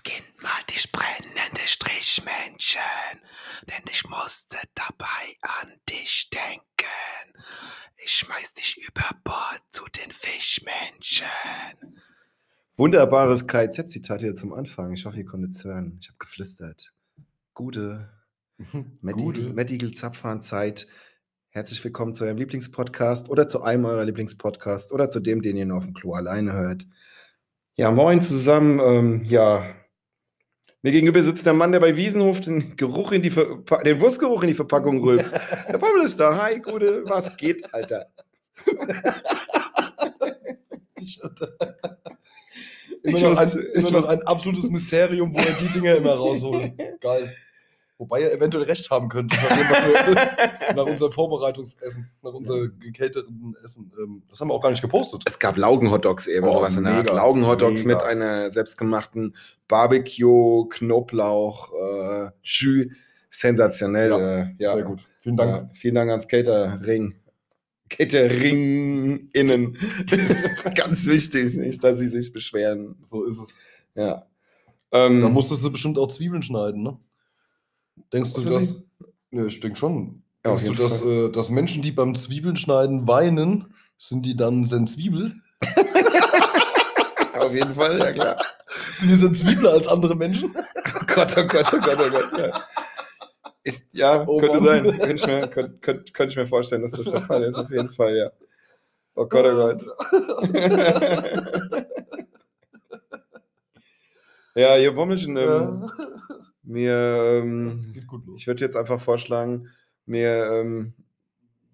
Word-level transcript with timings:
als 0.00 0.02
Kind 0.02 0.42
mal 0.42 0.62
dich 0.70 0.90
brennende 0.92 1.60
Strichmännchen, 1.66 2.80
denn 3.68 3.82
ich 3.90 4.08
musste 4.08 4.56
dabei 4.74 5.36
an 5.42 5.68
dich 5.88 6.30
denken. 6.30 7.44
Ich 8.04 8.12
schmeiß 8.12 8.54
dich 8.54 8.76
über 8.88 9.04
Bord 9.24 9.62
zu 9.68 9.84
den 9.86 10.10
Fischmännchen. 10.10 11.26
Wunderbares 12.76 13.46
KZ-Zitat 13.46 14.20
hier 14.20 14.34
zum 14.34 14.52
Anfang. 14.54 14.92
Ich 14.92 15.04
hoffe, 15.04 15.18
ihr 15.18 15.26
konntet 15.26 15.54
es 15.54 15.64
hören. 15.64 15.98
Ich 16.00 16.08
habe 16.08 16.18
geflüstert. 16.18 16.92
Gute. 17.52 18.10
Medical 19.02 19.92
Zapfhahn-Zeit. 19.92 20.86
Herzlich 21.50 21.82
willkommen 21.84 22.14
zu 22.14 22.24
eurem 22.24 22.38
Lieblingspodcast 22.38 23.28
oder 23.28 23.48
zu 23.48 23.62
einem 23.62 23.84
eurer 23.84 24.04
Lieblingspodcasts 24.04 24.92
oder 24.92 25.10
zu 25.10 25.20
dem, 25.20 25.42
den 25.42 25.56
ihr 25.56 25.66
nur 25.66 25.78
auf 25.78 25.84
dem 25.84 25.94
Klo 25.94 26.14
alleine 26.14 26.52
hört. 26.52 26.86
Ja, 27.74 27.90
moin 27.90 28.22
zusammen. 28.22 28.78
Ähm, 28.78 29.24
ja, 29.24 29.74
mir 30.82 30.92
gegenüber 30.92 31.22
sitzt 31.22 31.46
der 31.46 31.52
Mann, 31.52 31.72
der 31.72 31.80
bei 31.80 31.96
Wiesenhof 31.96 32.40
den 32.40 32.76
Geruch 32.76 33.12
in 33.12 33.22
die 33.22 33.30
Verpa 33.30 33.82
den 33.82 34.00
Wurstgeruch 34.00 34.42
in 34.42 34.48
die 34.48 34.54
Verpackung 34.54 35.02
rülpst. 35.02 35.34
Der 35.68 35.78
Paul 35.78 36.02
ist 36.02 36.18
da. 36.18 36.36
Hi, 36.42 36.58
Gute. 36.58 37.04
Was 37.06 37.36
geht, 37.36 37.72
Alter? 37.74 38.06
Immer, 43.02 43.16
Ich 43.16 43.22
noch 43.22 43.38
ein, 43.38 43.50
immer 43.74 43.90
noch 43.90 44.08
ein 44.08 44.22
absolutes 44.24 44.70
Mysterium, 44.70 45.32
wo 45.32 45.38
er 45.38 45.52
die 45.60 45.68
Dinger 45.68 45.96
immer 45.96 46.12
rausholt. 46.12 46.72
Geil. 47.00 47.34
Wobei 48.00 48.22
er 48.22 48.32
eventuell 48.32 48.64
recht 48.64 48.88
haben 48.88 49.10
könnte, 49.10 49.36
nach, 49.36 49.48
dem, 49.48 49.68
was 49.68 50.06
wir, 50.06 50.74
nach 50.74 50.86
unserem 50.86 51.12
Vorbereitungsessen, 51.12 52.10
nach 52.22 52.32
unserem 52.32 52.72
gecaterten 52.80 53.54
Essen. 53.62 53.92
Ähm, 54.02 54.22
das 54.26 54.40
haben 54.40 54.48
wir 54.48 54.54
auch 54.54 54.62
gar 54.62 54.70
nicht 54.70 54.80
gepostet. 54.80 55.22
Es 55.26 55.38
gab 55.38 55.58
Laugenhotdogs 55.58 56.26
eben, 56.26 56.48
Oh, 56.48 56.52
sowas 56.52 56.78
in 56.78 56.84
der 56.84 56.94
Art. 56.94 57.06
Laugenhotdogs 57.08 57.84
mit 57.84 58.02
einer 58.02 58.50
selbstgemachten 58.50 59.36
Barbecue, 59.68 60.66
Knoblauch, 60.70 61.72
äh, 61.74 62.30
Jus. 62.42 62.86
Sensationell. 63.28 64.10
Ja, 64.10 64.38
äh, 64.40 64.54
ja. 64.56 64.74
Sehr 64.76 64.82
gut. 64.84 65.00
Vielen 65.20 65.36
Dank. 65.36 65.50
Ja, 65.50 65.70
vielen 65.74 65.94
Dank 65.96 66.08
ans 66.08 66.26
Catering. 66.26 67.16
Catering 67.90 69.28
innen. 69.34 69.76
Ganz 70.74 71.06
wichtig, 71.06 71.54
nicht, 71.54 71.84
dass 71.84 71.98
sie 71.98 72.08
sich 72.08 72.32
beschweren. 72.32 72.96
So 73.02 73.24
ist 73.24 73.38
es. 73.38 73.54
Ja. 73.94 74.26
Ähm, 74.90 75.20
Da 75.20 75.28
musstest 75.28 75.62
du 75.64 75.70
bestimmt 75.70 75.98
auch 75.98 76.08
Zwiebeln 76.08 76.42
schneiden, 76.42 76.82
ne? 76.82 76.98
Denkst 78.12 78.34
du, 78.34 78.44
Was 78.44 78.54
dass. 78.54 78.84
Ja, 79.30 79.46
ich 79.46 79.60
denke 79.60 79.78
schon. 79.78 80.22
Ja, 80.44 80.56
Denkst 80.56 80.64
du, 80.64 80.74
dass, 80.74 81.02
äh, 81.04 81.30
dass 81.30 81.50
Menschen, 81.50 81.82
die 81.82 81.92
beim 81.92 82.14
Zwiebeln 82.14 82.56
schneiden, 82.56 83.06
weinen, 83.06 83.74
sind 83.98 84.24
die 84.24 84.36
dann 84.36 84.64
sensibel? 84.64 85.34
auf 87.38 87.52
jeden 87.54 87.74
Fall, 87.74 87.98
ja 87.98 88.12
klar. 88.12 88.36
Sind 88.94 89.10
die 89.10 89.14
sensibler 89.16 89.72
als 89.72 89.88
andere 89.88 90.14
Menschen? 90.16 90.54
Oh 90.92 91.04
Gott, 91.14 91.36
oh 91.36 91.44
Gott, 91.46 91.66
oh 91.72 91.78
Gott, 91.78 91.98
oh 92.00 92.10
Gott. 92.10 92.38
Ja, 92.38 92.50
Ist, 93.64 93.84
ja 93.92 94.24
Oh 94.26 94.38
könnte 94.38 94.60
Mann. 94.60 94.64
sein. 94.64 94.84
Könnte 94.98 95.14
ich, 95.14 95.26
mir, 95.26 95.48
könnte, 95.48 95.78
könnte, 95.80 96.12
könnte 96.12 96.30
ich 96.32 96.36
mir 96.36 96.46
vorstellen, 96.46 96.82
dass 96.82 96.92
das 96.92 97.06
der 97.06 97.22
Fall 97.22 97.42
ist. 97.42 97.54
Auf 97.56 97.70
jeden 97.70 97.90
Fall, 97.90 98.16
ja. 98.16 98.30
Oh 99.14 99.26
Gott, 99.26 99.44
oh 99.44 99.54
Gott. 99.54 99.84
ja, 104.54 104.76
ihr 104.76 104.92
Bommelchen, 104.94 105.36
ähm, 105.36 105.44
Ja. 105.46 105.90
Mir, 106.62 107.42
ähm, 107.42 107.78
ich 108.36 108.46
würde 108.46 108.64
jetzt 108.64 108.76
einfach 108.76 109.00
vorschlagen, 109.00 109.68
wir 110.06 110.50
ähm, 110.52 110.94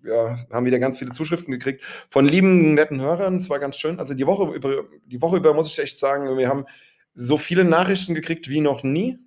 ja, 0.05 0.37
haben 0.53 0.67
wieder 0.67 0.79
ganz 0.79 0.99
viele 0.99 1.13
Zuschriften 1.13 1.53
gekriegt 1.53 1.85
von 2.09 2.25
lieben, 2.25 2.75
netten 2.75 3.01
Hörern. 3.01 3.37
Es 3.37 3.51
war 3.51 3.59
ganz 3.59 3.77
schön. 3.77 3.99
Also 3.99 4.15
die 4.15 4.27
Woche 4.27 4.55
über, 4.55 4.85
die 5.07 5.21
Woche 5.21 5.37
über 5.37 5.55
muss 5.55 5.69
ich 5.69 5.79
echt 5.79 5.99
sagen, 5.99 6.37
wir 6.37 6.49
haben 6.49 6.65
so 7.15 7.39
viele 7.39 7.65
Nachrichten 7.65 8.15
gekriegt 8.15 8.49
wie 8.49 8.61
noch 8.61 8.83
nie 8.83 9.19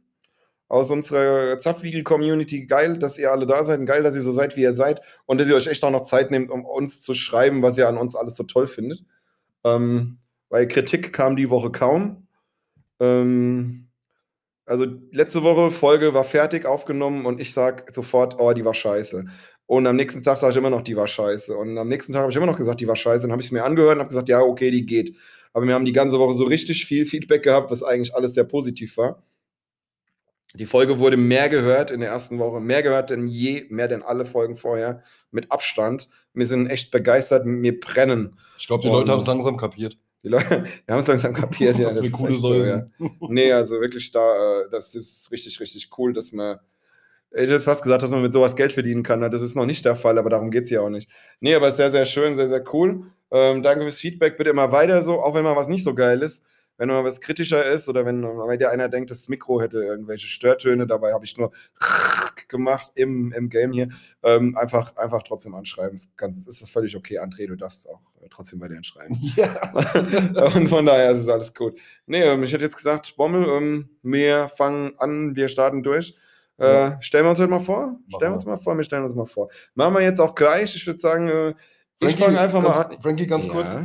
aus 0.68 0.92
unserer 0.92 1.60
Zapfwiegel-Community. 1.60 2.68
Geil, 2.68 3.00
dass 3.00 3.18
ihr 3.18 3.32
alle 3.32 3.48
da 3.48 3.64
seid. 3.64 3.86
Geil, 3.86 4.04
dass 4.04 4.16
ihr 4.16 4.22
so 4.22 4.32
seid, 4.32 4.56
wie 4.56 4.62
ihr 4.62 4.74
seid. 4.74 5.02
Und 5.26 5.42
dass 5.42 5.50
ihr 5.50 5.56
euch 5.56 5.68
echt 5.68 5.84
auch 5.84 5.92
noch 5.92 6.04
Zeit 6.04 6.30
nehmt, 6.30 6.52
um 6.52 6.64
uns 6.64 7.02
zu 7.02 7.16
schreiben, 7.16 7.64
was 7.64 7.78
ihr 7.78 7.88
an 7.88 7.98
uns 7.98 8.16
alles 8.16 8.36
so 8.36 8.44
toll 8.44 8.68
findet. 8.68 9.04
Ähm, 9.64 10.20
weil 10.50 10.68
Kritik 10.68 11.12
kam 11.12 11.36
die 11.36 11.50
Woche 11.50 11.72
kaum. 11.72 12.28
Ähm, 13.00 13.89
also 14.70 14.86
letzte 15.12 15.44
Woche 15.44 15.72
Folge 15.72 16.14
war 16.14 16.24
fertig 16.24 16.66
aufgenommen 16.66 17.26
und 17.26 17.42
ich 17.42 17.54
sag 17.54 17.92
sofort, 17.94 18.40
oh, 18.40 18.54
die 18.54 18.64
war 18.64 18.74
scheiße. 18.74 19.26
Und 19.66 19.88
am 19.88 19.96
nächsten 19.96 20.24
Tag 20.24 20.38
sage 20.38 20.52
ich 20.52 20.58
immer 20.58 20.70
noch, 20.70 20.84
die 20.84 20.96
war 20.96 21.08
scheiße. 21.08 21.56
Und 21.56 21.78
am 21.78 21.88
nächsten 21.88 22.14
Tag 22.14 22.22
habe 22.22 22.32
ich 22.32 22.38
immer 22.38 22.46
noch 22.46 22.58
gesagt, 22.58 22.80
die 22.80 22.88
war 22.88 22.96
scheiße. 22.96 23.24
Dann 23.24 23.32
habe 23.32 23.42
ich 23.42 23.48
es 23.48 23.52
mir 23.52 23.64
angehört 23.64 23.96
und 23.96 24.00
habe 24.00 24.10
gesagt, 24.10 24.30
ja, 24.30 24.42
okay, 24.42 24.72
die 24.72 24.86
geht. 24.86 25.16
Aber 25.54 25.68
wir 25.68 25.74
haben 25.74 25.86
die 25.86 25.94
ganze 25.94 26.20
Woche 26.20 26.36
so 26.36 26.46
richtig 26.46 26.86
viel 26.86 27.06
Feedback 27.06 27.44
gehabt, 27.44 27.72
was 27.72 27.84
eigentlich 27.84 28.16
alles 28.16 28.34
sehr 28.34 28.44
positiv 28.44 28.98
war. 28.98 29.24
Die 30.56 30.66
Folge 30.66 30.98
wurde 30.98 31.18
mehr 31.18 31.50
gehört 31.50 31.92
in 31.92 32.00
der 32.00 32.10
ersten 32.10 32.40
Woche, 32.40 32.60
mehr 32.60 32.82
gehört 32.82 33.12
denn 33.12 33.28
je, 33.28 33.66
mehr 33.70 33.88
denn 33.88 34.02
alle 34.02 34.26
Folgen 34.26 34.56
vorher, 34.56 35.04
mit 35.30 35.52
Abstand. 35.52 36.10
Wir 36.34 36.48
sind 36.48 36.68
echt 36.68 36.90
begeistert, 36.90 37.44
wir 37.46 37.80
brennen. 37.80 38.40
Ich 38.58 38.66
glaube, 38.66 38.82
die 38.82 38.90
Leute 38.90 39.12
haben 39.12 39.20
es 39.20 39.28
langsam 39.28 39.58
kapiert. 39.58 39.98
Die 40.24 40.30
Leute, 40.30 40.50
wir 40.86 40.94
haben 40.94 41.00
es 41.00 41.08
langsam 41.08 41.34
kapiert, 41.34 41.78
ja. 41.78 41.86
dass 41.86 42.02
wir 42.02 42.06
ist 42.06 42.14
coole 42.14 42.36
so, 42.36 42.54
ja. 42.56 42.88
Nee, 43.22 43.52
also 43.52 43.80
wirklich 43.80 44.12
da, 44.12 44.62
äh, 44.62 44.70
das 44.70 44.96
ist 44.96 45.32
richtig, 45.32 45.60
richtig 45.60 45.90
cool, 45.98 46.14
dass 46.14 46.32
man. 46.32 46.60
Ich 47.32 47.42
hätte 47.42 47.60
fast 47.60 47.84
gesagt, 47.84 48.02
dass 48.02 48.10
man 48.10 48.24
mit 48.24 48.34
sowas 48.34 48.56
Geld 48.56 48.74
verdienen 48.74 49.04
kann. 49.04 49.22
Das 49.22 49.44
ist 49.44 49.56
noch 49.56 49.68
nicht 49.68 49.86
der 49.86 49.96
Fall, 49.96 50.18
aber 50.18 50.32
darum 50.32 50.50
geht 50.50 50.64
es 50.64 50.72
ja 50.72 50.82
auch 50.82 50.90
nicht. 50.90 51.12
Nee, 51.40 51.54
aber 51.54 51.72
sehr, 51.72 51.92
sehr 51.92 52.08
schön, 52.08 52.34
sehr, 52.34 52.48
sehr 52.48 52.64
cool. 52.74 53.04
Ähm, 53.30 53.62
danke 53.62 53.84
fürs 53.84 54.00
Feedback. 54.00 54.36
Bitte 54.36 54.50
immer 54.50 54.72
weiter 54.72 55.04
so, 55.04 55.22
auch 55.22 55.36
wenn 55.36 55.44
mal 55.44 55.56
was 55.56 55.68
nicht 55.68 55.84
so 55.84 55.94
geil 55.94 56.24
ist. 56.24 56.48
Wenn 56.78 56.88
mal 56.88 57.04
was 57.04 57.22
kritischer 57.22 57.70
ist 57.70 57.88
oder 57.88 58.06
wenn 58.06 58.22
bei 58.22 58.58
dir 58.58 58.72
einer 58.72 58.90
denkt, 58.90 59.12
das 59.12 59.28
Mikro 59.28 59.62
hätte 59.62 59.84
irgendwelche 59.84 60.26
Störtöne, 60.26 60.88
dabei 60.88 61.14
habe 61.14 61.26
ich 61.26 61.38
nur 61.38 61.52
gemacht 62.48 62.92
im, 62.96 63.32
im 63.34 63.50
Game 63.50 63.74
hier. 63.74 63.90
Ähm, 64.24 64.58
einfach, 64.58 64.96
einfach 64.96 65.22
trotzdem 65.22 65.54
anschreiben. 65.54 65.96
Ist, 65.96 66.18
ganz, 66.18 66.48
ist 66.48 66.68
völlig 66.70 66.96
okay, 66.96 67.20
André, 67.20 67.48
du 67.48 67.58
darfst 67.58 67.88
auch 67.88 68.00
äh, 68.09 68.09
trotzdem 68.30 68.60
weiterhin 68.62 68.84
schreiben. 68.84 69.18
Ja. 69.36 70.54
und 70.56 70.68
von 70.68 70.86
daher 70.86 71.12
ist 71.12 71.20
es 71.22 71.30
alles 71.30 71.54
gut. 71.54 71.78
Nee, 72.06 72.22
ähm, 72.24 72.44
ich 72.44 72.52
hätte 72.54 72.64
jetzt 72.64 72.76
gesagt, 72.78 73.16
Bommel, 73.18 73.48
ähm, 73.48 73.90
wir 74.04 74.50
fangen 74.50 74.94
an, 74.98 75.36
wir 75.36 75.48
starten 75.48 75.84
durch. 75.84 76.16
Äh, 76.58 76.66
Ja. 76.74 77.02
Stellen 77.02 77.26
wir 77.26 77.30
uns 77.30 77.40
heute 77.40 77.50
mal 77.50 77.60
vor. 77.60 77.98
Stellen 78.16 78.32
wir 78.32 78.36
uns 78.36 78.46
mal 78.46 78.58
vor, 78.58 78.76
wir 78.76 78.84
stellen 78.84 79.04
uns 79.04 79.16
mal 79.16 79.26
vor. 79.26 79.50
Machen 79.76 79.94
wir 79.94 80.02
jetzt 80.02 80.20
auch 80.20 80.36
gleich. 80.36 80.76
Ich 80.76 80.86
würde 80.86 81.00
sagen, 81.00 81.28
äh, 81.30 81.50
ich 81.52 81.56
Frankie, 82.16 82.24
fange 82.24 82.40
einfach 82.40 82.64
ganz, 82.64 82.78
mal 82.78 82.86
an. 82.96 83.02
Frankie, 83.02 83.28
ganz 83.28 83.46
Ja. 83.46 83.52
kurz. 83.54 83.78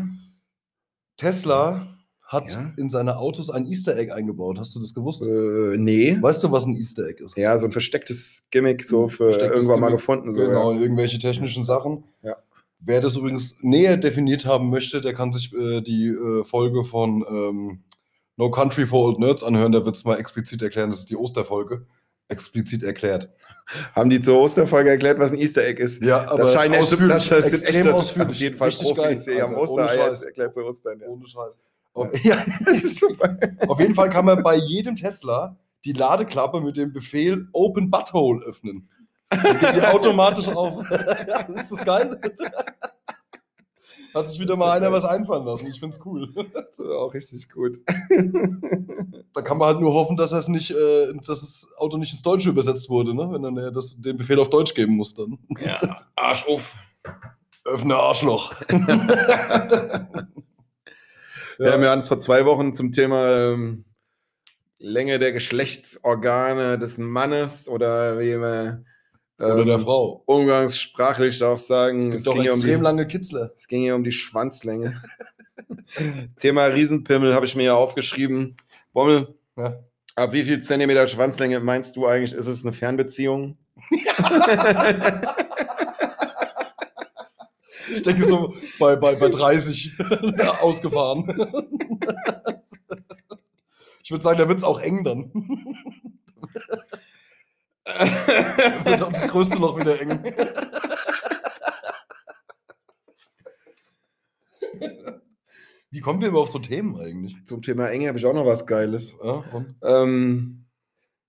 Tesla 1.17 1.89
hat 2.27 2.51
Ja. 2.51 2.73
in 2.77 2.91
seine 2.91 3.19
Autos 3.19 3.51
ein 3.51 3.65
Easter 3.67 3.97
Egg 3.97 4.13
eingebaut. 4.13 4.59
Hast 4.59 4.75
du 4.75 4.81
das 4.81 4.95
gewusst? 4.95 5.25
Äh, 5.27 5.77
nee. 5.77 6.17
Weißt 6.21 6.43
du, 6.43 6.51
was 6.51 6.65
ein 6.67 6.75
Easter 6.75 7.07
Egg 7.07 7.23
ist? 7.23 7.37
Ja, 7.37 7.57
so 7.59 7.67
ein 7.67 7.73
verstecktes 7.73 8.49
Gimmick, 8.51 8.83
so 8.85 9.09
für 9.09 9.31
irgendwann 9.31 9.79
mal 9.81 9.87
Gimmick. 9.89 9.93
gefunden. 10.01 10.33
So, 10.33 10.41
genau, 10.41 10.73
ja. 10.73 10.81
irgendwelche 10.81 11.19
technischen 11.19 11.65
Sachen. 11.65 12.05
Ja. 12.23 12.37
Wer 12.87 13.01
das 13.01 13.17
übrigens 13.17 13.57
näher 13.63 13.97
definiert 13.97 14.45
haben 14.45 14.71
möchte, 14.71 15.01
der 15.01 15.15
kann 15.15 15.33
sich 15.33 15.53
äh, 15.55 15.81
die 15.81 16.09
äh, 16.09 16.45
Folge 16.45 16.85
von 16.85 17.25
ähm, 17.29 17.85
No 18.37 18.51
Country 18.51 18.87
for 18.87 19.07
Old 19.07 19.19
Nerds 19.19 19.43
anhören. 19.43 19.73
Da 19.73 19.85
wird 19.85 19.97
es 19.97 20.05
mal 20.05 20.17
explizit 20.19 20.61
erklären. 20.63 20.91
Das 20.91 21.01
ist 21.01 21.11
die 21.11 21.17
Osterfolge. 21.17 21.87
Explizit 22.29 22.83
erklärt. 22.83 23.29
Haben 23.95 24.11
die 24.11 24.21
zur 24.21 24.41
Osterfolge 24.41 24.91
erklärt, 24.91 25.19
was 25.19 25.31
ein 25.33 25.39
Easter 25.39 25.65
Egg 25.65 25.81
ist? 25.83 26.03
Ja, 26.03 26.27
aber 26.29 26.39
das 26.39 26.53
scheinen 26.53 26.75
echt, 26.75 26.83
ausführlich, 26.85 27.09
das, 27.15 27.29
das 27.29 27.51
sind 27.51 27.65
echt 27.69 27.85
das 27.87 27.95
ausführlich. 27.95 28.29
auf 28.31 28.35
jeden 28.37 28.57
Fall 28.57 28.69
Richtig 28.69 28.95
Profis. 28.95 29.25
geil, 29.27 29.35
Alter. 29.41 29.49
Ohne 29.49 29.57
Ostereier 29.59 30.09
Scheiß. 30.09 30.23
erklärt 30.25 30.55
zu 30.55 30.61
Ostern. 30.65 31.01
Ja. 31.01 31.07
Ohne 31.09 31.27
Scheiß. 31.27 31.59
Auf, 31.93 32.19
ja, 32.25 32.37
Das 32.65 32.83
ist 32.83 32.99
super. 33.01 33.39
auf 33.69 33.79
jeden 33.81 33.95
Fall 33.95 34.11
kann 34.11 34.25
man 34.25 34.43
bei 34.43 34.57
jedem 34.57 34.97
Tesla 34.97 35.57
die 35.85 35.93
Ladeklappe 35.93 36.61
mit 36.61 36.77
dem 36.77 36.93
Befehl 36.93 37.47
Open 37.53 37.91
Butthole 37.91 38.45
öffnen. 38.45 38.89
Dann 39.31 39.59
geht 39.59 39.77
die 39.77 39.83
automatisch 39.83 40.49
auf. 40.49 40.89
ist 41.49 41.73
das 41.73 41.85
geil? 41.85 42.21
Hat 44.15 44.29
sich 44.29 44.39
wieder 44.39 44.57
mal 44.57 44.71
einer 44.71 44.87
geil. 44.87 44.93
was 44.93 45.05
einfallen 45.05 45.45
lassen. 45.45 45.67
Ich 45.67 45.81
find's 45.81 45.99
cool. 46.05 46.33
Auch 46.79 47.13
richtig 47.13 47.51
gut. 47.51 47.81
Da 49.33 49.43
kann 49.43 49.59
man 49.59 49.69
halt 49.69 49.81
nur 49.81 49.93
hoffen, 49.93 50.17
dass 50.17 50.31
es 50.31 50.47
nicht, 50.47 50.71
äh, 50.71 51.13
dass 51.27 51.41
das 51.41 51.67
Auto 51.79 51.97
nicht 51.97 52.13
ins 52.13 52.23
Deutsche 52.23 52.51
übersetzt 52.51 52.89
wurde, 52.89 53.13
ne? 53.15 53.29
Wenn 53.33 53.43
dann 53.43 53.57
er 53.57 53.73
das, 53.73 54.01
den 54.01 54.17
Befehl 54.17 54.39
auf 54.39 54.51
Deutsch 54.51 54.75
geben 54.75 54.95
muss 54.95 55.15
dann. 55.15 55.39
Ja, 55.61 56.07
Arsch 56.15 56.47
auf. 56.47 56.77
Öffne 57.65 57.97
Arschloch. 57.97 58.55
Wir 61.59 61.73
haben 61.73 61.83
ja 61.83 61.93
uns 61.93 62.09
vor 62.09 62.21
zwei 62.21 62.45
Wochen 62.47 62.75
zum 62.75 62.93
Thema 62.93 63.29
ähm, 63.29 63.85
Länge 64.79 65.19
der 65.19 65.33
Geschlechtsorgane 65.33 66.79
des 66.79 66.99
Mannes 66.99 67.69
oder 67.69 68.19
wie 68.19 68.39
wir 68.41 68.85
Oder 69.47 69.61
ähm, 69.63 69.67
der 69.67 69.79
Frau. 69.81 70.23
umgangssprachlich 70.27 71.43
auch 71.43 71.59
sagen, 71.59 72.13
Es 72.13 72.27
es 72.27 72.33
ging, 72.33 72.43
ja 72.43 72.53
um 72.53 72.59
extrem 72.59 72.81
die, 72.81 72.85
lange 72.85 73.07
Kitzler. 73.07 73.53
es 73.57 73.69
ging 73.69 73.85
ja 73.85 73.95
um 73.95 74.05
die 74.05 74.13
Schwanzlänge. 74.13 75.03
Thema 76.39 76.65
Riesenpimmel 76.67 77.35
habe 77.35 77.47
ich 77.47 77.55
mir 77.57 77.65
ja 77.65 77.75
aufgeschrieben. 77.75 78.57
Bommel, 78.93 79.35
Ja. 79.57 79.79
ab 80.17 80.33
wie 80.33 80.45
viel 80.45 80.61
Zentimeter 80.61 81.07
Schwanzlänge 81.07 81.61
meinst 81.61 81.97
du 81.97 82.07
eigentlich, 82.07 82.33
ist 82.33 82.47
es 82.47 82.65
eine 82.65 82.73
Fernbeziehung? 82.73 83.57
Ich 87.95 88.03
denke 88.03 88.27
so 88.27 88.55
bei, 88.79 88.97
bei, 88.97 89.15
bei 89.15 89.29
30 89.29 89.93
ausgefahren. 90.61 91.27
Ich 94.03 94.11
würde 94.11 94.25
sagen, 94.25 94.39
da 94.39 94.49
wird 94.49 94.59
es 94.59 94.65
auch 94.65 94.81
eng 94.81 95.05
dann. 95.05 95.31
Wird 97.87 99.03
auch 99.03 99.13
das 99.13 99.29
größte 99.29 99.59
Loch 99.59 99.79
wieder 99.79 100.01
eng. 100.01 100.21
Wie 105.91 106.01
kommen 106.01 106.21
wir 106.21 106.29
immer 106.29 106.39
auf 106.41 106.51
so 106.51 106.59
Themen 106.59 106.97
eigentlich? 106.99 107.45
Zum 107.45 107.63
Thema 107.63 107.89
Enge 107.89 108.09
habe 108.09 108.19
ich 108.19 108.27
auch 108.27 108.35
noch 108.35 108.47
was 108.47 108.67
Geiles. 108.67 109.15
Ja, 109.23 109.45
und? 109.53 109.77
Ähm, 109.85 110.65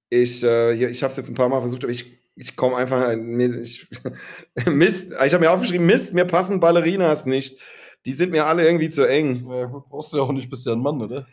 ich 0.10 0.44
äh, 0.44 0.74
ich 0.90 1.04
habe 1.04 1.12
es 1.12 1.18
jetzt 1.18 1.30
ein 1.30 1.36
paar 1.36 1.50
Mal 1.50 1.62
versucht, 1.62 1.84
aber 1.84 1.92
ich, 1.92 2.20
ich 2.36 2.56
komme 2.56 2.76
einfach. 2.78 3.16
mir- 3.16 3.62
Ich, 3.62 3.88
Mist, 4.66 5.12
ich 5.12 5.34
habe 5.34 5.40
mir 5.44 5.52
aufgeschrieben: 5.52 5.86
Mist, 5.86 6.14
mir 6.14 6.26
passen 6.26 6.60
Ballerinas 6.60 7.26
nicht. 7.26 7.60
Die 8.06 8.14
sind 8.14 8.32
mir 8.32 8.46
alle 8.46 8.66
irgendwie 8.66 8.90
zu 8.90 9.04
eng. 9.08 9.48
Ja, 9.52 9.66
brauchst 9.68 10.14
du 10.14 10.18
ja 10.18 10.24
auch 10.24 10.32
nicht, 10.32 10.50
bist 10.50 10.66
ja 10.66 10.74
ein 10.74 10.80
Mann, 10.82 11.02
oder? 11.02 11.28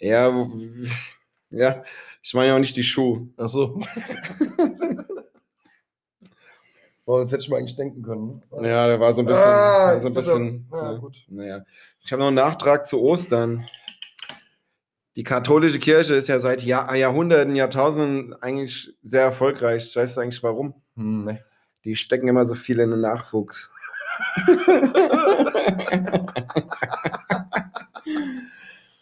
Ja, 0.00 0.48
ja 1.50 1.84
ich 2.26 2.34
meine 2.34 2.48
ja 2.48 2.56
auch 2.56 2.58
nicht 2.58 2.76
die 2.76 2.82
Schuhe. 2.82 3.28
Achso. 3.36 3.80
oh, 7.06 7.20
das 7.20 7.30
hätte 7.30 7.44
ich 7.44 7.48
mir 7.48 7.58
eigentlich 7.58 7.76
denken 7.76 8.02
können. 8.02 8.42
ne? 8.50 8.68
Ja, 8.68 8.88
der 8.88 8.98
war 8.98 9.12
so 9.12 9.22
ein 9.22 9.26
bisschen. 9.26 9.44
Ah, 9.44 10.00
so 10.00 10.08
ein 10.08 10.14
bisschen 10.14 10.66
ja, 10.72 10.92
ja, 10.92 10.98
gut. 10.98 11.24
Naja. 11.28 11.64
Ich 12.04 12.10
habe 12.10 12.18
noch 12.18 12.26
einen 12.26 12.34
Nachtrag 12.34 12.84
zu 12.84 13.00
Ostern. 13.00 13.64
Die 15.14 15.22
katholische 15.22 15.78
Kirche 15.78 16.16
ist 16.16 16.26
ja 16.26 16.40
seit 16.40 16.64
Jahr, 16.64 16.96
Jahrhunderten, 16.96 17.54
Jahrtausenden 17.54 18.34
eigentlich 18.42 18.92
sehr 19.04 19.22
erfolgreich. 19.22 19.94
Weißt 19.94 20.16
du 20.16 20.20
eigentlich 20.20 20.42
warum? 20.42 20.74
Hm, 20.96 21.26
nee. 21.26 21.38
Die 21.84 21.94
stecken 21.94 22.26
immer 22.26 22.44
so 22.44 22.56
viel 22.56 22.80
in 22.80 22.90
den 22.90 23.02
Nachwuchs. 23.02 23.70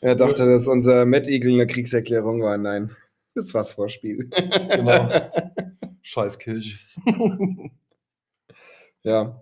er 0.02 0.14
dachte, 0.14 0.44
dass 0.44 0.66
unser 0.66 1.06
Eagle 1.06 1.54
eine 1.54 1.66
Kriegserklärung 1.66 2.42
war. 2.42 2.58
Nein, 2.58 2.94
das 3.34 3.52
war's 3.54 3.72
Vorspiel. 3.72 4.28
Genau. 4.28 5.08
Scheiß 6.02 6.38
Kirche. 6.38 6.78
ja. 9.02 9.40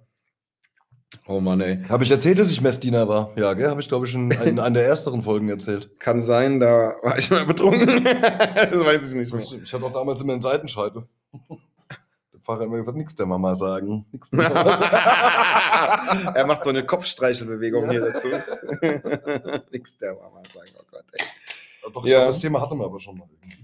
Oh 1.26 1.40
Mann, 1.40 1.60
ey. 1.60 1.82
Habe 1.88 2.04
ich 2.04 2.10
erzählt, 2.10 2.38
dass 2.38 2.50
ich 2.50 2.60
Messdiener 2.60 3.06
war? 3.08 3.32
Ja, 3.36 3.52
gell? 3.54 3.68
Habe 3.68 3.80
ich, 3.80 3.88
glaube 3.88 4.06
ich, 4.06 4.14
in, 4.14 4.30
in 4.44 4.58
einer 4.58 4.78
der 4.78 4.86
ersteren 4.86 5.22
Folgen 5.22 5.48
erzählt. 5.48 5.90
Kann 6.00 6.22
sein, 6.22 6.58
da 6.60 6.94
war 7.02 7.18
ich 7.18 7.30
mal 7.30 7.44
betrunken. 7.46 8.04
das 8.04 8.72
weiß 8.84 9.08
ich 9.08 9.14
nicht 9.14 9.32
mehr. 9.32 9.62
Ich 9.62 9.72
hatte 9.72 9.84
auch 9.84 9.92
damals 9.92 10.20
immer 10.20 10.32
einen 10.32 10.42
Seitenscheitel. 10.42 11.06
Der 12.32 12.40
Pfarrer 12.40 12.60
hat 12.60 12.66
immer 12.66 12.76
gesagt, 12.78 12.96
nichts 12.96 13.14
der 13.14 13.26
Mama 13.26 13.54
sagen. 13.54 14.06
Nix 14.10 14.30
der 14.30 14.48
Mama 14.50 14.76
sagen. 14.78 16.34
er 16.34 16.46
macht 16.46 16.64
so 16.64 16.70
eine 16.70 16.84
Kopfstreichelbewegung 16.84 17.84
Ja. 17.84 17.90
hier 17.90 18.00
dazu. 18.00 18.28
Nix 19.70 19.96
der 19.98 20.14
Mama 20.14 20.42
sagen, 20.52 20.70
oh 20.78 20.84
Gott. 20.90 21.04
Ey. 21.12 21.24
Doch, 21.92 22.04
ich 22.04 22.10
Ja. 22.10 22.18
glaub, 22.18 22.28
das 22.28 22.38
Thema 22.40 22.60
hatten 22.60 22.78
wir 22.78 22.84
aber 22.84 23.00
schon 23.00 23.18
mal. 23.18 23.28
irgendwie. 23.30 23.58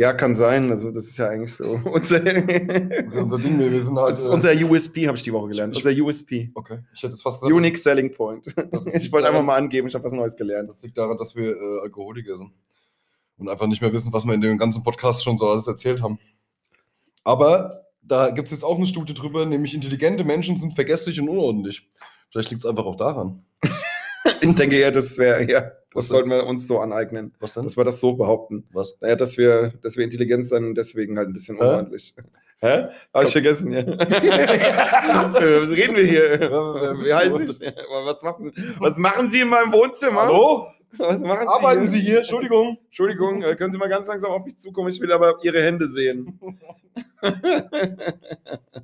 Ja, 0.00 0.12
kann 0.12 0.36
sein. 0.36 0.70
Also, 0.70 0.92
das 0.92 1.06
ist 1.08 1.18
ja 1.18 1.28
eigentlich 1.28 1.54
so. 1.54 1.64
Unser, 1.84 2.20
Das 2.20 2.34
ist 2.36 3.14
ja 3.16 3.22
unser 3.22 3.38
Ding. 3.38 3.58
Wir 3.58 3.82
sind 3.82 3.96
halt. 3.98 4.12
das 4.12 4.22
ist 4.22 4.28
äh, 4.28 4.32
unser 4.32 4.52
USP, 4.54 5.06
habe 5.08 5.16
ich 5.16 5.24
die 5.24 5.32
Woche 5.32 5.48
gelernt. 5.48 5.76
Ich- 5.76 5.84
Unser 5.84 6.00
USP. 6.04 6.50
okay, 6.54 6.78
ich 6.94 7.02
hätte 7.02 7.14
jetzt 7.14 7.22
fast 7.22 7.40
gesagt, 7.40 7.52
Unique 7.52 7.76
Selling 7.76 8.12
Point. 8.12 8.46
Ich 8.94 9.10
wollte 9.10 9.26
einfach 9.28 9.42
mal 9.42 9.56
angeben, 9.56 9.88
ich 9.88 9.94
habe 9.94 10.04
was 10.04 10.12
Neues 10.12 10.36
gelernt. 10.36 10.70
Das 10.70 10.82
liegt 10.84 10.96
daran, 10.96 11.16
dass 11.18 11.34
wir 11.34 11.50
äh, 11.50 11.80
Alkoholiker 11.82 12.36
sind. 12.36 12.52
Und 13.38 13.48
einfach 13.48 13.66
nicht 13.66 13.80
mehr 13.82 13.92
wissen, 13.92 14.12
was 14.12 14.24
wir 14.24 14.34
in 14.34 14.40
dem 14.40 14.56
ganzen 14.58 14.82
Podcast 14.84 15.24
schon 15.24 15.36
so 15.36 15.48
alles 15.48 15.66
erzählt 15.66 16.00
haben. 16.02 16.18
Aber 17.24 17.84
da 18.02 18.30
gibt 18.30 18.46
es 18.46 18.52
jetzt 18.52 18.62
auch 18.64 18.76
eine 18.76 18.86
Studie 18.86 19.14
drüber, 19.14 19.46
nämlich 19.46 19.74
intelligente 19.74 20.22
Menschen 20.24 20.56
sind 20.56 20.74
vergesslich 20.74 21.20
und 21.20 21.28
unordentlich. 21.28 21.88
Vielleicht 22.30 22.50
liegt 22.50 22.62
es 22.64 22.70
einfach 22.70 22.84
auch 22.84 22.96
daran. 22.96 23.44
Ich 24.40 24.54
denke 24.54 24.76
eher, 24.76 24.90
das 24.90 25.16
wäre, 25.18 25.42
ja, 25.50 25.72
Was 25.92 26.06
das 26.06 26.08
sollten 26.08 26.30
wir 26.30 26.46
uns 26.46 26.66
so 26.66 26.78
aneignen, 26.80 27.34
Was 27.40 27.54
denn? 27.54 27.64
dass 27.64 27.76
wir 27.76 27.84
das 27.84 28.00
so 28.00 28.14
behaupten. 28.14 28.66
Was? 28.72 28.98
Naja, 29.00 29.16
dass 29.16 29.36
wir, 29.38 29.72
dass 29.82 29.96
wir 29.96 30.04
intelligent 30.04 30.46
sind 30.46 30.64
und 30.64 30.74
deswegen 30.74 31.16
halt 31.18 31.28
ein 31.28 31.32
bisschen 31.32 31.58
unordentlich. 31.58 32.14
Hä? 32.60 32.88
Habe 33.14 33.24
ich 33.26 33.32
vergessen, 33.32 33.70
ja. 33.70 33.86
was 33.86 35.70
reden 35.70 35.94
wir 35.96 36.04
hier? 36.04 36.40
Wie 37.04 37.14
heißt 37.14 37.38
ich? 37.40 37.60
Was, 38.04 38.22
machen- 38.22 38.52
was 38.80 38.98
machen 38.98 39.30
Sie 39.30 39.40
in 39.40 39.48
meinem 39.48 39.72
Wohnzimmer? 39.72 40.22
Hallo? 40.22 40.66
Was 40.96 41.20
machen 41.20 41.42
Sie 41.46 41.48
Arbeiten 41.54 41.80
hier? 41.82 41.88
Sie 41.88 42.00
hier? 42.00 42.18
Entschuldigung. 42.18 42.78
Entschuldigung, 42.86 43.42
äh, 43.42 43.54
können 43.54 43.70
Sie 43.72 43.78
mal 43.78 43.88
ganz 43.88 44.06
langsam 44.08 44.32
auf 44.32 44.44
mich 44.44 44.58
zukommen? 44.58 44.88
Ich 44.88 45.00
will 45.00 45.12
aber 45.12 45.38
Ihre 45.42 45.62
Hände 45.62 45.88
sehen. 45.88 46.40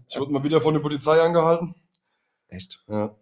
Ich 0.09 0.21
wurde 0.21 0.33
mal 0.33 0.45
wieder 0.45 0.61
von 0.61 0.75
der 0.75 0.81
Polizei 0.81 1.21
angehalten. 1.21 1.75
Echt? 2.49 2.85
Ja. 2.89 3.17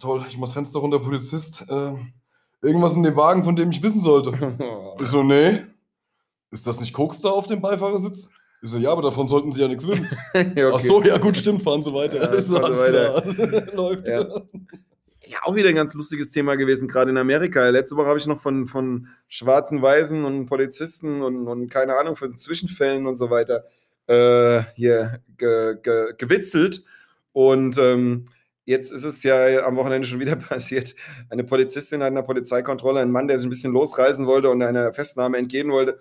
Toll, 0.00 0.24
ich 0.28 0.36
mach 0.36 0.46
das 0.46 0.52
Fenster 0.54 0.80
runter, 0.80 0.98
Polizist. 0.98 1.64
Äh, 1.68 1.94
irgendwas 2.62 2.94
in 2.94 3.02
dem 3.02 3.16
Wagen, 3.16 3.44
von 3.44 3.56
dem 3.56 3.70
ich 3.70 3.82
wissen 3.82 4.00
sollte. 4.00 4.32
Ich 4.98 5.08
so, 5.08 5.22
nee. 5.22 5.62
Ist 6.50 6.66
das 6.66 6.80
nicht 6.80 6.94
Koks 6.94 7.20
da 7.20 7.28
auf 7.28 7.46
dem 7.46 7.60
Beifahrersitz? 7.60 8.30
Ich 8.62 8.70
so, 8.70 8.78
ja, 8.78 8.90
aber 8.92 9.02
davon 9.02 9.28
sollten 9.28 9.52
Sie 9.52 9.60
ja 9.60 9.68
nichts 9.68 9.86
wissen. 9.86 10.08
Ja, 10.54 10.70
Ach 10.74 10.80
so, 10.80 11.02
ja 11.02 11.18
gut, 11.18 11.36
stimmt, 11.36 11.62
fahren 11.62 11.82
Sie 11.82 11.92
weiter. 11.92 12.16
Ja, 12.16 12.28
Ist 12.28 12.48
so, 12.48 12.56
alles 12.56 12.80
Sie 12.80 12.86
klar. 12.86 13.22
Läuft. 13.74 14.08
Ja. 14.08 14.26
Ja, 15.28 15.38
auch 15.42 15.54
wieder 15.54 15.68
ein 15.68 15.74
ganz 15.74 15.92
lustiges 15.92 16.30
Thema 16.30 16.54
gewesen, 16.54 16.88
gerade 16.88 17.10
in 17.10 17.18
Amerika. 17.18 17.68
Letzte 17.68 17.96
Woche 17.96 18.06
habe 18.06 18.18
ich 18.18 18.26
noch 18.26 18.40
von, 18.40 18.68
von 18.68 19.08
schwarzen 19.26 19.82
Weisen 19.82 20.24
und 20.24 20.46
Polizisten 20.46 21.20
und, 21.20 21.48
und 21.48 21.68
keine 21.68 21.96
Ahnung, 21.96 22.16
von 22.16 22.36
Zwischenfällen 22.36 23.06
und 23.06 23.16
so 23.16 23.28
weiter 23.28 23.64
äh, 24.06 24.62
hier 24.76 25.20
ge, 25.36 25.76
ge, 25.82 26.14
gewitzelt. 26.16 26.84
Und 27.32 27.76
ähm, 27.76 28.24
jetzt 28.66 28.92
ist 28.92 29.04
es 29.04 29.22
ja 29.22 29.64
am 29.64 29.76
Wochenende 29.76 30.06
schon 30.06 30.20
wieder 30.20 30.36
passiert. 30.36 30.94
Eine 31.30 31.44
Polizistin 31.44 32.02
hat 32.02 32.10
in 32.10 32.18
einer 32.18 32.26
Polizeikontrolle 32.26 33.00
einen 33.00 33.12
Mann, 33.12 33.28
der 33.28 33.38
sich 33.38 33.46
ein 33.46 33.50
bisschen 33.50 33.72
losreißen 33.72 34.26
wollte 34.26 34.50
und 34.50 34.62
einer 34.62 34.92
Festnahme 34.92 35.38
entgehen 35.38 35.70
wollte. 35.70 35.98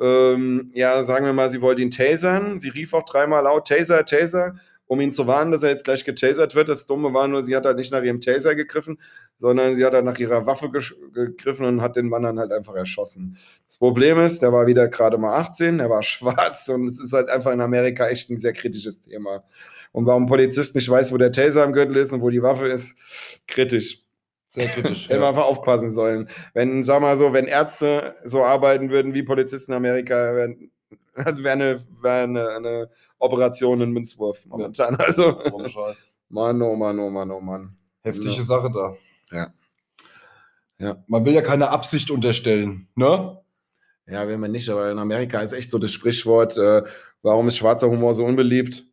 Ähm, 0.00 0.70
ja, 0.74 1.02
sagen 1.04 1.26
wir 1.26 1.32
mal, 1.32 1.50
sie 1.50 1.62
wollte 1.62 1.82
ihn 1.82 1.92
tasern. 1.92 2.58
Sie 2.58 2.70
rief 2.70 2.94
auch 2.94 3.04
dreimal 3.04 3.44
laut: 3.44 3.68
Taser, 3.68 4.04
Taser 4.04 4.56
um 4.90 5.00
ihn 5.00 5.12
zu 5.12 5.28
warnen, 5.28 5.52
dass 5.52 5.62
er 5.62 5.70
jetzt 5.70 5.84
gleich 5.84 6.04
getasert 6.04 6.56
wird. 6.56 6.68
Das 6.68 6.84
Dumme 6.84 7.14
war 7.14 7.28
nur, 7.28 7.44
sie 7.44 7.54
hat 7.54 7.64
halt 7.64 7.76
nicht 7.76 7.92
nach 7.92 8.02
ihrem 8.02 8.20
Taser 8.20 8.56
gegriffen, 8.56 8.98
sondern 9.38 9.76
sie 9.76 9.84
hat 9.84 9.92
halt 9.94 10.04
nach 10.04 10.18
ihrer 10.18 10.46
Waffe 10.46 10.68
gegriffen 10.68 11.64
und 11.64 11.80
hat 11.80 11.94
den 11.94 12.08
Mann 12.08 12.24
dann 12.24 12.40
halt 12.40 12.50
einfach 12.50 12.74
erschossen. 12.74 13.38
Das 13.68 13.78
Problem 13.78 14.18
ist, 14.18 14.42
der 14.42 14.52
war 14.52 14.66
wieder 14.66 14.88
gerade 14.88 15.16
mal 15.16 15.36
18, 15.36 15.78
er 15.78 15.90
war 15.90 16.02
schwarz 16.02 16.68
und 16.70 16.86
es 16.90 16.98
ist 16.98 17.12
halt 17.12 17.30
einfach 17.30 17.52
in 17.52 17.60
Amerika 17.60 18.08
echt 18.08 18.30
ein 18.30 18.40
sehr 18.40 18.52
kritisches 18.52 19.00
Thema. 19.00 19.44
Und 19.92 20.06
warum 20.06 20.24
ein 20.24 20.28
Polizist 20.28 20.74
nicht 20.74 20.88
weiß, 20.88 21.12
wo 21.12 21.16
der 21.18 21.32
Taser 21.32 21.64
im 21.64 21.72
Gürtel 21.72 21.96
ist 21.96 22.12
und 22.12 22.22
wo 22.22 22.30
die 22.30 22.42
Waffe 22.42 22.66
ist, 22.66 22.96
kritisch. 23.46 24.02
Sehr 24.46 24.68
kritisch. 24.68 25.08
Hätten 25.08 25.20
wir 25.20 25.28
einfach 25.28 25.44
aufpassen 25.44 25.90
sollen. 25.90 26.28
Wenn, 26.54 26.84
sag 26.84 27.00
mal 27.00 27.16
so, 27.16 27.32
wenn 27.32 27.46
Ärzte 27.46 28.14
so 28.24 28.44
arbeiten 28.44 28.90
würden 28.90 29.14
wie 29.14 29.22
Polizisten 29.22 29.72
in 29.72 29.76
Amerika, 29.76 30.14
wären, 30.34 30.70
also 31.14 31.42
wäre 31.42 31.52
eine, 31.52 31.86
wär 32.00 32.22
eine, 32.24 32.48
eine 32.50 32.90
Operation 33.18 33.82
ein 33.82 33.90
Münzwurf 33.90 34.44
momentan. 34.46 34.96
Also, 34.96 35.40
Ohne 35.52 35.70
Scheiß. 35.70 36.06
Mann, 36.28 36.62
oh 36.62 36.76
Mann, 36.76 36.98
oh 36.98 37.10
Mann, 37.10 37.30
oh 37.30 37.40
Mann. 37.40 37.76
Heftige 38.02 38.34
Ja. 38.34 38.42
Sache 38.42 38.70
da. 38.72 38.96
Ja. 39.30 39.52
Ja. 40.78 41.04
Man 41.08 41.24
will 41.24 41.34
ja 41.34 41.42
keine 41.42 41.68
Absicht 41.70 42.10
unterstellen, 42.10 42.88
ne? 42.94 43.38
Ja, 44.06 44.26
will 44.26 44.38
man 44.38 44.50
nicht, 44.50 44.68
aber 44.68 44.90
in 44.90 44.98
Amerika 44.98 45.40
ist 45.40 45.52
echt 45.52 45.70
so 45.70 45.78
das 45.78 45.92
Sprichwort, 45.92 46.56
äh, 46.56 46.82
warum 47.22 47.46
ist 47.48 47.58
schwarzer 47.58 47.88
Humor 47.88 48.14
so 48.14 48.24
unbeliebt? 48.24 48.84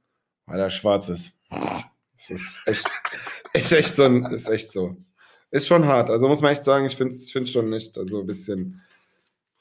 Weil 0.48 0.60
er 0.60 0.70
schwarz 0.72 1.10
ist. 1.10 1.34
Das 1.50 2.30
ist 2.30 2.62
echt, 2.66 2.86
ist 3.54 3.72
echt 3.74 3.96
so. 3.96 4.04
ein- 4.06 4.26
Ist 4.26 4.50
echt 4.50 4.72
so. 4.72 4.98
Ist 5.52 5.68
schon 5.68 5.86
hart. 5.86 6.10
Also 6.10 6.28
muss 6.28 6.42
man 6.42 6.52
echt 6.52 6.64
sagen, 6.64 6.86
ich 6.86 6.96
finde 6.96 7.14
es 7.14 7.26
ich 7.28 7.32
find's 7.34 7.52
schon 7.52 7.70
nicht. 7.70 7.98
Also 7.98 8.20
ein 8.22 8.26
bisschen, 8.28 8.82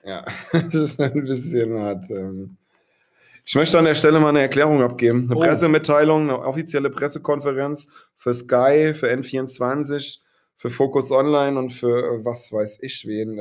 ja, 0.05 0.25
es 0.53 0.75
ist 0.75 1.01
ein 1.01 1.25
bisschen 1.25 1.79
hart. 1.79 2.09
Ähm. 2.11 2.57
Ich 3.45 3.55
möchte 3.55 3.79
an 3.79 3.85
der 3.85 3.95
Stelle 3.95 4.19
mal 4.19 4.31
eine 4.31 4.41
Erklärung 4.41 4.83
abgeben. 4.83 5.27
Eine 5.31 5.37
Oh. 5.37 5.43
Pressemitteilung, 5.43 6.23
eine 6.23 6.39
offizielle 6.41 6.91
Pressekonferenz 6.91 7.89
für 8.17 8.35
Sky, 8.35 8.93
für 8.95 9.09
N24, 9.13 10.19
für 10.57 10.71
Focus 10.71 11.13
Online 11.13 11.57
und 11.59 11.71
für 11.71 11.99
äh, 12.21 12.25
was 12.25 12.51
weiß 12.53 12.79
ich 12.83 13.07
wen. 13.07 13.39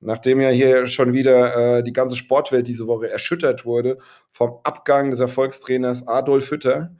Nachdem 0.00 0.40
ja 0.40 0.50
hier 0.50 0.86
schon 0.86 1.12
wieder 1.12 1.78
äh, 1.78 1.82
die 1.82 1.92
ganze 1.92 2.16
Sportwelt 2.16 2.66
diese 2.68 2.86
Woche 2.86 3.10
erschüttert 3.10 3.64
wurde 3.64 3.98
vom 4.30 4.60
Abgang 4.62 5.10
des 5.10 5.20
Erfolgstrainers 5.20 6.06
Adolf 6.06 6.50
Hütter. 6.50 6.94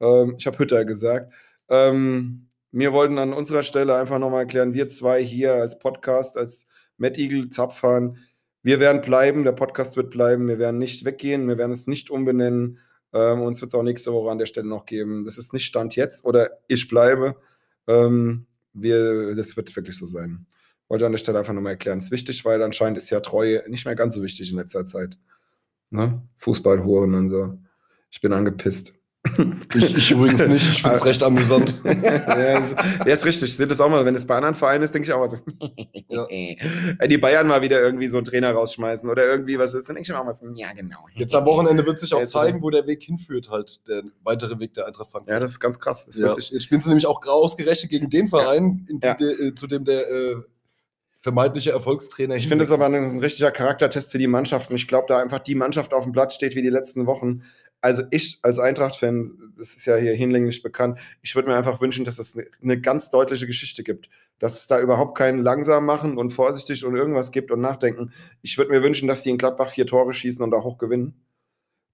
Ähm, 0.00 0.34
ich 0.38 0.46
habe 0.46 0.58
Hütter 0.58 0.84
gesagt. 0.84 1.32
Ähm, 1.68 2.48
wir 2.72 2.92
wollten 2.92 3.18
an 3.18 3.32
unserer 3.32 3.62
Stelle 3.62 3.96
einfach 3.96 4.18
nochmal 4.18 4.40
erklären, 4.40 4.74
wir 4.74 4.88
zwei 4.88 5.22
hier 5.22 5.54
als 5.54 5.78
Podcast, 5.78 6.36
als 6.36 6.66
Matt 6.96 7.18
Eagle 7.18 7.48
Zapfhahn, 7.50 8.18
wir 8.64 8.80
werden 8.80 9.02
bleiben, 9.02 9.44
der 9.44 9.52
Podcast 9.52 9.94
wird 9.94 10.10
bleiben, 10.10 10.48
wir 10.48 10.58
werden 10.58 10.78
nicht 10.78 11.04
weggehen, 11.04 11.46
wir 11.48 11.58
werden 11.58 11.72
es 11.72 11.86
nicht 11.86 12.10
umbenennen. 12.10 12.78
Ähm, 13.12 13.42
uns 13.42 13.60
wird 13.60 13.68
es 13.68 13.74
auch 13.74 13.82
nächste 13.82 14.12
Woche 14.12 14.30
an 14.30 14.38
der 14.38 14.46
Stelle 14.46 14.66
noch 14.66 14.86
geben. 14.86 15.24
Das 15.24 15.36
ist 15.36 15.52
nicht 15.52 15.66
Stand 15.66 15.94
jetzt 15.96 16.24
oder 16.24 16.50
ich 16.66 16.88
bleibe. 16.88 17.36
Ähm, 17.86 18.46
wir, 18.72 19.34
das 19.36 19.56
wird 19.56 19.76
wirklich 19.76 19.98
so 19.98 20.06
sein. 20.06 20.46
Wollte 20.88 21.06
an 21.06 21.12
der 21.12 21.18
Stelle 21.18 21.38
einfach 21.38 21.54
nochmal 21.54 21.72
erklären. 21.72 21.98
Es 21.98 22.04
ist 22.04 22.10
wichtig, 22.10 22.44
weil 22.44 22.62
anscheinend 22.62 22.98
ist 22.98 23.10
ja 23.10 23.20
Treue 23.20 23.62
nicht 23.68 23.84
mehr 23.84 23.94
ganz 23.94 24.14
so 24.14 24.22
wichtig 24.22 24.50
in 24.50 24.58
letzter 24.58 24.84
Zeit. 24.84 25.16
Ne? 25.90 26.22
Fußballhuren 26.38 27.14
und 27.14 27.28
so. 27.30 27.58
Ich 28.10 28.20
bin 28.20 28.32
angepisst. 28.32 28.94
Ich, 29.74 29.96
ich 29.96 30.10
übrigens 30.10 30.46
nicht, 30.48 30.68
ich 30.68 30.82
finde 30.82 30.96
es 30.96 31.04
recht 31.04 31.22
amüsant. 31.22 31.74
ja, 31.84 32.58
ist, 32.58 32.76
ja, 32.78 33.12
ist 33.12 33.24
richtig. 33.24 33.50
Ich 33.50 33.56
sehe 33.56 33.66
das 33.66 33.80
auch 33.80 33.88
mal, 33.88 34.04
wenn 34.04 34.14
es 34.14 34.26
bei 34.26 34.36
anderen 34.36 34.54
Vereinen 34.54 34.84
ist, 34.84 34.94
denke 34.94 35.08
ich 35.08 35.12
auch 35.12 35.18
mal 35.18 35.30
so. 35.30 35.38
Ja. 36.08 36.26
Wenn 36.28 37.10
die 37.10 37.18
Bayern 37.18 37.48
mal 37.48 37.62
wieder 37.62 37.80
irgendwie 37.80 38.08
so 38.08 38.18
einen 38.18 38.26
Trainer 38.26 38.52
rausschmeißen 38.52 39.08
oder 39.08 39.24
irgendwie 39.24 39.58
was 39.58 39.74
ist, 39.74 39.88
dann 39.88 39.96
denke 39.96 40.10
ich 40.10 40.16
auch 40.16 40.24
mal 40.24 40.34
so, 40.34 40.46
ja, 40.54 40.72
genau. 40.72 41.06
Jetzt 41.14 41.34
am 41.34 41.44
Wochenende 41.46 41.84
wird 41.84 41.98
sich 41.98 42.12
auch 42.14 42.20
Ja, 42.20 42.26
zeigen, 42.26 42.62
wo 42.62 42.70
der 42.70 42.86
Weg 42.86 43.02
hinführt, 43.02 43.50
halt, 43.50 43.80
der 43.88 44.02
weitere 44.22 44.58
Weg 44.58 44.74
der 44.74 44.86
Eintracht 44.86 45.10
Frankfurt. 45.10 45.32
Ja, 45.32 45.40
das 45.40 45.52
ist 45.52 45.60
ganz 45.60 45.78
krass. 45.78 46.06
Das 46.06 46.16
jetzt 46.50 46.62
spielen 46.62 46.80
sie 46.80 46.88
nämlich 46.88 47.06
auch 47.06 47.24
ausgerechnet 47.26 47.90
gegen 47.90 48.10
den 48.10 48.28
Verein, 48.28 48.86
in 48.88 49.00
die, 49.00 49.00
der, 49.00 49.40
äh, 49.40 49.54
zu 49.54 49.66
dem 49.66 49.84
der 49.84 50.10
äh, 50.10 50.36
vermeintliche 51.24 51.70
Erfolgstrainer 51.70 52.36
ich 52.36 52.48
finde 52.48 52.64
es 52.64 52.70
aber 52.70 52.84
ein, 52.84 53.18
richtiger 53.20 53.50
Charaktertest 53.50 54.12
für 54.12 54.18
die 54.18 54.26
Mannschaft. 54.26 54.68
Und 54.68 54.76
ich 54.76 54.86
glaube, 54.86 55.06
da 55.08 55.18
einfach 55.18 55.38
die 55.38 55.54
Mannschaft 55.54 55.94
auf 55.94 56.04
dem 56.04 56.12
Platz 56.12 56.34
steht 56.34 56.54
wie 56.54 56.60
die 56.60 56.68
letzten 56.68 57.06
Wochen. 57.06 57.44
Also 57.80 58.02
ich 58.10 58.40
als 58.42 58.58
Eintracht-Fan, 58.58 59.54
das 59.56 59.74
ist 59.74 59.86
ja 59.86 59.96
hier 59.96 60.12
hinlänglich 60.12 60.62
bekannt, 60.62 60.98
ich 61.22 61.34
würde 61.34 61.48
mir 61.48 61.56
einfach 61.56 61.80
wünschen, 61.80 62.04
dass 62.04 62.18
es 62.18 62.36
eine, 62.36 62.44
eine 62.62 62.78
ganz 62.78 63.08
deutliche 63.08 63.46
Geschichte 63.46 63.82
gibt. 63.82 64.10
Dass 64.38 64.58
es 64.58 64.66
da 64.66 64.78
überhaupt 64.78 65.16
kein 65.16 65.38
langsam 65.38 65.86
machen 65.86 66.18
und 66.18 66.28
vorsichtig 66.28 66.84
und 66.84 66.94
irgendwas 66.94 67.32
gibt 67.32 67.50
und 67.50 67.62
nachdenken. 67.62 68.12
Ich 68.42 68.58
würde 68.58 68.72
mir 68.72 68.82
wünschen, 68.82 69.08
dass 69.08 69.22
die 69.22 69.30
in 69.30 69.38
Gladbach 69.38 69.70
vier 69.70 69.86
Tore 69.86 70.12
schießen 70.12 70.44
und 70.44 70.50
da 70.50 70.62
hoch 70.62 70.76
gewinnen. 70.76 71.24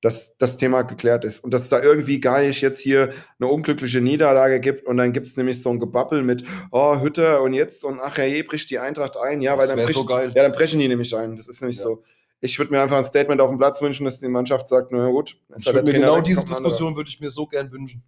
Dass 0.03 0.39
das 0.39 0.57
Thema 0.57 0.83
geklärt 0.83 1.25
ist. 1.25 1.45
Und 1.45 1.53
dass 1.53 1.63
es 1.63 1.69
da 1.69 1.83
irgendwie 1.83 2.21
gar 2.21 2.41
nicht 2.41 2.63
jetzt 2.63 2.81
hier 2.81 3.13
eine 3.39 3.51
unglückliche 3.51 4.01
Niederlage 4.01 4.59
gibt 4.61 4.87
und 4.87 4.97
dann 4.97 5.13
gibt 5.13 5.27
es 5.29 5.37
nämlich 5.37 5.61
so 5.61 5.71
ein 5.71 5.79
Gebabbel 5.79 6.23
mit, 6.23 6.45
oh, 6.71 7.01
Hütter 7.01 7.43
und 7.43 7.53
jetzt 7.53 7.85
und 7.85 8.01
ach, 8.01 8.17
je, 8.17 8.43
bricht 8.43 8.71
die 8.71 8.79
Eintracht 8.79 9.17
ein. 9.19 9.43
Ja, 9.43 9.59
weil 9.59 9.69
dann 9.69 9.77
bricht, 9.77 9.95
so 9.95 10.07
geil. 10.07 10.33
ja, 10.35 10.43
dann 10.43 10.53
brechen 10.53 10.81
die 10.81 10.89
nämlich 10.89 11.15
ein. 11.15 11.37
Das 11.37 11.49
ist 11.49 11.61
nämlich 11.61 11.77
Ja. 11.79 11.85
so. 11.85 12.03
Ich 12.41 12.59
würde 12.59 12.73
mir 12.73 12.81
einfach 12.81 12.97
ein 12.97 13.05
Statement 13.05 13.41
auf 13.43 13.51
dem 13.51 13.59
Platz 13.59 13.83
wünschen, 13.83 14.07
dass 14.07 14.19
die 14.19 14.29
Mannschaft 14.29 14.67
sagt, 14.67 14.91
na 14.93 15.11
gut, 15.11 15.37
halt 15.67 15.85
genau 15.87 16.23
diese. 16.23 16.47
Diskussion 16.47 16.97
würde 16.97 17.11
ich 17.11 17.21
mir 17.21 17.31
so 17.31 17.47
gern 17.47 17.71
wünschen. 17.71 18.03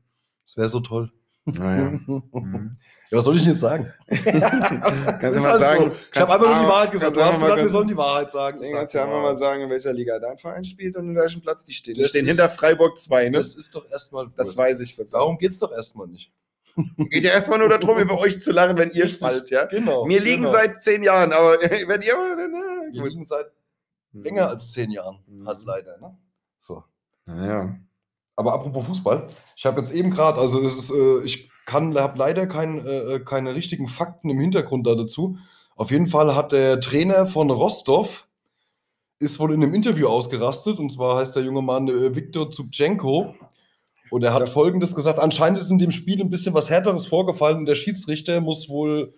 Das 0.45 0.57
wäre 0.57 0.71
so 0.71 0.81
toll. 0.81 1.13
Naja. 1.45 1.93
ja, 1.93 1.99
Mhm. 2.33 2.77
was 3.11 3.25
soll 3.25 3.35
ich 3.37 3.43
denn 3.43 3.51
jetzt 3.53 3.61
sagen? 3.61 3.93
Kannst 4.09 4.25
du 4.27 5.41
mal 5.41 5.51
halt 5.53 5.61
sagen, 5.63 5.85
so. 5.85 5.93
Ich 6.15 6.21
habe 6.21 6.33
einfach 6.35 6.47
nur 6.47 6.63
die 6.65 6.69
Wahrheit 6.71 6.91
gesagt. 6.93 7.17
Du 7.17 7.25
hast 7.25 7.39
gesagt, 7.41 7.57
wir 7.61 7.69
sollen 7.69 7.89
die 7.89 7.97
Wahrheit 7.97 8.31
sagen. 8.31 8.59
Du 8.61 8.65
Ich 8.65 8.73
kannst 8.73 8.95
ja 8.95 9.05
einfach 9.05 9.21
mal 9.23 9.37
sagen, 9.37 9.63
in 9.63 9.71
welcher 9.71 9.93
Liga 9.93 10.19
dein 10.19 10.39
Verein 10.39 10.65
spielt 10.65 10.97
und 10.97 11.09
in 11.11 11.17
welchem 11.17 11.41
Platz 11.43 11.65
die 11.65 11.73
stehen. 11.73 11.95
Die 11.95 12.03
Das 12.03 12.11
stehen 12.11 12.27
ist- 12.27 12.39
hinter 12.39 12.49
Freiburg 12.49 12.99
2, 13.01 13.25
ne? 13.31 13.39
Das 13.39 13.55
ist 13.55 13.75
doch 13.75 13.89
erstmal. 13.91 14.29
Das 14.37 14.57
weiß 14.57 14.81
ich 14.81 14.95
so. 14.95 15.05
Darum 15.05 15.37
geht 15.37 15.51
es 15.51 15.59
doch 15.59 15.73
erstmal 15.73 16.07
nicht. 16.07 16.31
Geht 17.11 17.25
ja 17.25 17.33
erstmal 17.33 17.59
nur 17.59 17.69
darum, 17.69 17.99
über 17.99 18.19
euch 18.19 18.41
zu 18.41 18.51
lachen, 18.51 18.79
wenn 18.79 18.91
ihr 18.93 19.07
fallt, 19.09 19.51
ja? 19.51 19.67
Genau. 19.67 20.09
Wir 20.09 20.21
liegen 20.21 20.43
genau. 20.45 20.53
seit 20.53 20.83
zehn 20.83 21.03
Jahren, 21.03 21.33
aber 21.33 21.59
wenn 21.61 22.01
ihr. 22.03 22.15
Wir 22.93 23.05
liegen 23.09 23.25
seit 23.27 23.47
länger 24.15 24.49
als 24.49 24.73
zehn 24.73 24.91
Jahren. 24.91 25.19
Mhm. 25.27 25.47
Halt 25.47 25.59
leider. 25.65 25.99
Ne? 25.99 26.17
So. 26.61 26.83
Naja. 27.27 27.77
Aber 28.37 28.55
apropos 28.55 28.87
Fußball, 28.87 29.29
ich 29.57 29.67
habe 29.67 29.81
jetzt 29.81 29.93
eben 29.93 30.11
gerade, 30.11 30.41
also 30.41 30.61
es 30.63 30.77
ist, 30.77 30.91
äh, 30.91 31.23
ich 31.25 31.51
kann, 31.67 31.95
habe 31.97 32.19
leider 32.19 32.47
kein, 32.47 32.85
äh, 32.85 33.21
keine 33.25 33.55
richtigen 33.55 33.89
Fakten 33.89 34.31
im 34.31 34.41
Hintergrund 34.41 34.87
da 34.87 34.95
dazu. 34.95 35.39
Auf 35.77 35.91
jeden 35.91 36.07
Fall 36.07 36.35
hat 36.35 36.53
der 36.53 36.81
Trainer 36.81 37.27
von 37.27 37.51
Rostov 37.51 38.27
ist 39.23 39.39
wohl 39.39 39.55
in 39.55 39.63
einem 39.63 39.73
Interview 39.73 40.09
ausgerastet. 40.09 40.79
Und 40.79 40.91
zwar 40.91 41.19
heißt 41.19 41.37
der 41.37 41.45
junge 41.45 41.63
Mann 41.63 41.89
äh, 41.89 42.15
Viktor 42.15 42.51
Zubchenko. 42.51 43.35
Und 44.11 44.23
er 44.25 44.35
hat 44.35 44.49
Folgendes 44.51 44.95
gesagt: 44.95 45.19
Anscheinend 45.19 45.59
ist 45.59 45.71
in 45.71 45.79
dem 45.79 45.93
Spiel 45.93 46.21
ein 46.21 46.31
bisschen 46.31 46.55
was 46.55 46.69
härteres 46.69 47.07
vorgefallen. 47.07 47.59
Und 47.59 47.67
der 47.67 47.77
Schiedsrichter 47.77 48.41
muss 48.41 48.69
wohl 48.69 49.15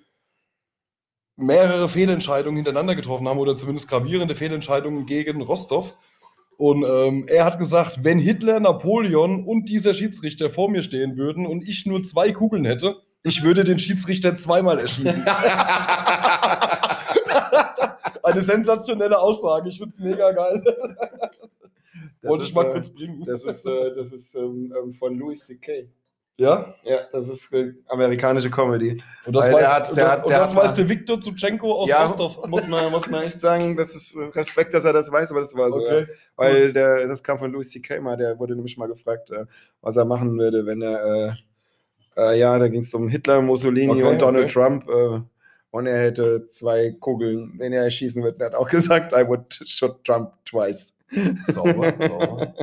mehrere 1.37 1.89
Fehlentscheidungen 1.89 2.57
hintereinander 2.57 2.95
getroffen 2.95 3.27
haben 3.27 3.39
oder 3.39 3.57
zumindest 3.57 3.89
gravierende 3.89 4.37
Fehlentscheidungen 4.37 5.07
gegen 5.07 5.43
Rostov. 5.43 5.97
Und 6.57 6.85
ähm, 6.85 7.27
er 7.29 7.45
hat 7.45 7.59
gesagt, 7.59 8.05
wenn 8.05 8.19
Hitler, 8.19 8.61
Napoleon 8.61 9.45
und 9.45 9.69
dieser 9.69 9.95
Schiedsrichter 9.95 10.51
vor 10.51 10.71
mir 10.71 10.83
stehen 10.83 11.17
würden 11.17 11.47
und 11.47 11.69
ich 11.69 11.87
nur 11.87 12.03
zwei 12.03 12.33
Kugeln 12.33 12.65
hätte, 12.65 12.97
ich 13.23 13.43
würde 13.43 13.65
den 13.65 13.79
Schiedsrichter 13.79 14.37
zweimal 14.37 14.79
erschießen. 14.79 15.25
Eine 18.23 18.43
sensationelle 18.43 19.19
Aussage. 19.19 19.69
Ich 19.69 19.79
finde 19.79 19.91
es 19.91 19.99
mega 19.99 20.33
geil. 20.33 20.63
Das 22.23 22.31
Wollte 22.31 22.45
ich 22.45 22.55
mal 22.55 22.67
äh, 22.67 22.73
kurz 22.73 22.91
bringen. 22.91 23.25
Das 23.27 23.45
ist, 23.45 23.67
äh, 23.67 23.95
das 23.95 24.13
ist 24.13 24.35
ähm, 24.35 24.75
ähm, 24.79 24.95
von 24.95 25.19
Louis 25.19 25.47
C.K. 25.47 25.89
ja? 26.39 26.75
Ja, 26.85 26.99
das 27.13 27.29
ist 27.29 27.53
äh, 27.53 27.73
amerikanische 27.89 28.51
Comedy. 28.51 29.03
Und 29.27 29.35
das, 29.37 29.47
Weil 29.47 29.55
weiß, 29.55 29.61
der 29.63 29.75
hat- 29.75 29.89
und 29.91 29.97
der 29.97 30.05
das, 30.05 30.13
hat- 30.13 30.23
und 30.25 30.31
der 30.31 30.39
das 30.39 30.49
hat 30.49 30.55
mal- 30.57 30.63
weiß 30.65 30.75
der 30.75 30.89
Viktor 30.89 31.21
Zubchenko 31.21 31.73
aus 31.73 31.89
ja, 31.89 32.03
Rostov. 32.05 32.47
muss 32.49 32.67
man, 32.67 32.91
muss 32.91 33.09
man 33.09 33.23
echt 33.25 33.41
sagen, 33.41 33.77
das 33.77 33.95
ist 33.95 34.17
äh, 34.17 34.25
Respekt, 34.39 34.75
dass 34.75 34.85
er 34.85 34.93
das 34.93 35.11
weiß, 35.13 35.31
aber 35.31 35.41
das 35.41 35.55
war 35.55 35.71
so. 35.73 35.79
Okay. 35.81 36.01
Ja. 36.01 36.07
Weil 36.37 36.73
der, 36.73 37.07
das 37.07 37.23
kam 37.23 37.39
von 37.39 37.53
Louis 37.53 37.71
C.K. 37.71 38.01
mal, 38.01 38.17
der 38.17 38.39
wurde 38.39 38.55
nämlich 38.57 38.77
mal 38.77 38.89
gefragt, 38.89 39.31
äh, 39.31 39.47
was 39.81 39.97
er 39.97 40.05
machen 40.05 40.39
würde, 40.39 40.67
wenn 40.67 40.83
er, 40.83 41.37
äh, 42.17 42.31
äh, 42.35 42.39
ja, 42.39 42.59
da 42.59 42.69
ging 42.69 42.81
es 42.83 42.93
um 42.95 43.09
Hitler, 43.09 43.41
Mussolini 43.43 43.93
Okay, 43.93 44.03
und 44.05 44.23
Donald 44.23 44.45
okay. 44.45 44.53
Trump. 44.55 44.89
Und 45.71 45.87
er 45.89 45.99
hätte 46.03 46.47
zwei 46.51 46.93
Kugeln, 47.01 47.55
wenn 47.59 47.73
er 47.73 47.91
schießen 47.91 48.23
würde. 48.23 48.39
Er 48.39 48.47
hat 48.47 48.55
auch 48.55 48.69
gesagt, 48.71 49.13
I 49.13 49.27
would 49.27 49.53
shoot 49.67 50.05
Trump 50.05 50.31
twice. 50.45 50.95
Sauber, 51.49 51.93
sauber. 52.01 52.55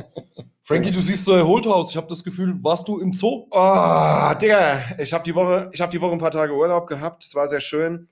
Frankie, 0.72 0.90
du 0.90 1.02
siehst 1.02 1.26
so 1.26 1.34
erholt 1.34 1.66
aus. 1.66 1.90
Ich 1.90 1.98
habe 1.98 2.06
das 2.06 2.24
Gefühl, 2.24 2.54
warst 2.62 2.88
du 2.88 2.98
im 2.98 3.12
Zoo? 3.12 3.46
Oh, 3.50 4.32
Digga, 4.40 4.82
ich 4.98 5.12
habe 5.12 5.22
die 5.22 5.34
Woche, 5.34 5.68
ich 5.70 5.82
habe 5.82 5.92
die 5.92 6.00
Woche 6.00 6.12
ein 6.12 6.18
paar 6.18 6.30
Tage 6.30 6.54
Urlaub 6.54 6.86
gehabt. 6.86 7.22
Es 7.22 7.34
war 7.34 7.46
sehr 7.46 7.60
schön. 7.60 8.08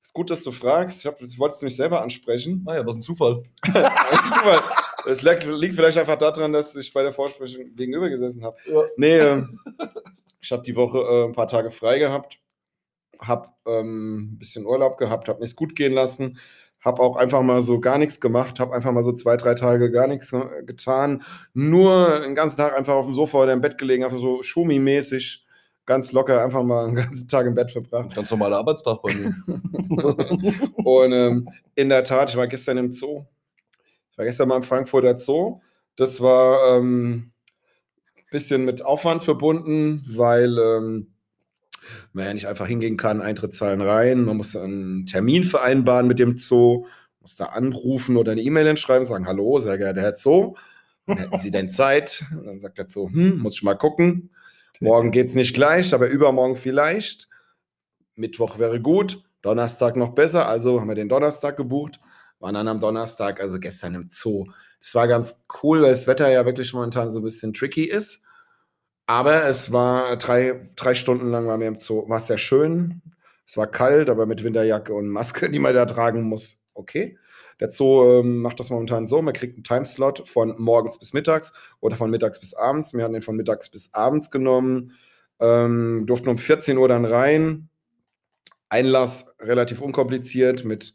Ist 0.00 0.12
gut, 0.12 0.30
dass 0.30 0.44
du 0.44 0.52
fragst. 0.52 1.00
Ich, 1.00 1.06
hab, 1.06 1.20
ich 1.20 1.36
wollte 1.40 1.56
es 1.56 1.60
nämlich 1.60 1.74
selber 1.74 2.02
ansprechen. 2.02 2.62
Naja, 2.64 2.86
was 2.86 2.94
ein 2.94 3.02
Zufall. 3.02 3.42
Zufall. 3.64 4.62
Es 5.08 5.22
liegt, 5.22 5.42
vielleicht 5.74 5.98
einfach 5.98 6.16
daran, 6.16 6.52
dass 6.52 6.76
ich 6.76 6.92
bei 6.92 7.02
der 7.02 7.12
Vorsprechung 7.12 7.74
gegenüber 7.74 8.08
gesessen 8.08 8.44
habe. 8.44 8.58
Ja. 8.66 8.82
Nee, 8.96 9.18
ähm, 9.18 9.58
ich 10.40 10.52
habe 10.52 10.62
die 10.62 10.76
Woche 10.76 10.98
äh, 10.98 11.24
ein 11.24 11.32
paar 11.32 11.48
Tage 11.48 11.72
frei 11.72 11.98
gehabt, 11.98 12.38
habe 13.18 13.48
ähm, 13.66 14.34
ein 14.34 14.38
bisschen 14.38 14.66
Urlaub 14.66 14.98
gehabt, 14.98 15.28
habe 15.28 15.40
mir 15.40 15.52
gut 15.52 15.74
gehen 15.74 15.92
lassen, 15.92 16.38
habe 16.84 17.02
auch 17.02 17.16
einfach 17.16 17.42
mal 17.42 17.62
so 17.62 17.80
gar 17.80 17.98
nichts 17.98 18.20
gemacht, 18.20 18.60
habe 18.60 18.74
einfach 18.74 18.92
mal 18.92 19.02
so 19.02 19.12
zwei, 19.12 19.36
drei 19.36 19.54
Tage 19.54 19.90
gar 19.90 20.06
nichts 20.06 20.32
äh, 20.32 20.62
getan. 20.64 21.22
Nur 21.54 22.20
den 22.20 22.34
ganzen 22.34 22.58
Tag 22.58 22.76
einfach 22.76 22.94
auf 22.94 23.06
dem 23.06 23.14
Sofa 23.14 23.38
oder 23.38 23.52
im 23.52 23.62
Bett 23.62 23.78
gelegen, 23.78 24.04
einfach 24.04 24.18
so 24.18 24.42
Schumi-mäßig, 24.42 25.44
ganz 25.86 26.12
locker, 26.12 26.44
einfach 26.44 26.62
mal 26.62 26.86
einen 26.86 26.94
ganzen 26.96 27.26
Tag 27.26 27.46
im 27.46 27.54
Bett 27.54 27.70
verbracht. 27.70 28.14
Ganz 28.14 28.30
normaler 28.30 28.58
Arbeitstag 28.58 29.00
bei 29.02 29.14
mir. 29.14 29.34
Und 30.84 31.12
ähm, 31.12 31.48
in 31.74 31.88
der 31.88 32.04
Tat, 32.04 32.30
ich 32.30 32.36
war 32.36 32.46
gestern 32.46 32.76
im 32.76 32.92
Zoo. 32.92 33.24
Ich 34.12 34.18
war 34.18 34.26
gestern 34.26 34.48
mal 34.48 34.56
im 34.56 34.62
Frankfurter 34.62 35.16
Zoo. 35.16 35.60
Das 35.96 36.20
war 36.20 36.76
ein 36.76 36.82
ähm, 36.82 37.32
bisschen 38.30 38.64
mit 38.64 38.84
Aufwand 38.84 39.24
verbunden, 39.24 40.04
weil 40.08 40.58
ähm, 40.58 41.13
man 42.12 42.26
ja 42.26 42.34
nicht 42.34 42.46
einfach 42.46 42.66
hingehen 42.66 42.96
kann, 42.96 43.22
Eintritt 43.22 43.54
zahlen 43.54 43.80
rein. 43.80 44.24
Man 44.24 44.36
muss 44.36 44.56
einen 44.56 45.06
Termin 45.06 45.44
vereinbaren 45.44 46.06
mit 46.06 46.18
dem 46.18 46.36
Zoo, 46.36 46.86
muss 47.20 47.36
da 47.36 47.46
anrufen 47.46 48.16
oder 48.16 48.32
eine 48.32 48.42
E-Mail 48.42 48.66
hinschreiben, 48.66 49.06
sagen, 49.06 49.26
hallo, 49.26 49.58
sehr 49.58 49.78
geehrter 49.78 50.02
Herr 50.02 50.16
Zoo, 50.16 50.54
hätten 51.06 51.38
Sie 51.38 51.50
denn 51.50 51.70
Zeit? 51.70 52.24
Und 52.32 52.46
dann 52.46 52.60
sagt 52.60 52.78
der 52.78 52.88
Zoo, 52.88 53.08
hm, 53.08 53.38
muss 53.38 53.56
ich 53.56 53.62
mal 53.62 53.74
gucken. 53.74 54.30
Morgen 54.80 55.12
geht 55.12 55.28
es 55.28 55.34
nicht 55.34 55.54
gleich, 55.54 55.94
aber 55.94 56.08
übermorgen 56.08 56.56
vielleicht. 56.56 57.28
Mittwoch 58.16 58.58
wäre 58.58 58.80
gut, 58.80 59.22
Donnerstag 59.42 59.96
noch 59.96 60.14
besser, 60.14 60.48
also 60.48 60.80
haben 60.80 60.88
wir 60.88 60.94
den 60.94 61.08
Donnerstag 61.08 61.56
gebucht, 61.56 62.00
waren 62.38 62.54
dann 62.54 62.68
am 62.68 62.80
Donnerstag, 62.80 63.40
also 63.40 63.58
gestern 63.58 63.94
im 63.94 64.08
Zoo. 64.10 64.46
Das 64.80 64.94
war 64.94 65.08
ganz 65.08 65.44
cool, 65.62 65.82
weil 65.82 65.90
das 65.90 66.06
Wetter 66.06 66.28
ja 66.30 66.44
wirklich 66.44 66.72
momentan 66.72 67.10
so 67.10 67.20
ein 67.20 67.24
bisschen 67.24 67.54
tricky 67.54 67.84
ist. 67.84 68.23
Aber 69.06 69.44
es 69.44 69.72
war 69.72 70.16
drei, 70.16 70.68
drei 70.76 70.94
Stunden 70.94 71.30
lang 71.30 71.46
waren 71.46 71.60
wir 71.60 71.68
im 71.68 71.78
Zoo. 71.78 72.08
War 72.08 72.20
sehr 72.20 72.38
schön. 72.38 73.02
Es 73.46 73.56
war 73.56 73.66
kalt, 73.66 74.08
aber 74.08 74.26
mit 74.26 74.42
Winterjacke 74.42 74.94
und 74.94 75.08
Maske, 75.08 75.50
die 75.52 75.58
man 75.58 75.74
da 75.74 75.86
tragen 75.86 76.22
muss, 76.22 76.64
okay. 76.74 77.18
Der 77.60 77.70
Zoo 77.70 78.20
ähm, 78.20 78.40
macht 78.40 78.58
das 78.58 78.70
momentan 78.70 79.06
so: 79.06 79.22
man 79.22 79.34
kriegt 79.34 79.54
einen 79.54 79.64
Timeslot 79.64 80.28
von 80.28 80.54
morgens 80.58 80.98
bis 80.98 81.12
mittags 81.12 81.52
oder 81.80 81.96
von 81.96 82.10
mittags 82.10 82.40
bis 82.40 82.54
abends. 82.54 82.94
Wir 82.94 83.04
haben 83.04 83.12
den 83.12 83.22
von 83.22 83.36
mittags 83.36 83.68
bis 83.70 83.94
abends 83.94 84.30
genommen, 84.30 84.92
ähm, 85.38 86.04
durften 86.06 86.30
um 86.30 86.38
14 86.38 86.78
Uhr 86.78 86.88
dann 86.88 87.04
rein. 87.04 87.68
Einlass 88.68 89.34
relativ 89.38 89.80
unkompliziert 89.80 90.64
mit, 90.64 90.94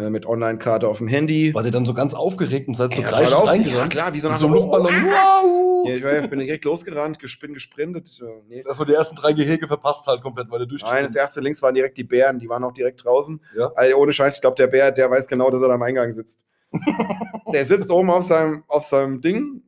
äh, 0.00 0.10
mit 0.10 0.26
Online-Karte 0.26 0.88
auf 0.88 0.98
dem 0.98 1.08
Handy. 1.08 1.54
War 1.54 1.62
der 1.62 1.72
dann 1.72 1.86
so 1.86 1.94
ganz 1.94 2.14
aufgeregt 2.14 2.68
und 2.68 2.74
seid 2.74 2.94
so 2.94 3.02
Ja, 3.02 3.08
voll 3.08 3.24
auf- 3.24 3.30
ja, 3.30 3.38
reingerannt? 3.50 3.92
klar, 3.92 4.12
wie 4.14 4.20
so 4.20 4.28
nach 4.28 4.38
so 4.38 4.48
Luftballon. 4.48 4.92
Wow! 5.04 5.88
Ja, 5.88 5.96
ich, 5.96 6.02
war, 6.04 6.18
ich 6.18 6.28
bin 6.30 6.38
direkt 6.40 6.64
losgerannt, 6.64 7.18
bin 7.40 7.54
gesprintet. 7.54 8.20
Nee. 8.48 8.56
Ist 8.56 8.66
erstmal 8.66 8.86
die 8.86 8.94
ersten 8.94 9.16
drei 9.16 9.32
Gehege 9.32 9.66
verpasst 9.66 10.06
halt 10.06 10.22
komplett, 10.22 10.50
weil 10.50 10.66
der 10.66 10.78
Nein, 10.82 11.04
das 11.04 11.14
erste 11.16 11.40
links 11.40 11.62
waren 11.62 11.74
direkt 11.74 11.96
die 11.96 12.04
Bären, 12.04 12.38
die 12.38 12.48
waren 12.48 12.64
auch 12.64 12.72
direkt 12.72 13.04
draußen. 13.04 13.40
Ja. 13.56 13.72
Also 13.74 13.96
ohne 13.96 14.12
Scheiß, 14.12 14.36
ich 14.36 14.40
glaube, 14.40 14.56
der 14.56 14.66
Bär, 14.66 14.90
der 14.92 15.10
weiß 15.10 15.26
genau, 15.28 15.50
dass 15.50 15.62
er 15.62 15.68
da 15.68 15.74
am 15.74 15.82
Eingang 15.82 16.12
sitzt. 16.12 16.44
der 17.52 17.64
sitzt 17.66 17.90
oben 17.90 18.10
auf 18.10 18.24
seinem, 18.24 18.62
auf 18.68 18.84
seinem 18.84 19.20
Ding. 19.20 19.62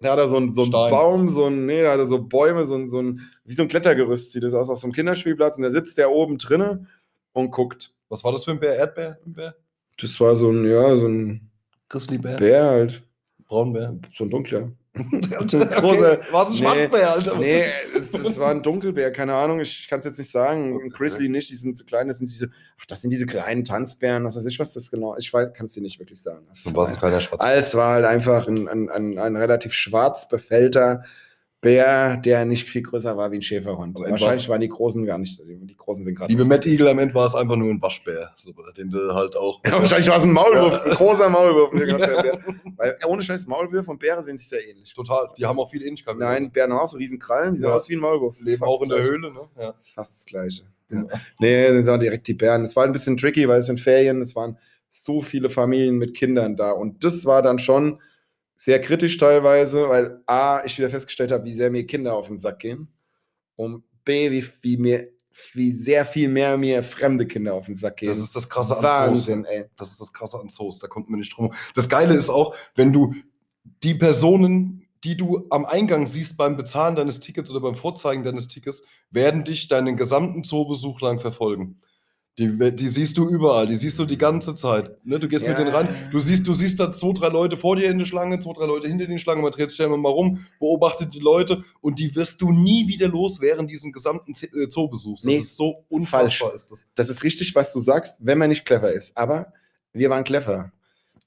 Da 0.00 0.12
hat 0.12 0.18
er 0.18 0.28
so 0.28 0.36
einen 0.36 0.52
so 0.52 0.62
einen 0.62 0.72
Stein. 0.72 0.90
Baum, 0.90 1.28
so 1.28 1.46
ein, 1.46 1.64
nee, 1.64 1.82
da 1.82 1.92
hat 1.92 1.98
er 1.98 2.06
so 2.06 2.18
Bäume, 2.22 2.66
so 2.66 2.74
ein, 2.74 2.86
so 2.86 3.00
ein, 3.00 3.22
wie 3.44 3.54
so 3.54 3.62
ein 3.62 3.68
Klettergerüst 3.68 4.32
sieht 4.32 4.42
das 4.42 4.52
aus, 4.52 4.68
auf 4.68 4.78
so 4.78 4.86
einem 4.86 4.92
Kinderspielplatz. 4.92 5.56
Und 5.56 5.62
da 5.62 5.70
sitzt 5.70 5.96
der 5.96 6.10
oben 6.10 6.36
drinne 6.38 6.86
und 7.32 7.50
guckt. 7.50 7.94
Was 8.08 8.22
war 8.24 8.32
das 8.32 8.44
für 8.44 8.52
ein 8.52 8.60
Bär? 8.60 8.76
Erdbär? 8.76 9.18
Ein 9.26 9.32
Bär? 9.32 9.54
Das 10.00 10.18
war 10.20 10.36
so 10.36 10.50
ein, 10.50 10.64
ja, 10.68 10.96
so 10.96 11.06
ein 11.08 11.50
Grizzlybär? 11.88 12.36
Bär 12.36 12.64
halt. 12.64 13.02
Braunbär? 13.46 13.96
So 14.12 14.24
ein 14.24 14.30
dunkler. 14.30 14.72
Großer- 14.96 16.32
war 16.32 16.42
es 16.44 16.48
ein 16.48 16.52
nee, 16.54 16.58
Schwarzbär, 16.58 17.10
Alter? 17.12 17.32
Was 17.32 17.38
Nee, 17.40 17.64
ist- 17.94 18.14
es, 18.14 18.26
es 18.30 18.38
war 18.38 18.50
ein 18.50 18.62
Dunkelbär, 18.62 19.12
keine 19.12 19.34
Ahnung, 19.34 19.60
ich 19.60 19.88
kann 19.88 19.98
es 19.98 20.06
jetzt 20.06 20.18
nicht 20.18 20.30
sagen. 20.30 20.80
Ein 20.82 20.88
Grizzly 20.88 21.28
nicht, 21.28 21.50
die 21.50 21.54
sind 21.54 21.76
zu 21.76 21.84
klein, 21.84 22.08
das 22.08 22.18
sind 22.18 22.30
diese, 22.30 22.50
ach, 22.80 22.86
das 22.86 23.02
sind 23.02 23.10
diese 23.10 23.26
kleinen 23.26 23.64
Tanzbären, 23.64 24.24
was 24.24 24.36
weiß 24.36 24.46
ich, 24.46 24.58
was 24.58 24.72
das 24.72 24.90
genau 24.90 25.14
ist. 25.14 25.24
Ich 25.26 25.32
kann 25.32 25.66
es 25.66 25.74
dir 25.74 25.82
nicht 25.82 25.98
wirklich 25.98 26.22
sagen. 26.22 26.46
Das 26.48 26.64
Dann 26.64 26.74
war 26.76 26.86
es 26.86 26.92
ein 26.92 26.98
kleiner 26.98 27.20
Schwarzbär. 27.20 27.56
es 27.58 27.74
war 27.74 27.92
halt 27.94 28.04
einfach 28.06 28.48
ein, 28.48 28.68
ein, 28.68 28.88
ein, 28.88 29.18
ein 29.18 29.36
relativ 29.36 29.74
schwarz 29.74 30.28
befällter 30.28 31.04
Bär, 31.66 32.16
der 32.18 32.44
nicht 32.44 32.68
viel 32.68 32.82
größer 32.82 33.16
war 33.16 33.32
wie 33.32 33.36
ein 33.38 33.42
Schäferhund. 33.42 33.96
Aber 33.96 34.08
Wahrscheinlich 34.08 34.48
waren 34.48 34.60
die 34.60 34.68
Großen 34.68 35.04
gar 35.04 35.18
nicht, 35.18 35.42
die 35.44 35.76
Großen 35.76 36.04
sind 36.04 36.14
gerade. 36.14 36.30
Liebe 36.32 36.44
Matt 36.44 36.64
Eagle, 36.64 36.88
am 36.88 37.00
Ende 37.00 37.12
war 37.12 37.26
es 37.26 37.34
einfach 37.34 37.56
nur 37.56 37.70
ein 37.70 37.82
Waschbär, 37.82 38.30
so, 38.36 38.52
den 38.76 38.88
du 38.90 39.12
halt 39.12 39.34
auch. 39.34 39.60
Ja, 39.66 39.72
wahrscheinlich 39.72 40.08
war 40.08 40.16
es 40.18 40.22
ein 40.22 40.30
Maulwurf, 40.32 40.84
ein 40.86 40.92
großer 40.92 41.28
Maulwurf. 41.28 41.72
Ja. 41.86 42.38
Weil 42.76 42.96
ohne 43.08 43.20
Scheiß 43.22 43.46
Maulwürfe 43.48 43.90
und 43.90 43.98
Bären 43.98 44.22
sind 44.22 44.38
sich 44.38 44.48
sehr 44.48 44.64
ähnlich. 44.64 44.94
Total, 44.94 45.28
die 45.36 45.44
haben 45.44 45.58
auch 45.58 45.70
viel 45.70 45.82
Ähnlichkeit. 45.82 46.16
Nein, 46.18 46.52
Bären 46.52 46.72
haben 46.72 46.78
auch 46.80 46.88
so 46.88 46.98
riesen 46.98 47.18
Krallen, 47.18 47.54
die 47.54 47.60
sehen 47.60 47.68
Ja. 47.68 47.74
aus 47.74 47.88
wie 47.88 47.94
ein 47.96 48.00
Maulwurf. 48.00 48.40
leben 48.40 48.62
auch 48.62 48.82
in 48.82 48.88
der. 48.90 49.02
Höhle, 49.02 49.32
ne? 49.32 49.40
Ja. 49.58 49.72
Das 49.72 49.80
ist 49.86 49.94
fast 49.94 50.18
das 50.20 50.26
Gleiche. 50.26 50.62
Ja. 50.90 51.04
Nee, 51.40 51.68
das 51.68 51.86
waren 51.86 51.98
direkt 51.98 52.28
die 52.28 52.34
Bären. 52.34 52.62
Es 52.62 52.76
war 52.76 52.84
ein 52.84 52.92
bisschen 52.92 53.16
tricky, 53.16 53.48
weil 53.48 53.58
es 53.58 53.66
sind 53.66 53.80
Ferien, 53.80 54.20
es 54.22 54.36
waren 54.36 54.56
so 54.92 55.20
viele 55.20 55.50
Familien 55.50 55.96
mit 55.96 56.14
Kindern 56.16 56.56
da. 56.56 56.70
Und 56.70 57.02
das 57.02 57.24
war 57.26 57.42
dann 57.42 57.58
schon 57.58 58.00
sehr 58.56 58.80
kritisch 58.80 59.16
teilweise, 59.18 59.88
weil 59.88 60.22
A, 60.26 60.62
ich 60.64 60.78
wieder 60.78 60.90
festgestellt 60.90 61.30
habe, 61.30 61.44
wie 61.44 61.54
sehr 61.54 61.70
mir 61.70 61.86
Kinder 61.86 62.14
auf 62.14 62.28
den 62.28 62.38
Sack 62.38 62.60
gehen. 62.60 62.88
Und 63.54 63.84
B, 64.04 64.30
wie, 64.30 64.44
wie 64.62 64.76
mir 64.76 65.08
wie 65.52 65.72
sehr 65.72 66.06
viel 66.06 66.28
mehr 66.28 66.56
mir 66.56 66.82
fremde 66.82 67.26
Kinder 67.26 67.54
auf 67.54 67.66
den 67.66 67.76
Sack 67.76 67.98
gehen. 67.98 68.08
Das 68.08 68.18
ist 68.18 68.34
das 68.34 68.48
Krasse 68.48 68.76
an 68.76 68.82
Wahnsinn, 68.82 69.44
Zoos. 69.44 69.52
ey. 69.52 69.64
Das 69.76 69.90
ist 69.90 70.00
das 70.00 70.12
Krasse 70.12 70.40
an 70.40 70.48
Zoos, 70.48 70.78
da 70.78 70.86
kommt 70.86 71.10
man 71.10 71.20
nicht 71.20 71.36
drum. 71.36 71.52
Das 71.74 71.88
Geile 71.88 72.14
ist 72.14 72.30
auch, 72.30 72.54
wenn 72.74 72.92
du 72.92 73.14
die 73.82 73.94
Personen, 73.94 74.86
die 75.04 75.16
du 75.16 75.46
am 75.50 75.66
Eingang 75.66 76.06
siehst 76.06 76.36
beim 76.36 76.56
Bezahlen 76.56 76.96
deines 76.96 77.20
Tickets 77.20 77.50
oder 77.50 77.60
beim 77.60 77.74
Vorzeigen 77.74 78.24
deines 78.24 78.48
Tickets, 78.48 78.82
werden 79.10 79.44
dich 79.44 79.68
deinen 79.68 79.96
gesamten 79.96 80.42
Zoobesuch 80.42 81.00
lang 81.00 81.20
verfolgen. 81.20 81.80
Die, 82.38 82.50
die 82.76 82.88
siehst 82.88 83.16
du 83.16 83.26
überall, 83.30 83.66
die 83.66 83.76
siehst 83.76 83.98
du 83.98 84.04
die 84.04 84.18
ganze 84.18 84.54
Zeit. 84.54 84.90
Ne, 85.06 85.18
du 85.18 85.26
gehst 85.26 85.46
mit 85.48 85.56
Ja. 85.56 85.64
denen 85.64 85.74
rein, 85.74 85.88
du 86.12 86.18
siehst, 86.18 86.46
du 86.46 86.52
siehst 86.52 86.78
da 86.78 86.92
zwei, 86.92 87.14
drei 87.14 87.28
Leute 87.28 87.56
vor 87.56 87.76
dir 87.76 87.90
in 87.90 87.96
der 87.98 88.04
Schlange, 88.04 88.38
zwei, 88.40 88.52
drei 88.52 88.66
Leute 88.66 88.88
hinter 88.88 89.06
den 89.06 89.18
Schlangen, 89.18 89.40
man 89.42 89.52
dreht 89.52 89.70
sich 89.70 89.78
ja 89.78 89.86
immer 89.86 89.96
mal 89.96 90.10
rum, 90.10 90.44
beobachtet 90.60 91.14
die 91.14 91.18
Leute 91.20 91.64
und 91.80 91.98
die 91.98 92.14
wirst 92.14 92.42
du 92.42 92.50
nie 92.52 92.88
wieder 92.88 93.08
los 93.08 93.40
während 93.40 93.70
diesem 93.70 93.90
gesamten 93.90 94.32
äh, 94.54 94.68
Zoobesuchs. 94.68 95.22
Das 95.22 95.30
Nee, 95.30 95.38
ist 95.38 95.56
so 95.56 95.86
unfassbar, 95.88 96.52
ist 96.54 96.70
das. 96.70 96.84
das 96.94 97.08
ist 97.08 97.24
richtig, 97.24 97.54
was 97.54 97.72
du 97.72 97.80
sagst, 97.80 98.18
wenn 98.20 98.36
man 98.36 98.50
nicht 98.50 98.66
clever 98.66 98.92
ist. 98.92 99.16
Aber 99.16 99.54
wir 99.94 100.10
waren 100.10 100.24
clever. 100.24 100.72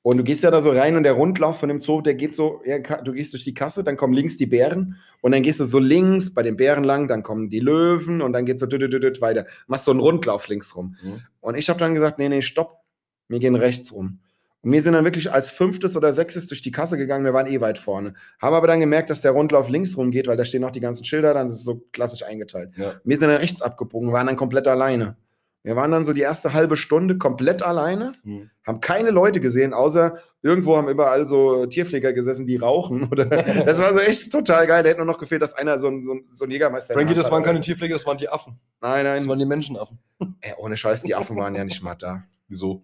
Und 0.09 0.17
du 0.17 0.23
gehst 0.23 0.43
ja 0.43 0.49
da 0.49 0.59
so 0.59 0.71
rein 0.71 0.95
und 0.95 1.03
der 1.03 1.13
Rundlauf 1.13 1.59
von 1.59 1.69
dem 1.69 1.79
Zoo, 1.79 2.01
der 2.01 2.15
geht 2.15 2.33
so, 2.33 2.63
ja, 2.65 2.79
du 2.79 3.13
gehst 3.13 3.31
durch 3.33 3.43
die 3.43 3.53
Kasse, 3.53 3.83
dann 3.83 3.95
kommen 3.95 4.15
links 4.15 4.37
die 4.37 4.47
Bären 4.47 4.95
und 5.21 5.33
dann 5.33 5.43
gehst 5.43 5.59
du 5.59 5.65
so 5.65 5.77
links 5.77 6.33
bei 6.33 6.41
den 6.41 6.57
Bären 6.57 6.83
lang, 6.83 7.07
dann 7.07 7.21
kommen 7.21 7.51
die 7.51 7.59
Löwen 7.59 8.23
und 8.23 8.33
dann 8.33 8.47
geht's 8.47 8.59
so 8.59 8.65
düt, 8.65 8.81
düt, 8.81 9.03
düt 9.03 9.21
weiter. 9.21 9.45
Machst 9.67 9.85
so 9.85 9.91
einen 9.91 9.99
Rundlauf 9.99 10.47
links 10.47 10.75
rum. 10.75 10.95
Mhm. 11.03 11.21
Und 11.41 11.59
ich 11.59 11.69
habe 11.69 11.77
dann 11.77 11.93
gesagt, 11.93 12.17
nee, 12.17 12.27
nee, 12.27 12.41
stopp, 12.41 12.79
wir 13.27 13.37
gehen 13.37 13.53
rechts 13.53 13.93
rum. 13.93 14.17
Und 14.61 14.71
wir 14.71 14.81
sind 14.81 14.93
dann 14.93 15.05
wirklich 15.05 15.31
als 15.31 15.51
fünftes 15.51 15.95
oder 15.95 16.11
sechstes 16.11 16.47
durch 16.47 16.63
die 16.63 16.71
Kasse 16.71 16.97
gegangen, 16.97 17.23
wir 17.23 17.35
waren 17.35 17.45
eh 17.45 17.61
weit 17.61 17.77
vorne. 17.77 18.15
Haben 18.41 18.55
aber 18.55 18.65
dann 18.65 18.79
gemerkt, 18.79 19.11
dass 19.11 19.21
der 19.21 19.33
Rundlauf 19.33 19.69
links 19.69 19.95
rum 19.95 20.09
geht, 20.09 20.25
weil 20.25 20.37
da 20.37 20.43
stehen 20.43 20.61
noch 20.61 20.71
die 20.71 20.79
ganzen 20.79 21.05
Schilder, 21.05 21.35
dann 21.35 21.49
ist 21.49 21.53
es 21.53 21.63
so 21.63 21.83
klassisch 21.91 22.23
eingeteilt. 22.23 22.71
Ja. 22.77 22.95
Wir 23.03 23.17
sind 23.19 23.29
dann 23.29 23.37
rechts 23.37 23.61
abgebogen, 23.61 24.11
waren 24.11 24.25
dann 24.25 24.37
komplett 24.37 24.65
alleine. 24.65 25.17
Wir 25.63 25.75
waren 25.75 25.91
dann 25.91 26.05
so 26.05 26.13
die 26.13 26.21
erste 26.21 26.53
halbe 26.53 26.77
Stunde 26.77 27.17
komplett 27.17 27.61
alleine, 27.61 28.13
Mhm. 28.23 28.49
haben 28.65 28.79
keine 28.79 29.09
Leute 29.11 29.39
gesehen, 29.41 29.73
außer 29.73 30.17
irgendwo 30.41 30.77
haben 30.77 30.87
überall 30.87 31.27
so 31.27 31.65
Tierpfleger 31.65 32.13
gesessen, 32.13 32.47
die 32.47 32.55
rauchen. 32.55 33.09
Oder 33.11 33.25
das 33.65 33.77
war 33.79 33.93
so 33.93 33.99
echt 33.99 34.31
total 34.31 34.67
geil. 34.67 34.83
Da 34.83 34.89
hätte 34.89 34.99
nur 34.99 35.05
noch 35.05 35.17
gefehlt, 35.19 35.41
dass 35.41 35.53
einer 35.53 35.79
so 35.81 35.89
ein, 35.89 36.01
so 36.03 36.13
ein, 36.13 36.23
so 36.31 36.45
ein 36.45 36.51
Jägermeister. 36.51 36.93
Frankie, 36.93 37.13
das 37.13 37.29
waren 37.29 37.43
keine 37.43 37.59
Tierpfleger, 37.59 37.95
das 37.95 38.05
waren 38.05 38.17
die 38.17 38.29
Affen. 38.29 38.57
Nein, 38.81 39.03
Das 39.03 39.19
nein. 39.19 39.27
waren 39.29 39.39
die 39.39 39.45
Menschenaffen. 39.45 39.99
Ey, 40.41 40.53
ohne 40.57 40.77
Scheiß, 40.77 41.03
die 41.03 41.13
Affen 41.15 41.35
waren 41.35 41.53
ja 41.55 41.65
nicht 41.65 41.83
mal 41.83 41.95
da. 41.95 42.23
Wieso? 42.47 42.83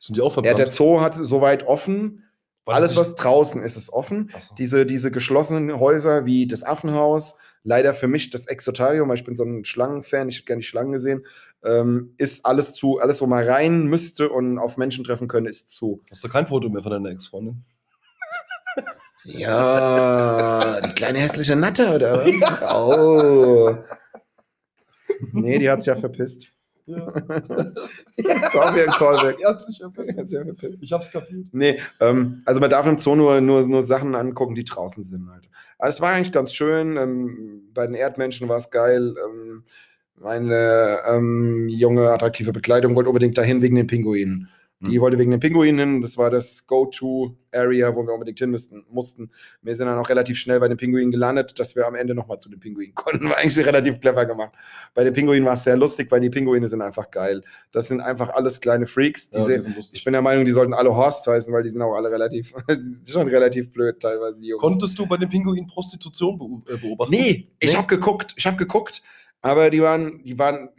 Sind 0.00 0.16
die 0.16 0.20
auch 0.22 0.30
Ja, 0.36 0.42
verbrannt? 0.42 0.58
der 0.58 0.72
Zoo 0.72 1.00
hat 1.00 1.14
soweit 1.14 1.66
offen. 1.68 2.24
Weiß 2.64 2.76
Alles, 2.76 2.96
was 2.96 3.14
draußen 3.14 3.62
ist, 3.62 3.76
ist 3.76 3.92
offen. 3.92 4.30
So. 4.40 4.54
Diese, 4.56 4.86
diese 4.86 5.10
geschlossenen 5.12 5.78
Häuser 5.80 6.26
wie 6.26 6.46
das 6.48 6.62
Affenhaus, 6.64 7.38
leider 7.64 7.94
für 7.94 8.08
mich 8.08 8.30
das 8.30 8.46
Exotarium, 8.46 9.08
weil 9.08 9.16
ich 9.16 9.24
bin 9.24 9.34
so 9.36 9.44
ein 9.44 9.64
Schlangenfan, 9.64 10.28
ich 10.28 10.36
hätte 10.36 10.46
gerne 10.46 10.60
die 10.60 10.66
Schlangen 10.66 10.92
gesehen, 10.92 11.24
ähm, 11.64 12.14
ist 12.18 12.44
alles 12.46 12.74
zu, 12.74 12.98
alles, 12.98 13.20
wo 13.20 13.26
man 13.26 13.44
rein 13.44 13.86
müsste 13.86 14.28
und 14.28 14.58
auf 14.58 14.76
Menschen 14.76 15.04
treffen 15.04 15.28
können, 15.28 15.46
ist 15.46 15.70
zu. 15.70 16.02
Hast 16.10 16.24
du 16.24 16.28
kein 16.28 16.46
Foto 16.46 16.68
mehr 16.68 16.82
von 16.82 16.92
deiner 16.92 17.10
Ex-Freundin? 17.10 17.64
Ja, 19.24 20.80
die 20.80 20.92
kleine 20.94 21.20
hässliche 21.20 21.54
Natte, 21.54 21.94
oder 21.94 22.24
was? 22.24 22.74
Oh. 22.74 23.76
Nee, 25.32 25.58
die 25.58 25.70
hat 25.70 25.80
sich 25.80 25.86
ja 25.86 25.96
verpisst. 25.96 26.52
Ja. 26.86 27.06
Das 28.16 28.54
war 28.54 28.74
wieder 28.74 28.84
ein 28.84 28.90
Callback. 28.90 29.38
Die 29.38 29.46
hat 29.46 29.62
sich 29.62 29.78
ja 29.78 29.88
Die 29.88 30.16
hat 30.16 30.28
sich 30.28 30.38
ja 30.38 30.44
verpisst. 30.44 30.82
Ich 30.82 30.92
hab's 30.92 31.10
kapiert. 31.10 31.46
Nee, 31.52 31.80
ähm, 32.00 32.42
also 32.44 32.60
man 32.60 32.70
darf 32.70 32.86
im 32.86 32.98
Zoo 32.98 33.14
nur, 33.14 33.40
nur, 33.40 33.66
nur 33.66 33.82
Sachen 33.82 34.14
angucken, 34.14 34.54
die 34.54 34.64
draußen 34.64 35.02
sind 35.02 35.30
halt. 35.30 35.48
Aber 35.78 35.88
es 35.88 36.00
war 36.00 36.12
eigentlich 36.12 36.32
ganz 36.32 36.52
schön. 36.52 36.96
Ähm, 36.96 37.70
bei 37.72 37.86
den 37.86 37.94
Erdmenschen 37.94 38.48
war 38.48 38.58
es 38.58 38.70
geil. 38.70 39.14
Ähm, 39.24 39.64
meine 40.18 40.98
ähm, 41.08 41.68
junge, 41.68 42.10
attraktive 42.10 42.52
Bekleidung 42.52 42.94
wollte 42.94 43.10
unbedingt 43.10 43.36
dahin 43.38 43.62
wegen 43.62 43.76
den 43.76 43.86
Pinguinen. 43.86 44.48
Die 44.84 44.96
Hm. 44.96 45.00
wollte 45.00 45.16
wegen 45.18 45.30
den 45.30 45.38
Pinguinen 45.38 45.78
hin. 45.78 46.00
Das 46.00 46.18
war 46.18 46.28
das 46.28 46.66
Go-To-Area, 46.66 47.94
wo 47.94 48.02
wir 48.04 48.12
unbedingt 48.14 48.40
hin 48.40 48.50
müssten, 48.50 48.84
mussten. 48.90 49.30
Wir 49.62 49.76
sind 49.76 49.86
dann 49.86 49.96
auch 49.96 50.08
relativ 50.08 50.38
schnell 50.38 50.58
bei 50.58 50.66
den 50.66 50.76
Pinguinen 50.76 51.12
gelandet, 51.12 51.56
dass 51.60 51.76
wir 51.76 51.86
am 51.86 51.94
Ende 51.94 52.16
nochmal 52.16 52.40
zu 52.40 52.48
den 52.48 52.58
Pinguinen 52.58 52.92
konnten. 52.96 53.28
War 53.28 53.38
eigentlich 53.38 53.64
relativ 53.64 54.00
clever 54.00 54.26
gemacht. 54.26 54.50
Bei 54.92 55.04
den 55.04 55.12
Pinguinen 55.12 55.44
war 55.44 55.52
es 55.52 55.62
sehr 55.62 55.76
lustig, 55.76 56.10
weil 56.10 56.20
die 56.20 56.30
Pinguine 56.30 56.66
sind 56.66 56.82
einfach 56.82 57.12
geil. 57.12 57.42
Das 57.70 57.86
sind 57.86 58.00
einfach 58.00 58.30
alles 58.30 58.60
kleine 58.60 58.86
Freaks. 58.86 59.30
Ja, 59.32 59.42
sind 59.42 59.72
ich 59.92 60.02
bin 60.02 60.14
der 60.14 60.22
Meinung, 60.22 60.44
die 60.44 60.50
sollten 60.50 60.74
alle 60.74 60.94
Horst 60.96 61.28
heißen, 61.28 61.54
weil 61.54 61.62
die 61.62 61.70
sind 61.70 61.80
auch 61.82 61.94
alle 61.94 62.10
relativ, 62.10 62.52
schon 63.08 63.28
relativ 63.28 63.72
blöd 63.72 64.00
teilweise, 64.00 64.40
die 64.40 64.48
Jungs. 64.48 64.60
Konntest 64.62 64.98
du 64.98 65.06
bei 65.06 65.16
den 65.16 65.28
Pinguinen 65.28 65.68
Prostitution 65.68 66.64
äh, 66.68 66.76
beobachten? 66.76 67.12
nee, 67.12 67.48
ich 67.60 67.70
Nee? 67.70 67.76
habe 67.76 67.86
geguckt, 67.86 68.34
ich 68.36 68.46
habe 68.46 68.56
geguckt, 68.56 69.00
aber 69.42 69.70
die 69.70 69.82
waren, 69.82 70.22
die 70.24 70.38
waren, 70.38 70.70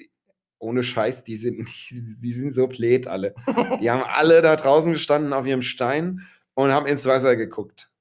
ohne 0.58 0.82
Scheiß, 0.82 1.24
die 1.24 1.38
sind, 1.38 1.68
die, 1.92 2.34
sind 2.34 2.56
so 2.56 2.68
blöd 2.68 3.06
alle. 3.08 3.36
Die 3.82 3.92
haben 3.92 4.04
alle 4.04 4.42
da 4.42 4.56
draußen 4.56 4.94
gestanden 4.94 5.34
auf 5.34 5.46
ihrem 5.46 5.62
Stein 5.62 6.22
und 6.56 6.72
haben 6.72 6.88
ins 6.88 7.06
Wasser 7.06 7.36
geguckt. 7.36 7.92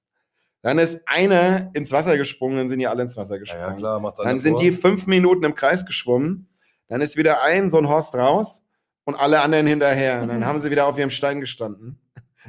Dann 0.62 0.78
ist 0.78 1.02
einer 1.06 1.70
ins 1.74 1.90
Wasser 1.90 2.16
gesprungen, 2.16 2.56
dann 2.56 2.68
sind 2.68 2.78
die 2.78 2.86
alle 2.86 3.02
ins 3.02 3.16
Wasser 3.16 3.34
Ja, 3.34 3.40
gesprungen. 3.40 3.72
ja 3.72 3.76
klar, 3.76 4.00
macht 4.00 4.18
Dann 4.20 4.40
sind 4.40 4.60
die 4.60 4.70
fünf 4.70 5.08
Minuten 5.08 5.44
im 5.44 5.56
Kreis 5.56 5.84
geschwommen. 5.84 6.48
Dann 6.86 7.00
ist 7.00 7.16
wieder 7.16 7.42
ein 7.42 7.68
so 7.68 7.78
ein 7.78 7.88
Horst 7.88 8.14
raus 8.14 8.64
und 9.04 9.16
alle 9.16 9.40
anderen 9.40 9.66
hinterher. 9.66 10.22
Und 10.22 10.28
dann 10.28 10.44
haben 10.46 10.60
sie 10.60 10.70
wieder 10.70 10.86
auf 10.86 10.98
ihrem 10.98 11.10
Stein 11.10 11.40
gestanden. 11.40 11.98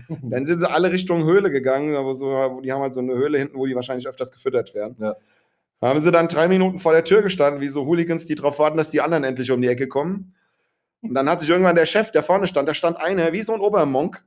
Dann 0.23 0.47
sind 0.47 0.59
sie 0.59 0.69
alle 0.69 0.91
Richtung 0.91 1.23
Höhle 1.23 1.51
gegangen, 1.51 1.95
aber 1.95 2.15
so, 2.15 2.25
wo 2.27 2.61
die 2.61 2.71
haben 2.71 2.81
halt 2.81 2.95
so 2.95 2.99
eine 2.99 3.13
Höhle 3.13 3.37
hinten, 3.37 3.57
wo 3.57 3.67
die 3.67 3.75
wahrscheinlich 3.75 4.07
öfters 4.07 4.31
gefüttert 4.31 4.73
werden. 4.73 4.97
Ja. 4.99 5.15
Haben 5.83 5.99
sie 5.99 6.11
dann 6.11 6.27
drei 6.27 6.47
Minuten 6.47 6.79
vor 6.79 6.93
der 6.93 7.03
Tür 7.03 7.21
gestanden, 7.21 7.61
wie 7.61 7.67
so 7.67 7.85
Hooligans, 7.85 8.25
die 8.25 8.35
darauf 8.35 8.59
warten, 8.59 8.77
dass 8.77 8.89
die 8.89 9.01
anderen 9.01 9.23
endlich 9.23 9.51
um 9.51 9.61
die 9.61 9.67
Ecke 9.67 9.87
kommen. 9.87 10.33
Und 11.01 11.13
dann 11.13 11.29
hat 11.29 11.41
sich 11.41 11.49
irgendwann 11.49 11.75
der 11.75 11.85
Chef, 11.85 12.11
der 12.11 12.23
vorne 12.23 12.47
stand, 12.47 12.69
da 12.69 12.73
stand 12.73 12.97
einer, 12.97 13.33
wie 13.33 13.41
so 13.41 13.53
ein 13.53 13.59
Obermonk, 13.59 14.23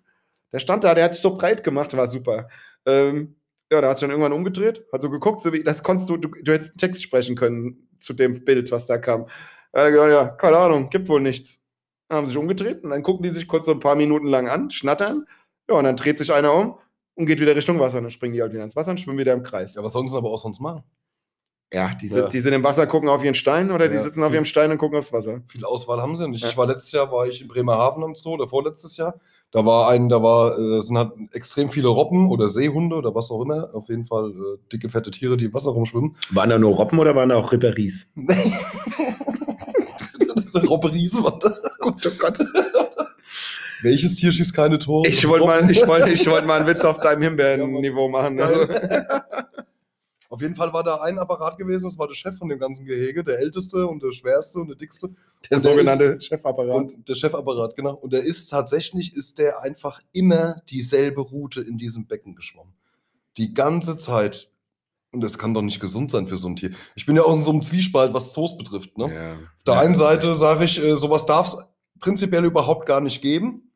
der 0.53 0.59
stand 0.59 0.85
da, 0.85 0.95
der 0.95 1.05
hat 1.05 1.15
sich 1.15 1.23
so 1.23 1.37
breit 1.37 1.65
gemacht, 1.65 1.97
war 1.97 2.09
super. 2.09 2.49
Ähm, 2.85 3.37
ja, 3.73 3.81
da 3.81 3.89
hat 3.89 3.99
sich 3.99 4.03
dann 4.03 4.11
irgendwann 4.11 4.33
umgedreht, 4.33 4.85
hat 4.93 5.01
so 5.01 5.11
geguckt, 5.11 5.41
so 5.41 5.53
wie, 5.53 5.65
das 5.65 5.83
konntest 5.83 6.11
du, 6.11 6.19
du, 6.19 6.29
du 6.29 6.53
hättest 6.53 6.73
einen 6.73 6.79
Text 6.79 7.03
sprechen 7.03 7.35
können 7.35 7.89
zu 8.01 8.13
dem 8.13 8.45
Bild, 8.45 8.71
was 8.71 8.87
da 8.87 8.99
kam. 8.99 9.27
Gesagt, 9.73 10.13
ja, 10.13 10.27
keine 10.27 10.59
Ahnung, 10.59 10.91
gibt 10.91 11.09
wohl 11.09 11.21
nichts. 11.21 11.63
Dann 12.09 12.19
haben 12.19 12.27
sie 12.27 12.33
sich 12.33 12.39
umgedreht 12.39 12.85
und 12.85 12.91
dann 12.91 13.03
gucken 13.03 13.25
die 13.25 13.31
sich 13.31 13.49
kurz 13.49 13.67
so 13.67 13.73
ein 13.73 13.81
paar 13.81 13.97
Minuten 13.97 14.27
lang 14.27 14.49
an, 14.49 14.71
schnattern. 14.71 15.27
Ja, 15.69 15.77
und 15.77 15.85
dann 15.85 15.97
dreht 15.97 16.19
sich 16.19 16.33
einer 16.33 16.55
um 16.55 16.79
und 17.15 17.27
geht 17.27 17.41
wieder 17.41 17.57
Richtung 17.57 17.81
Wasser. 17.81 17.99
Und 17.99 18.05
dann 18.05 18.11
springen 18.11 18.35
die 18.35 18.41
halt 18.41 18.53
wieder 18.53 18.63
ins 18.63 18.77
Wasser 18.77 18.93
und 18.93 19.01
schwimmen 19.01 19.19
wieder 19.19 19.33
im 19.33 19.43
Kreis. 19.43 19.75
Ja, 19.75 19.83
was 19.83 19.93
sollen 19.93 20.09
sie 20.09 20.17
aber 20.17 20.31
auch 20.31 20.39
sonst 20.39 20.61
machen? 20.61 20.85
Ja, 21.73 21.91
die, 22.01 22.07
sind, 22.09 22.19
Ja. 22.19 22.29
die 22.29 22.41
sind 22.41 22.53
im 22.53 22.63
Wasser, 22.63 22.87
gucken 22.87 23.09
auf 23.09 23.25
ihren 23.25 23.35
Stein 23.35 23.71
oder 23.73 23.89
die 23.89 23.97
Ja. 23.97 24.03
sitzen 24.03 24.23
auf 24.23 24.33
ihrem 24.33 24.45
Stein 24.45 24.71
und 24.71 24.79
gucken 24.79 24.99
aufs 24.99 25.13
Wasser. 25.13 25.41
Viel 25.49 25.65
Auswahl 25.65 26.01
haben 26.01 26.17
sie 26.17 26.29
nicht. 26.29 26.43
Ja. 26.45 26.51
Ich 26.51 26.57
war 26.57 26.67
letztes 26.67 26.93
Jahr, 26.93 27.11
war 27.11 27.27
ich 27.27 27.43
in 27.43 27.49
Bremerhaven 27.49 28.05
am 28.05 28.15
Zoo, 28.15 28.35
oder 28.35 28.49
vorletztes 28.49 28.97
Jahr. 28.97 29.15
Da 29.53 29.65
war 29.65 29.89
ein, 29.91 30.09
da 30.09 30.23
war, 30.23 30.59
äh, 30.59 30.83
sind 30.83 30.99
halt 30.99 31.13
extrem 31.33 31.71
viele 31.71 31.89
Robben 31.89 32.31
oder 32.31 32.49
Seehunde 32.49 32.97
oder 32.97 33.15
was 33.15 33.31
auch 33.31 33.43
immer. 33.43 33.71
Auf 33.75 33.89
jeden 33.89 34.05
Fall 34.07 34.31
äh, 34.31 34.59
dicke, 34.73 34.89
fette 34.91 35.11
Tiere, 35.11 35.37
die 35.37 35.47
im 35.47 35.55
Wasser 35.55 35.71
rumschwimmen. 35.71 36.17
Waren 36.31 36.51
da 36.51 36.59
nur 36.59 36.75
Robben 36.77 36.99
oder 36.99 37.15
waren 37.17 37.29
da 37.31 37.37
auch 37.37 37.51
Ripperies? 37.53 38.09
Robberiese, 40.69 41.23
warte. 41.23 41.55
Gott, 41.81 42.07
oh 42.07 42.11
Gott. 42.19 42.39
Welches 43.83 44.17
Tier 44.17 44.33
schießt 44.33 44.55
keine 44.55 44.79
Tore? 44.79 45.07
Ich 45.09 45.27
wollte 45.29 45.47
mal, 45.47 45.71
ich 45.71 45.87
wollte, 45.87 46.11
ich 46.11 46.27
wollte 46.29 46.47
mal 46.47 46.61
einen 46.61 46.69
Witz 46.69 46.85
auf 46.85 46.99
deinem 46.99 47.23
Himbeeren-Niveau 47.23 48.09
machen. 48.09 48.41
Also. 48.41 48.67
Auf 50.29 50.41
jeden 50.41 50.55
Fall 50.55 50.73
war 50.73 50.83
da 50.83 50.97
ein 50.97 51.19
Apparat 51.19 51.57
gewesen, 51.59 51.85
das 51.85 51.99
war 51.99 52.09
der 52.09 52.15
Chef 52.15 52.37
von 52.37 52.49
dem 52.49 52.59
ganzen 52.59 52.85
Gehege, 52.85 53.23
der 53.23 53.39
älteste 53.39 53.87
und 53.87 54.03
der 54.03 54.13
schwerste 54.13 54.61
und 54.61 54.69
der 54.69 54.77
dickste. 54.77 55.09
Der 55.09 55.17
Und 55.57 55.65
der 55.65 55.73
sogenannte 55.73 56.21
Chefapparat. 56.21 56.77
Und 56.77 57.09
der 57.09 57.15
Chefapparat, 57.15 57.77
genau. 57.77 57.95
Und 57.95 58.13
der 58.13 58.25
ist 58.25 58.49
tatsächlich, 58.49 59.15
ist 59.15 59.39
der 59.39 59.63
einfach 59.63 60.01
immer 60.13 60.63
dieselbe 60.71 61.21
Route 61.21 61.61
in 61.61 61.79
diesem 61.79 62.07
Becken 62.07 62.35
geschwommen. 62.35 62.73
Die 63.37 63.55
ganze 63.55 63.99
Zeit. 63.99 64.51
Und 65.13 65.21
das 65.21 65.39
kann 65.39 65.55
doch 65.55 65.63
nicht 65.63 65.81
gesund 65.81 66.11
sein 66.11 66.27
für 66.27 66.37
so 66.37 66.49
ein 66.49 66.57
Tier. 66.57 66.73
Ich 66.95 67.07
bin 67.07 67.17
ja 67.17 67.23
auch 67.23 67.35
in 67.35 67.45
so 67.45 67.51
einem 67.51 67.63
Zwiespalt, 67.63 68.13
was 68.13 68.33
Zoos 68.33 68.57
betrifft. 68.59 68.99
Ne? 68.99 69.15
Ja. 69.15 69.33
Auf 69.33 69.63
der 69.67 69.75
Ja, 69.75 69.81
einen 69.81 69.93
ist 69.93 69.99
Seite 70.01 70.35
sage 70.35 70.65
ich, 70.65 70.83
äh, 70.83 70.97
sowas 70.97 71.27
darf 71.27 71.49
es 71.49 71.57
prinzipiell 72.01 72.45
überhaupt 72.45 72.87
gar 72.87 73.01
nicht 73.01 73.23
geben. 73.23 73.73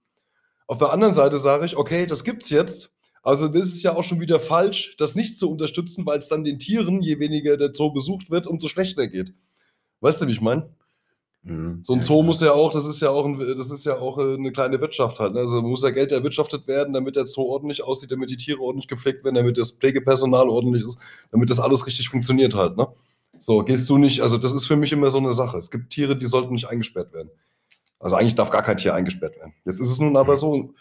Auf 0.67 0.79
der 0.79 0.93
anderen 0.93 1.15
Seite 1.15 1.39
sage 1.39 1.67
ich, 1.67 1.77
okay, 1.77 2.07
das 2.07 2.25
gibt's 2.25 2.51
jetzt. 2.51 2.95
Also 3.23 3.49
das 3.49 3.69
ist 3.69 3.83
ja 3.83 3.95
auch 3.95 4.05
schon 4.05 4.21
wieder 4.21 4.41
falsch, 4.41 4.95
das 4.99 5.15
nicht 5.15 5.39
zu 5.39 5.51
unterstützen, 5.51 6.07
weil 6.07 6.19
es 6.19 6.29
dann 6.29 6.45
den 6.45 6.59
Tieren, 6.59 7.03
je 7.03 7.19
weniger 7.19 7.57
der 7.57 7.73
Zoo 7.75 7.93
besucht 7.93 8.31
wird, 8.31 8.47
umso 8.47 8.69
schlechter 8.69 9.09
geht. 9.09 9.35
Weißt 10.01 10.23
du, 10.23 10.27
wie 10.27 10.33
ich 10.33 10.41
meine? 10.41 10.71
Mhm. 11.43 11.81
So 11.85 11.95
ein 11.95 12.03
Zoo 12.03 12.23
muss 12.23 12.41
ja 12.41 12.53
auch, 12.53 12.73
das 12.73 12.87
ist 12.87 13.01
ja 13.01 13.11
auch, 13.11 13.25
ein, 13.25 13.39
das 13.39 13.71
ist 13.71 13.85
ja 13.85 13.99
auch 13.99 14.19
äh, 14.19 14.35
eine 14.35 14.53
kleine 14.53 14.81
Wirtschaft 14.81 15.21
halt. 15.21 15.35
Ne? 15.35 15.41
Also 15.41 15.63
muss 15.63 15.83
ja 15.83 15.91
Geld 15.91 16.13
erwirtschaftet 16.13 16.67
werden, 16.67 16.93
damit 16.93 17.17
der 17.17 17.27
Zoo 17.27 17.43
ordentlich 17.43 17.83
aussieht, 17.83 18.11
damit 18.11 18.31
die 18.31 18.37
Tiere 18.37 18.61
ordentlich 18.61 18.89
gepflegt 18.89 19.25
werden, 19.25 19.37
damit 19.37 19.59
das 19.59 19.73
Pflegepersonal 19.73 20.49
ordentlich 20.49 20.87
ist, 20.87 20.99
damit 21.31 21.51
das 21.51 21.61
alles 21.61 21.87
richtig 21.87 22.09
funktioniert 22.09 22.55
halt. 22.55 22.77
Ne? 22.77 22.89
So, 23.39 23.63
gehst 23.65 23.89
du 23.89 23.97
nicht, 23.97 24.21
also 24.21 24.37
das 24.37 24.53
ist 24.53 24.67
für 24.67 24.77
mich 24.77 24.93
immer 24.93 25.11
so 25.11 25.19
eine 25.19 25.33
Sache. 25.33 25.57
Es 25.57 25.71
gibt 25.71 25.91
Tiere, 25.91 26.17
die 26.17 26.27
sollten 26.27 26.53
nicht 26.53 26.69
eingesperrt 26.69 27.13
werden. 27.15 27.31
Also 27.99 28.17
eigentlich 28.17 28.35
darf 28.35 28.51
gar 28.51 28.63
kein 28.63 28.77
Tier 28.77 28.95
eingesperrt 28.95 29.37
werden. 29.37 29.55
Jetzt 29.65 29.81
ist 29.81 29.91
es 29.91 29.99
nun 29.99 30.17
aber 30.17 30.37
so. 30.37 30.75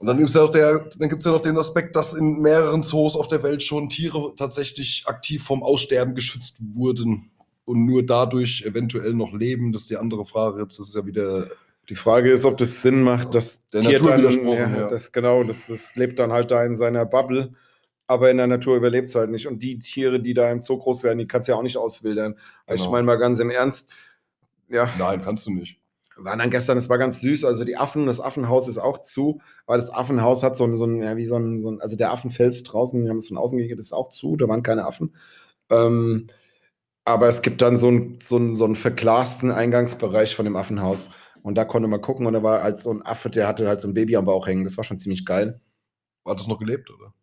Und 0.00 0.06
dann 0.06 0.16
gibt 0.16 0.30
es 0.30 0.34
ja, 0.34 0.42
auch 0.42 0.50
der- 0.50 0.88
dann 0.98 1.08
gibt's 1.10 1.26
ja 1.26 1.32
noch 1.32 1.42
den 1.42 1.56
Aspekt, 1.58 1.94
dass 1.94 2.14
in 2.14 2.40
mehreren 2.40 2.82
Zoos 2.82 3.16
auf 3.16 3.28
der 3.28 3.42
Welt 3.42 3.62
schon 3.62 3.90
Tiere 3.90 4.32
tatsächlich 4.34 5.04
aktiv 5.06 5.44
vom 5.44 5.62
Aussterben 5.62 6.14
geschützt 6.14 6.56
wurden 6.74 7.30
und 7.66 7.84
nur 7.84 8.04
dadurch 8.04 8.62
eventuell 8.66 9.12
noch 9.12 9.34
leben. 9.34 9.72
Das 9.72 9.82
ist 9.82 9.90
die 9.90 9.98
andere 9.98 10.24
Frage. 10.24 10.62
Jetzt 10.62 10.78
ist 10.80 10.94
ja 10.94 11.04
wieder. 11.04 11.48
Die 11.90 11.96
Frage 11.96 12.30
ist, 12.32 12.44
ob 12.46 12.56
das 12.56 12.80
Sinn 12.82 13.02
macht, 13.02 13.34
dass 13.34 13.66
Der 13.66 13.82
Tier 13.82 13.92
Natur 13.92 14.10
dann, 14.10 14.20
widersprochen, 14.20 14.54
ja, 14.74 14.80
ja. 14.80 14.88
Das, 14.88 15.10
genau, 15.12 15.42
das, 15.44 15.66
das 15.66 15.96
lebt 15.96 16.18
dann 16.18 16.30
halt 16.32 16.50
da 16.52 16.64
in 16.64 16.76
seiner 16.76 17.04
Bubble, 17.04 17.52
aber 18.06 18.30
in 18.30 18.36
der 18.38 18.46
Natur 18.46 18.76
überlebt 18.76 19.08
es 19.08 19.16
halt 19.16 19.30
nicht. 19.30 19.48
Und 19.48 19.60
die 19.62 19.80
Tiere, 19.80 20.20
die 20.20 20.32
da 20.32 20.50
im 20.50 20.62
Zoo 20.62 20.78
groß 20.78 21.02
werden, 21.02 21.18
die 21.18 21.26
kannst 21.26 21.48
du 21.48 21.52
ja 21.52 21.58
auch 21.58 21.62
nicht 21.64 21.76
auswildern. 21.76 22.36
Ich 22.68 22.76
Genau. 22.76 22.92
meine 22.92 23.02
mal 23.04 23.16
ganz 23.16 23.40
im 23.40 23.50
Ernst, 23.50 23.90
ja, 24.68 24.88
Nein, 24.98 25.20
kannst 25.20 25.46
du 25.46 25.50
nicht. 25.50 25.79
Waren 26.16 26.38
dann 26.38 26.50
gestern, 26.50 26.76
das 26.76 26.88
war 26.88 26.98
ganz 26.98 27.20
süß, 27.20 27.44
also 27.44 27.64
die 27.64 27.76
Affen, 27.76 28.06
das 28.06 28.20
Affenhaus 28.20 28.68
ist 28.68 28.78
auch 28.78 28.98
zu, 29.00 29.40
weil 29.66 29.78
das 29.78 29.92
Affenhaus 29.92 30.42
hat 30.42 30.56
so 30.56 30.64
ein, 30.64 30.76
so 30.76 30.84
ein 30.86 31.02
ja, 31.02 31.16
wie 31.16 31.26
so 31.26 31.36
ein, 31.36 31.58
so 31.58 31.70
ein, 31.70 31.80
also 31.80 31.96
der 31.96 32.12
Affenfels 32.12 32.62
draußen, 32.64 33.02
wir 33.02 33.10
haben 33.10 33.18
es 33.18 33.28
von 33.28 33.38
außen 33.38 33.58
gegeben, 33.58 33.80
ist 33.80 33.92
auch 33.92 34.10
zu, 34.10 34.36
da 34.36 34.48
waren 34.48 34.62
keine 34.62 34.84
Affen. 34.86 35.14
Ähm, 35.70 36.28
aber 37.04 37.28
es 37.28 37.42
gibt 37.42 37.62
dann 37.62 37.76
so 37.76 37.88
einen 37.88 38.20
so 38.20 38.52
so 38.52 38.64
einen 38.64 38.76
verglasten 38.76 39.50
Eingangsbereich 39.50 40.36
von 40.36 40.44
dem 40.44 40.56
Affenhaus. 40.56 41.10
Und 41.42 41.54
da 41.56 41.64
konnte 41.64 41.88
man 41.88 42.00
gucken 42.02 42.26
und 42.26 42.34
da 42.34 42.42
war 42.42 42.62
halt 42.62 42.80
so 42.80 42.90
ein 42.92 43.02
Affe, 43.02 43.30
der 43.30 43.48
hatte 43.48 43.66
halt 43.68 43.80
so 43.80 43.88
ein 43.88 43.94
Baby 43.94 44.16
am 44.16 44.26
Bauch 44.26 44.46
hängen. 44.46 44.64
Das 44.64 44.76
war 44.76 44.84
schon 44.84 44.98
ziemlich 44.98 45.24
geil. 45.24 45.60
Hat 46.26 46.38
das 46.40 46.48
noch 46.48 46.58
gelebt, 46.58 46.90
oder? 46.90 47.14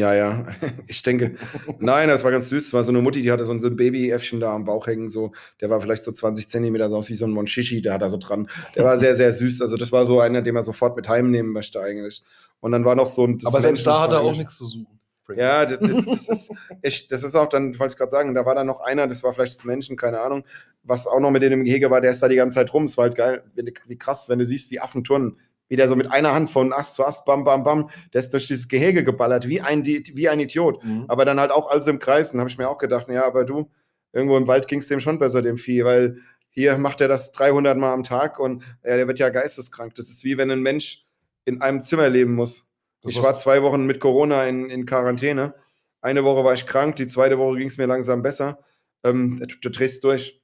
Ja, 0.00 0.14
ja. 0.14 0.46
Ich 0.86 1.02
denke, 1.02 1.36
nein, 1.78 2.08
das 2.08 2.24
war 2.24 2.30
ganz 2.30 2.48
süß. 2.48 2.68
Es 2.68 2.72
war 2.72 2.82
so 2.84 2.90
eine 2.90 3.02
Mutti, 3.02 3.20
die 3.20 3.30
hatte 3.30 3.44
so 3.44 3.52
ein, 3.52 3.76
Babyäffchen 3.76 4.40
da 4.40 4.54
am 4.54 4.64
Bauch 4.64 4.86
hängen. 4.86 5.10
So, 5.10 5.32
der 5.60 5.68
war 5.68 5.80
vielleicht 5.80 6.04
so 6.04 6.10
20 6.10 6.48
Zentimeter, 6.48 6.88
so 6.88 6.96
aus 6.96 7.10
wie 7.10 7.14
so 7.14 7.26
ein 7.26 7.32
Monchichi, 7.32 7.82
der 7.82 7.92
hat 7.92 8.02
da 8.02 8.08
so 8.08 8.16
dran. 8.16 8.48
Der 8.74 8.84
war 8.84 8.98
sehr, 8.98 9.14
sehr 9.14 9.30
süß. 9.32 9.60
Also, 9.60 9.76
das 9.76 9.92
war 9.92 10.06
so 10.06 10.20
einer, 10.20 10.40
den 10.40 10.54
man 10.54 10.62
sofort 10.62 10.96
mit 10.96 11.08
heimnehmen 11.08 11.52
möchte, 11.52 11.80
eigentlich. 11.80 12.22
Und 12.60 12.72
dann 12.72 12.84
war 12.86 12.94
noch 12.94 13.06
so 13.06 13.26
ein. 13.26 13.38
das 13.38 13.52
Aber 13.52 13.60
selbst 13.60 13.86
da 13.86 14.02
hat 14.02 14.12
er 14.12 14.22
auch 14.22 14.36
nichts 14.36 14.56
zu 14.56 14.64
suchen. 14.64 14.98
Ja, 15.36 15.64
das, 15.64 15.78
das, 15.78 16.04
das, 16.06 16.28
ist, 16.28 16.52
ich, 16.82 17.06
das 17.06 17.22
ist 17.22 17.36
auch 17.36 17.48
dann, 17.48 17.78
wollte 17.78 17.92
ich 17.92 17.98
gerade 17.98 18.10
sagen, 18.10 18.34
da 18.34 18.44
war 18.44 18.56
dann 18.56 18.66
noch 18.66 18.80
einer, 18.80 19.06
das 19.06 19.22
war 19.22 19.32
vielleicht 19.32 19.54
das 19.54 19.64
Menschen, 19.64 19.96
keine 19.96 20.20
Ahnung, 20.20 20.44
was 20.82 21.06
auch 21.06 21.20
noch 21.20 21.30
mit 21.30 21.42
dem 21.42 21.62
Gehege 21.62 21.88
war, 21.88 22.00
der 22.00 22.10
ist 22.10 22.20
da 22.20 22.26
die 22.26 22.34
ganze 22.34 22.56
Zeit 22.56 22.74
rum. 22.74 22.84
Es 22.84 22.96
war 22.96 23.04
halt 23.04 23.14
geil, 23.14 23.44
wie 23.86 23.96
krass, 23.96 24.28
wenn 24.28 24.40
du 24.40 24.44
siehst, 24.44 24.72
wie 24.72 24.80
Affen 24.80 25.04
turnen. 25.04 25.36
Wie 25.70 25.76
der 25.76 25.88
so 25.88 25.96
mit 25.96 26.12
einer 26.12 26.34
Hand 26.34 26.50
von 26.50 26.74
Ast 26.74 26.96
zu 26.96 27.06
Ast, 27.06 27.24
bam, 27.24 27.44
bam, 27.44 27.62
bam, 27.62 27.88
der 28.12 28.20
ist 28.20 28.34
durch 28.34 28.48
dieses 28.48 28.68
Gehege 28.68 29.04
geballert, 29.04 29.48
wie 29.48 29.62
ein, 29.62 29.86
wie 29.86 30.28
ein 30.28 30.40
Idiot. 30.40 30.84
Mhm. 30.84 31.06
Aber 31.08 31.24
dann 31.24 31.40
halt 31.40 31.52
auch 31.52 31.70
alles 31.70 31.86
im 31.86 31.98
Kreis. 31.98 32.32
Dann 32.32 32.40
habe 32.40 32.50
ich 32.50 32.58
mir 32.58 32.68
auch 32.68 32.76
gedacht, 32.76 33.08
ja, 33.08 33.24
aber 33.24 33.44
du, 33.44 33.70
irgendwo 34.12 34.36
im 34.36 34.48
Wald 34.48 34.68
ging 34.68 34.80
es 34.80 34.88
dem 34.88 35.00
schon 35.00 35.18
besser, 35.18 35.42
dem 35.42 35.56
Vieh, 35.56 35.84
weil 35.84 36.18
hier 36.50 36.76
macht 36.76 37.00
er 37.00 37.08
das 37.08 37.32
300 37.32 37.78
Mal 37.78 37.92
am 37.92 38.02
Tag 38.02 38.38
und 38.40 38.64
ja, 38.84 38.96
der 38.96 39.06
wird 39.06 39.20
ja 39.20 39.28
geisteskrank. 39.28 39.94
Das 39.94 40.10
ist 40.10 40.24
wie 40.24 40.36
wenn 40.36 40.50
ein 40.50 40.60
Mensch 40.60 41.06
in 41.44 41.62
einem 41.62 41.84
Zimmer 41.84 42.08
leben 42.08 42.34
muss. 42.34 42.68
Das 43.02 43.12
ich 43.12 43.22
war 43.22 43.36
zwei 43.36 43.62
Wochen 43.62 43.86
mit 43.86 44.00
Corona 44.00 44.44
in, 44.46 44.68
in 44.68 44.84
Quarantäne. 44.84 45.54
Eine 46.02 46.24
Woche 46.24 46.44
war 46.44 46.54
ich 46.54 46.66
krank, 46.66 46.96
die 46.96 47.06
zweite 47.06 47.38
Woche 47.38 47.58
ging 47.58 47.68
es 47.68 47.78
mir 47.78 47.86
langsam 47.86 48.22
besser. 48.22 48.58
Ähm, 49.04 49.40
du, 49.46 49.54
du 49.60 49.70
drehst 49.70 50.04
durch. 50.04 50.39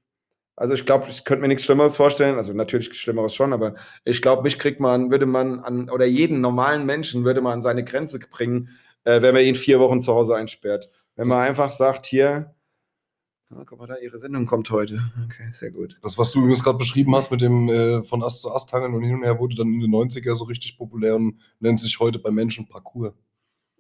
Also 0.56 0.72
ich 0.74 0.86
glaube, 0.86 1.06
ich 1.10 1.24
könnte 1.24 1.42
mir 1.42 1.48
nichts 1.48 1.64
Schlimmeres 1.64 1.96
vorstellen. 1.96 2.36
Also 2.36 2.52
natürlich 2.54 2.92
Schlimmeres 2.98 3.34
schon, 3.34 3.52
aber 3.52 3.74
ich 4.04 4.22
glaube, 4.22 4.42
mich 4.42 4.58
kriegt 4.58 4.80
man, 4.80 5.10
würde 5.10 5.26
man 5.26 5.60
an, 5.60 5.90
oder 5.90 6.06
jeden 6.06 6.40
normalen 6.40 6.86
Menschen 6.86 7.24
würde 7.24 7.42
man 7.42 7.54
an 7.54 7.62
seine 7.62 7.84
Grenze 7.84 8.18
bringen, 8.18 8.70
äh, 9.04 9.20
wenn 9.20 9.34
man 9.34 9.44
ihn 9.44 9.54
vier 9.54 9.80
Wochen 9.80 10.00
zu 10.00 10.14
Hause 10.14 10.34
einsperrt. 10.34 10.90
Wenn 11.14 11.28
man 11.28 11.38
einfach 11.46 11.70
sagt, 11.70 12.06
hier, 12.06 12.54
ah, 13.50 13.64
guck 13.66 13.78
mal 13.78 13.86
da, 13.86 13.96
Ihre 13.98 14.18
Sendung 14.18 14.46
kommt 14.46 14.70
heute. 14.70 15.02
Okay, 15.26 15.46
sehr 15.50 15.70
gut. 15.70 15.98
Das, 16.02 16.16
was 16.16 16.32
du 16.32 16.38
übrigens 16.40 16.64
gerade 16.64 16.78
beschrieben 16.78 17.14
hast 17.14 17.30
mit 17.30 17.42
dem 17.42 17.68
äh, 17.68 18.02
von 18.04 18.22
Ast 18.22 18.40
zu 18.40 18.50
Ast 18.50 18.72
hangeln 18.72 18.94
und 18.94 19.02
hin 19.02 19.14
und 19.16 19.24
her, 19.24 19.38
wurde 19.38 19.56
dann 19.56 19.68
in 19.72 19.80
den 19.80 19.90
90er 19.94 20.34
so 20.34 20.44
richtig 20.44 20.78
populär 20.78 21.16
und 21.16 21.38
nennt 21.60 21.80
sich 21.80 22.00
heute 22.00 22.18
bei 22.18 22.30
Menschen 22.30 22.66
Parcours. 22.66 23.12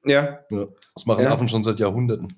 Ja, 0.04 0.40
Ja. 0.50 0.66
Das 0.94 1.06
machen 1.06 1.24
Ja. 1.24 1.32
Affen 1.32 1.48
schon 1.48 1.64
seit 1.64 1.80
Jahrhunderten. 1.80 2.28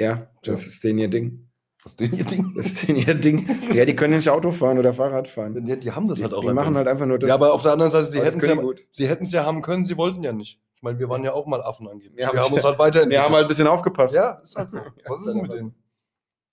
ja, 0.00 0.28
das 0.42 0.60
Ja. 0.62 0.66
ist 0.66 0.82
denen 0.84 0.98
ihr 0.98 1.08
Ding. 1.08 1.46
Was 1.82 1.96
denn 1.96 2.12
ihr 2.12 2.24
Ding? 2.24 2.52
Das 2.56 2.66
ist 2.66 2.86
denen 2.88 2.98
ihr 2.98 3.14
Ding. 3.14 3.48
Ja, 3.72 3.84
die 3.86 3.96
können 3.96 4.14
nicht 4.14 4.28
Auto 4.28 4.50
fahren 4.50 4.78
oder 4.78 4.92
Fahrrad 4.92 5.28
fahren. 5.28 5.64
Die, 5.64 5.78
die 5.78 5.90
haben 5.92 6.08
das 6.08 6.18
Die, 6.18 6.24
halt 6.24 6.34
auch. 6.34 6.42
die 6.42 6.48
einfach 6.50 6.64
machen 6.64 6.76
halt 6.76 6.88
einfach 6.88 7.06
nur 7.06 7.18
das. 7.18 7.28
ja, 7.28 7.34
aber 7.34 7.54
auf 7.54 7.62
der 7.62 7.72
anderen 7.72 7.90
Seite, 7.90 8.04
sie 8.06 8.20
hätten 8.20 8.38
es 8.40 8.46
ja, 8.46 8.56
sie 8.90 9.08
hätten's 9.08 9.32
ja 9.32 9.44
haben 9.46 9.62
können, 9.62 9.84
sie 9.86 9.96
wollten 9.96 10.22
ja 10.22 10.32
nicht. 10.32 10.60
Ich 10.76 10.82
meine, 10.82 10.98
wir 10.98 11.08
waren 11.08 11.24
ja 11.24 11.32
auch 11.32 11.46
mal 11.46 11.62
Affen 11.62 11.88
angeblich. 11.88 12.18
Wir 12.18 12.32
Wir, 12.32 12.42
haben 12.44 12.52
uns 12.52 12.64
halt 12.64 12.78
weiterentwickelt. 12.78 13.10
Wir 13.12 13.22
haben 13.22 13.34
halt 13.34 13.44
ein 13.46 13.48
bisschen 13.48 13.66
aufgepasst. 13.66 14.14
ja, 14.14 14.40
ist 14.42 14.56
halt 14.56 14.70
so. 14.70 14.78
Was 15.06 15.20
ist 15.26 15.32
denn 15.34 15.42
mit 15.42 15.52
denen? 15.52 15.74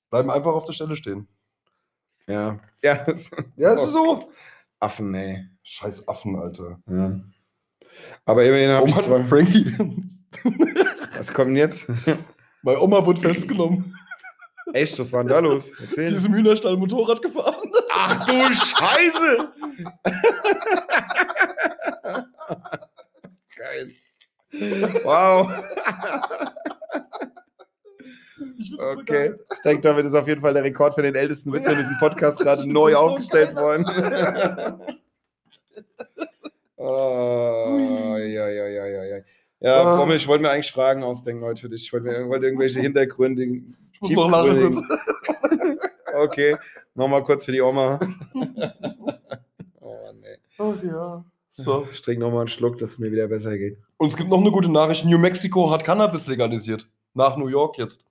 Bleiben 0.10 0.30
einfach 0.32 0.54
auf 0.54 0.63
der 0.66 0.74
Stelle 0.74 0.96
stehen. 0.96 1.28
Ja. 2.28 2.60
Ja, 2.82 2.96
das- 3.06 3.32
Ja, 3.58 3.74
es 3.74 3.84
ist 3.84 3.94
so. 3.94 4.30
Affen, 4.80 5.13
ey. 5.16 5.46
Scheiß 5.63 6.08
Affen, 6.08 6.36
Alter. 6.38 6.80
Ja. 6.90 7.20
Aber 8.26 8.46
immerhin 8.46 8.70
habe 8.70 8.88
ich 8.88 8.96
zwei. 8.96 9.24
Frankie. 9.26 9.76
Was 11.18 11.34
kommt 11.34 11.50
denn 11.50 11.58
jetzt? 11.58 11.88
Meine 12.62 12.80
Oma 12.82 13.06
wurde 13.06 13.20
festgenommen. 13.22 13.94
Echt, 14.73 14.99
was 14.99 15.12
war 15.13 15.23
denn 15.23 15.32
da 15.34 15.39
los? 15.39 15.71
Die 15.71 15.84
Erzähl. 15.86 16.13
ist 16.13 16.25
im 16.25 16.34
Hühnerstall 16.34 16.75
Motorrad 16.77 17.21
gefahren. 17.21 17.71
Ach 17.91 18.25
du 18.25 18.34
Scheiße! 18.53 19.51
Geil. 23.56 23.91
Wow. 25.03 25.51
Ich 28.58 28.69
so 28.71 28.80
Okay. 28.80 29.03
geil. 29.30 29.39
Ich 29.53 29.62
denke, 29.62 29.82
damit 29.84 30.06
ist 30.06 30.13
auf 30.15 30.27
jeden 30.27 30.41
Fall 30.41 30.53
der 30.53 30.63
Rekord 30.63 30.95
für 30.95 31.01
den 31.01 31.15
ältesten 31.15 31.51
Witz 31.53 31.67
in 31.67 31.77
diesem 31.77 31.97
Podcast 31.99 32.39
gerade 32.39 32.69
neu 32.71 32.89
ist 32.91 32.97
so 32.97 33.01
aufgestellt 33.03 33.56
geil. 33.56 33.63
worden. 33.63 33.86
oh, 36.77 38.15
ja, 38.19 38.47
ja, 38.49 38.67
ja, 38.67 38.86
ja, 38.86 39.03
ja. 39.03 39.17
Ja, 39.60 39.82
Ah. 39.84 39.98
Bommel, 39.98 40.15
ich 40.17 40.28
wollte 40.28 40.43
mir 40.43 40.52
eigentlich 40.52 40.72
Fragen 40.72 41.04
ausdenken 41.04 41.43
heute 41.43 41.62
für 41.62 41.70
dich. 41.70 41.84
Ich 41.86 41.93
wollte 41.93 42.06
mir 42.08 42.28
wollte 42.28 42.46
irgendwelche 42.46 42.80
Hintergründe. 42.80 43.43
Ich 43.43 43.62
muss 44.02 44.12
noch 44.13 44.30
lachen 44.30 44.60
kurz. 44.62 44.82
Okay, 46.15 46.56
nochmal 46.96 47.24
kurz 47.24 47.46
für 47.46 47.52
die 47.52 47.62
Oma. 47.62 48.00
Oh 49.80 50.12
ey. 50.22 50.38
Ach 50.58 50.84
ja. 50.84 51.26
So. 51.50 51.88
Ich 51.91 52.02
trinke 52.02 52.22
nochmal 52.22 52.41
einen 52.41 52.48
Schluck, 52.50 52.78
dass 52.78 52.91
es 52.91 53.00
mir 53.00 53.12
wieder 53.12 53.28
besser 53.28 53.58
geht. 53.58 53.78
Und 53.98 54.08
es 54.10 54.17
gibt 54.17 54.30
noch 54.30 54.39
eine 54.39 54.52
gute 54.52 54.70
Nachricht. 54.72 55.06
New 55.06 55.17
Mexico 55.17 55.72
hat 55.72 55.84
Cannabis 55.84 56.28
legalisiert. 56.28 56.88
Nach 57.13 57.36
New 57.38 57.48
York 57.48 57.78
jetzt. 57.78 58.06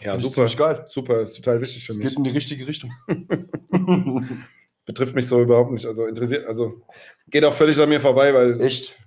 Ja, 0.00 0.12
Finde 0.16 0.26
ich 0.28 0.34
super. 0.34 0.74
geil. 0.74 0.84
Super, 0.88 1.20
ist 1.20 1.34
total 1.36 1.60
wichtig 1.60 1.84
für 1.84 1.92
Es 1.92 1.98
mich. 1.98 2.08
geht 2.08 2.16
in 2.18 2.24
die 2.24 2.30
richtige 2.30 2.66
Richtung. 2.66 2.90
Betrifft 4.86 5.14
mich 5.14 5.28
so 5.28 5.40
überhaupt 5.42 5.70
nicht. 5.70 5.84
Also 5.86 6.06
interessiert, 6.06 6.46
also 6.46 6.80
geht 7.28 7.44
auch 7.44 7.54
völlig 7.54 7.78
an 7.80 7.88
mir 7.88 8.00
vorbei, 8.00 8.32
weil. 8.34 8.60
Echt? 8.60 8.98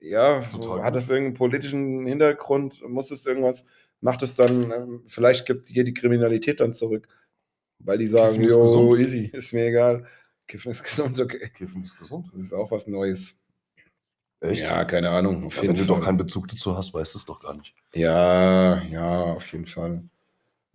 Ja, 0.00 0.42
so, 0.42 0.82
hat 0.82 0.94
das 0.94 1.10
irgendeinen 1.10 1.34
politischen 1.34 2.06
Hintergrund? 2.06 2.80
Muss 2.88 3.10
es 3.10 3.26
irgendwas? 3.26 3.66
Macht 4.00 4.22
es 4.22 4.36
dann, 4.36 4.70
ähm, 4.70 5.02
vielleicht 5.08 5.46
gibt 5.46 5.68
hier 5.68 5.82
die 5.84 5.94
Kriminalität 5.94 6.60
dann 6.60 6.72
zurück. 6.72 7.08
Weil 7.80 7.98
die 7.98 8.06
sagen, 8.06 8.40
jo, 8.42 8.90
gesund. 8.90 9.00
easy, 9.00 9.24
ist 9.32 9.52
mir 9.52 9.66
egal. 9.66 10.06
Kiffen 10.46 10.70
ist 10.70 10.82
gesund, 10.84 11.20
okay. 11.20 11.50
Kiffen 11.52 11.82
ist 11.82 11.98
gesund. 11.98 12.28
Das 12.32 12.40
ist 12.40 12.52
auch 12.54 12.70
was 12.70 12.86
Neues. 12.86 13.40
Echt? 14.40 14.62
Ja, 14.62 14.84
keine 14.84 15.10
Ahnung. 15.10 15.46
Auf 15.46 15.56
Ja, 15.56 15.62
jeden 15.62 15.74
wenn 15.74 15.80
du 15.86 15.86
Fall. 15.88 15.98
doch 15.98 16.04
keinen 16.04 16.16
Bezug 16.18 16.46
dazu 16.48 16.76
hast, 16.76 16.94
weißt 16.94 17.14
du 17.14 17.18
es 17.18 17.24
doch 17.24 17.40
gar 17.40 17.56
nicht. 17.56 17.74
ja, 17.92 18.80
ja, 18.84 19.22
auf 19.24 19.50
jeden 19.52 19.66
Fall. 19.66 20.04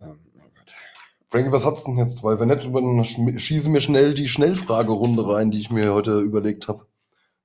Ähm, 0.02 0.18
oh 0.36 0.40
Gott. 0.54 0.74
Frankie, 1.28 1.50
was 1.50 1.64
hat's 1.64 1.84
denn 1.84 1.96
jetzt? 1.96 2.22
Weil 2.22 2.38
wenn 2.40 2.48
nicht, 2.48 2.64
dann 2.64 3.04
schieße 3.40 3.70
mir 3.70 3.80
schnell 3.80 4.12
die 4.12 4.28
Schnellfragerunde 4.28 5.26
rein, 5.26 5.50
die 5.50 5.58
ich 5.60 5.70
mir 5.70 5.94
heute 5.94 6.20
überlegt 6.20 6.68
habe. 6.68 6.86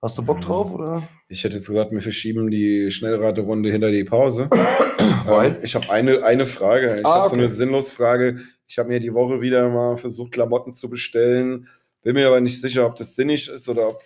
Hast 0.02 0.18
du 0.18 0.22
Bock 0.26 0.38
Mhm. 0.38 0.42
drauf 0.42 0.72
oder? 0.74 1.08
Ich 1.28 1.44
hätte 1.44 1.56
jetzt 1.56 1.68
gesagt, 1.68 1.92
wir 1.92 2.02
verschieben 2.02 2.50
die 2.50 2.90
Schnellraterunde 2.92 3.70
hinter 3.72 3.92
die 3.92 4.04
Pause. 4.04 4.50
Ähm, 5.30 5.58
ich 5.62 5.76
habe 5.76 5.92
eine, 5.92 6.24
eine 6.24 6.48
Frage. 6.48 7.00
Ich 7.02 7.06
Ah, 7.06 7.16
habe 7.20 7.30
so 7.30 7.34
okay. 7.34 7.42
eine 7.42 7.48
sinnlos 7.48 7.92
Frage. 7.92 8.40
Ich 8.68 8.80
habe 8.80 8.90
mir 8.90 9.00
die 9.00 9.14
Woche 9.14 9.42
wieder 9.42 9.70
mal 9.70 9.96
versucht, 9.96 10.32
Klamotten 10.32 10.74
zu 10.74 10.90
bestellen. 10.90 11.68
Bin 12.02 12.16
mir 12.16 12.28
aber 12.28 12.42
nicht 12.42 12.60
sicher, 12.60 12.86
ob 12.88 12.96
das 12.96 13.16
sinnig 13.16 13.48
ist 13.48 13.70
oder 13.70 13.90
ob 13.90 14.02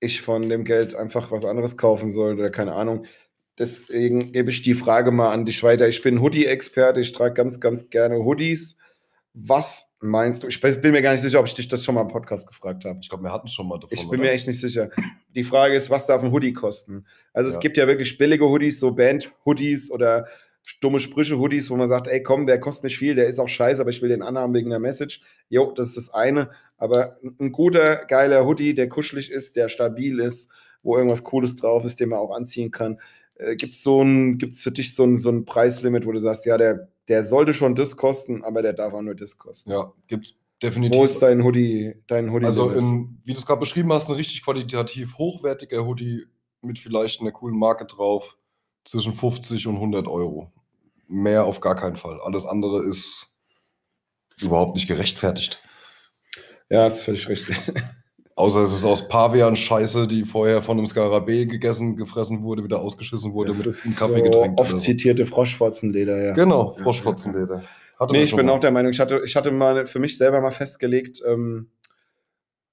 ich 0.00 0.22
von 0.22 0.48
dem 0.48 0.64
Geld 0.64 0.94
einfach 0.94 1.30
was 1.30 1.44
anderes 1.44 1.76
kaufen 1.76 2.12
soll 2.12 2.34
oder 2.38 2.48
keine 2.48 2.72
Ahnung. 2.72 3.04
Deswegen 3.58 4.32
gebe 4.32 4.48
ich 4.50 4.62
die 4.62 4.74
Frage 4.74 5.10
mal 5.10 5.30
an 5.32 5.44
dich 5.44 5.62
weiter. 5.62 5.88
Ich 5.88 6.00
bin 6.02 6.22
Hoodie-Experte, 6.22 7.00
ich 7.00 7.12
trage 7.12 7.34
ganz, 7.34 7.60
ganz 7.60 7.90
gerne 7.90 8.16
Hoodies. 8.24 8.78
Was 9.34 9.92
meinst 10.00 10.42
du? 10.42 10.48
Ich 10.48 10.60
bin 10.60 10.92
mir 10.92 11.02
gar 11.02 11.12
nicht 11.12 11.20
sicher, 11.20 11.38
ob 11.40 11.46
ich 11.46 11.54
dich 11.54 11.68
das 11.68 11.84
schon 11.84 11.94
mal 11.94 12.02
im 12.02 12.08
Podcast 12.08 12.46
gefragt 12.46 12.84
habe. 12.84 12.98
Ich 13.02 13.08
glaube, 13.08 13.24
wir 13.24 13.32
hatten 13.32 13.46
es 13.46 13.52
schon 13.52 13.68
mal 13.68 13.76
davon. 13.78 13.90
Ich 13.92 14.00
bin 14.08 14.20
oder? 14.20 14.28
mir 14.28 14.30
echt 14.32 14.46
nicht 14.48 14.60
sicher. 14.60 14.90
Die 15.34 15.44
Frage 15.44 15.74
ist, 15.74 15.90
was 15.90 16.06
darf 16.06 16.22
ein 16.22 16.32
Hoodie 16.32 16.52
kosten? 16.52 17.06
Also 17.32 17.48
es 17.48 17.56
Ja. 17.56 17.60
gibt 17.60 17.76
ja 17.76 17.86
wirklich 17.86 18.16
billige 18.18 18.44
Hoodies, 18.48 18.80
so 18.80 18.90
Band-Hoodies 18.92 19.90
oder 19.90 20.26
dumme 20.80 20.98
Sprüche-Hoodies, 20.98 21.70
wo 21.70 21.76
man 21.76 21.88
sagt, 21.88 22.08
ey 22.08 22.22
komm, 22.22 22.46
der 22.46 22.58
kostet 22.60 22.84
nicht 22.84 22.98
viel, 22.98 23.14
der 23.14 23.26
ist 23.28 23.38
auch 23.38 23.48
scheiße, 23.48 23.80
aber 23.80 23.90
ich 23.90 24.02
will 24.02 24.08
den 24.08 24.22
anhaben 24.22 24.52
wegen 24.54 24.70
der 24.70 24.78
Message. 24.80 25.20
Jo, 25.48 25.72
das 25.72 25.88
ist 25.88 25.96
das 25.96 26.14
eine. 26.14 26.50
Aber 26.76 27.18
ein- 27.22 27.36
ein 27.40 27.52
guter, 27.52 28.04
geiler 28.06 28.44
Hoodie, 28.44 28.74
der 28.74 28.88
kuschelig 28.88 29.30
ist, 29.30 29.56
der 29.56 29.68
stabil 29.68 30.18
ist, 30.20 30.50
wo 30.82 30.96
irgendwas 30.96 31.24
Cooles 31.24 31.56
drauf 31.56 31.84
ist, 31.84 32.00
den 32.00 32.10
man 32.10 32.18
auch 32.18 32.34
anziehen 32.34 32.70
kann. 32.70 33.00
Äh, 33.36 33.56
Gibt 33.56 33.76
es 33.76 33.82
so 33.82 34.02
ein, 34.02 34.38
gibt's 34.38 34.62
für 34.62 34.70
dich 34.72 34.94
so 34.94 35.04
ein, 35.04 35.16
so 35.16 35.30
ein 35.30 35.44
Preislimit, 35.44 36.06
wo 36.06 36.12
du 36.12 36.18
sagst, 36.18 36.44
ja, 36.44 36.56
der, 36.58 36.88
der 37.08 37.24
sollte 37.24 37.54
schon 37.54 37.74
das 37.74 37.96
kosten, 37.96 38.44
aber 38.44 38.62
der 38.62 38.72
darf 38.72 38.92
auch 38.92 39.02
nur 39.02 39.14
das 39.14 39.38
kosten? 39.38 39.70
Ja, 39.70 39.92
gibt's 40.06 40.36
definitiv. 40.62 40.98
Wo 40.98 41.04
ist 41.04 41.20
dein 41.20 41.42
Hoodie, 41.42 41.94
dein 42.06 42.30
Hoodie? 42.32 42.46
Also, 42.46 42.70
in, 42.70 43.18
wie 43.24 43.32
du 43.32 43.38
es 43.38 43.46
gerade 43.46 43.60
beschrieben 43.60 43.92
hast, 43.92 44.08
ein 44.08 44.16
richtig 44.16 44.42
qualitativ 44.42 45.16
hochwertiger 45.18 45.84
Hoodie 45.84 46.26
mit 46.60 46.78
vielleicht 46.78 47.20
einer 47.20 47.32
coolen 47.32 47.58
Marke 47.58 47.86
drauf, 47.86 48.36
zwischen 48.84 49.12
50 49.12 49.66
und 49.66 49.76
100 49.76 50.08
Euro. 50.08 50.50
Mehr 51.06 51.44
auf 51.44 51.60
gar 51.60 51.76
keinen 51.76 51.96
Fall. 51.96 52.20
Alles 52.20 52.46
andere 52.46 52.82
ist 52.82 53.36
überhaupt 54.40 54.74
nicht 54.74 54.88
gerechtfertigt. 54.88 55.62
ja, 56.70 56.86
ist 56.86 57.02
völlig 57.02 57.28
richtig. 57.28 57.56
Außer 58.38 58.62
es 58.62 58.72
ist 58.72 58.84
aus 58.84 59.08
Pavian-Scheiße, 59.08 60.06
die 60.06 60.24
vorher 60.24 60.62
von 60.62 60.78
einem 60.78 60.86
Skarabäe 60.86 61.46
gegessen, 61.46 61.96
gefressen 61.96 62.42
wurde, 62.44 62.62
wieder 62.62 62.78
ausgeschissen 62.80 63.32
wurde 63.32 63.48
Das 63.48 63.58
mit 63.58 63.66
ist 63.66 63.84
einem 63.84 63.96
Kaffee 63.96 64.18
so 64.18 64.22
getränkt. 64.22 64.58
oft 64.60 64.78
zitierte 64.78 65.26
Froschfotzenleder, 65.26 66.24
ja. 66.24 66.32
Genau, 66.34 66.72
Froschfotzenleder. 66.74 67.64
Hatte 67.98 68.12
Nee, 68.12 68.22
ich 68.22 68.36
bin 68.36 68.46
mal. 68.46 68.52
auch 68.52 68.60
der 68.60 68.70
Meinung, 68.70 68.92
ich 68.92 69.00
hatte, 69.00 69.22
ich 69.24 69.34
hatte 69.34 69.50
mal 69.50 69.86
für 69.86 69.98
mich 69.98 70.16
selber 70.16 70.40
mal 70.40 70.52
festgelegt, 70.52 71.20
ähm, 71.26 71.70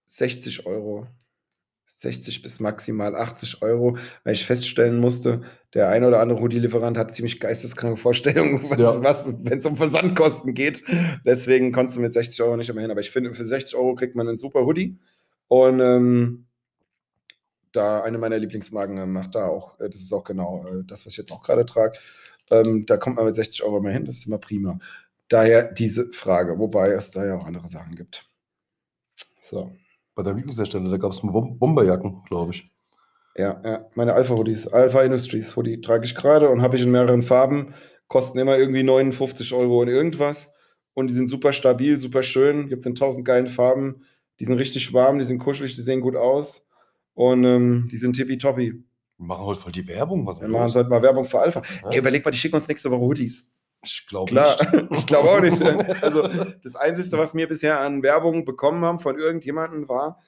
60 0.05 0.65
Euro. 0.67 1.07
60 1.87 2.41
bis 2.43 2.59
maximal 2.59 3.15
80 3.15 3.61
Euro, 3.63 3.97
weil 4.23 4.33
ich 4.33 4.45
feststellen 4.45 4.99
musste, 4.99 5.41
der 5.73 5.89
ein 5.89 6.03
oder 6.03 6.19
andere 6.19 6.39
Hoodie-Lieferant 6.41 6.97
hat 6.97 7.15
ziemlich 7.15 7.39
geisteskranke 7.39 7.97
Vorstellungen, 7.97 8.65
was, 8.69 8.81
Ja. 8.81 9.03
was 9.03 9.35
wenn 9.41 9.59
es 9.59 9.65
um 9.65 9.77
Versandkosten 9.77 10.53
geht. 10.53 10.83
Deswegen 11.25 11.71
konntest 11.71 11.97
du 11.97 12.01
mit 12.01 12.13
60 12.13 12.41
Euro 12.43 12.57
nicht 12.57 12.69
immer 12.69 12.81
hin. 12.81 12.91
Aber 12.91 12.99
ich 13.01 13.09
finde, 13.09 13.33
für 13.33 13.45
60 13.47 13.75
Euro 13.75 13.95
kriegt 13.95 14.15
man 14.15 14.27
einen 14.27 14.37
super 14.37 14.65
Hoodie. 14.65 14.99
Und 15.47 15.79
ähm, 15.79 16.47
da 17.71 18.01
eine 18.01 18.17
meiner 18.17 18.37
Lieblingsmarken 18.37 18.97
äh, 18.97 19.05
macht 19.05 19.35
da 19.35 19.47
auch, 19.47 19.79
äh, 19.79 19.89
das 19.89 20.01
ist 20.01 20.13
auch 20.13 20.23
genau 20.23 20.65
äh, 20.67 20.83
das, 20.85 21.05
was 21.05 21.13
ich 21.13 21.17
jetzt 21.17 21.31
auch 21.31 21.43
gerade 21.43 21.65
trage. 21.65 21.97
Ähm, 22.51 22.85
da 22.85 22.97
kommt 22.97 23.15
man 23.17 23.25
mit 23.25 23.35
60 23.35 23.63
Euro 23.63 23.81
mal 23.81 23.91
hin, 23.93 24.05
das 24.05 24.17
ist 24.17 24.27
immer 24.27 24.37
prima. 24.37 24.79
Daher 25.29 25.63
diese 25.71 26.11
Frage, 26.13 26.59
wobei 26.59 26.89
es 26.91 27.11
da 27.11 27.25
ja 27.25 27.35
auch 27.35 27.45
andere 27.45 27.67
Sachen 27.67 27.95
gibt. 27.95 28.29
So, 29.41 29.71
Bei 30.15 30.23
der 30.23 30.33
Lieblingshersteller, 30.33 30.89
da 30.89 30.97
gab 30.97 31.11
es 31.11 31.21
Bom 31.21 31.57
Bomberjacken, 31.59 32.23
glaube 32.25 32.51
ich. 32.53 32.71
ja, 33.37 33.61
ja. 33.63 33.89
Meine 33.95 34.13
Alpha-Hoodies, 34.13 34.67
Alpha 34.69 35.01
Industries 35.03 35.55
Hoodie 35.55 35.81
trage 35.81 36.05
ich 36.05 36.15
gerade 36.15 36.49
und 36.49 36.61
habe 36.61 36.77
ich 36.77 36.83
in 36.83 36.91
mehreren 36.91 37.23
Farben, 37.23 37.73
kosten 38.07 38.39
immer 38.39 38.57
irgendwie 38.57 38.83
59 38.83 39.53
Euro 39.53 39.81
und 39.81 39.87
irgendwas. 39.89 40.55
Und 40.93 41.07
die 41.09 41.13
sind 41.13 41.27
super 41.27 41.51
stabil, 41.53 41.97
super 41.97 42.23
schön, 42.23 42.69
gibt 42.69 42.81
es 42.81 42.85
in 42.87 42.95
tausend 42.95 43.25
geilen 43.25 43.47
Farben. 43.47 44.05
Die 44.39 44.45
sind 44.45 44.57
richtig 44.57 44.93
warm, 44.93 45.19
die 45.19 45.25
sind 45.25 45.39
kuschelig, 45.39 45.75
die 45.75 45.81
sehen 45.81 46.01
gut 46.01 46.15
aus. 46.15 46.67
Und 47.13 47.43
ähm, 47.45 47.87
die 47.89 47.97
sind 47.97 48.13
tippitoppi. 48.13 48.73
Wir 49.17 49.25
machen 49.25 49.45
heute 49.45 49.59
voll 49.61 49.71
die 49.71 49.87
Werbung. 49.87 50.27
Was 50.27 50.41
Wir 50.41 50.47
machen 50.49 50.65
los? 50.65 50.75
heute 50.75 50.89
mal 50.89 51.01
Werbung 51.01 51.25
für 51.25 51.39
Alpha. 51.39 51.61
Ja. 51.83 51.89
Ey, 51.91 51.99
überleg 51.99 52.25
mal, 52.25 52.31
die 52.31 52.37
schicken 52.37 52.55
uns 52.55 52.67
nächste 52.67 52.91
Woche 52.91 53.01
Hoodies. 53.01 53.49
Ich 53.83 54.05
glaube 54.07 54.29
Klar, 54.29 54.57
nicht. 54.73 54.91
ich 54.91 55.05
glaube 55.05 55.29
auch 55.29 55.39
nicht. 55.39 55.61
Also 56.03 56.27
das 56.63 56.75
Einzige, 56.75 57.17
was 57.17 57.33
wir 57.33 57.47
bisher 57.47 57.79
an 57.79 58.03
Werbung 58.03 58.43
bekommen 58.43 58.83
haben 58.83 58.99
von 58.99 59.17
irgendjemandem, 59.17 59.87
war 59.87 60.21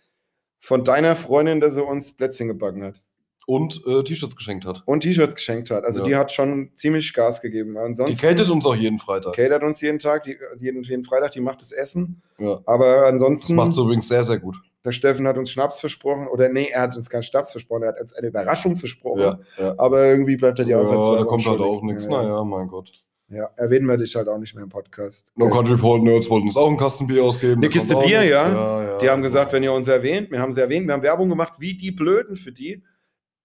von 0.59 0.85
deiner 0.85 1.15
Freundin, 1.15 1.59
dass 1.59 1.73
sie 1.73 1.83
uns 1.83 2.15
Plätzchen 2.15 2.47
gebacken 2.47 2.83
hat 2.83 3.03
Und 3.49 3.81
äh, 3.87 4.03
T-Shirts 4.03 4.35
geschenkt 4.35 4.65
hat. 4.65 4.83
und 4.85 4.99
T-Shirts 5.01 5.33
geschenkt 5.33 5.71
hat. 5.71 5.85
Also 5.85 6.01
Ja. 6.01 6.05
die 6.05 6.15
hat 6.17 6.31
schon 6.33 6.69
ziemlich 6.75 7.13
Gas 7.13 7.41
gegeben. 7.41 7.73
Die 7.73 7.79
Ansonsten 7.79 8.21
catet 8.27 8.49
uns 8.49 8.65
auch 8.65 8.75
jeden 8.75 8.99
Freitag. 8.99 9.33
catert 9.35 9.63
uns 9.63 9.79
jeden 9.81 9.99
Tag, 9.99 10.23
die, 10.23 10.37
jeden, 10.59 10.83
jeden 10.83 11.05
Freitag, 11.05 11.31
die 11.31 11.39
macht 11.39 11.61
das 11.61 11.71
Essen. 11.71 12.21
Ja. 12.39 12.59
Aber 12.65 13.03
Das 13.03 13.13
ansonsten, 13.13 13.55
macht 13.55 13.71
sie 13.71 13.81
übrigens 13.81 14.09
sehr, 14.09 14.23
sehr 14.25 14.37
gut. 14.37 14.57
der 14.83 14.91
Steffen 14.91 15.25
hat 15.27 15.37
uns 15.37 15.49
Schnaps 15.49 15.79
versprochen. 15.79 16.27
Oder 16.27 16.49
nee, 16.49 16.67
er 16.73 16.81
hat 16.81 16.95
uns 16.97 17.09
keinen 17.09 17.23
Schnaps 17.23 17.53
versprochen, 17.53 17.83
er 17.83 17.89
hat 17.93 18.01
uns 18.01 18.11
eine 18.13 18.27
Überraschung 18.27 18.75
versprochen. 18.75 19.21
Ja, 19.21 19.39
ja. 19.57 19.75
Aber 19.77 20.05
irgendwie 20.05 20.35
bleibt 20.35 20.59
er 20.59 20.65
die 20.65 20.71
ja 20.71 20.79
Aussage. 20.79 21.17
da 21.19 21.23
kommt 21.23 21.45
halt 21.47 21.61
auch 21.61 21.81
nichts. 21.83 22.05
Naja, 22.05 22.43
mein 22.43 22.67
Gott. 22.67 22.91
Ja, 23.29 23.49
erwähnen 23.55 23.85
wir 23.87 23.97
dich 23.97 24.13
halt 24.15 24.27
auch 24.29 24.37
nicht 24.37 24.55
mehr 24.55 24.63
im 24.65 24.69
Podcast. 24.69 25.31
No 25.37 25.49
Country 25.49 25.77
for 25.77 25.95
Old 25.95 26.03
Nerds 26.03 26.29
wollten 26.29 26.47
uns 26.47 26.55
auch 26.57 26.69
ein 26.69 26.77
Kastenbier 26.77 27.23
ausgeben. 27.23 27.61
Eine 27.61 27.69
Kiste 27.69 27.95
Bier, 27.95 28.23
ja. 28.23 28.49
ja. 28.83 28.97
Die 28.99 29.09
haben 29.09 29.21
gesagt, 29.21 29.51
wenn 29.53 29.63
ihr 29.63 29.71
uns 29.73 29.87
erwähnt, 29.89 30.31
wir 30.31 30.39
haben 30.41 30.51
sie 30.53 30.61
erwähnt, 30.61 30.85
wir 30.87 30.93
haben 30.93 31.03
Werbung 31.03 31.27
gemacht, 31.29 31.53
wie 31.59 31.75
die 31.75 31.91
Blöden 31.91 32.35
für 32.35 32.51
die. 32.51 32.83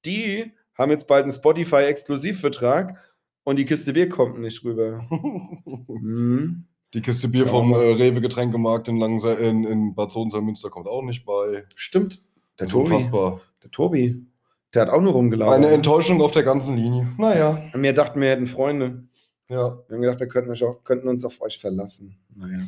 Die 0.04 0.52
haben 0.76 0.90
jetzt 0.90 1.06
bald 1.08 1.22
einen 1.24 1.32
Spotify-Exklusivvertrag 1.32 2.96
und 3.44 3.58
die 3.58 3.64
Kiste 3.64 3.92
Bier 3.92 4.08
kommt 4.08 4.38
nicht 4.40 4.64
rüber. 4.64 5.06
Mhm. 5.88 6.64
Die 6.94 7.00
Kiste 7.00 7.28
Bier 7.28 7.44
Ja. 7.44 7.50
vom 7.50 7.72
äh, 7.72 7.76
Rewe 7.76 8.20
Getränkemarkt 8.20 8.86
in, 8.88 8.98
Langse 8.98 9.32
in, 9.34 9.64
in 9.64 9.94
Bad 9.94 10.12
Sohn-Münster 10.12 10.68
kommt 10.70 10.86
auch 10.86 11.02
nicht 11.02 11.24
bei. 11.24 11.64
Stimmt. 11.74 12.22
Der 12.58 12.66
Tobi. 12.66 12.92
unfassbar. 12.92 13.40
Der 13.62 13.70
Tobi. 13.70 14.26
Der 14.74 14.82
hat 14.82 14.88
auch 14.90 15.00
nur 15.00 15.12
rumgelaufen. 15.12 15.54
Eine 15.54 15.68
Enttäuschung 15.72 16.20
auf 16.20 16.32
der 16.32 16.42
ganzen 16.42 16.76
Linie. 16.76 17.08
Naja, 17.18 17.62
wir 17.74 17.92
dachten, 17.94 18.20
wir 18.20 18.28
hätten 18.30 18.46
Freunde. 18.46 19.04
ja. 19.48 19.78
Wir 19.88 19.94
haben 19.96 20.02
gedacht, 20.02 20.20
wir 20.20 20.28
könnten, 20.28 20.52
auch, 20.64 20.82
könnten 20.84 21.08
uns 21.08 21.24
auf 21.24 21.40
euch 21.40 21.58
verlassen. 21.58 22.16
Naja, 22.34 22.60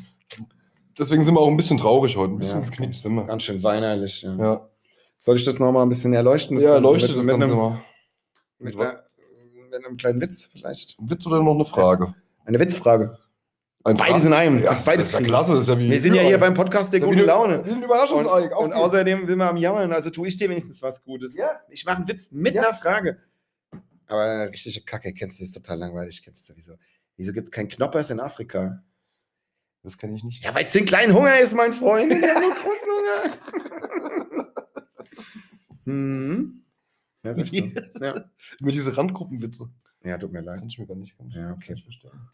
Deswegen 0.99 1.25
sind 1.25 1.35
wir 1.35 1.41
auch 1.41 1.49
ein 1.49 1.57
bisschen 1.57 1.77
traurig 1.77 2.17
heute. 2.17 2.33
Ein 2.35 2.39
bisschen 2.39 2.63
Ja. 2.63 2.69
geknickt 2.69 2.95
sind 2.95 3.15
wir. 3.15 3.25
ganz 3.25 3.43
schön 3.43 3.63
weinerlich. 3.63 4.23
Ja. 4.23 4.37
Ja, 4.37 4.69
Soll 5.25 5.39
ich 5.39 5.45
das 5.47 5.59
nochmal 5.59 5.87
ein 5.87 5.89
bisschen 5.89 6.13
erleuchten? 6.13 6.55
Das 6.57 6.65
ja 6.65 6.75
Ganze 6.75 6.83
leuchtet 6.93 7.17
mit, 7.17 7.19
das 7.19 7.25
mit, 7.25 7.39
Ganze 7.39 7.53
einem, 7.55 7.63
mal. 7.63 7.85
mit, 8.59 8.75
einer, 8.79 9.05
mit 9.71 9.87
einem 9.87 9.97
kleinen 9.97 10.21
Witz 10.21 10.51
vielleicht? 10.53 10.97
Witz 11.01 11.27
oder 11.27 11.43
noch 11.43 11.55
eine 11.55 11.65
Frage? 11.65 12.15
Eine 12.45 12.61
Witzfrage. 12.61 13.17
Ein 13.85 13.97
Beides 13.97 14.27
in 14.27 14.35
einem. 14.35 14.59
Ja, 14.59 14.71
Kannst 14.71 14.85
beides 14.85 15.07
das 15.07 15.15
ist 15.15 15.21
ja 15.21 15.27
klasse. 15.27 15.53
Das 15.55 15.63
ist 15.63 15.69
ja 15.71 15.79
wie 15.79 15.91
Wir 15.91 15.99
sind 16.01 16.13
ja 16.15 16.21
hier 16.21 16.37
beim 16.37 16.53
Podcast 16.53 16.93
der 16.93 17.01
Das 17.01 17.07
guten 17.09 17.21
ja 17.21 17.25
Laune. 17.25 17.55
eine- 17.55 17.65
Wie 17.65 17.71
ein 17.71 17.77
Und, 17.79 17.83
Überraschungsei. 17.85 18.55
und 18.55 18.73
außerdem 18.75 19.27
sind 19.27 19.39
wir 19.39 19.49
am 19.49 19.57
Jammern, 19.57 19.95
also 19.95 20.11
tue 20.11 20.29
ich 20.29 20.37
dir 20.37 20.51
wenigstens 20.51 20.83
was 20.83 21.03
Gutes. 21.03 21.35
Ja. 21.35 21.49
Ich 21.71 21.87
mache 21.87 21.97
einen 21.97 22.09
Witz 22.09 22.31
mit 22.31 22.55
Ja. 22.55 22.63
einer 22.69 22.75
Frage. 22.75 23.17
Aber 24.07 24.51
richtige 24.51 24.83
Kacke, 24.83 25.15
kennst 25.15 25.39
du, 25.39 25.43
das 25.43 25.49
ist 25.49 25.55
total 25.55 25.79
langweilig, 25.79 26.23
kennst 26.23 26.47
du 26.47 26.53
sowieso. 26.53 26.75
Wieso 27.17 27.33
gibt 27.33 27.47
es 27.49 27.51
keinen 27.51 27.69
Knoppers 27.71 28.11
in 28.11 28.21
Afrika? 28.21 28.83
Das 29.83 29.97
kenne 29.97 30.17
ich 30.17 30.23
nicht. 30.25 30.45
Ja, 30.45 30.55
weil 30.55 30.65
es 30.67 30.73
den 30.73 30.85
kleinen 30.85 31.15
Hunger 31.15 31.39
ist, 31.39 31.55
mein 31.55 31.73
Freund. 31.73 32.13
Hat 32.23 32.41
nur 32.43 32.55
großen 32.55 32.89
Hunger. 32.91 33.74
Hm. 35.85 36.65
Ja, 37.25 37.35
sag 37.35 37.53
ich 37.53 37.75
doch. 37.75 37.83
ja. 38.03 38.31
Über 38.61 38.73
diese 38.73 38.97
Randgruppenwitze. 38.97 39.71
ja, 40.05 40.19
tut 40.19 40.33
mir 40.33 40.43
leid. 40.43 40.59
Kann 40.59 40.69
ich 40.69 40.79
mir 40.79 40.87
gar 40.87 40.97
nicht, 40.97 41.17
kann 41.17 41.29
ich 41.29 41.35
Ja, 41.35 41.53
okay. 41.53 41.73
nicht 41.73 41.85
verstehen. 41.85 42.29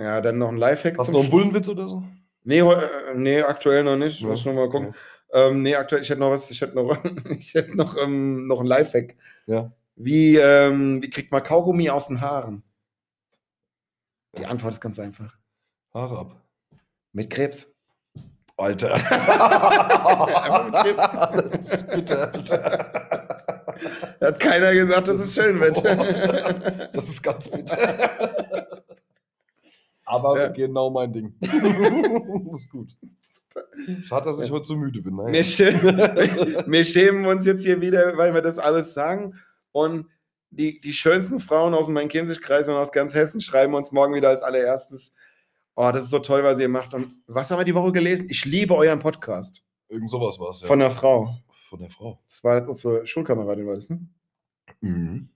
Ja, 0.00 0.20
dann 0.20 0.38
noch 0.38 0.48
ein 0.48 0.56
Lifehack. 0.56 0.98
Hast 0.98 1.08
du 1.08 1.12
noch 1.12 1.20
einen. 1.22 1.30
Bullenwitz 1.30 1.68
oder 1.68 1.88
so? 1.88 2.02
Nee, 2.42 2.58
äh, 2.60 3.14
nee, 3.14 3.40
aktuell 3.42 3.82
noch 3.84 3.96
nicht. 3.96 4.20
Ja, 4.20 4.28
Muss 4.28 4.44
noch 4.44 4.52
mal 4.54 4.68
gucken. 4.68 4.88
okay. 4.88 4.98
Ähm, 5.32 5.62
nee, 5.62 5.74
aktuell, 5.74 6.02
ich 6.02 6.08
hätte 6.10 6.20
noch 6.20 6.30
was, 6.30 6.50
ich 6.50 6.60
hätte 6.60 6.74
noch, 6.76 7.04
ich 7.30 7.54
hätte 7.54 7.76
noch, 7.76 7.96
ähm, 7.96 8.46
noch 8.46 8.60
ein 8.60 8.66
Lifehack. 8.66 9.16
Ja. 9.46 9.72
Wie, 9.96 10.36
ähm, 10.36 11.02
wie 11.02 11.10
kriegt 11.10 11.32
man 11.32 11.42
Kaugummi 11.42 11.88
aus 11.90 12.08
den 12.08 12.20
Haaren? 12.20 12.62
Die 14.38 14.46
Antwort 14.46 14.74
ist 14.74 14.80
ganz 14.80 14.98
einfach. 14.98 15.36
Haare 15.94 16.18
ab. 16.18 16.42
Mit 17.12 17.30
Krebs. 17.30 17.72
Alter. 18.58 18.98
Das 21.60 21.72
ist 21.74 21.90
bitter, 21.90 22.32
Alter. 22.32 23.28
Hat 24.20 24.40
keiner 24.40 24.72
gesagt, 24.74 25.08
dass 25.08 25.16
es 25.20 25.34
schön. 25.34 25.58
Boah, 25.58 25.72
Das 26.92 27.08
ist 27.08 27.22
ganz 27.22 27.50
bitter. 27.50 28.82
Aber 30.04 30.38
Ja. 30.40 30.48
genau 30.48 30.90
mein 30.90 31.12
Ding. 31.12 31.34
das 31.40 31.50
ist 32.60 32.70
gut. 32.70 32.96
Schade, 34.04 34.26
dass 34.26 34.40
ich 34.40 34.50
heute 34.50 34.64
so 34.64 34.76
müde 34.76 35.02
bin. 35.02 35.16
Naja. 35.16 35.32
wir, 35.34 35.44
schä 35.44 35.74
wir 36.66 36.84
schämen 36.84 37.26
uns 37.26 37.44
jetzt 37.44 37.64
hier 37.64 37.80
wieder, 37.80 38.16
weil 38.16 38.32
wir 38.32 38.42
das 38.42 38.58
alles 38.58 38.94
sagen. 38.94 39.34
Und 39.72 40.06
die, 40.50 40.80
die 40.80 40.92
schönsten 40.92 41.40
Frauen 41.40 41.74
aus 41.74 41.86
dem 41.86 41.94
Main-Kinzig-Kreis 41.94 42.68
und 42.68 42.74
aus 42.76 42.92
ganz 42.92 43.14
Hessen 43.14 43.40
schreiben 43.40 43.74
uns 43.74 43.92
morgen 43.92 44.14
wieder 44.14 44.28
als 44.30 44.42
allererstes. 44.42 45.12
Oh, 45.78 45.90
das 45.92 46.04
ist 46.04 46.10
so 46.10 46.18
toll, 46.18 46.42
was 46.42 46.58
ihr 46.58 46.68
macht. 46.68 46.94
Und 46.94 47.22
was 47.26 47.50
haben 47.50 47.60
wir 47.60 47.64
die 47.64 47.74
Woche 47.74 47.92
gelesen? 47.92 48.28
Ich 48.30 48.44
liebe 48.44 48.74
euren 48.74 48.98
Podcast. 48.98 49.62
Irgend 49.88 50.08
sowas 50.10 50.38
war 50.40 50.50
es, 50.50 50.62
ja. 50.62 50.66
Von 50.66 50.80
einer 50.80 50.90
Frau. 50.90 51.36
Von 51.68 51.78
der 51.80 51.90
Frau. 51.90 52.18
Das 52.28 52.42
war 52.42 52.66
unsere 52.68 53.06
Schulkameradin, 53.06 53.66
war 53.66 53.74
das, 53.74 53.90
ne? 53.90 54.00
Mhm. 54.80 55.28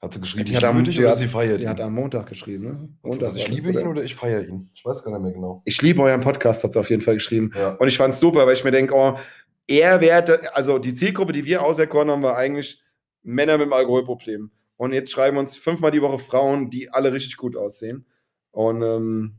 Hat 0.00 0.14
sie 0.14 0.20
geschrieben, 0.20 0.46
Die 0.46 0.52
ich 0.54 0.60
liebe 0.60 0.82
dich 0.82 0.96
die 0.96 1.02
oder 1.02 1.10
hat- 1.10 1.18
sie 1.18 1.28
feiert 1.28 1.58
Die 1.60 1.64
ihn? 1.64 1.68
hat 1.68 1.80
am 1.80 1.94
Montag 1.94 2.26
geschrieben, 2.26 2.64
ne? 2.64 2.88
Montag 3.02 3.34
ich 3.36 3.48
liebe 3.48 3.70
ihn 3.70 3.86
oder 3.86 4.02
ich 4.02 4.14
feiere 4.14 4.46
ihn? 4.46 4.70
Ich 4.74 4.84
weiß 4.84 5.04
gar 5.04 5.12
nicht 5.12 5.22
mehr 5.22 5.32
genau. 5.32 5.62
Ich 5.64 5.80
liebe 5.82 6.02
euren 6.02 6.20
Podcast, 6.20 6.64
hat 6.64 6.72
sie 6.74 6.80
auf 6.80 6.90
jeden 6.90 7.02
Fall 7.02 7.14
geschrieben. 7.14 7.52
Ja. 7.54 7.70
Und 7.74 7.88
ich 7.88 7.96
fand 7.96 8.14
es 8.14 8.20
super, 8.20 8.46
weil 8.46 8.54
ich 8.54 8.64
mir 8.64 8.70
denke, 8.70 8.94
oh, 8.94 9.18
er 9.66 10.00
wäre, 10.00 10.54
also 10.54 10.78
die 10.78 10.94
Zielgruppe, 10.94 11.32
die 11.32 11.44
wir 11.44 11.62
auserkoren 11.62 12.10
haben, 12.10 12.22
war 12.22 12.36
eigentlich 12.36 12.82
Männer 13.22 13.54
mit 13.58 13.64
einem 13.64 13.72
Alkoholproblem. 13.72 14.50
Und 14.76 14.92
jetzt 14.92 15.10
schreiben 15.10 15.38
uns 15.38 15.56
fünfmal 15.56 15.90
die 15.90 16.02
Woche 16.02 16.18
Frauen, 16.18 16.70
die 16.70 16.90
alle 16.90 17.12
richtig 17.12 17.36
gut 17.36 17.56
aussehen. 17.56 18.06
Und 18.52 18.82
ähm, 18.82 19.34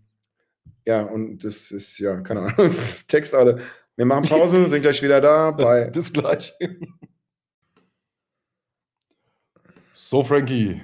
ja, 0.87 1.01
und 1.03 1.39
das 1.43 1.69
ist, 1.71 1.99
ja, 1.99 2.19
keine 2.21 2.41
Ahnung, 2.41 2.73
Text 3.07 3.35
alle. 3.35 3.61
Wir 3.95 4.05
machen 4.05 4.27
Pause, 4.27 4.67
sind 4.67 4.81
gleich 4.81 5.01
wieder 5.03 5.21
da 5.21 5.51
bei. 5.51 5.89
Bis 5.89 6.11
gleich. 6.13 6.53
So, 9.93 10.23
Frankie, 10.23 10.81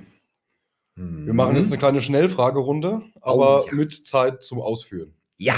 wir 0.96 1.34
machen 1.34 1.56
jetzt 1.56 1.72
eine 1.72 1.80
kleine 1.80 2.02
Schnellfragerunde, 2.02 3.02
aber 3.22 3.62
Mhm. 3.62 3.64
Oh, 3.64 3.68
ja. 3.70 3.76
mit 3.76 4.06
Zeit 4.08 4.44
zum 4.44 4.60
Ausführen. 4.62 5.14
Ja, 5.38 5.56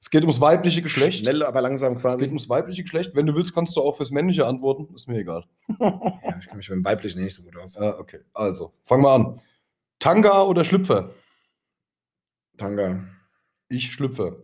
Es 0.00 0.10
geht 0.10 0.22
ums 0.22 0.40
weibliche 0.40 0.82
Geschlecht. 0.82 1.20
schnell, 1.20 1.42
aber 1.42 1.60
langsam 1.62 1.92
Es 1.94 2.02
geht 2.02 2.10
quasi. 2.10 2.24
ums 2.26 2.48
weibliche 2.48 2.82
Geschlecht. 2.82 3.14
Wenn 3.14 3.24
du 3.26 3.34
willst, 3.34 3.54
kannst 3.54 3.74
du 3.76 3.80
auch 3.80 3.96
fürs 3.96 4.10
männliche 4.10 4.46
antworten. 4.46 4.92
Ist 4.94 5.08
mir 5.08 5.18
egal. 5.18 5.44
Ja, 5.80 6.36
ich 6.40 6.44
kenne 6.46 6.56
mich 6.58 6.68
beim 6.68 6.84
Weiblichen 6.84 7.22
nicht 7.22 7.34
so 7.34 7.42
gut 7.42 7.56
aus. 7.56 7.78
Ah, 7.78 7.96
okay. 7.98 8.20
Also, 8.34 8.74
fangen 8.84 9.02
wir 9.02 9.10
an. 9.12 9.40
Tanga 9.98 10.42
oder 10.42 10.64
Schlüpfer? 10.64 11.14
Tanga. 12.58 13.04
Ich 13.74 13.92
schlüpfe. 13.92 14.42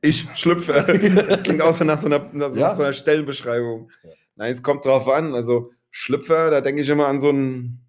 Ich 0.00 0.26
schlüpfe. 0.34 0.72
Klingt 1.44 1.62
auch 1.62 1.74
so 1.74 1.84
nach 1.84 2.00
so 2.00 2.06
einer, 2.06 2.28
nach 2.32 2.50
so 2.50 2.60
Ja. 2.60 2.72
einer 2.74 2.92
Stellenbeschreibung. 2.92 3.90
Ja. 4.02 4.10
Nein, 4.36 4.52
es 4.52 4.62
kommt 4.62 4.84
drauf 4.84 5.08
an. 5.08 5.34
Also 5.34 5.72
Schlüpfer, 5.90 6.50
da 6.50 6.60
denke 6.60 6.82
ich 6.82 6.88
immer 6.88 7.06
an 7.06 7.18
so 7.18 7.30
ein, 7.30 7.80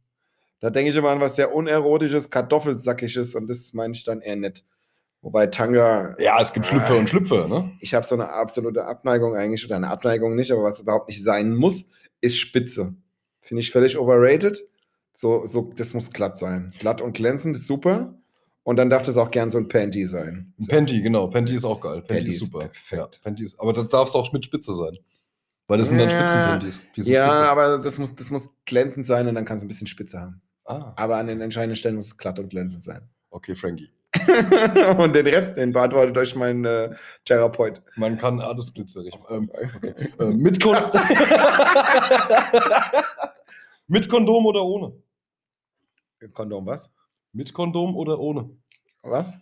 da 0.60 0.70
denke 0.70 0.90
ich 0.90 0.96
immer 0.96 1.10
an 1.10 1.20
was 1.20 1.36
sehr 1.36 1.54
unerotisches, 1.54 2.30
kartoffelsackiges 2.30 3.36
und 3.36 3.50
das 3.50 3.74
meine 3.74 3.94
ich 3.94 4.04
dann 4.04 4.22
eher 4.22 4.36
nicht. 4.38 4.64
Wobei 5.22 5.48
Tanga, 5.48 6.16
Ja, 6.20 6.42
es 6.42 6.54
gibt 6.54 6.66
Schlüpfer 6.66 6.98
und 6.98 7.10
Schlüpfer, 7.10 7.48
ne? 7.48 7.72
ich 7.82 7.94
habe 7.94 8.06
so 8.06 8.16
eine 8.16 8.30
absolute 8.30 8.86
Abneigung 8.86 9.36
eigentlich, 9.36 9.66
oder 9.66 9.76
eine 9.76 9.90
Abneigung 9.90 10.36
nicht, 10.36 10.52
aber 10.52 10.64
was 10.64 10.80
überhaupt 10.80 11.10
nicht 11.10 11.22
sein 11.22 11.54
muss, 11.56 11.90
ist 12.22 12.38
Spitze. 12.38 12.94
Finde 13.42 13.62
ich 13.62 13.72
völlig 13.72 13.98
overrated. 13.98 14.62
So, 15.12 15.46
so, 15.46 15.74
das 15.76 15.94
muss 15.94 16.12
glatt 16.12 16.38
sein. 16.38 16.72
Glatt 16.80 17.02
und 17.02 17.14
glänzend 17.14 17.56
ist 17.56 17.66
super. 17.68 18.14
Und 18.68 18.76
dann 18.76 18.90
darf 18.90 19.04
das 19.04 19.16
auch 19.16 19.32
gern 19.32 19.50
so 19.50 19.58
ein 19.60 19.70
Panty 19.70 20.06
sein. 20.06 20.54
Ein 20.60 20.68
Panty, 20.68 21.02
genau. 21.02 21.28
Panty 21.28 21.56
ist 21.56 21.64
auch 21.64 21.80
geil. 21.80 22.02
Panty, 22.02 22.16
Panty 22.16 22.28
ist 22.32 22.40
super. 22.42 22.60
perfekt. 22.60 23.16
Ja, 23.16 23.22
Panty 23.24 23.44
ist, 23.46 23.58
aber 23.62 23.72
das 23.72 23.88
darf 23.88 24.10
es 24.10 24.16
auch 24.16 24.34
mit 24.34 24.44
Spitze 24.44 24.74
sein. 24.76 24.98
Weil 25.68 25.78
das 25.78 25.88
sind 25.88 26.00
dann 26.00 26.10
Ja. 26.10 26.60
Sind 26.60 27.08
Ja, 27.08 27.28
spitze. 27.28 27.48
aber 27.50 27.78
das 27.78 27.98
muss, 27.98 28.14
das 28.14 28.30
muss 28.30 28.56
glänzend 28.66 29.06
sein 29.06 29.26
und 29.30 29.36
dann 29.36 29.46
kann 29.46 29.56
es 29.56 29.64
ein 29.64 29.70
bisschen 29.70 29.88
spitze 29.88 30.20
haben. 30.20 30.42
Ah, 30.66 30.92
Aber 30.98 31.16
an 31.16 31.28
den 31.28 31.40
entscheidenden 31.40 31.78
Stellen 31.78 31.96
muss 31.96 32.08
es 32.08 32.18
glatt 32.18 32.40
und 32.40 32.50
glänzend 32.50 32.84
sein. 32.84 33.08
okay, 33.30 33.56
Frankie. 33.56 33.90
und 34.98 35.16
den 35.16 35.28
Rest, 35.28 35.56
den 35.56 35.72
beantwortet 35.72 36.18
euch 36.18 36.36
mein 36.36 36.66
äh, 36.66 36.94
Therapeut. 37.24 37.82
Man 37.96 38.18
kann 38.18 38.42
alles 38.42 38.74
glitzerig. 38.74 39.14
Ähm, 39.30 39.50
okay. 39.54 39.94
äh, 40.20 40.26
mit, 40.26 40.62
Kon 40.62 40.76
mit 43.88 44.10
Kondom 44.10 44.46
oder 44.46 44.66
ohne? 44.66 44.92
Kondom, 46.34 46.66
was? 46.66 46.92
Mit 47.38 47.54
Kondom 47.54 47.96
oder 47.96 48.20
ohne? 48.20 48.50
Was? 49.04 49.38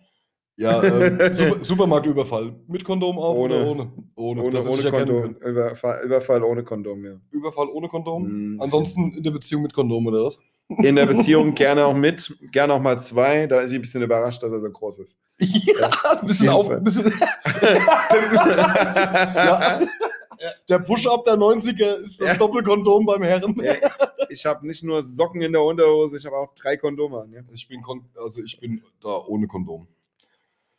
Ja, 0.58 0.84
ähm, 0.84 1.18
Super 1.34 1.64
Supermarktüberfall. 1.64 2.54
Mit 2.68 2.84
Kondom 2.84 3.18
auf 3.18 3.38
Ohne. 3.38 3.56
oder 3.56 3.68
ohne? 3.68 3.92
Ohne, 4.16 4.44
Ohne, 4.44 4.70
ohne 4.70 4.92
Kondom. 4.92 5.36
Überfall, 5.38 6.04
Überfall 6.04 6.44
ohne 6.44 6.64
Kondom, 6.66 7.06
ja. 7.06 7.14
Überfall 7.32 7.70
ohne 7.70 7.88
Kondom? 7.88 8.56
Mm. 8.56 8.62
Ansonsten 8.62 9.14
in 9.14 9.24
der 9.24 9.32
Beziehung 9.32 9.62
mit 9.62 9.74
Kondom 9.74 10.08
oder 10.08 10.26
was? 10.26 10.38
In 10.84 10.98
der 10.98 11.06
Beziehung 11.06 11.56
gerne 11.56 11.86
auch 11.86 11.96
mit, 11.96 12.38
gerne 12.52 12.74
auch 12.74 12.82
mal 12.82 13.00
zwei. 13.00 13.48
Da 13.48 13.62
ist 13.62 13.70
sie 13.70 13.78
ein 13.78 13.82
bisschen 13.82 14.04
überrascht, 14.04 14.44
dass 14.44 14.52
er 14.52 14.60
so 14.60 14.70
groß 14.70 15.00
ist. 15.00 15.18
Ja, 15.40 15.90
ein 16.20 16.28
bisschen 16.28 16.50
auf. 16.50 16.70
Ein 16.70 16.84
bisschen 16.84 17.14
ja. 19.36 19.80
Der 20.70 20.80
Push-Up 20.80 21.24
der 21.26 21.36
90er 21.36 21.96
ist 22.02 22.20
das 22.22 22.30
Ja. 22.30 22.36
Doppelkondom 22.36 23.06
beim 23.06 23.24
Herren. 23.24 23.56
Ja, 23.64 23.74
ich 24.30 24.46
habe 24.46 24.66
nicht 24.68 24.84
nur 24.84 25.04
Socken 25.04 25.42
in 25.42 25.52
der 25.52 25.62
Unterhose, 25.64 26.18
ich 26.18 26.26
habe 26.26 26.36
auch 26.38 26.54
drei 26.56 26.78
Kondome 26.78 27.22
an. 27.22 27.32
Ja. 27.32 27.42
Ich 27.54 27.68
bin, 27.68 27.82
kon 27.82 28.06
also 28.22 28.42
ich 28.42 28.60
bin 28.60 28.80
da 29.02 29.18
ohne 29.28 29.48
Kondom. 29.48 29.88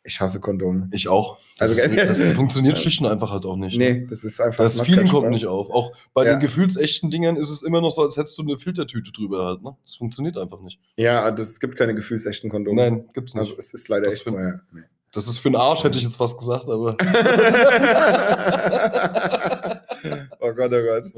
Ich 0.03 0.21
hasse 0.21 0.39
Kondome. 0.39 0.87
Ich 0.93 1.09
auch. 1.09 1.37
Also, 1.59 1.81
Das, 1.81 1.91
gell? 1.93 2.07
das 2.07 2.21
funktioniert 2.35 2.79
schlicht 2.79 3.01
und 3.01 3.07
einfach 3.07 3.29
halt 3.29 3.43
auch 3.45 3.57
nicht. 3.57 3.77
ne? 3.77 3.93
Nee, 3.93 4.07
das 4.09 4.23
ist 4.23 4.39
einfach. 4.39 4.63
Das 4.63 4.77
keinen 4.81 4.99
kommt 5.07 5.23
Spaß. 5.25 5.29
nicht 5.31 5.47
auf. 5.47 5.69
Auch 5.69 5.91
bei 6.13 6.23
Ja. 6.25 6.31
den 6.35 6.39
gefühlsechten 6.39 7.11
Dingern 7.11 7.35
ist 7.35 7.49
es 7.49 7.61
immer 7.61 7.81
noch 7.81 7.91
so, 7.91 8.03
als 8.03 8.15
hättest 8.15 8.37
du 8.37 8.43
eine 8.43 8.57
Filtertüte 8.57 9.11
drüber 9.11 9.45
halt. 9.45 9.63
Ne? 9.63 9.75
Das 9.83 9.95
funktioniert 9.95 10.37
einfach 10.37 10.61
nicht. 10.61 10.79
Ja, 10.95 11.29
das, 11.31 11.49
es 11.49 11.59
gibt 11.59 11.75
keine 11.75 11.93
gefühlsechtchten 11.93 12.49
Kondome. 12.49 12.77
Nein, 12.81 13.09
gibt's 13.13 13.33
nicht. 13.33 13.41
Also 13.41 13.55
es 13.57 13.73
ist 13.73 13.89
leider 13.89 14.05
Das 14.05 14.13
echt 14.13 14.29
so, 14.29 14.37
ja. 14.39 14.61
Nee. 14.71 14.83
Das 15.17 15.27
ist 15.27 15.39
für 15.39 15.49
einen 15.49 15.55
Arsch, 15.55 15.83
hätte 15.83 15.97
ich 15.97 16.03
jetzt 16.03 16.15
fast 16.15 16.37
gesagt, 16.37 16.65
aber. 16.65 16.95
oh 20.39 20.53
Gott, 20.53 20.71
oh 20.71 20.83
Gott. 20.83 21.11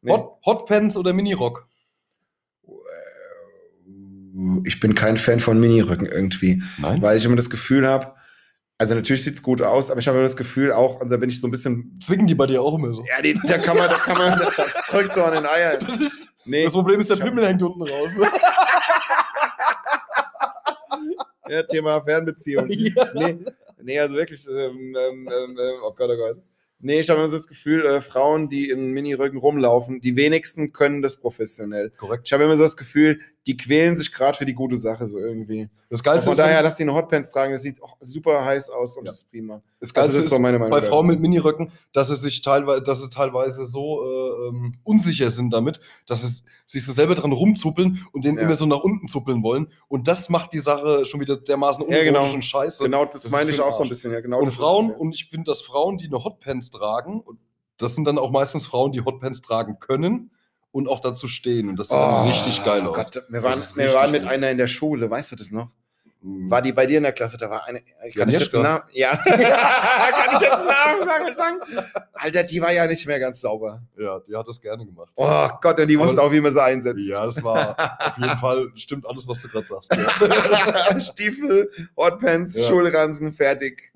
Nee. 0.00 0.10
Hot, 0.10 0.38
Hotpants 0.46 0.96
oder 0.96 1.12
Minirock? 1.12 1.68
Ich 4.64 4.80
bin 4.80 4.94
kein 4.94 5.18
Fan 5.18 5.38
von 5.38 5.60
Minirücken 5.60 6.06
irgendwie, 6.06 6.62
Nein. 6.78 7.02
weil 7.02 7.18
ich 7.18 7.26
immer 7.26 7.36
das 7.36 7.50
Gefühl 7.50 7.86
habe, 7.86 8.14
also 8.78 8.94
natürlich 8.94 9.22
sieht 9.22 9.34
es 9.34 9.42
gut 9.42 9.60
aus, 9.60 9.90
aber 9.90 10.00
ich 10.00 10.08
habe 10.08 10.16
immer 10.16 10.26
das 10.26 10.38
Gefühl 10.38 10.72
auch, 10.72 10.98
und 11.02 11.10
da 11.10 11.18
bin 11.18 11.28
ich 11.28 11.42
so 11.42 11.46
ein 11.46 11.50
bisschen, 11.50 11.98
Zwicken 12.02 12.26
die 12.26 12.34
bei 12.34 12.46
dir 12.46 12.62
auch 12.62 12.74
immer 12.74 12.94
so. 12.94 13.04
ja, 13.04 13.20
die, 13.20 13.38
da 13.46 13.58
kann 13.58 13.76
man, 13.76 13.90
da 13.90 13.96
kann 13.96 14.16
man, 14.16 14.40
das 14.56 14.80
drückt 14.88 15.12
so 15.12 15.24
an 15.24 15.34
den 15.34 15.44
Eiern. 15.44 16.10
Nee, 16.46 16.64
Das 16.64 16.72
Problem 16.72 16.98
ist, 16.98 17.10
der 17.10 17.16
Pimmel 17.16 17.46
hängt 17.46 17.62
unten 17.62 17.82
raus. 17.82 18.12
Ne? 18.16 18.26
ja, 21.50 21.62
Thema 21.64 22.00
Fernbeziehung. 22.02 22.68
ja. 22.70 23.10
Nee, 23.14 23.38
nee, 23.82 23.98
also 23.98 24.16
wirklich, 24.16 24.46
ähm, 24.48 24.96
ähm, 24.96 25.26
ähm, 25.30 25.58
ähm, 25.58 25.74
oh 25.82 25.92
Gott, 25.92 26.10
oh 26.10 26.16
Gott. 26.16 26.42
Nee, 26.82 27.00
ich 27.00 27.10
habe 27.10 27.20
immer 27.20 27.28
so 27.28 27.36
das 27.36 27.46
Gefühl, 27.46 27.84
äh, 27.84 28.00
Frauen, 28.00 28.48
die 28.48 28.70
in 28.70 28.92
Minirücken 28.92 29.38
rumlaufen, 29.38 30.00
die 30.00 30.16
wenigsten 30.16 30.72
können 30.72 31.02
das 31.02 31.18
professionell. 31.18 31.90
Korrekt. 31.90 32.22
Ich 32.26 32.32
habe 32.32 32.44
immer 32.44 32.56
so 32.56 32.62
das 32.62 32.78
Gefühl, 32.78 33.20
die 33.46 33.56
quälen 33.56 33.96
sich 33.96 34.12
gerade 34.12 34.36
für 34.36 34.44
die 34.44 34.52
gute 34.52 34.76
Sache 34.76 35.08
so 35.08 35.18
irgendwie. 35.18 35.70
Das 35.88 36.02
Geilste 36.02 36.26
Von 36.26 36.32
ist, 36.32 36.38
daher, 36.38 36.62
dass 36.62 36.76
die 36.76 36.82
eine 36.82 36.92
Hotpants 36.94 37.30
tragen, 37.30 37.52
das 37.54 37.62
sieht 37.62 37.82
auch 37.82 37.96
super 38.00 38.44
heiß 38.44 38.68
aus 38.68 38.96
und 38.98 39.04
Ja. 39.04 39.10
das 39.12 39.22
ist 39.22 39.30
prima. 39.30 39.62
das 39.80 39.88
Also 39.88 39.94
Geilste 39.94 40.16
das 40.18 40.26
ist 40.26 40.32
ist 40.32 40.38
meine 40.38 40.58
Meinung. 40.58 40.70
bei. 40.78 40.82
Frauen 40.86 41.06
mit 41.06 41.20
Miniröcken, 41.20 41.72
dass 41.94 42.08
sie 42.08 42.16
sich 42.16 42.42
teilweise, 42.42 42.82
dass 42.82 43.00
sie 43.00 43.08
teilweise 43.08 43.64
so 43.64 44.02
äh, 44.04 44.48
ähm, 44.48 44.72
unsicher 44.84 45.30
sind 45.30 45.50
damit, 45.54 45.80
dass 46.06 46.20
sie 46.20 46.42
sich 46.66 46.84
so 46.84 46.92
selber 46.92 47.14
dran 47.14 47.32
rumzuppeln 47.32 48.06
und 48.12 48.24
den 48.26 48.36
Ja. 48.36 48.42
immer 48.42 48.56
so 48.56 48.66
nach 48.66 48.80
unten 48.80 49.08
zuppeln 49.08 49.42
wollen. 49.42 49.68
Und 49.88 50.06
das 50.06 50.28
macht 50.28 50.52
die 50.52 50.60
Sache 50.60 51.06
schon 51.06 51.20
wieder 51.20 51.38
dermaßen 51.38 51.88
Ja, 51.88 52.04
genau. 52.04 52.30
und 52.30 52.44
scheiße. 52.44 52.84
Genau, 52.84 53.06
das, 53.06 53.22
Das 53.22 53.32
meine 53.32 53.50
ich 53.50 53.60
auch 53.60 53.72
so 53.72 53.82
ein 53.84 53.88
bisschen. 53.88 54.12
Ja, 54.12 54.20
genau 54.20 54.40
und 54.40 54.50
Frauen, 54.50 54.90
und 54.90 55.14
ich 55.14 55.30
finde, 55.30 55.46
dass 55.50 55.62
Frauen, 55.62 55.96
die 55.96 56.06
eine 56.06 56.22
Hotpants 56.22 56.70
tragen, 56.70 57.20
und 57.20 57.38
das 57.78 57.94
sind 57.94 58.04
dann 58.04 58.18
auch 58.18 58.30
meistens 58.30 58.66
Frauen, 58.66 58.92
die 58.92 59.00
Hotpants 59.00 59.40
tragen 59.40 59.78
können 59.80 60.30
und 60.72 60.88
auch 60.88 61.00
dazu 61.00 61.28
stehen. 61.28 61.68
Und 61.68 61.78
das 61.78 61.88
sieht 61.88 61.96
dann 61.98 62.28
richtig 62.28 62.64
geil 62.64 62.82
aus. 62.82 62.88
Oh 62.88 62.92
Gott, 62.94 63.24
wir 63.28 63.42
waren, 63.42 63.58
wir 63.74 63.94
waren 63.94 64.10
mit 64.10 64.22
gut. 64.22 64.30
einer 64.30 64.50
in 64.50 64.58
der 64.58 64.66
Schule, 64.68 65.10
weißt 65.10 65.32
du 65.32 65.36
das 65.36 65.50
noch? 65.50 65.68
Mhm. 66.22 66.50
War 66.50 66.60
die 66.60 66.72
bei 66.72 66.84
dir 66.84 66.98
in 66.98 67.02
der 67.04 67.12
Klasse? 67.12 67.38
Da 67.38 67.48
war 67.48 67.64
eine. 67.64 67.80
Kann 68.14 68.28
ich 68.28 68.38
jetzt 68.38 68.54
einen 68.54 68.64
Namen? 68.64 68.82
Ja. 68.92 69.16
kann 69.16 69.40
ich 70.34 70.40
jetzt 70.40 70.52
einen 70.52 70.66
Namen 70.66 71.06
sagen, 71.06 71.32
sagen? 71.34 71.86
Alter, 72.12 72.42
die 72.44 72.60
war 72.60 72.72
ja 72.72 72.86
nicht 72.86 73.06
mehr 73.06 73.18
ganz 73.18 73.40
sauber. 73.40 73.82
Ja, 73.98 74.20
die 74.20 74.36
hat 74.36 74.46
das 74.46 74.60
gerne 74.60 74.84
gemacht. 74.84 75.10
Oh 75.14 75.48
Gott, 75.62 75.80
und 75.80 75.88
die 75.88 75.98
wusste 75.98 76.20
auch, 76.20 76.30
wie 76.30 76.40
man 76.42 76.52
sie 76.52 76.62
einsetzt. 76.62 77.08
Ja, 77.08 77.24
das 77.24 77.42
war 77.42 77.74
auf 77.98 78.18
jeden 78.18 78.36
Fall, 78.36 78.70
stimmt 78.74 79.06
alles, 79.06 79.26
was 79.26 79.40
du 79.40 79.48
gerade 79.48 79.64
sagst. 79.66 79.94
Ja. 79.94 81.00
Stiefel, 81.00 81.70
Hotpants, 81.96 82.54
Ja. 82.56 82.68
Schulranzen, 82.68 83.32
fertig. 83.32 83.90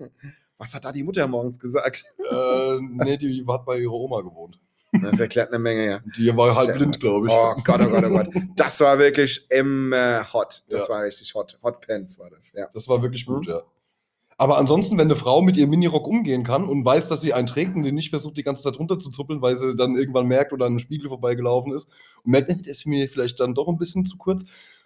Was 0.56 0.74
hat 0.74 0.87
da 0.87 0.92
die 0.92 1.02
Mutter 1.02 1.26
morgens 1.26 1.60
gesagt? 1.60 2.04
äh, 2.18 2.78
nee, 2.80 3.18
die 3.18 3.44
hat 3.46 3.66
bei 3.66 3.78
ihrer 3.80 3.92
Oma 3.92 4.22
gewohnt. 4.22 4.58
Das 5.02 5.18
erklärt 5.20 5.48
eine 5.50 5.59
Menge, 5.59 5.87
ja. 5.87 6.00
Die 6.16 6.37
war 6.37 6.54
halb 6.54 6.76
blind, 6.76 7.00
glaube 7.00 7.26
ich. 7.28 7.33
Oh 7.33 7.54
Gott, 7.64 7.80
oh 7.80 7.88
Gott, 7.90 8.04
oh 8.04 8.09
Gott. 8.11 8.28
Das 8.57 8.80
war 8.80 8.98
wirklich 8.98 9.46
immer 9.50 10.33
hot. 10.33 10.64
Das 10.68 10.88
Ja. 10.88 10.94
war 10.94 11.02
richtig 11.04 11.35
hot. 11.35 11.59
Hotpants 11.62 12.18
war 12.18 12.30
das, 12.30 12.52
ja. 12.54 12.68
Das 12.72 12.88
war 12.88 13.02
wirklich 13.02 13.26
gut, 13.26 13.46
Mhm. 13.46 13.52
ja. 13.52 13.62
Aber 14.37 14.59
ansonsten, 14.59 14.96
wenn 14.98 15.07
eine 15.07 15.14
Frau 15.16 15.42
mit 15.42 15.57
ihrem 15.57 15.70
Minirock 15.70 16.09
umgehen 16.09 16.42
kann 16.42 16.64
und 16.68 16.85
weiß, 16.85 17.09
dass 17.09 17.20
sie 17.20 17.33
einen 17.35 17.46
trägt 17.46 17.76
und 17.76 17.85
den 17.85 17.94
nicht 17.94 18.11
versucht, 18.11 18.37
die 18.37 18.42
ganze 18.42 18.64
Zeit 18.64 18.78
runterzuzuppeln, 18.80 19.40
weil 19.42 19.57
sie 19.57 19.76
dann 19.76 19.96
irgendwann 19.96 20.26
merkt 20.26 20.52
oder 20.52 20.66
an 20.66 20.72
einem 20.72 20.78
Spiegel 20.80 21.09
vorbeigelaufen 21.09 21.72
ist 21.72 21.88
und 22.24 22.33
merkt, 22.33 22.48
"Eh, 22.48 22.54
der 22.57 22.72
ist 22.72 22.85
mir 22.85 23.09
vielleicht 23.09 23.38
dann 23.38 23.54
doch 23.54 23.68
ein 23.68 23.78
bisschen 23.78 24.07
zu 24.07 24.16
kurz 24.16 24.42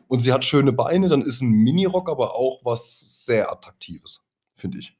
und 0.07 0.21
sie 0.21 0.33
hat 0.35 0.45
schöne 0.45 0.73
Beine, 0.73 1.09
dann 1.09 1.23
ist 1.23 1.41
ein 1.41 1.49
Minirock 1.51 2.11
aber 2.11 2.35
auch 2.35 2.61
was 2.65 3.25
sehr 3.25 3.51
Attraktives, 3.51 4.21
finde 4.55 4.79
ich. 4.81 4.95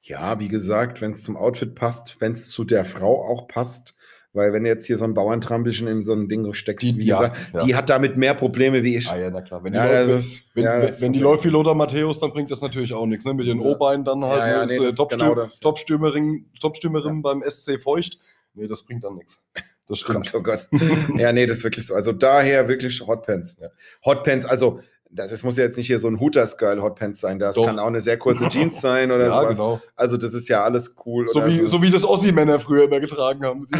Ja, 0.00 0.38
wie 0.38 0.48
gesagt, 0.48 1.00
wenn 1.00 1.10
es 1.10 1.22
zum 1.24 1.36
Outfit 1.36 1.74
passt, 1.74 2.16
wenn 2.20 2.32
es 2.32 2.48
zu 2.48 2.64
der 2.64 2.84
Frau 2.84 3.26
auch 3.26 3.48
passt, 3.48 3.95
weil 4.36 4.52
wenn 4.52 4.62
du 4.62 4.68
jetzt 4.68 4.86
hier 4.86 4.96
so 4.98 5.04
ein 5.04 5.14
Bauerntrampelchen 5.14 5.88
in 5.88 6.02
so 6.04 6.12
ein 6.12 6.28
Ding 6.28 6.52
steckst, 6.54 6.86
Die- 6.86 6.96
wie 6.96 7.06
ja, 7.06 7.16
gesagt, 7.16 7.36
ja. 7.54 7.64
die 7.64 7.74
hat 7.74 7.90
damit 7.90 8.16
mehr 8.16 8.34
Probleme 8.34 8.82
wie 8.84 8.96
ich. 8.96 9.08
Ah 9.10 9.18
ja, 9.18 9.30
na 9.30 9.40
klar. 9.42 9.64
Wenn 9.64 9.72
die, 9.72 9.78
Ja, 9.78 9.86
läuft, 10.02 10.18
ist- 10.20 10.42
wenn, 10.54 10.64
ja, 10.64 10.82
wenn, 10.82 11.00
wenn 11.00 11.12
die 11.12 11.18
läuft 11.18 11.44
wie 11.44 11.48
Lothar 11.48 11.74
Matthäus, 11.74 12.20
dann 12.20 12.30
bringt 12.32 12.50
das 12.50 12.60
natürlich 12.60 12.92
auch 12.92 13.06
nichts. 13.06 13.24
Ne? 13.24 13.34
Mit 13.34 13.48
den. 13.48 13.58
O-Beinen 13.60 14.04
dann 14.04 14.24
halt. 14.24 14.38
Ja, 14.40 14.48
ja, 14.48 14.66
ne? 14.66 14.72
nee, 14.78 14.84
äh, 14.84 14.88
ist 14.90 14.96
Topstür 14.96 15.18
genau 15.18 15.34
das. 15.34 15.58
Topstürmerin, 15.60 16.46
Topstürmerin 16.60 17.22
beim 17.22 17.42
SC 17.42 17.80
Feucht. 17.82 18.18
Nee, 18.54 18.66
das 18.68 18.84
bringt 18.84 19.02
dann 19.04 19.14
nichts. 19.16 19.38
Das 19.88 19.98
stimmt. 20.00 20.32
Oh 20.34 20.42
Gott. 20.42 20.68
ja, 21.16 21.32
nee, 21.32 21.46
das 21.46 21.58
ist 21.58 21.64
wirklich 21.64 21.86
so. 21.86 21.94
Also 21.94 22.12
daher 22.12 22.68
wirklich 22.68 23.00
Hotpants. 23.06 23.56
Hotpants, 24.04 24.46
also 24.46 24.80
das 25.16 25.32
es 25.32 25.42
muss 25.42 25.56
ja 25.56 25.64
jetzt 25.64 25.76
nicht 25.76 25.86
hier 25.88 25.98
so 25.98 26.08
ein 26.08 26.20
Hooters 26.20 26.56
Girl 26.58 26.80
Hotpants 26.82 27.20
sein, 27.20 27.38
das 27.38 27.56
Doch. 27.56 27.66
kann 27.66 27.78
auch 27.78 27.86
eine 27.88 28.00
sehr 28.00 28.18
kurze 28.18 28.48
Jeans 28.48 28.80
sein 28.80 29.10
oder 29.10 29.26
ja, 29.26 29.32
sowas. 29.32 29.48
genau. 29.50 29.80
Also 29.96 30.16
das 30.16 30.34
ist 30.34 30.48
ja 30.48 30.62
alles 30.62 30.94
cool. 31.04 31.26
So 31.28 31.44
wie, 31.46 31.66
so 31.66 31.82
wie 31.82 31.90
das 31.90 32.04
Ossi-Männer 32.04 32.58
früher 32.60 32.84
immer 32.84 33.00
getragen 33.00 33.44
haben. 33.44 33.66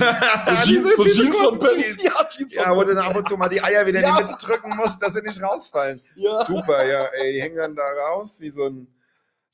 So 0.46 0.52
Diese 0.66 0.88
Jeans, 0.88 0.96
so 0.96 1.04
Jeans 1.04 1.36
und 1.46 1.60
Pants. 1.60 2.02
Ja, 2.02 2.28
Jeans 2.28 2.54
Ja, 2.54 2.74
wo 2.76 2.82
du 2.82 2.94
dann 2.94 3.04
ab 3.06 3.16
und 3.16 3.28
zu 3.28 3.36
mal 3.36 3.48
die 3.48 3.62
Eier 3.62 3.86
wieder 3.86 4.00
Ja. 4.00 4.18
in 4.18 4.26
die 4.26 4.32
Mitte 4.32 4.46
drücken 4.46 4.76
musst, 4.76 5.00
dass 5.02 5.12
sie 5.14 5.20
nicht 5.22 5.42
rausfallen. 5.42 6.00
Ja. 6.16 6.32
Super, 6.44 6.84
ja. 6.86 7.04
Ey, 7.20 7.32
die 7.34 7.42
hängen 7.42 7.56
dann 7.56 7.74
da 7.76 7.82
raus 8.10 8.38
wie 8.40 8.50
so 8.50 8.64
ein. 8.66 8.86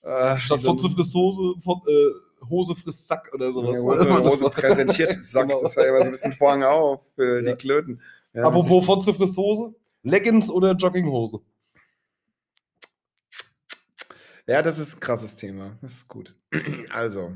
Äh, 0.03 0.37
Statt 0.39 0.61
so 0.61 0.68
Fotze 0.70 0.91
frisst 0.91 1.14
Hose, 1.14 1.55
Fot, 1.62 1.78
äh, 1.89 2.49
Hose 2.51 2.74
frisst 2.74 3.07
Sack 3.07 3.30
oder 3.33 3.53
sowas. 3.53 3.76
Ja, 3.76 3.83
Hose, 3.83 4.05
Das- 4.22 4.33
Hose 4.33 4.51
präsentiert 4.51 5.22
Sack. 5.24 5.49
Genau. 5.49 5.61
Das 5.62 5.76
war 5.76 5.85
ja 5.85 5.91
immer 5.91 6.01
so 6.01 6.07
ein 6.07 6.11
bisschen 6.11 6.33
Vorhang 6.33 6.64
auf 6.64 7.03
für 7.14 7.43
die 7.43 7.55
Klöten. 7.55 8.01
Apropos 8.35 8.85
Fotze 8.87 9.14
frisst 9.14 9.37
Hose, 9.37 9.74
Leggings 10.03 10.51
oder 10.51 10.72
Jogginghose? 10.72 11.39
Ja, 14.47 14.62
das 14.62 14.78
ist 14.78 14.97
ein 14.97 15.01
krasses 15.01 15.36
Thema. 15.36 15.78
Das 15.82 15.93
ist 15.95 16.09
gut. 16.09 16.36
Also, 16.90 17.32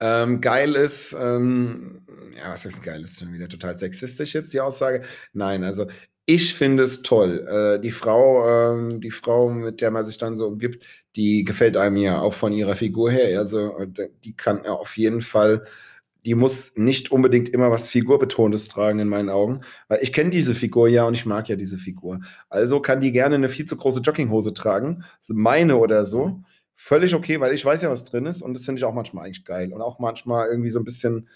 ähm, 0.00 0.40
geil 0.40 0.76
ist, 0.76 1.14
ähm, 1.18 2.06
ja, 2.36 2.52
was 2.52 2.64
heißt 2.64 2.82
geil? 2.82 3.02
Ist 3.04 3.20
schon 3.20 3.32
wieder 3.32 3.48
total 3.48 3.76
sexistisch 3.76 4.34
jetzt 4.34 4.52
die 4.54 4.60
Aussage. 4.60 5.02
Nein, 5.32 5.62
also 5.64 5.86
ich 6.26 6.54
finde 6.54 6.84
es 6.84 7.02
toll. 7.02 7.46
Äh, 7.48 7.80
die 7.80 7.90
Frau, 7.90 8.74
ähm, 8.76 9.00
die 9.00 9.10
Frau, 9.10 9.50
mit 9.50 9.80
der 9.80 9.90
man 9.90 10.06
sich 10.06 10.16
dann 10.18 10.36
so 10.36 10.46
umgibt, 10.48 10.84
die 11.16 11.44
gefällt 11.44 11.76
einem 11.76 11.96
ja 11.96 12.20
auch 12.20 12.34
von 12.34 12.52
ihrer 12.52 12.76
Figur 12.76 13.10
her. 13.10 13.38
Also 13.38 13.78
äh, 13.78 14.08
die 14.24 14.34
kann 14.36 14.64
auf 14.66 14.96
jeden 14.96 15.20
Fall, 15.22 15.64
die 16.24 16.34
muss 16.34 16.72
nicht 16.76 17.10
unbedingt 17.10 17.48
immer 17.48 17.70
was 17.70 17.88
Figurbetontes 17.88 18.68
tragen 18.68 18.98
in 18.98 19.08
meinen 19.08 19.30
Augen, 19.30 19.60
weil 19.88 20.00
ich 20.02 20.12
kenne 20.12 20.30
diese 20.30 20.54
Figur 20.54 20.88
ja 20.88 21.04
und 21.04 21.14
ich 21.14 21.26
mag 21.26 21.48
ja 21.48 21.56
diese 21.56 21.78
Figur. 21.78 22.20
Also 22.48 22.80
kann 22.80 23.00
die 23.00 23.12
gerne 23.12 23.36
eine 23.36 23.48
viel 23.48 23.64
zu 23.64 23.76
große 23.76 24.00
Jogginghose 24.00 24.54
tragen, 24.54 25.04
meine 25.28 25.76
oder 25.76 26.04
so. 26.04 26.40
Völlig 26.74 27.14
okay, 27.14 27.40
weil 27.40 27.54
ich 27.54 27.64
weiß 27.64 27.82
ja, 27.82 27.90
was 27.90 28.04
drin 28.04 28.26
ist 28.26 28.42
und 28.42 28.54
das 28.54 28.64
finde 28.64 28.78
ich 28.78 28.84
auch 28.84 28.94
manchmal 28.94 29.26
eigentlich 29.26 29.44
geil 29.44 29.72
und 29.72 29.82
auch 29.82 29.98
manchmal 29.98 30.48
irgendwie 30.48 30.70
so 30.70 30.78
ein 30.78 30.84
bisschen 30.84 31.28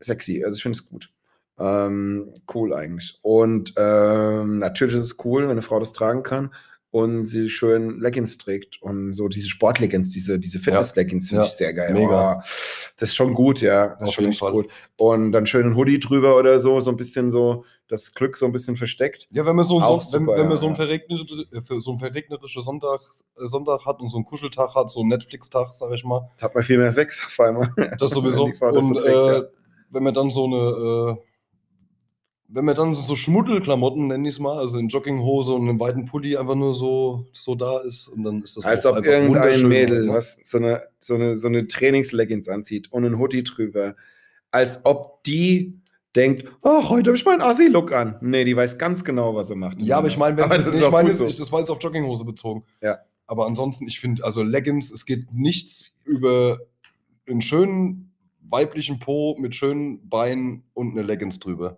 sexy. 0.00 0.44
Also 0.44 0.56
ich 0.56 0.62
finde 0.62 0.78
es 0.78 0.88
gut. 0.88 1.10
Ähm, 1.58 2.32
cool 2.54 2.72
eigentlich. 2.72 3.18
Und 3.22 3.74
ähm, 3.76 4.58
natürlich 4.58 4.94
ist 4.94 5.02
es 5.02 5.24
cool, 5.24 5.42
wenn 5.42 5.50
eine 5.50 5.62
Frau 5.62 5.80
das 5.80 5.92
tragen 5.92 6.22
kann 6.22 6.50
und 6.90 7.24
sie 7.26 7.50
schön 7.50 8.00
Leggings 8.00 8.38
trägt 8.38 8.80
und 8.80 9.12
so 9.12 9.28
diese 9.28 9.48
Sportleggings, 9.48 10.08
diese, 10.10 10.38
diese 10.38 10.58
Fitness-Leggings 10.58 11.28
finde 11.28 11.42
Ja. 11.42 11.46
ich 11.48 11.54
sehr 11.54 11.74
geil. 11.74 11.92
Mega. 11.92 12.36
Oh, 12.38 12.40
das 12.96 13.10
ist 13.10 13.14
schon 13.14 13.34
gut, 13.34 13.60
ja. 13.60 13.88
Das 13.88 14.00
Auf 14.00 14.08
ist 14.08 14.14
schon 14.14 14.24
echt 14.26 14.38
Fall. 14.38 14.52
gut. 14.52 14.68
Und 14.96 15.32
dann 15.32 15.46
schön 15.46 15.66
ein 15.66 15.76
Hoodie 15.76 15.98
drüber 16.00 16.36
oder 16.36 16.58
so, 16.60 16.80
so 16.80 16.90
ein 16.90 16.96
bisschen 16.96 17.30
so 17.30 17.64
das 17.88 18.12
Glück 18.14 18.36
so 18.36 18.46
ein 18.46 18.52
bisschen 18.52 18.76
versteckt. 18.76 19.26
Ja, 19.30 19.44
wenn 19.46 19.56
man 19.56 19.64
so, 19.64 19.80
so 19.80 19.86
wenn, 19.86 20.00
super, 20.00 20.32
wenn 20.36 20.42
man 20.48 20.50
ja, 20.50 20.56
so 20.56 20.66
einen 20.66 20.76
ja. 20.76 21.58
äh, 21.76 21.80
so 21.80 21.90
einen 21.90 22.00
verregnerischen 22.00 22.62
Sonntag, 22.62 23.00
äh, 23.36 23.46
Sonntag 23.46 23.84
hat 23.86 24.00
und 24.00 24.10
so 24.10 24.16
einen 24.16 24.26
Kuscheltag 24.26 24.74
hat, 24.74 24.90
so 24.90 25.00
einen 25.00 25.08
Netflix-Tag, 25.10 25.74
sag 25.74 25.92
ich 25.92 26.04
mal, 26.04 26.30
Da 26.38 26.44
hat 26.46 26.54
man 26.54 26.64
viel 26.64 26.78
mehr 26.78 26.92
Sex 26.92 27.22
auf 27.26 27.38
einmal. 27.40 27.72
das 27.98 28.10
sowieso. 28.12 28.48
Das 28.48 28.58
so 28.60 28.66
und 28.66 28.94
trägt, 28.96 29.08
äh, 29.16 29.42
wenn 29.90 30.02
man 30.02 30.14
dann 30.14 30.30
so 30.30 30.44
eine, 30.46 31.18
äh, 31.18 31.27
wenn 32.50 32.64
man 32.64 32.74
dann 32.74 32.94
so, 32.94 33.14
Schmuddelklamotten, 33.14 34.06
nenn 34.06 34.24
ich 34.24 34.34
es 34.34 34.40
mal, 34.40 34.56
also 34.58 34.78
in 34.78 34.88
Jogginghose 34.88 35.52
und 35.52 35.68
einem 35.68 35.78
weiten 35.78 36.06
Pulli 36.06 36.36
einfach 36.36 36.54
nur 36.54 36.72
so, 36.72 37.26
so 37.32 37.54
da 37.54 37.78
ist 37.80 38.08
und 38.08 38.22
dann 38.24 38.42
ist 38.42 38.56
das 38.56 38.64
Als 38.64 38.86
ob 38.86 38.96
irgendein 38.96 39.28
wunderschön, 39.28 39.68
Mädel, 39.68 40.06
ne? 40.06 40.12
was 40.14 40.38
so 40.42 40.56
eine, 40.56 40.82
so 40.98 41.14
eine, 41.14 41.36
so 41.36 41.48
eine 41.48 41.66
Trainingsleggings 41.66 42.48
anzieht 42.48 42.90
und 42.90 43.04
einen 43.04 43.18
Hoodie 43.18 43.44
drüber, 43.44 43.96
als 44.50 44.80
ob 44.84 45.22
die 45.24 45.78
denkt, 46.16 46.50
ach, 46.62 46.88
heute 46.88 47.10
habe 47.10 47.16
ich 47.16 47.24
meinen 47.26 47.42
Assi-Look 47.42 47.92
an. 47.92 48.16
Nee, 48.22 48.44
die 48.44 48.56
weiß 48.56 48.78
ganz 48.78 49.04
genau, 49.04 49.34
was 49.34 49.48
sie 49.48 49.54
macht. 49.54 49.80
Ja, 49.82 49.98
aber 49.98 50.08
ich 50.08 50.16
meine, 50.16 50.38
wenn 50.38 50.48
das 50.48 50.66
ist 50.66 50.80
ich 50.80 50.90
meine, 50.90 51.14
so. 51.14 51.28
das 51.28 51.52
war 51.52 51.60
jetzt 51.60 51.70
auf 51.70 51.78
Jogginghose 51.82 52.24
bezogen. 52.24 52.64
Ja. 52.80 52.98
Aber 53.26 53.46
ansonsten, 53.46 53.86
ich 53.86 54.00
finde, 54.00 54.24
also 54.24 54.42
Leggings, 54.42 54.90
es 54.90 55.04
geht 55.04 55.34
nichts 55.34 55.92
über 56.04 56.60
einen 57.28 57.42
schönen 57.42 58.14
weiblichen 58.40 58.98
Po 58.98 59.36
mit 59.38 59.54
schönen 59.54 60.08
Beinen 60.08 60.64
und 60.72 60.92
eine 60.92 61.02
Leggings 61.02 61.38
drüber. 61.38 61.76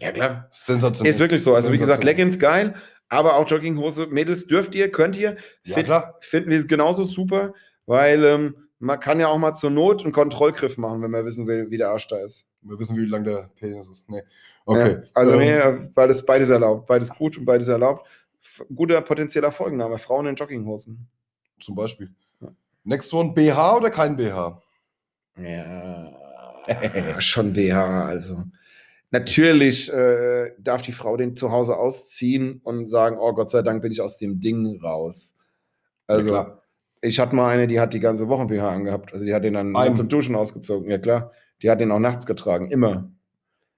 Ja, 0.00 0.12
klar. 0.12 0.46
Sensationell. 0.50 1.10
Ist 1.10 1.20
wirklich 1.20 1.42
so. 1.42 1.54
Also, 1.54 1.70
wie 1.72 1.76
gesagt. 1.78 2.02
Leggings 2.04 2.38
geil, 2.38 2.74
aber 3.08 3.36
auch 3.36 3.48
Jogginghose. 3.48 4.06
Mädels 4.06 4.46
dürft 4.46 4.74
ihr, 4.74 4.90
könnt 4.90 5.16
ihr. 5.16 5.36
Ja, 5.64 5.74
Find- 5.74 5.86
klar. 5.86 6.16
Finden 6.20 6.50
wir 6.50 6.66
genauso 6.66 7.04
super, 7.04 7.52
weil 7.86 8.24
ähm, 8.24 8.56
man 8.78 8.98
kann 8.98 9.20
ja 9.20 9.28
auch 9.28 9.36
mal 9.38 9.54
zur 9.54 9.70
Not 9.70 10.02
einen 10.02 10.12
Kontrollgriff 10.12 10.78
machen, 10.78 11.02
wenn 11.02 11.10
man 11.10 11.24
wissen 11.26 11.46
will, 11.46 11.70
wie 11.70 11.76
der 11.76 11.90
Arsch 11.90 12.08
da 12.08 12.18
ist. 12.18 12.46
Wir 12.62 12.78
wissen, 12.78 12.96
wie 12.96 13.04
lang 13.04 13.24
der 13.24 13.48
Penis 13.58 13.88
ist. 13.90 14.08
Nee. 14.08 14.22
Okay. 14.64 14.92
Ja, 14.92 15.02
also, 15.14 15.32
Ähm, 15.34 15.38
nee, 15.38 15.52
äh, 15.52 15.88
beides, 15.94 16.24
beides 16.24 16.48
erlaubt. 16.50 16.86
Beides 16.86 17.10
gut 17.10 17.36
und 17.36 17.44
beides 17.44 17.68
erlaubt. 17.68 18.06
F 18.42 18.64
guter 18.74 19.00
potenzieller 19.02 19.52
Folgenname. 19.52 19.98
Frauen 19.98 20.26
in 20.26 20.34
Jogginghosen. 20.34 21.06
Zum 21.60 21.74
Beispiel. 21.74 22.10
Ja. 22.40 22.48
Next 22.84 23.12
one, 23.12 23.34
BH 23.34 23.76
oder 23.76 23.90
kein 23.90 24.16
BH? 24.16 24.62
Ja, 25.36 26.12
schon 27.20 27.52
BH. 27.52 28.06
Also 28.06 28.44
natürlich 29.10 29.92
äh, 29.92 30.52
darf 30.58 30.82
die 30.82 30.92
Frau 30.92 31.16
den 31.16 31.36
zu 31.36 31.50
Hause 31.50 31.76
ausziehen 31.76 32.60
und 32.64 32.88
sagen, 32.90 33.16
oh 33.18 33.32
Gott 33.32 33.50
sei 33.50 33.62
Dank 33.62 33.82
bin 33.82 33.92
ich 33.92 34.00
aus 34.00 34.18
dem 34.18 34.40
Ding 34.40 34.80
raus. 34.82 35.36
Also 36.06 36.32
Ja, 36.34 36.60
ich 37.02 37.18
hatte 37.18 37.34
mal 37.34 37.48
eine, 37.52 37.66
die 37.66 37.80
hat 37.80 37.94
die 37.94 38.00
ganze 38.00 38.28
Woche 38.28 38.46
BH 38.46 38.68
angehabt. 38.70 39.12
Also 39.12 39.24
die 39.24 39.34
hat 39.34 39.44
den 39.44 39.54
dann 39.54 39.74
Einen. 39.76 39.96
zum 39.96 40.08
Duschen 40.08 40.34
ausgezogen. 40.36 40.90
Ja 40.90 40.98
klar, 40.98 41.32
die 41.62 41.70
hat 41.70 41.80
den 41.80 41.90
auch 41.92 41.98
nachts 41.98 42.26
getragen, 42.26 42.70
immer. 42.70 43.10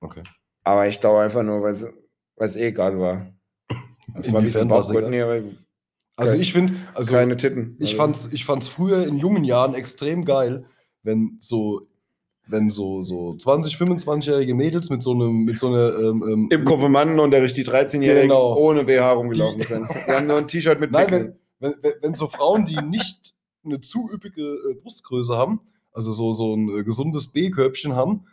Okay. 0.01 0.23
Aber 0.65 0.87
ich 0.89 1.01
glaube 1.01 1.21
einfach 1.21 1.43
nur, 1.43 1.63
weil 1.63 1.75
es 1.75 2.57
eh 2.57 2.69
egal 2.69 2.99
war. 2.99 3.27
Das 4.15 4.33
war 4.33 4.43
wie 4.43 4.51
so 4.51 4.61
ein 4.61 4.69
Bauchgurt, 4.69 5.09
nee, 5.11 5.23
aber 5.23 5.41
Also 6.17 6.37
ich 6.37 6.53
finde, 6.53 6.75
also 6.95 7.13
keine 7.13 7.37
Titten. 7.37 7.77
Ich 7.81 7.93
Also- 7.93 7.97
fand's, 7.97 8.29
ich 8.33 8.45
fand's 8.45 8.69
früher 8.69 9.07
in 9.07 9.17
jungen 9.19 9.45
Jahren 9.45 9.75
extrem 9.75 10.25
geil, 10.25 10.67
wenn 11.03 11.39
so, 11.41 11.89
wenn 12.47 12.71
so, 12.71 13.03
so 13.05 13.35
20, 13.37 13.77
25-jährige 13.77 14.55
Mädels 14.55 14.91
mit 14.91 15.03
so 15.03 15.13
einem, 15.13 15.45
mit 15.45 15.59
so 15.59 15.69
einer, 15.69 15.97
ähm, 15.99 16.25
ähm, 16.29 16.49
Im 16.51 16.65
Konfirmandenunterricht 16.65 17.57
die 17.57 17.65
13-Jährigen 17.65 18.29
Genau. 18.29 18.57
ohne 18.57 18.85
BH 18.85 19.13
rumgelaufen 19.13 19.61
Die- 19.61 19.67
sind. 19.67 19.89
Die 19.91 20.13
haben 20.13 20.27
nur 20.27 20.39
ein 20.39 20.49
T-Shirt 20.49 20.81
mit 20.81 20.91
Nein, 20.93 21.11
wenn, 21.61 21.75
wenn, 21.83 21.93
wenn, 22.01 22.15
so 22.15 22.29
Frauen, 22.29 22.67
die 22.67 22.77
nicht 22.83 23.35
eine 23.65 23.81
zu 23.81 24.11
üppige 24.13 24.43
äh, 24.43 24.75
Brustgröße 24.75 25.37
haben, 25.37 25.61
also 25.93 26.13
so, 26.13 26.33
so 26.33 26.55
ein 26.57 26.69
äh, 26.81 26.83
gesundes 26.85 27.29
B-Körbchen 27.29 27.95
haben, 27.95 28.27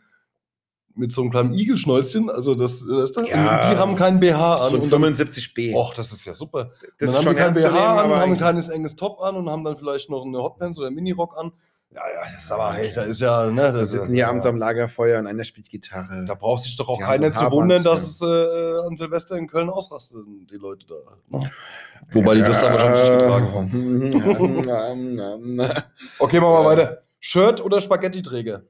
mit 0.95 1.11
so 1.11 1.21
einem 1.21 1.29
kleinen 1.31 1.53
Igelschnäuzchen, 1.53 2.29
also 2.29 2.55
das, 2.55 2.79
du, 2.79 2.93
Ja. 2.93 3.03
und 3.05 3.71
die 3.73 3.77
haben 3.77 3.95
keinen 3.95 4.19
BH 4.19 4.55
an. 4.55 4.69
So 4.71 4.75
ein 4.77 4.81
und 4.81 4.91
dann, 4.91 5.03
75b. 5.13 5.73
Och, 5.75 5.93
das 5.93 6.11
ist 6.11 6.25
ja 6.25 6.33
super. 6.33 6.71
das 6.81 6.89
dann 6.97 7.09
ist 7.09 7.15
haben 7.15 7.23
schon 7.23 7.35
die 7.35 7.39
kein 7.41 7.53
BH 7.53 7.61
nehmen, 7.69 7.77
an, 7.77 8.19
haben 8.19 8.31
ein 8.31 8.37
kleines 8.37 8.69
enges 8.69 8.95
Top 8.95 9.21
an 9.21 9.35
und 9.35 9.47
haben 9.49 9.63
dann 9.63 9.77
vielleicht 9.77 10.09
noch 10.09 10.25
eine 10.25 10.39
Hotpants 10.39 10.77
oder 10.77 10.87
einen 10.87 10.95
Minirock 10.95 11.37
an. 11.37 11.51
Ja, 11.91 12.01
ja, 12.07 12.21
das 12.33 12.43
ist 12.43 12.51
aber, 12.51 12.73
hey, 12.73 12.91
da 12.93 13.01
ist 13.01 13.19
ja, 13.19 13.47
ne, 13.47 13.73
Da 13.73 13.83
sitzen 13.83 14.09
hier 14.13 14.19
ja, 14.19 14.29
abends 14.29 14.45
am 14.45 14.57
Lagerfeuer 14.57 15.19
und 15.19 15.25
einer 15.25 15.43
spielt 15.43 15.69
Gitarre. 15.69 16.23
Da 16.25 16.35
braucht 16.35 16.63
sich 16.63 16.75
doch 16.75 16.87
auch 16.87 16.99
keiner 16.99 17.27
ein 17.27 17.33
zu 17.33 17.51
wundern, 17.51 17.83
dass 17.83 18.21
äh, 18.21 18.25
an 18.25 18.95
Silvester 18.95 19.37
in 19.37 19.47
Köln 19.47 19.69
ausrasten, 19.69 20.45
die 20.45 20.57
Leute 20.57 20.85
da. 20.85 20.95
Ne? 21.29 21.49
Wobei 22.11 22.35
die 22.35 22.41
das 22.41 22.59
dann 22.59 22.73
wahrscheinlich 22.73 23.09
nicht 23.09 23.19
getragen 23.19 24.67
haben. 24.67 25.19
haben. 25.19 25.83
Okay, 26.19 26.39
machen 26.39 26.53
wir 26.53 26.65
weiter. 26.65 27.03
Shirt 27.19 27.59
oder 27.59 27.81
Spaghetti-Träger? 27.81 28.63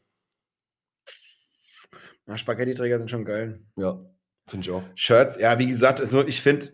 Ja, 2.26 2.38
Spaghetti-Träger 2.38 3.00
sind 3.00 3.10
schon 3.10 3.26
geil. 3.26 3.60
Ja, 3.76 4.00
finde 4.48 4.66
ich 4.66 4.72
auch. 4.72 4.84
Shirts, 4.96 5.38
ja, 5.40 5.60
wie 5.60 5.68
gesagt, 5.68 6.00
also 6.00 6.26
ich 6.26 6.42
finde, 6.42 6.72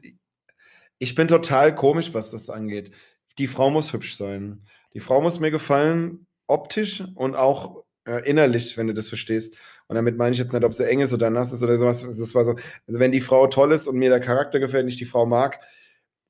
ich 0.99 1.15
bin 1.15 1.27
total 1.27 1.73
komisch, 1.73 2.13
was 2.13 2.29
das 2.29 2.49
angeht. 2.51 2.91
Die 3.39 3.47
Frau 3.47 3.69
muss 3.71 3.93
hübsch 3.93 4.15
sein. 4.15 4.65
Die 4.93 4.99
Frau 4.99 5.21
muss 5.21 5.39
mir 5.39 5.51
gefallen, 5.51 6.24
optisch 6.47 7.03
und 7.15 7.35
auch 7.35 7.83
äh, 8.07 8.27
innerlich, 8.29 8.77
wenn 8.77 8.87
du 8.87 8.93
das 8.93 9.09
verstehst. 9.09 9.57
Und 9.87 9.95
damit 9.95 10.17
meine 10.17 10.33
ich 10.33 10.39
jetzt 10.39 10.53
nicht, 10.53 10.63
ob 10.63 10.73
sie 10.73 10.87
eng 10.87 10.99
ist 10.99 11.13
oder 11.13 11.29
nass 11.29 11.53
ist 11.53 11.63
oder 11.63 11.77
sowas. 11.77 12.01
Das 12.01 12.33
war 12.35 12.45
so, 12.45 12.51
also 12.87 12.99
wenn 12.99 13.11
die 13.11 13.21
Frau 13.21 13.47
toll 13.47 13.71
ist 13.71 13.87
und 13.87 13.97
mir 13.97 14.09
der 14.09 14.19
Charakter 14.19 14.59
gefällt, 14.59 14.85
nicht 14.85 14.99
die 14.99 15.05
Frau 15.05 15.25
mag, 15.25 15.59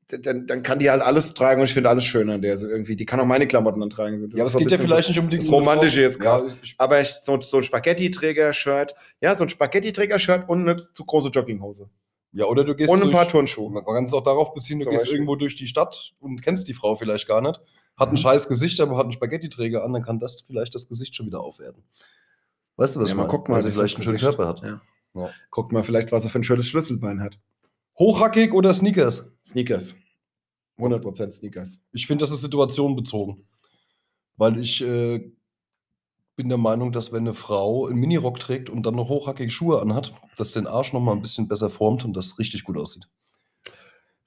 dann, 0.08 0.46
dann 0.46 0.62
kann 0.62 0.78
die 0.78 0.92
halt 0.92 1.02
alles 1.02 1.34
tragen 1.34 1.62
und 1.62 1.66
ich 1.66 1.74
finde 1.74 1.90
alles 1.90 2.04
schön 2.04 2.30
an 2.30 2.42
der. 2.42 2.58
So 2.60 2.68
irgendwie, 2.68 2.96
die 2.96 3.06
kann 3.06 3.20
auch 3.20 3.26
meine 3.26 3.48
Klamotten 3.48 3.80
dann 3.80 3.90
tragen. 3.90 4.20
Das 4.22 4.38
ja, 4.38 4.44
aber 4.44 4.54
es 4.54 4.58
geht 4.58 4.70
ja 4.70 4.78
vielleicht 4.78 5.06
so, 5.06 5.12
nicht 5.12 5.20
unbedingt 5.20 5.42
das 5.42 5.50
um 5.50 5.56
eine 5.56 5.64
Romantische 5.64 6.02
jetzt 6.02 6.20
gerade. 6.20 6.50
Ja, 6.50 6.54
Aber 6.78 7.02
ich, 7.02 7.16
so, 7.24 7.40
so 7.42 7.58
ein 7.58 7.64
Spaghetti-Träger-Shirt, 7.64 8.94
ja, 9.22 9.36
so 9.36 9.44
ein 9.44 9.50
Spaghetti-Träger-Shirt 9.50 10.48
und 10.48 10.62
eine 10.70 10.76
zu 10.76 11.06
große 11.06 11.30
Jogginghose. 11.30 11.90
ja, 12.34 12.46
oder 12.46 12.64
du 12.66 12.76
gehst 12.76 12.92
Und 12.92 13.00
ein 13.00 13.04
durch, 13.06 13.14
paar 13.16 13.28
Turnschuhe. 13.28 13.72
Man 13.72 13.84
kann 13.84 14.06
es 14.06 14.14
auch 14.14 14.24
darauf 14.24 14.54
beziehen, 14.54 14.78
du 14.80 14.84
Zum 14.84 14.92
gehst 14.92 15.06
Beispiel. 15.06 15.16
irgendwo 15.18 15.38
durch 15.38 15.56
die 15.56 15.68
Stadt 15.68 16.14
und 16.20 16.42
kennst 16.44 16.68
die 16.68 16.74
Frau 16.76 16.96
vielleicht 16.96 17.28
gar 17.28 17.42
nicht, 17.42 17.60
hat 17.98 18.10
ein 18.10 18.18
scheiß 18.18 18.48
Gesicht, 18.48 18.80
aber 18.82 18.98
hat 18.98 19.04
einen 19.04 19.14
Spaghetti-Träger 19.14 19.84
an, 19.84 19.94
dann 19.94 20.04
kann 20.04 20.20
das 20.20 20.42
vielleicht 20.42 20.76
das 20.76 20.88
Gesicht 20.88 21.16
schon 21.16 21.26
wieder 21.28 21.40
aufwerten. 21.42 21.84
Weißt 22.78 22.96
du, 22.96 23.00
was 23.00 23.10
Ja, 23.10 23.14
ich 23.14 23.18
mal 23.18 23.24
meine? 23.28 23.38
guck 23.38 23.50
mal, 23.50 23.62
sie 23.62 23.72
vielleicht 23.72 23.96
einen 23.96 24.04
schönen. 24.04 24.18
Körper 24.18 24.48
hat. 24.48 24.62
Ja. 24.62 24.82
Ja. 25.14 25.30
Guck 25.50 25.72
mal, 25.72 25.84
vielleicht, 25.84 26.12
was 26.12 26.26
er 26.26 26.30
für 26.30 26.40
ein 26.40 26.44
schönes 26.44 26.68
Schlüsselbein 26.68 27.22
hat. 27.22 27.40
Hochhackig 27.98 28.54
oder 28.54 28.74
Sneakers? 28.74 29.26
Sneakers. 29.46 29.96
100% 30.78 31.32
Sneakers. 31.32 31.82
Ich 31.94 32.06
finde, 32.06 32.24
das 32.24 32.32
ist 32.32 32.42
situationbezogen. 32.42 33.48
Weil 34.36 34.58
ich 34.60 34.82
äh, 34.82 35.32
bin 36.36 36.50
der 36.50 36.58
Meinung, 36.58 36.92
dass 36.92 37.14
wenn 37.14 37.20
eine 37.24 37.34
Frau 37.34 37.86
einen 37.88 37.98
Minirock 37.98 38.40
trägt 38.42 38.70
und 38.70 38.86
dann 38.86 38.96
noch 38.96 39.08
hochhackige 39.08 39.50
Schuhe 39.50 39.82
anhat, 39.82 40.14
das 40.36 40.52
den 40.52 40.68
Arsch 40.68 40.92
noch 40.92 41.00
mal 41.00 41.14
ein 41.14 41.22
bisschen 41.22 41.48
besser 41.48 41.70
formt 41.70 42.04
und 42.04 42.14
das 42.14 42.38
richtig 42.38 42.66
gut 42.66 42.76
aussieht. 42.78 43.08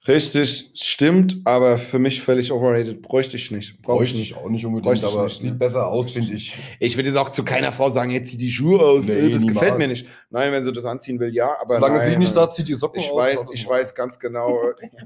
Richtig, 0.07 0.71
stimmt, 0.75 1.41
aber 1.43 1.77
für 1.77 1.99
mich 1.99 2.21
völlig 2.21 2.53
overrated. 2.53 3.01
Bräuchte 3.01 3.35
ich 3.35 3.51
nicht. 3.51 3.81
Brauche 3.81 4.03
ich 4.05 4.11
Bräuchte 4.11 4.17
nicht. 4.17 4.31
ich 4.31 4.37
auch 4.37 4.49
nicht 4.49 4.65
unbedingt, 4.65 5.03
aber 5.03 5.25
nicht, 5.25 5.39
sieht 5.39 5.51
ne? 5.51 5.57
besser 5.57 5.87
aus, 5.87 6.11
finde 6.11 6.33
ich. 6.33 6.55
Ich 6.79 6.95
würde 6.95 7.09
jetzt 7.09 7.17
auch 7.17 7.29
zu 7.29 7.43
keiner 7.43 7.73
Frau 7.73 7.89
sagen, 7.89 8.09
jetzt 8.11 8.29
zieh 8.29 8.37
die 8.37 8.49
Schuhe 8.49 8.79
aus. 8.79 9.03
Nee, 9.03 9.29
das 9.29 9.45
gefällt 9.45 9.77
mir 9.77 9.89
nicht. 9.89 10.07
Nein, 10.29 10.53
wenn 10.53 10.63
sie 10.63 10.71
das 10.71 10.85
anziehen 10.85 11.19
will, 11.19 11.33
ja, 11.35 11.53
aber 11.59 11.75
Solange 11.75 11.97
nein, 11.97 12.11
sie 12.11 12.17
nicht 12.17 12.31
sagt, 12.31 12.53
zieht 12.53 12.69
die 12.69 12.75
Socken 12.75 13.01
Ich 13.01 13.11
aus. 13.11 13.17
weiß, 13.17 13.47
ich 13.53 13.67
mal. 13.67 13.73
weiß 13.73 13.93
ganz 13.93 14.19
genau, 14.19 14.57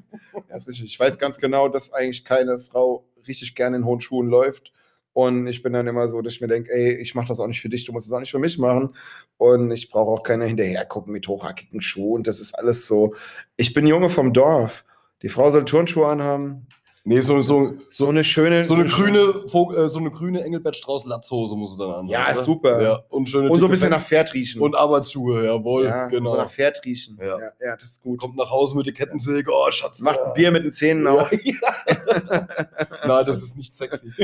ja, 0.50 0.58
ich 0.68 1.00
weiß 1.00 1.18
ganz 1.18 1.39
genau, 1.39 1.70
dass 1.70 1.91
eigentlich 1.91 2.24
keine 2.24 2.60
Frau 2.60 3.04
richtig 3.28 3.56
gerne 3.56 3.78
in 3.78 3.86
hohen 3.86 4.00
Schuhen 4.00 4.28
läuft. 4.28 4.74
Und 5.14 5.45
ich 5.47 5.61
bin 5.61 5.74
dann 5.74 5.86
immer 5.88 6.07
so, 6.07 6.22
dass 6.22 6.34
ich 6.34 6.41
mir 6.41 6.47
denke, 6.47 6.72
ey, 6.72 6.95
ich 6.95 7.14
mache 7.14 7.28
das 7.28 7.39
auch 7.39 7.47
nicht 7.47 7.61
für 7.61 7.70
dich, 7.70 7.86
du 7.86 7.91
musst 7.91 8.07
es 8.07 8.14
auch 8.14 8.20
nicht 8.20 8.32
für 8.32 8.39
mich 8.39 8.57
machen. 8.57 8.95
Und 9.38 9.72
ich 9.72 9.89
brauche 9.89 10.09
auch 10.11 10.24
keine 10.24 10.45
hinterher 10.45 10.86
gucken 10.86 11.14
mit 11.14 11.28
hochhackigen 11.28 11.82
Schuhen. 11.82 12.24
Das 12.24 12.39
ist 12.39 12.53
alles 12.57 12.88
so. 12.88 13.14
Ich 13.55 13.74
bin 13.74 13.86
Junge 13.86 14.09
vom 14.09 14.34
Dorf. 14.34 14.84
Die 15.22 15.30
Frau 15.30 15.51
soll 15.51 15.66
Turnschuhe 15.66 16.07
anhaben. 16.07 16.68
Nee, 17.05 17.20
so, 17.20 17.41
so, 17.41 17.74
So 17.89 18.07
eine 18.07 18.24
schöne. 18.24 18.64
so 18.64 18.76
eine 18.76 18.86
grüne, 18.86 19.20
äh, 19.20 19.89
so 19.89 19.99
eine 19.99 20.09
grüne 20.09 20.41
Engelbert 20.41 20.78
Strauß 20.78 21.03
Latzhose 21.05 21.53
muss 21.57 21.74
sie 21.74 21.78
dann 21.78 21.91
an. 21.91 22.07
Ja, 22.07 22.28
ist 22.28 22.45
super. 22.45 22.82
Ja, 22.82 23.03
und 23.09 23.30
schöne 23.30 23.49
Und 23.51 23.59
so 23.59 23.66
ein 23.66 23.72
bisschen 23.72 23.89
nach 23.89 24.01
Pferd 24.01 24.34
riechen. 24.34 24.61
und 24.61 24.74
Arbeitsschuhe, 24.74 25.45
jawohl, 25.45 25.84
ja, 25.84 26.07
genau. 26.07 26.30
so 26.32 26.38
nach 26.38 26.49
Pferd 26.49 26.80
riechen. 26.86 27.18
Ja. 27.20 27.38
Ja, 27.39 27.51
ja, 27.59 27.76
das 27.76 27.89
ist 27.89 28.03
gut. 28.03 28.22
Kommt 28.22 28.38
nach 28.38 28.49
Hause 28.49 28.78
mit 28.78 28.86
der 28.86 28.93
Kettensäge, 28.93 29.51
oh 29.53 29.70
Schatz. 29.70 29.99
Macht 29.99 30.16
ja. 30.16 30.28
ein 30.28 30.34
Bier 30.34 30.51
mit 30.51 30.64
den 30.64 30.72
Zähnen 30.72 31.03
Ja. 31.05 31.11
auf, 31.11 31.30
Nein, 33.05 33.26
das 33.26 33.43
ist 33.43 33.57
nicht 33.57 33.76
sexy. 33.76 34.09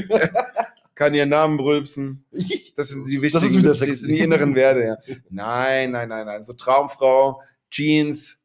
kann 0.99 1.13
ihren 1.13 1.29
Namen 1.29 1.57
brülpsen. 1.57 2.25
Das 2.75 2.89
sind 2.89 3.05
die 3.09 3.21
wichtigen, 3.21 3.43
Das 3.43 3.55
ist 3.55 3.65
das, 3.65 3.79
das 3.79 3.99
sind 3.99 4.09
die 4.11 4.19
inneren 4.19 4.55
Werte, 4.55 4.81
ja. 4.85 5.15
Nein, 5.29 5.91
nein, 5.91 6.07
nein, 6.07 6.25
nein. 6.25 6.43
So 6.43 6.53
Traumfrau, 6.53 7.41
Jeans, 7.69 8.41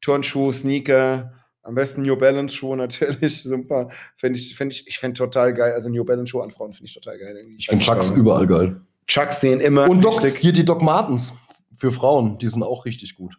Turnschuhe, 0.00 0.52
Sneaker, 0.52 1.32
am 1.62 1.74
besten 1.74 2.02
New 2.02 2.16
Balance 2.16 2.54
Schuhe 2.56 2.76
natürlich, 2.76 3.42
super. 3.44 3.90
Fänd 4.16 4.36
ich, 4.36 4.56
fänd 4.56 4.72
ich, 4.72 4.86
ich 4.88 4.98
fände 4.98 5.16
total 5.18 5.54
geil. 5.54 5.72
Also 5.74 5.88
New 5.88 6.04
Balance 6.04 6.30
Schuhe 6.30 6.42
an 6.42 6.50
Frauen 6.50 6.72
finde 6.72 6.86
ich 6.88 6.94
total 6.94 7.18
geil. 7.18 7.36
irgendwie. 7.36 7.56
Ich 7.56 7.66
finde 7.68 7.84
Chucks 7.84 8.08
warum. 8.10 8.20
überall 8.20 8.46
geil. 8.46 8.80
Chucks 9.06 9.40
sehen 9.40 9.60
immer 9.60 9.88
Und 9.88 10.02
Doc, 10.04 10.24
hier 10.24 10.52
die 10.52 10.64
Doc 10.64 10.82
Martens 10.82 11.32
für 11.76 11.92
Frauen, 11.92 12.38
die 12.38 12.48
sind 12.48 12.62
auch 12.64 12.84
richtig 12.84 13.14
gut. 13.14 13.38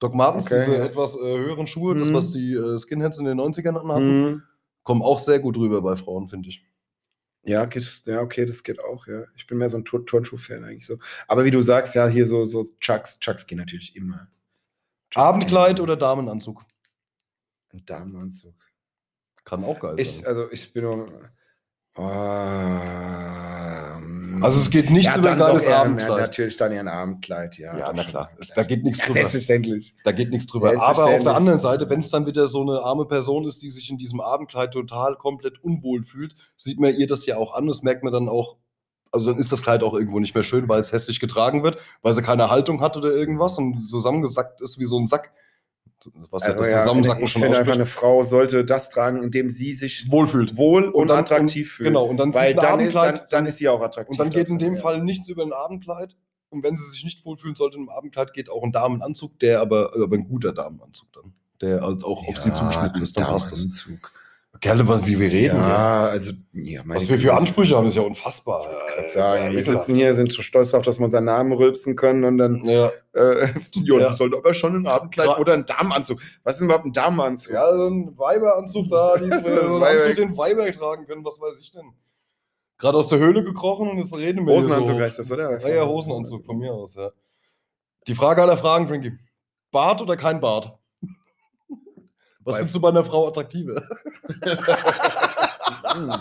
Doc 0.00 0.14
Martens, 0.14 0.46
Okay, 0.46 0.62
diese 0.66 0.76
ja. 0.76 0.84
etwas 0.84 1.16
äh, 1.16 1.20
höheren 1.22 1.66
Schuhe, 1.66 1.94
das 1.94 2.08
Mhm. 2.10 2.14
was 2.14 2.30
die 2.32 2.52
äh, 2.52 2.78
Skinheads 2.78 3.18
in 3.18 3.24
den 3.24 3.38
90ern 3.40 3.76
anhatten, 3.78 4.22
Mhm. 4.32 4.42
kommen 4.82 5.00
auch 5.02 5.18
sehr 5.18 5.38
gut 5.38 5.56
rüber 5.56 5.80
bei 5.80 5.96
Frauen, 5.96 6.28
finde 6.28 6.50
ich. 6.50 6.62
Ja, 7.46 7.64
geht, 7.66 8.02
ja, 8.06 8.20
okay, 8.20 8.44
das 8.44 8.62
geht 8.62 8.80
auch, 8.80 9.06
ja. 9.06 9.24
Ich 9.36 9.46
bin 9.46 9.58
mehr 9.58 9.70
so 9.70 9.76
ein 9.76 9.84
Tur 9.84 10.04
Turnschuh-Fan 10.04 10.64
eigentlich 10.64 10.84
so. 10.86 10.98
Aber 11.28 11.44
wie 11.44 11.50
du 11.50 11.60
sagst, 11.62 11.94
ja, 11.94 12.08
hier 12.08 12.26
so, 12.26 12.44
so 12.44 12.64
Chucks, 12.80 13.20
Chucks 13.20 13.46
gehen 13.46 13.58
natürlich 13.58 13.94
immer. 13.94 14.28
Chucks 15.10 15.24
Abendkleid 15.24 15.78
oder 15.80 15.96
Damenanzug? 15.96 16.62
Ein 17.72 17.84
Damenanzug. 17.84 18.54
Kann 19.44 19.62
auch 19.64 19.78
geil 19.78 19.94
Ich, 19.98 20.16
sein. 20.16 20.26
also 20.26 20.50
ich 20.50 20.72
bin 20.72 20.84
nur. 20.84 21.06
Ähm, 23.06 24.42
Also 24.44 24.60
es 24.60 24.70
geht 24.70 24.90
nicht 24.90 25.06
ja, 25.06 25.14
über 25.16 25.30
dann 25.30 25.38
geiles 25.38 25.64
eher, 25.64 25.78
Abendkleid. 25.78 26.10
Ja, 26.10 26.16
natürlich 26.18 26.56
dann 26.58 26.72
eher 26.72 26.80
ein 26.80 26.88
Abendkleid, 26.88 27.56
ja. 27.58 27.76
Ja, 27.76 27.92
na 27.94 28.04
klar. 28.04 28.28
ein 28.32 28.36
Es- 28.38 28.48
Da 28.48 28.62
geht 28.64 28.84
nichts 28.84 28.98
Ja, 28.98 29.04
drüber. 29.06 29.14
selbstverständlich. 29.20 29.94
Da 30.04 30.12
geht 30.12 30.30
nichts 30.30 30.46
drüber. 30.46 30.72
Aber 30.80 31.06
auf 31.06 31.22
der 31.22 31.34
anderen 31.34 31.58
Seite, 31.58 31.88
wenn 31.88 32.00
es 32.00 32.10
dann 32.10 32.26
wieder 32.26 32.46
so 32.46 32.60
eine 32.62 32.82
arme 32.82 33.06
Person 33.06 33.46
ist, 33.46 33.62
die 33.62 33.70
sich 33.70 33.88
in 33.90 33.96
diesem 33.98 34.20
Abendkleid 34.20 34.72
total 34.72 35.16
komplett 35.16 35.62
unwohl 35.64 36.02
fühlt, 36.02 36.34
sieht 36.56 36.78
man 36.78 36.94
ihr 36.94 37.06
das 37.06 37.24
ja 37.26 37.36
auch 37.38 37.54
an. 37.54 37.66
Das 37.66 37.82
merkt 37.82 38.04
man 38.04 38.12
dann 38.12 38.28
auch. 38.28 38.56
Also 39.12 39.30
dann 39.30 39.38
ist 39.38 39.50
das 39.52 39.62
Kleid 39.62 39.82
auch 39.82 39.94
irgendwo 39.94 40.18
nicht 40.20 40.34
mehr 40.34 40.44
schön, 40.44 40.68
weil 40.68 40.80
es 40.80 40.92
hässlich 40.92 41.20
getragen 41.20 41.62
wird, 41.62 41.78
weil 42.02 42.12
sie 42.12 42.20
keine 42.22 42.50
Haltung 42.50 42.82
hat 42.82 42.96
oder 42.98 43.08
irgendwas 43.10 43.56
und 43.56 43.88
zusammengesackt 43.88 44.60
ist 44.60 44.78
wie 44.78 44.84
so 44.84 44.98
ein 44.98 45.06
Sack. 45.06 45.32
Was 46.30 46.42
ja 46.42 46.48
Also, 46.50 46.60
das 46.62 46.70
ja, 46.70 46.78
Zusammensacken 46.80 47.24
ich 47.24 47.30
schon 47.32 47.42
finde 47.42 47.58
einfach, 47.58 47.72
eine 47.74 47.86
Frau 47.86 48.22
sollte 48.22 48.64
das 48.64 48.90
tragen, 48.90 49.22
indem 49.22 49.50
sie 49.50 49.72
sich 49.72 50.10
Wohlfühlt. 50.10 50.56
wohl 50.56 50.84
und, 50.88 51.08
dann- 51.08 51.18
attraktiv 51.20 51.72
fühlt. 51.72 51.88
Genau, 51.88 52.04
und 52.04 52.18
dann 52.18 52.32
Weil 52.34 52.54
zieht 52.54 52.58
ein 52.64 52.70
dann 52.70 52.80
ist, 52.80 52.94
Abendkleid- 52.96 53.12
dann, 53.18 53.26
dann 53.30 53.46
ist 53.46 53.58
sie 53.58 53.68
auch 53.68 53.80
attraktiv. 53.80 54.10
Und 54.10 54.18
dann 54.18 54.30
geht 54.30 54.48
in 54.48 54.58
dem 54.58 54.74
ja. 54.76 54.80
Fall 54.80 55.02
nichts 55.02 55.28
über 55.28 55.42
ein 55.42 55.52
Abendkleid. 55.52 56.14
Und 56.50 56.62
wenn 56.62 56.76
sie 56.76 56.88
sich 56.90 57.02
nicht 57.04 57.24
wohlfühlen 57.24 57.56
sollte 57.56 57.76
im 57.76 57.88
Abendkleid, 57.88 58.32
geht 58.32 58.48
auch 58.50 58.62
ein 58.62 58.72
Damenanzug, 58.72 59.38
der 59.40 59.60
aber, 59.60 59.92
aber 60.00 60.16
ein 60.16 60.28
guter 60.28 60.52
Damenanzug 60.52 61.12
dann. 61.12 61.32
Der 61.60 61.80
halt 61.80 62.04
auch 62.04 62.28
auf 62.28 62.38
sie 62.38 62.52
zugeschnitten 62.52 63.02
ist, 63.02 63.16
dann 63.16 63.24
passt 63.24 63.50
das. 63.50 63.58
Damenanzug. 63.60 64.12
Kerle, 64.60 64.86
was, 64.88 65.06
wie 65.06 65.18
wir 65.18 65.30
reden. 65.30 65.56
Ja, 65.56 66.06
also, 66.08 66.32
ja, 66.52 66.82
Was 66.84 67.08
wir 67.08 67.18
für. 67.18 67.34
Ansprüche 67.34 67.76
haben, 67.76 67.86
ist 67.86 67.96
ja 67.96 68.02
unfassbar. 68.02 68.76
Ich 68.78 68.86
gerade 68.94 69.08
sagen, 69.08 69.52
wir 69.52 69.64
sitzen 69.64 69.94
hier, 69.94 70.14
sind 70.14 70.32
so 70.32 70.42
stolz 70.42 70.70
darauf, 70.70 70.84
dass 70.84 70.98
wir 70.98 71.04
unseren 71.04 71.24
Namen 71.24 71.52
rülpsen 71.52 71.96
können 71.96 72.24
und 72.24 72.38
dann, 72.38 72.64
Ja, 72.64 72.90
äh, 73.14 73.48
ja, 73.74 73.98
Ja. 73.98 74.14
sollte 74.14 74.36
aber 74.36 74.54
schon 74.54 74.76
ein 74.76 74.86
Abendkleid 74.86 75.38
oder 75.38 75.54
ein 75.54 75.64
Damenanzug. 75.66 76.20
Was 76.44 76.54
ist 76.54 76.60
denn 76.60 76.66
überhaupt 76.68 76.86
ein 76.86 76.92
Damenanzug? 76.92 77.52
ja, 77.54 77.74
so 77.76 77.86
ein 77.88 78.12
Weiberanzug 78.18 78.88
da, 78.90 79.16
die, 79.18 79.30
so 79.44 79.84
Anzug, 79.84 80.16
den 80.16 80.36
Weiber 80.36 80.72
tragen 80.72 81.06
können, 81.06 81.24
was 81.24 81.40
weiß 81.40 81.56
ich 81.60 81.70
denn. 81.72 81.92
Gerade 82.78 82.98
aus 82.98 83.08
der 83.08 83.18
Höhle 83.18 83.42
gekrochen 83.42 83.88
und 83.88 83.98
jetzt 83.98 84.16
reden 84.16 84.46
wir 84.46 84.54
Hosenanzug 84.54 84.96
so. 84.96 85.00
heißt 85.00 85.18
das, 85.18 85.32
oder? 85.32 85.60
Ja, 85.60 85.68
ja, 85.76 85.86
Hosenanzug 85.86 86.44
von 86.44 86.58
mir 86.58 86.72
aus, 86.72 86.94
ja. 86.94 87.10
Die 88.06 88.14
Frage 88.14 88.42
aller 88.42 88.56
Fragen, 88.56 88.86
Frankie. 88.86 89.18
Bart 89.70 90.00
oder 90.02 90.16
kein 90.16 90.40
Bart? 90.40 90.78
Was 92.46 92.56
findest 92.56 92.76
du 92.76 92.80
bei 92.80 92.88
einer 92.88 93.04
Frau 93.04 93.28
attraktiver? 93.28 93.74
Hm. 95.94 96.12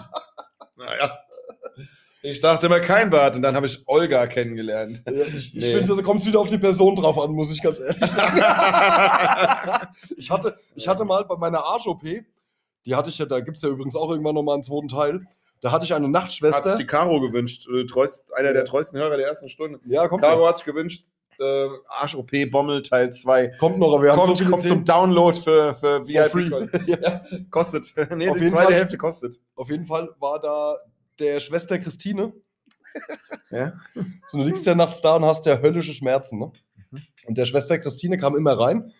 Naja. 0.78 1.20
Ich 2.22 2.42
dachte 2.42 2.66
immer 2.66 2.80
kein 2.80 3.12
Bart 3.12 3.36
und 3.36 3.44
dann 3.44 3.56
habe 3.56 3.68
ich 3.68 3.84
Olga 3.88 4.26
kennengelernt. 4.26 5.04
Ich, 5.06 5.56
ich 5.56 5.64
Nee. 5.64 5.74
finde, 5.78 5.96
da 5.96 6.02
kommt 6.02 6.22
es 6.22 6.28
wieder 6.28 6.40
auf 6.40 6.50
die 6.50 6.58
Person 6.58 6.96
drauf 6.96 7.22
an, 7.22 7.32
muss 7.32 7.52
ich 7.52 7.62
ganz 7.62 7.80
ehrlich 7.80 8.04
sagen. 8.06 8.38
ich, 10.18 10.32
hatte, 10.32 10.58
ich 10.76 10.88
hatte 10.88 11.06
mal 11.06 11.24
bei 11.26 11.36
meiner 11.38 11.64
Arsch-OP, 11.64 12.02
die 12.04 12.96
hatte 12.96 13.10
ich 13.10 13.18
ja, 13.20 13.26
da 13.28 13.40
gibt 13.42 13.58
es 13.58 13.64
ja 13.64 13.70
übrigens 13.70 13.96
auch 13.96 14.10
irgendwann 14.10 14.34
nochmal 14.34 14.56
einen 14.56 14.64
zweiten 14.64 14.88
Teil, 14.88 15.28
da 15.62 15.72
hatte 15.72 15.86
ich 15.86 15.94
eine 15.94 16.06
Hat 16.06 16.12
Nachtschwester. 16.14 16.70
sich 16.70 16.78
die 16.78 16.88
Caro 16.88 17.22
gewünscht. 17.22 17.68
äh, 17.70 17.86
Treuest, 17.86 18.34
einer 18.36 18.54
der 18.54 18.66
treuesten 18.66 19.00
Hörer 19.00 19.18
der 19.18 19.28
ersten 19.28 19.48
Stunde. 19.50 19.80
ja, 19.86 20.08
kommt 20.08 20.24
Caro 20.24 20.48
hat 20.48 20.58
sich 20.58 20.66
gewünscht, 20.66 21.06
äh, 21.40 21.68
Arsch-OP 21.88 22.32
Bommel 22.52 22.82
Teil 22.82 23.12
2. 23.12 23.58
Kommt 23.60 23.80
noch, 23.80 23.94
aber 23.94 24.04
wir 24.04 24.12
haben 24.12 24.20
Kommt, 24.20 24.38
so 24.38 24.44
viele 24.44 24.52
kommt 24.52 24.68
zum. 24.68 24.86
Download 24.86 25.40
für, 25.40 25.76
für. 25.76 26.08
VIP. 26.08 26.88
ja. 27.02 27.24
Kostet. 27.50 27.94
nee, 28.16 28.30
Auf 28.30 28.38
die 28.38 28.48
zweite 28.48 28.66
Fall. 28.66 28.74
Hälfte 28.74 28.98
kostet. 28.98 29.40
Auf 29.56 29.70
jeden 29.70 29.86
Fall 29.86 30.10
war 30.20 30.40
da 30.40 30.76
der 31.20 31.40
Schwester 31.40 31.78
Christine. 31.80 32.34
Ja. 33.52 33.74
So, 34.28 34.40
du 34.40 34.44
liegst 34.46 34.66
ja 34.66 34.74
nachts 34.74 35.02
da 35.02 35.16
und 35.16 35.26
hast 35.26 35.46
ja 35.46 35.60
höllische 35.60 35.94
Schmerzen. 35.94 36.40
Ne? 36.40 36.52
Mhm. 36.92 37.02
Und 37.28 37.38
der 37.38 37.46
Schwester 37.46 37.78
Christine 37.78 38.18
kam 38.18 38.36
immer 38.36 38.58
rein 38.58 38.92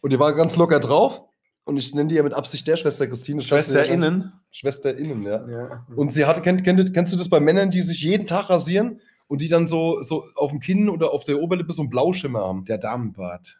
und 0.00 0.12
die 0.12 0.18
war 0.18 0.34
ganz 0.34 0.56
locker 0.56 0.80
drauf. 0.80 1.22
Und 1.64 1.76
ich 1.76 1.92
nenne 1.94 2.08
die 2.08 2.14
ja 2.14 2.22
mit 2.22 2.32
Absicht 2.32 2.66
der 2.68 2.76
Schwester 2.76 3.06
Christine. 3.08 3.42
SchwesterInnen. 3.42 4.32
SchwesterInnen, 4.52 5.22
ja. 5.24 5.48
Ja. 5.48 5.86
Und 5.96 6.12
sie 6.12 6.24
hatte, 6.24 6.40
kennt, 6.40 6.62
kennt, 6.62 6.94
kennst 6.94 7.12
du 7.12 7.16
das 7.16 7.28
bei 7.28 7.40
Männern, 7.40 7.70
die 7.70 7.82
sich 7.82 8.02
jeden 8.02 8.26
Tag 8.26 8.48
rasieren 8.48 9.00
und 9.28 9.42
die 9.42 9.48
dann 9.48 9.66
so, 9.66 10.02
so 10.02 10.24
auf 10.34 10.50
dem 10.50 10.60
Kinn 10.60 10.88
oder 10.88 11.12
auf 11.12 11.24
der 11.24 11.40
Oberlippe 11.40 11.72
so 11.72 11.82
einen 11.82 11.90
Blauschimmer 11.90 12.40
haben? 12.40 12.64
der 12.64 12.78
Damenbart. 12.78 13.58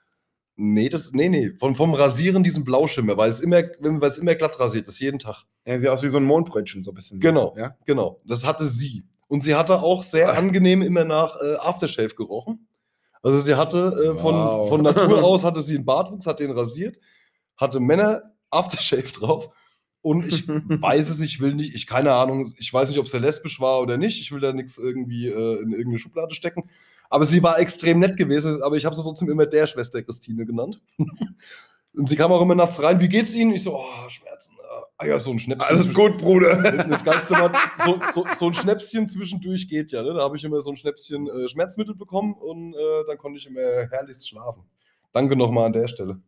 Nee, 0.59 0.89
das, 0.89 1.13
nee, 1.13 1.29
nee. 1.29 1.53
Von, 1.59 1.75
vom 1.75 1.93
Rasieren 1.93 2.43
diesen 2.43 2.65
Blauschimmer, 2.65 3.17
weil 3.19 3.29
es 3.29 3.41
immer, 3.41 3.63
weil 3.81 4.09
es 4.09 4.17
immer 4.17 4.35
glatt 4.35 4.59
rasiert 4.59 4.89
ist, 4.89 4.99
jeden 5.01 5.19
Tag. 5.19 5.43
Er 5.65 5.79
sieht 5.79 5.91
aus 5.91 6.03
wie 6.03 6.09
so 6.09 6.17
ein 6.17 6.25
Mondbrötchen, 6.25 6.83
so 6.83 6.93
ein 6.93 6.95
bisschen. 6.95 7.21
Genau. 7.21 7.55
Ja? 7.59 7.77
Genau. 7.85 8.21
Das 8.25 8.47
hatte 8.47 8.65
sie. 8.65 9.05
Und 9.29 9.43
sie 9.43 9.55
hatte 9.55 9.81
auch 9.83 10.03
sehr 10.03 10.33
angenehm 10.39 10.81
immer 10.81 11.05
nach 11.05 11.37
äh, 11.43 11.57
Aftershave 11.57 12.15
gerochen. 12.15 12.67
Also 13.23 13.39
sie 13.41 13.55
hatte 13.55 14.15
äh, 14.17 14.19
von, 14.19 14.35
Wow. 14.35 14.69
von 14.69 14.83
Natur 14.83 15.23
aus 15.25 15.45
hatte 15.45 15.61
sie 15.61 15.75
einen 15.75 15.85
Bartwuchs, 15.85 16.27
hat 16.27 16.41
den 16.41 16.53
rasiert, 16.53 16.97
hatte 17.57 17.79
Männer 17.81 18.23
Aftershave 18.51 19.13
drauf. 19.13 19.51
Und 20.07 20.25
ich 20.25 20.47
weiß 20.49 21.11
es 21.11 21.19
nicht, 21.19 21.35
ich 21.35 21.41
will 21.41 21.55
nicht, 21.55 21.75
ich 21.75 21.89
keine 21.89 22.13
Ahnung, 22.13 22.49
ich 22.59 22.73
weiß 22.73 22.91
nicht, 22.91 23.01
ob 23.01 23.09
sie 23.09 23.19
lesbisch 23.19 23.59
war 23.59 23.81
oder 23.81 23.97
nicht. 23.97 24.21
Ich 24.21 24.31
will 24.31 24.39
da 24.39 24.53
nichts 24.53 24.79
irgendwie 24.79 25.27
äh, 25.27 25.63
in 25.63 25.73
irgendeine 25.73 25.99
Schublade 25.99 26.33
stecken. 26.33 26.71
Aber 27.11 27.27
sie 27.27 27.43
war 27.43 27.59
extrem 27.59 27.99
nett 27.99 28.17
gewesen, 28.17 28.63
aber 28.63 28.77
ich 28.77 28.85
habe 28.85 28.95
sie 28.95 29.03
trotzdem 29.03 29.29
immer 29.29 29.47
der 29.47 29.67
Schwester 29.67 30.01
Christine 30.05 30.47
genannt. 30.47 30.81
Und 31.93 32.09
sie 32.09 32.15
kam 32.15 32.31
auch 32.31 32.41
immer 32.41 32.55
nachts 32.55 32.81
rein, 32.81 33.01
wie 33.01 33.09
geht's 33.09 33.35
Ihnen? 33.35 33.53
Ich 33.53 33.65
so, 33.65 33.79
oh, 33.79 34.09
Schmerzen. 34.09 34.53
Ah 34.97 35.07
ja, 35.07 35.19
so 35.19 35.33
ein 35.33 35.41
Schnäpschen. 35.41 35.69
Alles 35.69 35.93
gut, 35.93 36.19
Bruder. 36.19 36.57
Das 36.89 37.05
Geilste 37.05 37.35
war, 37.35 37.53
so, 37.85 37.99
so, 38.15 38.27
so 38.37 38.47
ein 38.47 38.55
Schnäpschen 38.55 39.09
zwischendurch 39.09 39.69
geht 39.69 39.91
ja. 39.91 40.05
Ne? 40.05 40.15
Da 40.15 40.21
habe 40.21 40.37
ich 40.37 40.45
immer 40.45 40.61
so 40.61 40.71
ein 40.71 40.77
Schnäpschen 40.77 41.27
äh, 41.27 41.49
Schmerzmittel 41.49 41.97
bekommen 41.97 42.35
und 42.35 42.75
äh, 42.75 43.05
dann 43.09 43.19
konnte 43.19 43.39
ich 43.39 43.47
immer 43.49 43.89
herrlichst 43.91 44.29
schlafen. 44.29 44.63
Danke 45.11 45.35
nochmal 45.35 45.65
an 45.65 45.73
der 45.73 45.89
Stelle. 45.89 46.21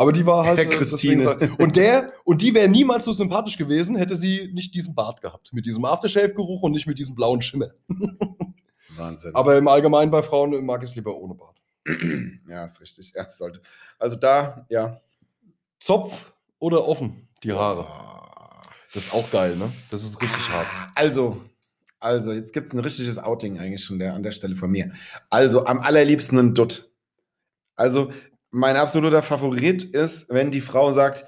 Aber 0.00 0.12
die 0.12 0.24
war 0.24 0.46
halt. 0.46 0.56
Herr 0.56 0.64
äh, 0.64 0.78
deswegen 0.78 1.20
Christine. 1.20 1.54
Und, 1.58 1.76
der, 1.76 2.14
und 2.24 2.40
die 2.40 2.54
wäre 2.54 2.70
niemals 2.70 3.04
so 3.04 3.12
sympathisch 3.12 3.58
gewesen, 3.58 3.96
hätte 3.96 4.16
sie 4.16 4.50
nicht 4.54 4.74
diesen 4.74 4.94
Bart 4.94 5.20
gehabt. 5.20 5.52
Mit 5.52 5.66
diesem 5.66 5.84
Aftershave-Geruch 5.84 6.62
und 6.62 6.72
nicht 6.72 6.86
mit 6.86 6.98
diesem 6.98 7.14
blauen 7.14 7.42
Schimmer. 7.42 7.72
Wahnsinn. 8.96 9.34
Aber 9.34 9.58
im 9.58 9.68
Allgemeinen 9.68 10.10
bei 10.10 10.22
Frauen 10.22 10.64
mag 10.64 10.82
ich 10.82 10.88
es 10.88 10.96
lieber 10.96 11.14
ohne 11.14 11.34
Bart. 11.34 11.60
ja, 12.48 12.64
ist 12.64 12.80
richtig. 12.80 13.12
Ja, 13.14 13.28
sollte. 13.28 13.60
Also 13.98 14.16
da, 14.16 14.64
ja. 14.70 15.02
Zopf 15.78 16.32
oder 16.58 16.88
offen, 16.88 17.28
die 17.42 17.52
Haare. 17.52 17.86
Das 18.94 19.04
ist 19.04 19.12
auch 19.12 19.30
geil, 19.30 19.54
ne? 19.56 19.70
Das 19.90 20.02
ist 20.02 20.18
richtig 20.22 20.48
hart. 20.48 20.66
Also, 20.94 21.42
also, 21.98 22.32
jetzt 22.32 22.54
gibt 22.54 22.68
es 22.68 22.72
ein 22.72 22.78
richtiges 22.78 23.18
Outing 23.18 23.58
eigentlich 23.58 23.84
schon 23.84 23.98
der, 23.98 24.14
an 24.14 24.22
der 24.22 24.30
Stelle 24.30 24.56
von 24.56 24.70
mir. 24.70 24.92
Also, 25.28 25.66
am 25.66 25.80
allerliebsten 25.80 26.38
ein 26.38 26.54
Dutt. 26.54 26.90
Also, 27.76 28.12
mein 28.50 28.76
absoluter 28.76 29.22
Favorit 29.22 29.84
ist, 29.84 30.28
wenn 30.30 30.50
die 30.50 30.60
Frau 30.60 30.92
sagt, 30.92 31.24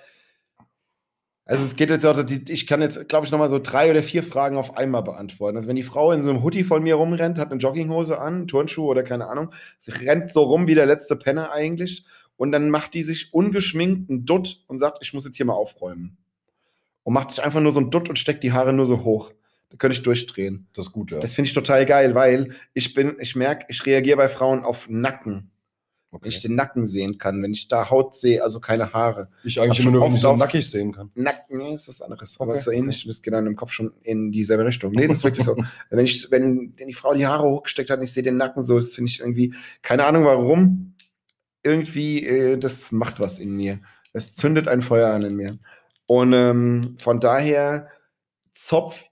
also 1.45 1.65
es 1.65 1.75
geht 1.77 1.91
jetzt 1.91 2.07
auch, 2.07 2.23
die- 2.23 2.51
ich 2.53 2.67
kann 2.67 2.81
jetzt, 2.83 3.09
glaube 3.09 3.27
ich, 3.27 3.33
nochmal 3.33 3.51
so 3.51 3.59
drei 3.59 3.91
oder 3.91 4.03
vier 4.03 4.23
Fragen 4.23 4.57
auf 4.57 4.77
einmal 4.77 5.03
beantworten. 5.03 5.57
Also 5.57 5.69
wenn 5.69 5.77
die 5.77 5.83
Frau 5.83 6.13
in 6.13 6.23
so 6.23 6.31
einem 6.31 6.43
Hoodie 6.43 6.65
von 6.65 6.83
mir 6.83 6.95
rumrennt, 6.95 7.39
hat 7.39 7.51
eine 7.51 7.61
Jogginghose 7.61 8.19
an, 8.19 8.47
Turnschuhe 8.47 8.87
oder 8.87 9.03
keine 9.03 9.27
Ahnung, 9.29 9.53
sie 9.79 9.91
rennt 9.91 10.33
so 10.33 10.43
rum 10.43 10.67
wie 10.67 10.75
der 10.75 10.87
letzte 10.87 11.17
Penner 11.17 11.53
eigentlich 11.53 12.05
und 12.37 12.53
dann 12.53 12.71
macht 12.71 12.95
die 12.95 13.03
sich 13.03 13.35
ungeschminkt 13.35 14.09
einen 14.11 14.25
Dutt 14.25 14.63
und 14.69 14.79
sagt, 14.79 14.99
ich 15.03 15.13
muss 15.13 15.25
jetzt 15.25 15.37
hier 15.37 15.47
mal 15.47 15.53
aufräumen. 15.55 16.17
Und 17.05 17.15
macht 17.15 17.33
sich 17.33 17.43
einfach 17.45 17.61
nur 17.61 17.73
so 17.73 17.81
einen 17.81 17.91
Dutt 17.91 18.09
und 18.09 18.19
steckt 18.19 18.45
die 18.45 18.53
Haare 18.53 18.73
nur 18.73 18.87
so 18.87 19.03
hoch. 19.05 19.33
Da 19.71 19.77
könnte 19.77 19.97
ich 19.97 20.03
durchdrehen. 20.03 20.69
Das 20.75 20.87
ist 20.87 20.93
gut, 20.93 21.11
ja. 21.11 21.19
Das 21.19 21.35
finde 21.35 21.49
ich 21.49 21.55
total 21.55 21.85
geil, 21.87 22.15
weil 22.15 22.55
ich 22.75 22.95
bin, 22.95 23.17
ich 23.19 23.35
merke, 23.35 23.67
ich 23.69 23.85
reagiere 23.87 24.17
bei 24.19 24.29
Frauen 24.29 24.63
auf 24.65 24.89
Nacken. 24.89 25.51
Okay. 26.13 26.25
Wenn 26.25 26.29
ich 26.29 26.43
den 26.43 26.55
Nacken 26.55 26.87
sehen 26.87 27.19
kann, 27.19 27.43
wenn 27.43 27.53
ich 27.53 27.69
da 27.69 27.91
Haut 27.91 28.15
sehe, 28.15 28.43
also 28.45 28.61
keine 28.61 28.93
Haare. 28.93 29.29
Ich 29.45 29.61
eigentlich 29.61 29.81
immer 29.81 29.91
nur, 29.91 30.07
wenn 30.07 30.15
ich 30.15 30.21
so 30.21 30.37
nackig 30.37 30.69
sehen 30.69 30.93
kann. 30.93 31.11
Nacken, 31.15 31.59
nee, 31.59 31.75
ist 31.75 31.89
was 31.89 32.01
anderes. 32.01 32.39
Aber 32.39 32.53
Okay, 32.53 32.59
ist 32.59 32.65
so 32.65 32.71
ähnlich, 32.71 33.05
das 33.07 33.23
geht 33.23 33.35
dann 33.35 33.47
im 33.47 33.57
Kopf 33.57 33.73
schon 33.73 33.93
in 34.03 34.31
dieselbe 34.31 34.65
Richtung. 34.65 34.93
Nee, 34.93 35.09
das 35.09 35.19
ist 35.19 35.25
wirklich 35.25 35.45
so. 35.45 35.57
wenn, 35.91 36.05
ich, 36.05 36.31
wenn, 36.31 36.75
wenn 36.77 36.89
die 36.89 36.95
Frau 36.95 37.15
die 37.15 37.27
Haare 37.27 37.49
hochgesteckt 37.49 37.91
hat 37.91 37.99
und 37.99 38.05
ich 38.05 38.13
sehe 38.13 38.23
den 38.23 38.37
Nacken 38.37 38.63
so, 38.63 38.77
das 38.77 38.95
finde 38.95 39.11
ich 39.11 39.21
irgendwie, 39.21 39.55
keine 39.83 40.05
Ahnung 40.05 40.25
warum, 40.25 40.95
irgendwie, 41.63 42.25
äh, 42.25 42.59
das 42.59 42.93
macht 42.93 43.19
was 43.19 43.39
in 43.39 43.57
mir. 43.57 43.81
Es 44.13 44.35
zündet 44.35 44.69
ein 44.69 44.83
Feuer 44.83 45.13
an 45.13 45.23
in 45.23 45.37
mir. 45.37 45.59
Und 46.07 46.33
ähm, 46.35 46.97
von 47.01 47.21
daher 47.21 47.89
Zopf 48.55 49.05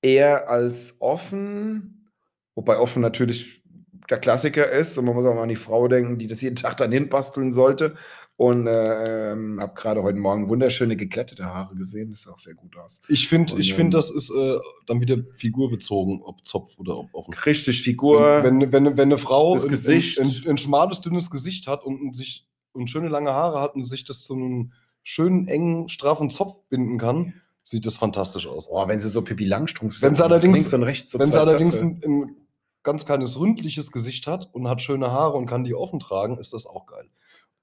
eher 0.00 0.48
als 0.48 0.96
offen, 1.00 2.10
wobei 2.54 2.78
offen 2.78 3.02
natürlich 3.02 3.63
der 4.10 4.18
Klassiker 4.18 4.70
ist 4.70 4.98
und 4.98 5.04
man 5.04 5.14
muss 5.14 5.24
auch 5.24 5.34
mal 5.34 5.42
an 5.42 5.48
die 5.48 5.56
Frau 5.56 5.88
denken, 5.88 6.18
die 6.18 6.26
das 6.26 6.40
jeden 6.40 6.56
Tag 6.56 6.76
dann 6.76 6.92
hinbasteln 6.92 7.52
sollte. 7.52 7.94
Und 8.36 8.66
äh, 8.66 9.30
ähm, 9.32 9.60
habe 9.60 9.74
gerade 9.74 10.02
heute 10.02 10.18
Morgen 10.18 10.48
wunderschöne 10.48 10.96
geglättete 10.96 11.44
Haare 11.44 11.76
gesehen. 11.76 12.10
Das 12.10 12.22
sah 12.22 12.32
auch 12.32 12.38
sehr 12.38 12.54
gut 12.54 12.76
aus. 12.76 13.00
Ich 13.06 13.28
finde, 13.28 13.54
ich 13.60 13.70
ähm, 13.70 13.76
find, 13.76 13.94
das 13.94 14.10
ist 14.10 14.30
äh, 14.30 14.58
dann 14.86 15.00
wieder 15.00 15.18
figurbezogen, 15.34 16.20
ob 16.20 16.44
Zopf 16.44 16.76
oder 16.78 16.98
ob 16.98 17.14
offen. 17.14 17.32
Richtig 17.32 17.82
Figur. 17.82 18.42
Wenn, 18.42 18.60
wenn, 18.60 18.72
wenn, 18.72 18.96
wenn 18.96 19.08
eine 19.12 19.18
Frau 19.18 19.54
Das 19.54 19.64
ein, 19.64 19.70
Gesicht. 19.70 20.18
Ein, 20.20 20.26
ein, 20.26 20.50
ein 20.50 20.58
schmales, 20.58 21.00
dünnes 21.00 21.30
Gesicht 21.30 21.68
hat 21.68 21.84
und, 21.84 22.16
sich, 22.16 22.48
und 22.72 22.90
schöne 22.90 23.08
lange 23.08 23.30
Haare 23.30 23.60
hat 23.60 23.76
und 23.76 23.84
sich 23.84 24.04
das 24.04 24.24
zu 24.24 24.34
einem 24.34 24.72
schönen, 25.04 25.46
engen, 25.46 25.88
straffen 25.88 26.28
Zopf 26.30 26.56
binden 26.68 26.98
kann, 26.98 27.34
sieht 27.62 27.86
das 27.86 27.96
fantastisch 27.96 28.48
aus. 28.48 28.66
oh, 28.68 28.88
wenn 28.88 28.98
sie 28.98 29.08
so 29.10 29.22
Pippi 29.22 29.44
Langstrumpf 29.44 30.02
Wenn 30.02 30.16
sie 30.16 30.24
allerdings- 30.24 30.58
links 30.58 30.74
und 30.74 30.82
rechts 30.82 31.12
so 31.12 31.20
Wenn 31.20 31.30
sie 31.30 31.40
allerdings 31.40 31.80
ein, 31.80 32.00
ein 32.04 32.36
ganz 32.84 33.04
kleines 33.04 33.38
ründliches 33.38 33.90
Gesicht 33.90 34.26
hat 34.26 34.48
und 34.54 34.68
hat 34.68 34.82
schöne 34.82 35.10
Haare 35.10 35.36
und 35.36 35.46
kann 35.46 35.64
die 35.64 35.74
offen 35.74 35.98
tragen, 35.98 36.38
ist 36.38 36.52
das 36.52 36.66
auch 36.66 36.86
geil. 36.86 37.08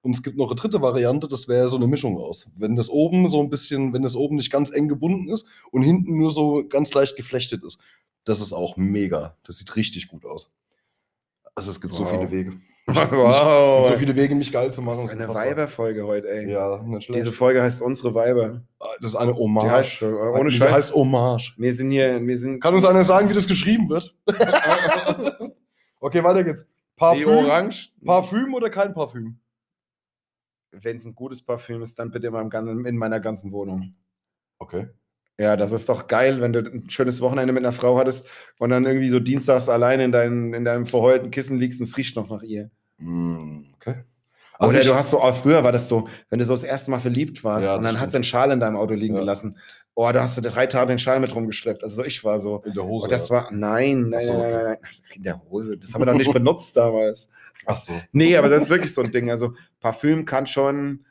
Und 0.02 0.16
es 0.16 0.24
gibt 0.24 0.36
noch 0.38 0.48
eine 0.48 0.56
dritte 0.56 0.82
Variante, 0.82 1.28
das 1.28 1.48
wäre 1.48 1.70
so 1.70 1.76
eine 1.78 1.88
Mischung 1.88 2.18
aus. 2.18 2.50
Wenn 2.56 2.76
das 2.76 2.90
oben 2.90 3.30
so 3.30 3.40
ein 3.40 3.50
bisschen, 3.50 3.94
wenn 3.94 4.02
das 4.02 4.16
oben 4.16 4.36
nicht 4.36 4.52
ganz 4.52 4.72
eng 4.72 4.88
gebunden 4.88 5.30
ist 5.30 5.48
und 5.72 5.84
hinten 5.84 6.18
nur 6.18 6.32
so 6.32 6.68
ganz 6.68 6.92
leicht 6.94 7.16
geflechtet 7.16 7.64
ist, 7.64 7.80
das 8.24 8.42
ist 8.42 8.52
auch 8.52 8.78
mega. 8.78 9.38
Das 9.44 9.58
sieht 9.58 9.76
richtig 9.76 10.08
gut 10.08 10.26
aus. 10.26 10.52
Also 11.54 11.70
es 11.70 11.82
gibt 11.82 11.94
so 11.96 12.04
Wow. 12.04 12.10
viele 12.12 12.32
Wege. 12.32 12.62
wow. 13.12 13.82
Und 13.82 13.94
so 13.94 13.98
viele 13.98 14.16
Wege, 14.16 14.36
mich 14.36 14.52
geil 14.52 14.72
zu 14.72 14.82
machen. 14.82 15.04
das 15.04 15.14
ist 15.14 15.20
eine. 15.20 15.34
Weiberfolge 15.34 16.06
heute, 16.06 16.30
ey. 16.30 16.52
Ja, 16.52 16.82
nicht 16.84 17.06
schlecht. 17.06 17.20
Diese 17.20 17.32
Folge 17.32 17.62
heißt 17.62 17.82
Unsere 17.82 18.14
Weiber. 18.14 18.62
das 19.02 19.12
ist 19.12 19.16
eine 19.16 19.34
Hommage. 19.34 19.66
Die 19.66 19.72
heißt 19.72 20.00
so, 20.00 20.08
ohne 20.08 20.50
Die 20.50 20.56
Scheiß. 20.58 20.72
heißt 20.72 20.96
Hommage. 20.96 21.54
Wir 21.58 21.74
sind 21.74 21.92
hier, 21.92 22.26
wir 22.26 22.38
sind 22.38 22.60
Kann 22.60 22.74
uns 22.74 22.86
einer 22.86 23.04
sagen, 23.04 23.30
wie 23.30 23.34
das 23.34 23.48
geschrieben 23.48 23.90
wird? 23.90 24.16
okay, 26.00 26.24
weiter 26.24 26.44
geht's. 26.44 26.66
die 26.66 26.70
Parfüm, 26.98 27.28
Orange. 27.30 27.90
Parfüm 28.06 28.54
oder 28.54 28.70
kein 28.70 28.94
Parfüm? 28.94 29.40
Wenn 30.72 30.98
es 30.98 31.06
ein 31.06 31.16
gutes 31.16 31.42
Parfüm 31.44 31.82
ist, 31.82 32.00
dann 32.00 32.12
bitte 32.12 32.28
in, 32.28 32.34
meinem 32.34 32.50
ganzen, 32.50 32.86
in 32.86 32.98
meiner 32.98 33.20
ganzen 33.20 33.52
Wohnung. 33.52 33.96
Okay. 34.60 34.88
Ja, 35.42 35.58
das 35.58 35.72
ist 35.72 35.90
doch 35.90 36.08
geil, 36.08 36.40
wenn 36.40 36.54
du 36.54 36.60
ein 36.60 36.90
schönes 36.90 37.20
Wochenende 37.20 37.52
mit 37.52 37.64
einer 37.64 37.74
Frau 37.74 37.98
hattest 37.98 38.30
und 38.60 38.70
dann 38.70 38.84
irgendwie 38.84 39.10
so 39.10 39.20
dienstags 39.20 39.70
alleine 39.70 40.04
in, 40.04 40.12
dein, 40.12 40.54
in 40.54 40.64
deinem 40.66 40.86
verheulten 40.86 41.32
Kissen 41.32 41.58
liegst 41.58 41.80
und 41.80 41.88
es 41.88 41.98
riecht 41.98 42.16
noch 42.16 42.30
nach 42.30 42.44
ihr. 42.44 42.70
Mm, 43.02 43.66
Okay. 43.76 43.96
Oder 44.60 44.80
ich- 44.82 44.86
du 44.88 44.94
hast 44.94 45.10
so, 45.10 45.20
auch 45.22 45.36
früher 45.36 45.64
war 45.64 45.72
das 45.72 45.88
so, 45.88 46.08
wenn 46.30 46.38
du 46.38 46.46
so 46.46 46.54
das 46.54 46.64
erste 46.64 46.92
Mal 46.92 47.00
verliebt 47.00 47.44
warst 47.44 47.66
Ja, 47.66 47.76
und 47.76 47.84
dann 47.84 48.00
hat 48.00 48.12
sie 48.12 48.18
einen 48.18 48.24
Schal 48.24 48.52
in 48.52 48.60
deinem 48.60 48.76
Auto 48.78 48.94
liegen 48.94 49.16
Ja. 49.16 49.22
gelassen. 49.22 49.58
Oh, 49.96 50.10
da 50.12 50.22
hast 50.22 50.38
du 50.38 50.42
drei 50.42 50.68
Tage 50.68 50.90
den 50.90 51.00
Schal 51.00 51.20
mit 51.20 51.34
rumgeschleppt. 51.36 51.84
Also 51.84 51.96
so 51.98 52.06
ich 52.06 52.24
war 52.24 52.40
so. 52.40 52.62
in 52.66 52.74
der 52.74 52.84
Hose. 52.86 53.06
Oh, 53.06 53.10
das 53.10 53.30
war, 53.32 53.50
nein, 53.52 54.10
nein, 54.10 54.26
so, 54.26 54.34
nein, 54.38 54.52
nein, 54.52 54.64
nein, 54.64 54.78
in 55.16 55.24
der 55.24 55.42
Hose. 55.50 55.78
Das 55.78 55.94
haben 55.94 56.02
wir 56.02 56.06
doch 56.06 56.14
nicht 56.14 56.32
benutzt 56.34 56.78
damals. 56.78 57.30
Ach 57.66 57.76
so. 57.78 57.94
Nee, 58.12 58.38
aber 58.38 58.50
das 58.50 58.64
ist 58.64 58.70
wirklich 58.70 58.94
so 58.94 59.02
ein 59.02 59.12
Ding. 59.12 59.30
Also 59.32 59.54
Parfüm 59.80 60.26
kann 60.26 60.46
schon, 60.46 61.06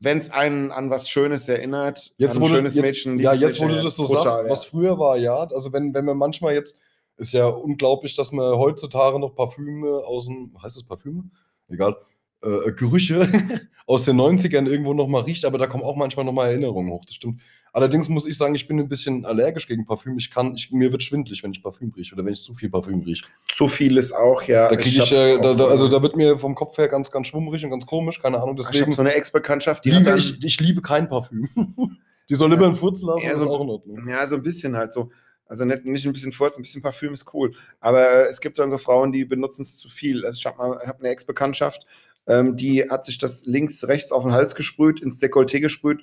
wenn 0.00 0.18
es 0.18 0.30
einen 0.30 0.72
an 0.72 0.88
was 0.90 1.08
Schönes 1.10 1.48
erinnert, 1.48 2.14
Jetzt, 2.16 2.36
an 2.36 2.42
ein 2.42 2.48
du, 2.48 2.54
schönes 2.54 2.74
jetzt, 2.74 2.84
Mädchen. 2.84 3.18
ja, 3.18 3.34
jetzt, 3.34 3.60
wo 3.60 3.64
Mädchen, 3.64 3.78
du 3.78 3.84
das 3.84 3.96
so 3.96 4.06
brutal, 4.06 4.22
sagst, 4.24 4.44
ja. 4.44 4.50
was 4.50 4.64
früher 4.64 4.98
war, 4.98 5.16
ja. 5.18 5.34
Also, 5.36 5.70
wenn, 5.72 5.92
wenn 5.94 6.06
man 6.06 6.16
manchmal 6.16 6.54
jetzt, 6.54 6.78
ist 7.20 7.32
ja 7.32 7.46
unglaublich, 7.46 8.16
dass 8.16 8.32
man 8.32 8.56
heutzutage 8.56 9.18
noch 9.20 9.34
Parfüme 9.34 9.88
aus 10.06 10.26
dem, 10.26 10.52
heißt 10.62 10.76
das 10.76 10.84
Parfüme? 10.84 11.24
Egal. 11.68 11.96
Äh, 12.42 12.72
Gerüche 12.72 13.28
aus 13.86 14.04
den 14.06 14.16
90ern 14.16 14.66
irgendwo 14.66 14.94
nochmal 14.94 15.22
riecht, 15.22 15.44
aber 15.44 15.58
da 15.58 15.66
kommen 15.66 15.84
auch 15.84 15.96
manchmal 15.96 16.24
nochmal 16.24 16.48
Erinnerungen 16.50 16.90
hoch, 16.90 17.04
das 17.04 17.14
stimmt. 17.16 17.40
Allerdings 17.72 18.08
muss 18.08 18.26
ich 18.26 18.36
sagen, 18.36 18.54
ich 18.54 18.66
bin 18.66 18.80
ein 18.80 18.88
bisschen 18.88 19.24
allergisch 19.24 19.68
gegen 19.68 19.84
Parfüm. 19.86 20.18
Ich 20.18 20.30
kann, 20.30 20.54
ich, 20.54 20.72
mir 20.72 20.90
wird 20.90 21.02
schwindlig, 21.04 21.42
wenn 21.44 21.52
ich 21.52 21.62
Parfüm 21.62 21.92
rieche 21.96 22.14
oder 22.14 22.24
wenn 22.24 22.32
ich 22.32 22.42
zu 22.42 22.54
viel 22.54 22.68
Parfüm 22.70 23.00
rieche. 23.02 23.26
Zu 23.48 23.68
viel 23.68 23.96
ist 23.96 24.12
auch, 24.12 24.42
ja. 24.42 24.68
Da 24.68 24.74
kriege 24.74 24.88
ich, 24.88 25.00
hab 25.00 25.12
äh, 25.12 25.38
da, 25.40 25.54
da, 25.54 25.66
also 25.66 25.86
da 25.86 26.02
wird 26.02 26.16
mir 26.16 26.36
vom 26.38 26.54
Kopf 26.56 26.76
her 26.78 26.88
ganz, 26.88 27.12
ganz 27.12 27.28
schwummrig 27.28 27.62
und 27.64 27.70
ganz 27.70 27.86
komisch, 27.86 28.20
keine 28.20 28.38
Ahnung. 28.42 28.56
ich 28.58 28.64
habe 28.66 28.72
Deswegen 28.72 28.92
so 28.94 29.02
eine 29.02 29.14
Ex-Bekanntschaft, 29.14 29.84
die 29.84 29.90
liebe 29.90 30.16
ich, 30.18 30.42
ich 30.42 30.58
liebe 30.60 30.82
kein 30.82 31.08
Parfüm. 31.08 31.48
Die 32.28 32.36
soll 32.36 32.48
lieber 32.50 32.66
einen 32.66 32.76
Furz 32.76 33.02
lassen, 33.02 33.24
Ja, 33.26 33.32
ist 33.32 33.40
so- 33.40 33.50
auch 33.50 33.60
in 33.60 33.68
Ordnung. 33.70 34.08
Ja, 34.08 34.24
so 34.24 34.36
ein 34.36 34.42
bisschen 34.44 34.76
halt 34.76 34.92
so. 34.92 35.10
Also 35.50 35.64
nicht, 35.64 35.84
nicht 35.84 36.06
ein 36.06 36.12
bisschen 36.12 36.32
Furz, 36.32 36.56
ein 36.56 36.62
bisschen 36.62 36.80
Parfüm 36.80 37.12
ist 37.12 37.34
cool. 37.34 37.54
Aber 37.80 38.28
es 38.30 38.40
gibt 38.40 38.58
dann 38.58 38.70
so 38.70 38.78
Frauen, 38.78 39.12
die 39.12 39.24
benutzen 39.24 39.62
es 39.62 39.76
zu 39.76 39.88
viel. 39.90 40.24
Also 40.24 40.38
ich 40.38 40.46
habe 40.46 40.56
mal 40.58 40.78
hab 40.86 41.00
eine 41.00 41.08
Ex-Bekanntschaft, 41.10 41.84
ähm, 42.26 42.54
die 42.56 42.88
hat 42.88 43.04
sich 43.04 43.18
das 43.18 43.44
links, 43.46 43.86
rechts 43.88 44.12
auf 44.12 44.22
den 44.22 44.32
Hals 44.32 44.54
gesprüht, 44.54 45.00
ins 45.00 45.20
Dekolleté 45.20 45.60
gesprüht, 45.60 46.02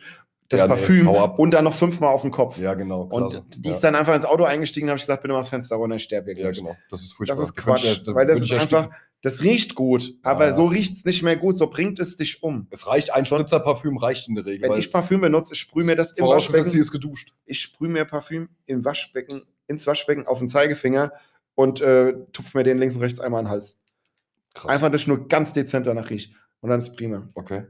das 0.50 0.60
Ja, 0.62 0.68
nee, 0.68 0.74
Parfüm 0.76 1.10
ab. 1.10 1.40
und 1.40 1.52
dann 1.52 1.64
noch 1.64 1.74
fünfmal 1.76 2.14
auf 2.14 2.22
den 2.22 2.32
Kopf. 2.32 2.58
Ja, 2.58 2.74
genau. 2.74 3.02
und 3.04 3.10
klasse. 3.22 3.44
die 3.58 3.68
ja. 3.70 3.76
ist 3.76 3.82
dann 3.82 3.96
einfach 3.96 4.16
ins 4.16 4.26
Auto 4.26 4.44
eingestiegen 4.44 4.88
und 4.88 4.92
habe 4.92 4.98
ich 4.98 5.04
gesagt, 5.04 5.22
bitte 5.22 5.34
mach 5.34 5.42
das 5.42 5.50
Fenster 5.50 5.76
runter, 5.78 5.96
ich 5.98 6.04
sterbe 6.04 6.32
hier 6.34 6.44
Ja, 6.44 6.52
gleich. 6.52 6.60
genau. 6.64 6.76
Das 6.90 7.02
ist 7.02 7.14
furchtbar. 7.14 7.36
Das 7.38 7.46
ist 7.50 7.56
Quatsch, 7.56 7.84
ich 7.86 8.06
ja- 8.06 8.16
weil 8.16 8.26
das 8.28 8.42
ist 8.42 8.50
ja 8.50 8.60
einfach. 8.62 8.90
Das 9.28 9.42
riecht 9.42 9.76
gut, 9.76 10.16
aber 10.24 10.48
Ja. 10.48 10.54
so 10.54 10.66
riecht 10.66 10.94
es 10.96 11.06
nicht 11.06 11.22
mehr 11.24 11.36
gut, 11.36 11.58
so 11.58 11.68
bringt 11.68 12.00
es 12.00 12.16
dich 12.18 12.42
um. 12.44 12.68
Es 12.70 12.88
reicht, 12.88 13.14
ein 13.14 13.26
Spritzer 13.26 13.60
Parfüm 13.60 13.98
reicht 13.98 14.28
in 14.28 14.36
der 14.36 14.46
Regel. 14.46 14.64
Wenn 14.64 14.72
weil 14.72 14.80
ich 14.80 14.92
Parfüm 14.92 15.22
benutze, 15.22 15.54
ich 15.54 15.60
sprühe 15.60 15.86
mir 15.86 15.96
das 15.96 16.14
im 16.14 16.26
Waschbecken 16.26 16.70
sie 16.70 16.80
ist 16.80 16.92
geduscht. 16.92 17.34
ich 17.46 17.60
sprühe 17.62 17.90
mir 17.90 18.06
Parfüm 18.06 18.50
im 18.66 18.86
Waschbecken, 18.86 19.42
ins 19.68 19.86
Waschbecken 19.88 20.26
auf 20.28 20.40
den 20.40 20.50
Zeigefinger 20.50 21.12
und 21.56 21.82
äh, 21.82 22.14
tupf 22.34 22.54
mir 22.54 22.64
den 22.64 22.78
links 22.78 22.96
und 22.96 23.02
rechts 23.02 23.20
einmal 23.20 23.40
an 23.40 23.46
den 23.46 23.52
Hals. 23.52 23.80
Krass. 24.54 24.72
Einfach, 24.72 24.90
dass 24.92 25.02
ich 25.02 25.08
nur 25.08 25.28
ganz 25.28 25.54
dezent 25.54 25.86
danach 25.88 26.10
rieche. 26.10 26.32
Und 26.62 26.70
dann 26.70 26.80
ist 26.80 26.90
es 26.90 26.96
prima. 26.96 27.30
Okay. 27.36 27.64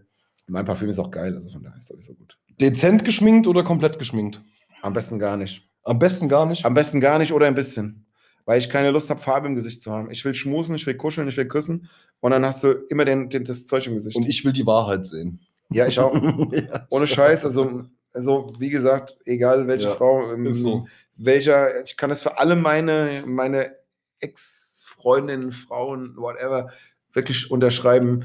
Mein 0.48 0.64
Parfüm 0.66 0.90
ist 0.90 1.00
auch 1.00 1.12
geil, 1.12 1.36
also 1.36 1.50
von 1.50 1.62
daher 1.64 1.78
ist 1.78 1.88
sowieso 1.88 2.14
gut. 2.14 2.38
Dezent 2.62 3.04
geschminkt 3.04 3.48
oder 3.48 3.64
komplett 3.64 4.00
geschminkt? 4.00 4.42
Am 4.82 4.94
besten 4.94 5.20
gar 5.20 5.36
nicht. 5.38 5.70
Am 5.84 6.00
besten 6.00 6.30
gar 6.30 6.46
nicht. 6.46 6.66
Am 6.66 6.74
besten 6.74 7.00
gar 7.02 7.20
nicht 7.20 7.34
oder 7.34 7.48
ein 7.48 7.56
bisschen. 7.56 8.07
Weil 8.48 8.60
ich 8.60 8.70
keine 8.70 8.92
Lust 8.92 9.10
habe, 9.10 9.20
Farbe 9.20 9.46
im 9.48 9.56
Gesicht 9.56 9.82
zu 9.82 9.92
haben. 9.92 10.10
Ich 10.10 10.24
will 10.24 10.34
schmusen, 10.34 10.74
ich 10.74 10.88
will 10.88 10.96
kuscheln, 10.96 11.28
ich 11.28 11.36
will 11.36 11.50
küssen. 11.50 11.90
Und 12.22 12.32
dann 12.32 12.46
hast 12.46 12.64
du 12.64 12.72
immer 12.88 13.04
den, 13.04 13.30
den, 13.30 13.44
das 13.44 13.68
Zeug 13.68 13.86
im 13.88 13.94
Gesicht. 13.96 14.16
Und 14.16 14.26
ich 14.26 14.46
will 14.46 14.54
die 14.54 14.66
Wahrheit 14.66 15.06
sehen. 15.06 15.42
ja, 15.70 15.86
ich 15.86 16.00
auch. 16.00 16.14
ja. 16.54 16.88
Ohne 16.90 17.06
Scheiß. 17.08 17.44
Also, 17.44 17.84
also 18.14 18.54
wie 18.58 18.70
gesagt, 18.70 19.18
egal 19.26 19.68
welche 19.68 19.90
Ja, 19.90 19.96
Frau, 19.96 20.32
ähm, 20.32 20.54
so. 20.54 20.88
welcher, 21.18 21.84
ich 21.84 21.98
kann 21.98 22.10
das 22.10 22.22
für 22.22 22.40
alle 22.40 22.56
meine, 22.56 23.22
meine 23.26 23.76
Ex-Freundinnen, 24.22 25.52
Frauen, 25.52 26.16
whatever, 26.16 26.70
wirklich 27.12 27.52
unterschreiben. 27.52 28.24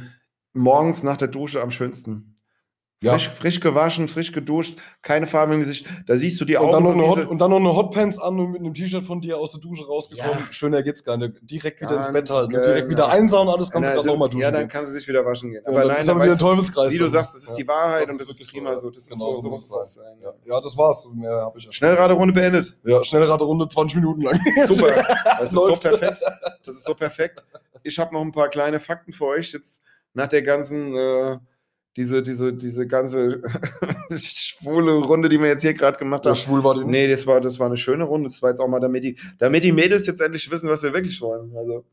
Morgens 0.53 1.03
nach 1.03 1.17
der 1.17 1.29
Dusche 1.29 1.61
am 1.63 1.73
schönsten. 1.73 2.32
Ja. 3.03 3.13
Frisch, 3.13 3.29
frisch 3.31 3.61
gewaschen, 3.61 4.07
frisch 4.09 4.33
geduscht, 4.33 4.79
keine 5.03 5.27
Farbe 5.27 5.55
im 5.55 5.61
Gesicht. 5.61 5.87
Da 6.07 6.17
siehst 6.17 6.41
du 6.41 6.45
die 6.45 6.57
Und 6.57 6.67
Augen 6.67 6.73
dann, 6.73 6.83
noch 6.85 6.91
so 6.93 6.99
eine 6.99 7.23
Hot, 7.23 7.27
und 7.31 7.39
dann 7.39 7.51
noch 7.51 7.59
eine 7.59 7.75
Hotpants 7.77 8.19
an 8.19 8.39
und 8.39 8.53
mit 8.53 8.61
einem 8.61 8.75
T-Shirt 8.75 9.03
von 9.05 9.21
dir 9.21 9.37
aus 9.39 9.53
der 9.53 9.61
Dusche 9.61 9.85
rausgekommen. 9.87 10.39
Ja. 10.39 10.53
Schöner 10.53 10.83
geht's 10.83 11.03
gar 11.03 11.17
nicht. 11.17 11.35
Direkt 11.43 11.81
wieder 11.81 11.97
ins 11.99 12.07
Bett 12.07 12.15
Ganz 12.15 12.31
halten. 12.31 12.55
und 12.57 12.63
Direkt 12.65 12.89
genau. 12.89 13.03
wieder 13.03 13.09
einsauen, 13.11 13.49
alles 13.49 13.71
kannst 13.71 13.91
du 13.91 13.95
gerade 13.95 14.07
nochmal 14.07 14.29
duschen. 14.29 14.41
Ja, 14.43 14.51
dann 14.53 14.61
gehen. 14.61 14.69
kann 14.69 14.87
sie 14.87 14.93
sich 14.93 15.07
wieder 15.09 15.27
waschen 15.27 15.51
gehen. 15.51 15.67
Aber 15.67 15.81
dann 15.81 15.89
nein, 15.89 15.99
ist 15.99 16.09
dann 16.09 16.17
wieder 16.23 16.33
ein 16.33 16.39
du, 16.39 16.45
Teufelskreis. 16.45 16.93
wie 16.93 16.99
du 16.99 17.09
sagst, 17.09 17.35
das 17.35 17.43
ist 17.43 17.51
Ja. 17.51 17.57
die 17.57 17.69
Wahrheit 17.69 18.03
Das 18.03 18.09
und 18.11 18.15
ist 18.15 18.21
das 18.21 18.29
ist 18.31 18.39
wirklich 18.41 18.53
prima 18.53 18.77
so. 18.77 18.91
Das 18.91 18.99
ist 19.05 19.11
Genau, 19.11 19.33
so, 19.33 19.41
so 19.41 19.49
muss 19.49 19.65
es 19.65 19.71
das 19.71 19.95
sein. 19.95 20.17
Ja, 20.23 20.33
ja, 20.47 20.61
das 20.61 20.77
war's. 20.77 21.09
Mehr 21.13 21.33
hab 21.43 21.57
ich 21.57 21.69
Schnellraderunde 21.71 22.33
beendet. 22.33 22.77
Ja, 22.85 23.03
Schnellraderunde 23.03 23.67
20 23.69 23.97
Minuten 23.97 24.23
lang. 24.23 24.39
Super. 24.67 24.95
Das 25.41 25.53
ist 25.53 25.59
so 25.67 25.75
perfekt. 25.77 26.23
Das 26.65 26.77
ist 26.77 26.85
so 26.85 26.95
perfekt. 26.95 27.43
Ich 27.83 27.99
habe 27.99 28.15
noch 28.15 28.21
ein 28.23 28.31
paar 28.31 28.49
kleine 28.49 28.79
Fakten 28.79 29.13
für 29.13 29.27
euch 29.27 29.53
jetzt 29.53 29.83
nach 30.15 30.29
der 30.29 30.43
ganzen, 30.43 30.95
äh, 30.97 31.39
diese, 31.97 32.23
diese, 32.23 32.53
diese 32.53 32.87
ganze 32.87 33.43
schwule 34.17 34.93
Runde, 34.93 35.29
die 35.29 35.39
wir 35.39 35.49
jetzt 35.49 35.63
hier 35.63 35.75
gerade 35.75 35.99
gemacht 35.99 36.27
haben. 36.27 36.37
schwul 36.37 36.65
war 36.65 36.75
den. 36.75 36.89
Nee, 36.89 37.09
das 37.09 37.27
war, 37.27 37.41
das 37.41 37.59
war 37.59 37.67
eine 37.67 37.77
schöne 37.77 38.05
Runde. 38.05 38.29
Das 38.29 38.43
war 38.43 38.51
jetzt 38.51 38.61
auch 38.61 38.69
mal, 38.69 38.81
damit 38.81 39.05
die, 39.05 39.19
damit 39.39 39.65
die 39.65 39.73
Mädels 39.73 40.07
jetzt 40.07 40.21
endlich 40.21 40.51
wissen, 40.51 40.69
was 40.69 40.83
wir 40.83 40.93
wirklich 40.93 41.21
wollen. 41.21 41.55
Also, 41.57 41.85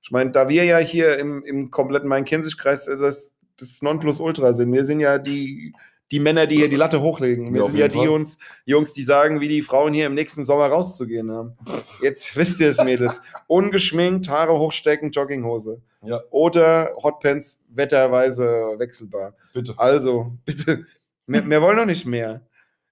ich 0.00 0.10
meine, 0.10 0.30
da 0.30 0.48
wir 0.48 0.64
ja 0.64 0.78
hier 0.78 1.18
im, 1.18 1.42
im 1.44 1.70
kompletten 1.70 2.08
Main-Kinzig-Kreis 2.08 2.84
das 2.84 3.38
das 3.58 3.82
Nonplusultra 3.82 4.52
sind. 4.54 4.72
Wir 4.72 4.84
sind 4.84 5.00
ja 5.00 5.18
die, 5.18 5.74
die 6.10 6.20
Männer, 6.20 6.46
die 6.46 6.56
hier 6.56 6.68
die 6.70 6.76
Latte 6.76 7.00
hochlegen. 7.02 7.52
Wir 7.52 7.60
Ja, 7.62 7.66
sind 7.66 7.76
ja 7.78 7.88
die 7.88 7.98
Fall. 8.06 8.24
Jungs, 8.64 8.92
die 8.94 9.02
sagen, 9.02 9.40
wie 9.40 9.48
die 9.48 9.62
Frauen 9.62 9.92
hier 9.92 10.06
im 10.06 10.14
nächsten 10.14 10.44
Sommer 10.44 10.66
rauszugehen 10.66 11.30
haben. 11.30 11.56
Jetzt 12.02 12.34
wisst 12.36 12.60
ihr 12.60 12.70
es, 12.70 12.82
Mädels. 12.82 13.20
Ungeschminkt, 13.46 14.28
Haare 14.28 14.58
hochstecken, 14.58 15.10
Jogginghose. 15.10 15.82
Ja, 16.02 16.20
Oder 16.30 16.92
Hotpants 17.02 17.60
wetterweise 17.68 18.74
wechselbar. 18.78 19.34
bitte. 19.52 19.74
Also, 19.76 20.32
bitte, 20.44 20.86
wir, 21.26 21.46
wir 21.48 21.60
wollen 21.62 21.76
noch 21.76 21.86
nicht 21.86 22.06
mehr. 22.06 22.40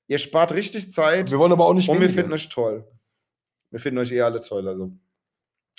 Ihr 0.08 0.18
spart 0.18 0.52
richtig 0.54 0.92
Zeit 0.92 1.30
Wir 1.30 1.38
wollen 1.38 1.52
aber 1.52 1.66
auch 1.66 1.74
nicht 1.74 1.88
und 1.88 1.96
wir 1.96 2.02
weniger. 2.02 2.20
finden 2.22 2.32
euch 2.34 2.48
toll. 2.48 2.84
Wir 3.70 3.80
finden 3.80 3.98
euch 3.98 4.12
eh 4.12 4.20
alle 4.22 4.40
toll, 4.40 4.68
also. 4.68 4.92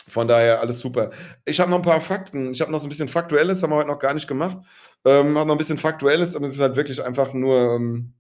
Von 0.08 0.28
daher 0.28 0.62
alles 0.62 0.80
super. 0.80 1.12
Ich 1.46 1.60
habe 1.60 1.70
noch 1.70 1.78
ein 1.78 1.84
paar 1.84 2.02
Fakten. 2.02 2.52
Ich 2.52 2.62
habe 2.62 2.72
noch 2.72 2.80
so 2.80 2.88
ein 2.88 2.90
bisschen 2.90 3.10
Faktuelles, 3.10 3.62
haben 3.62 3.72
wir 3.72 3.78
heute 3.78 3.90
noch 3.90 4.00
gar 4.00 4.14
nicht 4.14 4.28
gemacht. 4.28 4.58
Ähm, 5.06 5.38
habe 5.38 5.48
noch 5.48 5.56
ein 5.56 5.58
bisschen 5.58 5.78
Faktuelles, 5.78 6.36
aber 6.36 6.46
es 6.46 6.54
ist 6.54 6.62
halt 6.62 6.76
wirklich 6.76 7.04
einfach 7.04 7.34
nur 7.34 7.76
ähm, 7.76 8.14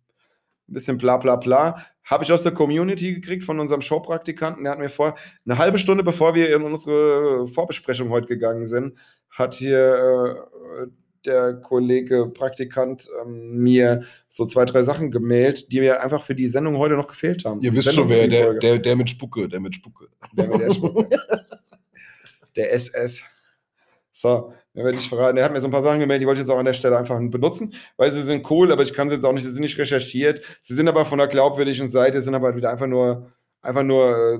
ein 0.67 0.73
bisschen 0.73 0.97
bla 0.97 1.17
bla 1.17 1.37
bla. 1.37 1.85
Habe 2.03 2.23
ich 2.23 2.31
aus 2.31 2.43
der 2.43 2.53
Community 2.53 3.13
gekriegt 3.13 3.43
von 3.43 3.59
unserem 3.59 3.81
Showpraktikanten. 3.81 4.63
Der 4.63 4.71
hat 4.71 4.79
mir 4.79 4.89
vor, 4.89 5.15
eine 5.45 5.57
halbe 5.57 5.77
Stunde 5.77 6.03
bevor 6.03 6.35
wir 6.35 6.53
in 6.53 6.63
unsere 6.63 7.47
Vorbesprechung 7.47 8.09
heute 8.09 8.27
gegangen 8.27 8.65
sind, 8.65 8.97
hat 9.29 9.53
hier 9.53 10.37
äh, 10.83 10.87
der 11.25 11.53
Kollege 11.55 12.27
Praktikant 12.27 13.07
ähm, 13.21 13.61
mir 13.61 14.03
so 14.29 14.45
zwei, 14.45 14.65
drei 14.65 14.83
Sachen 14.83 15.11
gemailt, 15.11 15.71
die 15.71 15.79
mir 15.79 16.01
einfach 16.01 16.21
für 16.21 16.35
die 16.35 16.47
Sendung 16.47 16.77
heute 16.77 16.95
noch 16.95 17.07
gefehlt 17.07 17.45
haben. 17.45 17.61
Ihr 17.61 17.71
Die 17.71 17.77
wisst 17.77 17.89
Sendung 17.89 18.09
schon, 18.09 18.17
wer, 18.17 18.27
der, 18.27 18.53
der, 18.55 18.77
der 18.79 18.95
mit 18.95 19.09
Spucke, 19.09 19.47
der 19.47 19.59
mit 19.59 19.75
Spucke. 19.75 20.07
Der, 20.33 20.47
mit 20.47 20.59
der, 20.59 20.73
Spucke. 20.73 21.09
der 22.57 22.73
SS. 22.73 23.23
So, 24.11 24.53
dann 24.73 24.83
werde 24.83 24.97
ich 24.97 25.07
verraten. 25.07 25.37
Er 25.37 25.45
hat 25.45 25.51
mir 25.51 25.61
so 25.61 25.67
ein 25.67 25.71
paar 25.71 25.83
Sachen 25.83 25.99
gemeldet, 25.99 26.23
die 26.23 26.27
wollte 26.27 26.41
ich 26.41 26.47
jetzt 26.47 26.53
auch 26.53 26.59
an 26.59 26.65
der 26.65 26.73
Stelle 26.73 26.97
einfach 26.97 27.19
benutzen, 27.19 27.73
weil 27.97 28.11
sie 28.11 28.23
sind 28.23 28.49
cool, 28.49 28.71
aber 28.71 28.81
ich 28.81 28.93
kann 28.93 29.09
sie 29.09 29.15
jetzt 29.15 29.25
auch 29.25 29.33
nicht, 29.33 29.43
sie 29.43 29.51
sind 29.51 29.61
nicht 29.61 29.77
recherchiert. 29.77 30.41
Sie 30.61 30.73
sind 30.73 30.87
aber 30.87 31.05
von 31.05 31.19
einer 31.19 31.29
glaubwürdigen 31.29 31.89
Seite, 31.89 32.21
sind 32.21 32.33
aber 32.33 32.55
wieder 32.55 32.71
einfach 32.71 32.87
nur, 32.87 33.31
einfach 33.61 33.83
nur, 33.83 34.17
äh, 34.17 34.39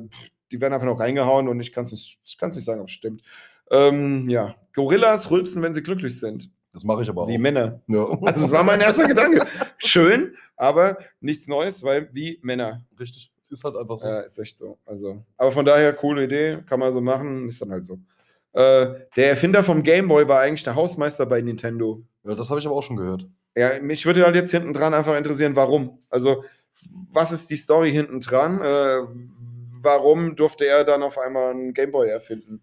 die 0.52 0.60
werden 0.60 0.74
einfach 0.74 0.88
nur 0.88 1.00
reingehauen 1.00 1.48
und 1.48 1.60
ich 1.60 1.72
kann 1.72 1.84
es 1.84 1.92
nicht, 1.92 2.20
ich 2.26 2.38
kann's 2.38 2.56
nicht 2.56 2.66
sagen, 2.66 2.82
ob 2.82 2.88
es 2.88 2.94
stimmt. 2.94 3.22
Ähm, 3.70 4.30
ja, 4.30 4.56
Gorillas 4.74 5.30
rülpsen, 5.30 5.62
wenn 5.62 5.74
sie 5.74 5.84
glücklich 5.84 6.20
sind. 6.20 6.50
Das 6.74 6.84
mache 6.84 7.04
ich 7.04 7.10
aber 7.10 7.24
auch. 7.24 7.28
Wie 7.28 7.38
Männer. 7.38 7.82
Ja. 7.88 8.04
Also, 8.04 8.42
das 8.42 8.52
war 8.52 8.64
mein 8.64 8.82
erster 8.82 9.08
Gedanke. 9.08 9.46
Schön, 9.78 10.36
aber 10.56 10.98
nichts 11.20 11.48
Neues, 11.48 11.84
weil 11.84 12.10
wie 12.14 12.40
Männer. 12.42 12.84
Richtig. 13.00 13.32
Ist 13.50 13.64
halt 13.64 13.78
einfach 13.78 13.98
so. 13.98 14.08
Ja, 14.08 14.20
ist 14.22 14.38
echt 14.40 14.58
so. 14.58 14.78
Also, 14.86 15.24
aber 15.38 15.52
von 15.52 15.66
daher, 15.66 15.94
coole 15.94 16.26
Idee, 16.26 16.60
kann 16.68 16.80
man 16.80 16.94
so 16.94 17.02
machen, 17.02 17.48
ist 17.48 17.62
dann 17.62 17.72
halt 17.72 17.86
so. 17.86 18.00
Äh, 18.54 19.02
der 19.16 19.30
Erfinder 19.30 19.64
vom 19.64 19.84
Gameboy 19.84 20.28
war 20.28 20.42
eigentlich 20.42 20.64
der 20.64 20.76
Hausmeister 20.76 21.26
bei 21.26 21.42
Nintendo. 21.42 22.04
Ja, 22.24 22.36
das 22.36 22.50
habe 22.50 22.60
ich 22.60 22.66
aber 22.66 22.76
auch 22.76 22.84
schon 22.84 22.98
gehört. 22.98 23.26
Ja, 23.56 23.80
mich 23.82 24.06
würde 24.06 24.26
halt 24.26 24.36
jetzt 24.36 24.52
hinten 24.52 24.74
dran 24.74 24.94
einfach 24.94 25.18
interessieren, 25.18 25.56
warum. 25.56 26.00
Also, 26.10 26.44
was 27.12 27.32
ist 27.32 27.50
die 27.50 27.56
Story 27.56 27.92
hinten 27.92 28.20
dran? 28.20 28.62
Äh, 28.62 29.08
warum 29.82 30.36
durfte 30.36 30.68
er 30.68 30.84
dann 30.84 31.04
auf 31.04 31.18
einmal 31.18 31.52
einen 31.52 31.74
Gameboy 31.74 32.08
erfinden? 32.10 32.62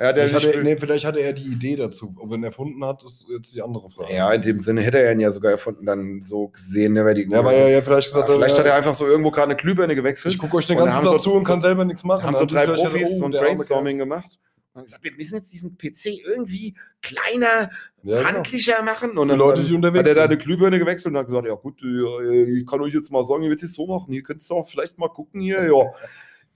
Ja, 0.00 0.12
Vielleicht 0.12 0.32
hatte, 0.34 0.54
er- 0.54 0.62
nee, 0.62 0.76
vielleicht 0.76 1.04
hatte 1.04 1.18
er 1.18 1.32
die 1.32 1.50
Idee 1.50 1.74
dazu. 1.74 2.14
Ob 2.18 2.30
er 2.30 2.36
ihn 2.36 2.44
erfunden 2.44 2.84
hat, 2.84 3.02
ist 3.02 3.26
jetzt 3.30 3.52
die 3.52 3.60
andere 3.62 3.90
Frage. 3.90 4.14
ja, 4.14 4.32
in 4.32 4.42
dem 4.42 4.60
Sinne 4.60 4.82
hätte 4.82 5.00
er 5.00 5.10
ihn 5.12 5.18
ja 5.18 5.32
sogar 5.32 5.50
erfunden, 5.50 5.84
dann 5.86 6.22
so 6.22 6.48
gesehen. 6.48 6.92
Ne, 6.92 7.14
die, 7.14 7.28
Ja, 7.28 7.44
weil 7.44 7.56
er 7.56 7.68
ja 7.70 7.82
vielleicht 7.82 8.08
gesagt 8.08 8.30
vielleicht 8.30 8.58
hat, 8.58 8.66
er 8.66 8.74
einfach 8.76 8.94
so 8.94 9.06
irgendwo 9.06 9.32
gerade 9.32 9.46
eine 9.48 9.56
Glühbirne 9.56 9.96
gewechselt. 9.96 10.34
ich 10.34 10.38
gucke 10.38 10.56
euch 10.56 10.66
den 10.66 10.78
ganzen 10.78 11.02
Tag 11.04 11.20
zu 11.20 11.34
und 11.34 11.44
kann 11.44 11.60
selber 11.60 11.84
nichts 11.84 12.04
machen. 12.04 12.22
haben 12.22 12.36
so 12.36 12.44
drei 12.44 12.66
Profis 12.66 13.10
oh, 13.14 13.18
so 13.18 13.24
ein 13.24 13.30
der 13.32 13.40
arme 13.40 13.56
Brainstorming 13.56 13.98
gemacht. 13.98 14.38
Und 14.74 14.84
gesagt, 14.84 15.02
wir 15.02 15.12
müssen 15.12 15.34
jetzt 15.34 15.52
diesen 15.52 15.76
PC 15.76 16.20
irgendwie 16.24 16.76
kleiner. 17.02 17.70
Ja, 18.04 18.18
genau. 18.18 18.28
handlicher 18.28 18.80
machen. 18.82 19.18
Und 19.18 19.26
dann, 19.26 19.38
Leute, 19.38 19.64
die 19.64 19.74
unterwegs 19.74 20.02
hat 20.02 20.06
er 20.06 20.14
da 20.14 20.24
eine 20.26 20.38
Glühbirne 20.38 20.78
gewechselt 20.78 21.12
und 21.12 21.18
hat 21.18 21.26
gesagt, 21.26 21.48
ja 21.48 21.54
gut, 21.54 21.82
äh, 21.82 22.44
ich 22.44 22.64
kann 22.64 22.80
euch 22.80 22.94
jetzt 22.94 23.10
mal 23.10 23.24
sagen, 23.24 23.42
ihr 23.42 23.48
werdet 23.50 23.64
es 23.64 23.74
so 23.74 23.88
machen. 23.88 24.12
Ihr 24.12 24.22
könnt 24.22 24.40
es 24.40 24.46
doch 24.46 24.62
vielleicht 24.62 24.96
mal 24.96 25.08
gucken 25.08 25.40
hier, 25.40 25.64
ja. 25.64 25.92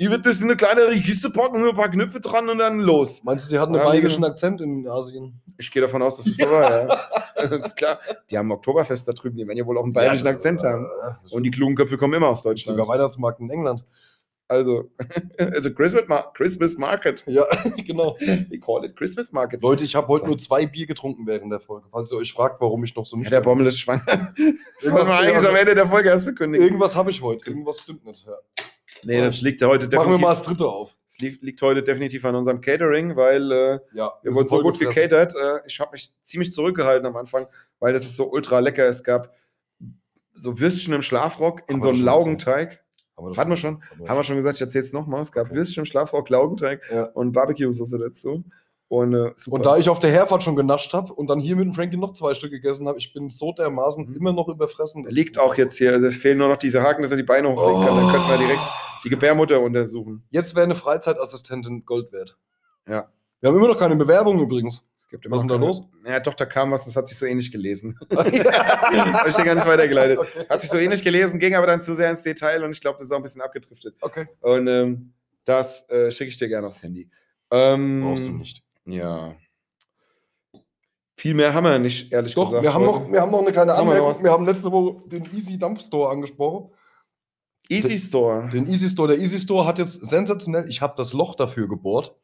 Ihr 0.03 0.11
werdet 0.11 0.27
das 0.27 0.41
in 0.41 0.49
eine 0.49 0.57
kleinere 0.57 0.91
Kiste 0.95 1.31
packen, 1.31 1.61
nur 1.61 1.69
ein 1.71 1.77
paar 1.77 1.89
Knöpfe 1.91 2.19
dran 2.21 2.49
und 2.49 2.59
dann 2.59 2.81
los. 2.81 3.23
Meinst 3.25 3.47
du, 3.47 3.51
die 3.51 3.59
hatten 3.61 3.73
Ja, 3.75 3.83
einen 3.83 3.91
bayerischen 3.91 4.25
Akzent 4.25 4.61
in 4.61 4.89
Asien? 4.89 5.41
Ich 5.59 5.71
gehe 5.71 5.81
davon 5.81 6.03
aus, 6.03 6.17
dass 6.17 6.27
es 6.27 6.37
so 6.39 6.51
war, 6.51 6.89
ja. 6.89 7.01
Das 7.37 7.51
ist 7.67 7.77
klar. 7.77 8.01
Die 8.31 8.37
haben 8.37 8.51
Oktoberfest 8.51 9.07
da 9.07 9.13
drüben, 9.13 9.37
die 9.37 9.47
werden 9.47 9.59
ja 9.59 9.65
wohl 9.67 9.79
auch 9.79 9.85
einen 9.85 9.93
bayerischen 9.93 10.27
Ja, 10.27 10.33
Akzent 10.33 10.61
äh, 10.63 10.67
haben. 10.67 10.89
das 11.23 11.33
Und 11.33 11.45
die 11.45 11.51
klugen 11.53 11.77
Köpfe 11.77 11.97
kommen 11.97 12.15
immer 12.15 12.29
aus 12.29 12.43
Deutschland. 12.43 12.77
sogar 12.79 12.93
Weihnachtsmarkt 12.93 13.39
in 13.41 13.49
England. 13.51 13.85
Also, 14.49 14.91
also 15.39 15.73
Christmas, 15.73 16.25
Christmas 16.35 16.77
Market. 16.77 17.23
Ja, 17.27 17.45
genau. 17.87 18.17
We 18.19 18.59
call 18.59 18.85
it 18.85 18.97
Christmas 18.97 19.31
Market. 19.33 19.63
Leute, 19.63 19.85
ich 19.85 19.95
habe 19.95 20.09
heute 20.09 20.23
So. 20.25 20.27
nur 20.27 20.39
zwei 20.39 20.67
Bier 20.67 20.87
getrunken 20.87 21.27
während 21.29 21.51
der 21.53 21.61
Folge. 21.61 21.87
Falls 21.93 22.11
ihr 22.13 22.19
euch 22.19 22.33
fragt, 22.33 22.61
warum 22.61 22.83
ich 22.85 22.95
noch 22.97 23.07
so 23.07 23.15
Ja, 23.17 23.21
nicht. 23.21 23.33
der 23.33 23.41
Bommel 23.41 23.67
ist 23.69 23.79
schwanger. 23.79 24.03
Das 24.05 24.37
Irgendwas- 24.37 24.93
wollen 24.93 25.07
wir 25.09 25.19
eigentlich 25.37 25.49
am 25.49 25.57
Ende 25.57 25.75
der 25.77 25.87
Folge 25.87 26.09
erst 26.09 26.25
verkündigen. 26.25 26.67
Irgendwas 26.67 26.97
habe 26.97 27.11
ich 27.11 27.23
heute. 27.23 27.49
Irgendwas 27.49 27.79
stimmt 27.81 28.05
nicht. 28.05 28.27
Ja. 28.27 28.33
Nee, 29.05 29.21
das 29.21 29.41
liegt 29.43 29.61
ja 29.61 29.67
heute 29.69 29.87
Machen 29.87 29.91
wir 29.93 29.99
definitiv. 29.99 30.23
mal 30.23 30.29
das 30.31 30.43
dritte 30.43 30.67
auf. 30.67 30.95
Es 31.09 31.19
liegt, 31.19 31.43
liegt 31.43 31.61
heute 31.63 31.83
definitiv 31.83 32.25
an 32.25 32.35
unserem 32.35 32.61
Catering, 32.61 33.17
weil 33.17 33.53
äh, 33.53 33.79
Ja, 33.93 34.13
wir 34.23 34.35
wurden 34.35 34.49
so 34.49 34.61
gut 34.63 34.79
gefressen. 34.79 35.09
gecatert. 35.11 35.35
Äh, 35.35 35.67
ich 35.67 35.79
habe 35.81 35.93
mich 35.93 36.11
ziemlich 36.23 36.53
zurückgehalten 36.55 37.07
am 37.07 37.17
Anfang, 37.17 37.47
weil 37.81 37.93
das 37.93 38.03
ist 38.05 38.17
so 38.17 38.31
ultra 38.31 38.61
lecker. 38.61 38.87
Es 38.89 39.03
gab 39.05 39.35
so 40.35 40.59
Würstchen 40.59 40.95
im 40.95 41.03
Schlafrock 41.03 41.69
in 41.69 41.77
Haben 41.77 41.83
so 41.83 41.89
einem 41.91 42.03
Laugenteig. 42.05 42.83
Haben 43.17 43.29
das 43.29 43.37
Hatten 43.37 43.51
wir 43.51 43.57
schon? 43.57 43.83
Haben 43.91 44.01
wir 44.01 44.09
Haben 44.09 44.19
wir 44.19 44.25
schon 44.25 44.37
gesagt, 44.37 44.57
ich 44.57 44.63
erzähle 44.63 44.85
es 44.85 44.93
nochmal. 44.93 45.21
Es 45.21 45.33
gab 45.33 45.47
Okay. 45.49 45.57
Würstchen 45.57 45.83
im 45.83 45.87
Schlafrock, 45.87 46.29
Laugenteig 46.31 46.81
Ja. 46.91 47.05
und 47.13 47.33
Barbecue-Soße 47.33 47.99
dazu. 47.99 48.43
Und, 48.89 49.15
äh. 49.15 49.33
Und 49.49 49.65
da 49.65 49.77
ich 49.79 49.89
auf 49.89 49.99
der 50.01 50.11
Herfahrt 50.11 50.43
schon 50.43 50.57
genascht 50.57 50.93
habe 50.93 51.13
und 51.15 51.29
dann 51.29 51.41
hier 51.41 51.57
mit 51.57 51.65
dem 51.67 51.73
Frankie 51.73 51.97
noch 51.97 52.13
zwei 52.15 52.35
Stück 52.35 52.51
gegessen 52.51 52.89
habe, 52.89 52.99
ich 52.99 53.13
bin 53.13 53.31
so 53.31 53.53
dermaßen 53.53 54.15
immer 54.15 54.33
noch 54.33 54.49
überfressen. 54.49 55.03
das 55.03 55.13
liegt 55.13 55.39
auch 55.39 55.55
jetzt 55.57 55.77
hier, 55.79 55.95
es 56.03 56.17
fehlen 56.19 56.39
nur 56.39 56.49
noch 56.49 56.57
diese 56.59 56.83
Haken, 56.83 57.03
dass 57.03 57.11
er 57.11 57.17
die 57.17 57.23
Beine 57.23 57.51
hochlegen 57.51 57.87
kann. 57.87 57.97
Dann 57.97 58.11
könnten 58.11 58.29
wir 58.29 58.39
direkt 58.39 58.61
die 59.05 59.09
Gebärmutter 59.09 59.61
untersuchen. 59.61 60.25
Jetzt 60.31 60.55
wäre 60.55 60.65
eine 60.65 60.75
Freizeitassistentin 60.75 61.85
Gold 61.85 62.13
wert. 62.13 62.37
Ja. 62.87 63.09
Wir 63.41 63.49
haben 63.49 63.57
immer 63.57 63.69
noch 63.69 63.79
keine 63.79 63.97
Bewerbung 63.97 64.41
übrigens. 64.41 64.89
Gibt 65.11 65.31
Was 65.31 65.39
ist 65.39 65.43
denn 65.43 65.49
da 65.49 65.57
los? 65.57 65.83
Ja, 66.07 66.21
doch, 66.21 66.33
da 66.33 66.47
kam 66.47 66.71
was, 66.71 66.87
das 66.87 66.97
hat 66.97 67.07
sich 67.07 67.19
so 67.19 67.27
ähnlich 67.27 67.53
gelesen. 67.53 67.99
Habe 68.17 68.31
ich 68.31 69.37
dir 69.37 69.45
gar 69.45 69.55
nicht 69.55 69.67
weitergeleitet. 69.67 70.19
Okay. 70.19 70.47
Hat 70.49 70.63
sich 70.63 70.71
so 70.71 70.79
ähnlich 70.79 71.05
gelesen, 71.05 71.39
ging 71.39 71.55
aber 71.55 71.67
dann 71.67 71.83
zu 71.83 71.95
sehr 71.95 72.09
ins 72.09 72.23
Detail 72.23 72.65
und 72.65 72.71
ich 72.71 72.81
glaube, 72.81 72.97
das 72.97 73.07
ist 73.07 73.13
auch 73.13 73.17
ein 73.17 73.23
bisschen 73.23 73.43
abgedriftet. 73.43 73.95
okay. 74.01 74.27
Und 74.41 74.69
ähm, 74.69 75.13
das 75.45 75.87
äh, 75.91 76.11
schicke 76.11 76.31
ich 76.31 76.39
dir 76.39 76.49
gerne 76.49 76.67
aufs 76.69 76.83
Handy. 76.83 77.11
Ähm, 77.51 78.01
Brauchst 78.03 78.27
du 78.27 78.33
nicht. 78.33 78.63
Ja. 78.87 79.37
Viel 81.17 81.35
mehr 81.35 81.53
haben 81.53 81.65
wir 81.65 81.79
nicht, 81.79 82.11
ehrlich 82.11 82.35
Doch, 82.35 82.47
gesagt. 82.47 82.65
wir 82.65 82.73
haben, 82.73 82.87
heute. 82.87 83.05
noch, 83.05 83.13
wir 83.13 83.21
haben 83.21 83.31
noch 83.31 83.43
eine 83.43 83.53
kleine 83.53 83.75
Haben 83.75 83.89
wir 83.89 83.95
noch 83.97 84.07
Anmerkung. 84.07 84.25
Wir 84.25 84.33
haben 84.33 84.47
letzte 84.47 84.73
Woche 84.73 85.09
den 85.09 85.25
Easy 85.27 85.59
Dampf 85.59 85.83
Store 85.83 86.11
angesprochen. 86.11 86.73
Easy 87.73 87.99
Store. 87.99 88.49
Den 88.53 88.67
Easy 88.67 88.89
Store. 88.89 89.09
Der 89.09 89.19
Easy 89.19 89.39
Store 89.39 89.67
hat 89.67 89.79
jetzt 89.79 90.07
sensationell, 90.07 90.69
ich 90.69 90.81
habe 90.81 90.95
das 90.97 91.13
Loch 91.13 91.35
dafür 91.35 91.69
gebohrt. 91.69 92.15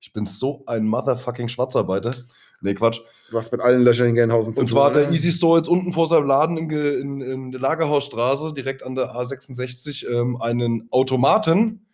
Ich 0.00 0.12
bin 0.12 0.26
so 0.26 0.62
ein 0.66 0.86
motherfucking 0.86 1.48
Schwarzarbeiter. 1.48 2.14
Nee, 2.60 2.74
Quatsch. 2.74 3.00
Du 3.30 3.36
hast 3.36 3.52
mit 3.52 3.60
allen 3.60 3.82
Löchern 3.82 4.08
in 4.08 4.14
Gelnhausen 4.14 4.54
zu 4.54 4.60
Und 4.60 4.66
zwar 4.66 4.86
hat 4.86 4.94
tun. 4.94 5.02
der? 5.02 5.12
Easy 5.12 5.32
Store 5.32 5.58
jetzt 5.58 5.68
unten 5.68 5.92
vor 5.92 6.08
seinem 6.08 6.26
Laden 6.26 6.56
in, 6.56 6.70
in, 6.70 7.20
in 7.20 7.52
der 7.52 7.60
Lagerhausstraße, 7.60 8.52
direkt 8.52 8.82
an 8.82 8.94
der 8.94 9.14
A66, 9.14 10.08
ähm, 10.08 10.40
einen 10.40 10.88
Automaten 10.90 11.86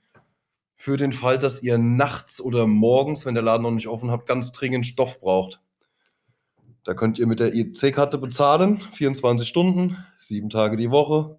für 0.77 0.97
den 0.97 1.13
Fall, 1.13 1.39
dass 1.39 1.63
ihr 1.63 1.79
nachts 1.79 2.41
oder 2.41 2.67
morgens, 2.67 3.27
wenn 3.27 3.35
der 3.35 3.43
Laden 3.43 3.63
noch 3.63 3.71
nicht 3.71 3.89
offen 3.89 4.11
habt, 4.11 4.27
ganz 4.27 4.53
dringend 4.53 4.87
Stoff 4.87 5.21
braucht. 5.21 5.61
Da 6.85 6.95
könnt 6.95 7.19
ihr 7.19 7.27
mit 7.27 7.41
der 7.41 7.55
EC-Karte 7.55 8.19
bezahlen, 8.19 8.81
24 8.93 9.49
Stunden, 9.49 9.97
sieben 10.19 10.51
Tage 10.51 10.77
die 10.77 10.91
Woche. 10.91 11.39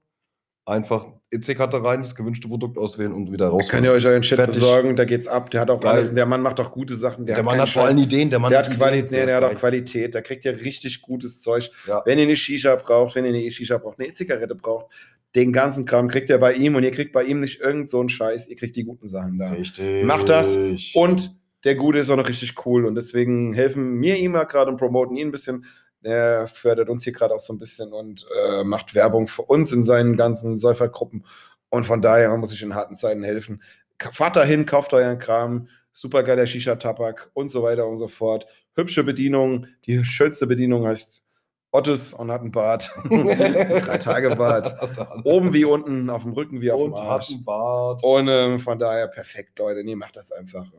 Einfach 0.65 1.05
EC-Karte 1.36 1.83
rein, 1.83 2.01
das 2.01 2.15
gewünschte 2.15 2.47
Produkt 2.47 2.77
auswählen 2.77 3.13
und 3.13 3.31
wieder 3.31 3.47
raus. 3.49 3.69
Kann 3.69 3.83
ja 3.83 3.91
euch 3.91 4.05
euren 4.05 4.23
Shit 4.23 4.38
Fertig. 4.38 4.55
besorgen, 4.55 4.95
da 4.95 5.05
geht's 5.05 5.27
ab. 5.27 5.51
Der 5.51 5.61
hat 5.61 5.69
auch 5.69 5.79
Geil. 5.79 5.93
alles. 5.93 6.13
Der 6.13 6.25
Mann 6.25 6.41
macht 6.41 6.59
auch 6.59 6.71
gute 6.71 6.95
Sachen. 6.95 7.25
der 7.25 7.38
hat 7.38 7.45
Mann 7.45 7.59
hat 7.59 7.69
vor 7.69 7.83
allem 7.83 7.97
Ideen, 7.97 8.29
der 8.29 8.39
Mann 8.39 8.49
Der 8.49 8.59
hat 8.59 8.67
Ideen, 8.67 8.79
Qualität, 8.79 9.11
ist 9.19 9.27
der 9.27 9.36
hat 9.36 9.43
auch. 9.43 9.55
Qualität. 9.55 10.15
Da 10.15 10.21
kriegt 10.21 10.45
ihr 10.45 10.59
richtig 10.59 11.01
gutes 11.01 11.41
Zeug. 11.41 11.69
Ja. 11.88 12.01
Wenn 12.05 12.17
ihr 12.17 12.25
eine 12.25 12.36
Shisha 12.36 12.75
braucht, 12.75 13.15
wenn 13.15 13.25
ihr 13.25 13.29
eine 13.29 13.43
E-Shisha 13.43 13.77
braucht, 13.77 13.99
eine 13.99 14.07
E-Zigarette 14.09 14.55
braucht, 14.55 14.88
den 15.36 15.51
ganzen 15.51 15.86
Kram 15.86 16.07
kriegt 16.07 16.29
ihr 16.29 16.38
bei 16.38 16.53
ihm 16.53 16.75
und 16.75 16.83
ihr 16.83 16.91
kriegt 16.91 17.11
bei 17.11 17.23
ihm 17.23 17.41
nicht 17.41 17.59
irgend 17.59 17.89
so 17.89 17.99
einen 17.99 18.09
Scheiß. 18.09 18.47
Ihr 18.47 18.55
kriegt 18.55 18.75
die 18.75 18.86
guten 18.86 19.07
Sachen 19.07 19.38
da. 19.38 19.51
Richtig. 19.51 20.03
Macht 20.05 20.29
das 20.29 20.57
Und 20.93 21.36
der 21.65 21.75
Gute 21.75 21.97
ist 21.99 22.09
auch 22.09 22.15
noch 22.15 22.29
richtig 22.29 22.53
cool 22.65 22.86
und 22.86 22.95
deswegen 22.95 23.53
helfen 23.53 23.95
mir 23.95 24.17
ihm 24.17 24.33
ja 24.36 24.43
gerade 24.43 24.69
und 24.71 24.77
promoten 24.77 25.17
ihn 25.17 25.27
ein 25.29 25.31
bisschen. 25.31 25.65
Er 26.05 26.47
fördert 26.47 26.89
uns 26.89 27.03
hier 27.03 27.13
gerade 27.13 27.33
auch 27.33 27.39
so 27.39 27.51
ein 27.51 27.57
bisschen 27.57 27.91
und 27.91 28.25
äh, 28.43 28.63
macht 28.63 28.93
Werbung 28.93 29.27
für 29.27 29.41
uns 29.41 29.71
in 29.71 29.83
seinen 29.83 30.17
ganzen 30.17 30.57
Säufergruppen. 30.57 31.25
Und 31.69 31.85
von 31.85 32.01
daher 32.01 32.35
muss 32.37 32.53
ich 32.53 32.61
in 32.61 32.75
harten 32.75 32.95
Zeiten 32.95 33.23
helfen. 33.23 33.63
Fahrt 33.99 34.35
dahin, 34.35 34.65
kauft 34.65 34.93
euren 34.93 35.17
Kram, 35.17 35.67
supergeiler 35.91 36.45
Shisha-Tabak 36.45 37.31
und 37.33 37.49
so 37.49 37.63
weiter 37.63 37.87
und 37.87 37.97
so 37.97 38.07
fort. 38.07 38.45
Hübsche 38.75 39.03
Bedienung. 39.03 39.65
Die 39.87 40.03
schönste 40.05 40.45
Bedienung 40.45 40.85
heißt 40.85 41.27
Ottes 41.71 42.13
und 42.13 42.31
hat 42.31 42.41
einen 42.41 42.51
Bart. 42.51 42.91
Drei 43.09 43.97
Tage 43.97 44.35
Bart. 44.35 44.75
Oben 45.25 45.53
wie 45.53 45.65
unten, 45.65 46.09
auf 46.09 46.21
dem 46.21 46.33
Rücken 46.33 46.61
wie 46.61 46.71
auf 46.71 46.81
und 46.81 46.97
dem 46.97 47.03
hat 47.03 47.09
Arsch. 47.09 47.31
einen 47.31 47.43
Bart. 47.43 48.03
Und 48.03 48.27
ähm, 48.27 48.59
von 48.59 48.77
daher 48.77 49.07
perfekt, 49.07 49.57
Leute. 49.57 49.83
Nee, 49.83 49.95
macht 49.95 50.15
das 50.17 50.31
einfach. 50.31 50.71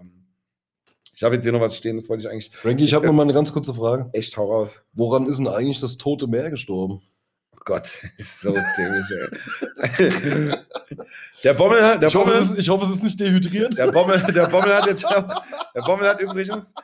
Ich 1.16 1.22
habe 1.22 1.34
jetzt 1.34 1.44
hier 1.44 1.52
noch 1.52 1.60
was 1.62 1.74
stehen, 1.76 1.96
das 1.96 2.08
wollte 2.10 2.24
ich 2.26 2.30
eigentlich 2.30 2.50
Frankie, 2.54 2.84
ich 2.84 2.92
habe 2.92 3.06
noch 3.06 3.14
mal 3.14 3.22
eine 3.22 3.32
ganz 3.32 3.50
kurze 3.50 3.72
Frage. 3.74 4.10
echt 4.12 4.36
hau 4.36 4.52
raus. 4.52 4.82
Woran 4.92 5.26
ist 5.26 5.38
denn 5.38 5.48
eigentlich 5.48 5.80
das 5.80 5.96
Tote 5.96 6.26
Meer 6.26 6.50
gestorben? 6.50 7.00
Oh 7.54 7.58
Gott, 7.64 7.88
ist 8.18 8.40
so 8.42 8.52
dämlich, 8.76 9.06
ey. 9.10 10.52
Der 11.42 11.54
Bommel, 11.54 11.82
hat- 11.82 12.02
der 12.02 12.08
Ich 12.10 12.14
hoffe, 12.14 12.26
Bommel, 12.30 12.42
es 12.42 12.50
ist, 12.52 12.58
ich 12.58 12.68
hoffe, 12.68 12.84
es 12.84 12.90
ist 12.96 13.02
nicht 13.02 13.18
dehydriert. 13.18 13.78
der 13.78 13.90
Bommel, 13.92 14.22
der 14.30 14.46
Bommel 14.48 14.74
hat 14.74 14.86
jetzt 14.86 15.04
der 15.04 15.82
Bommel 15.86 16.06
hat 16.06 16.20
übrigens 16.20 16.74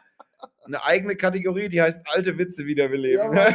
eine 0.64 0.82
eigene 0.84 1.14
Kategorie, 1.14 1.68
die 1.68 1.82
heißt 1.82 2.00
alte 2.14 2.38
Witze 2.38 2.64
wiederbeleben. 2.64 3.36
Ja, 3.36 3.48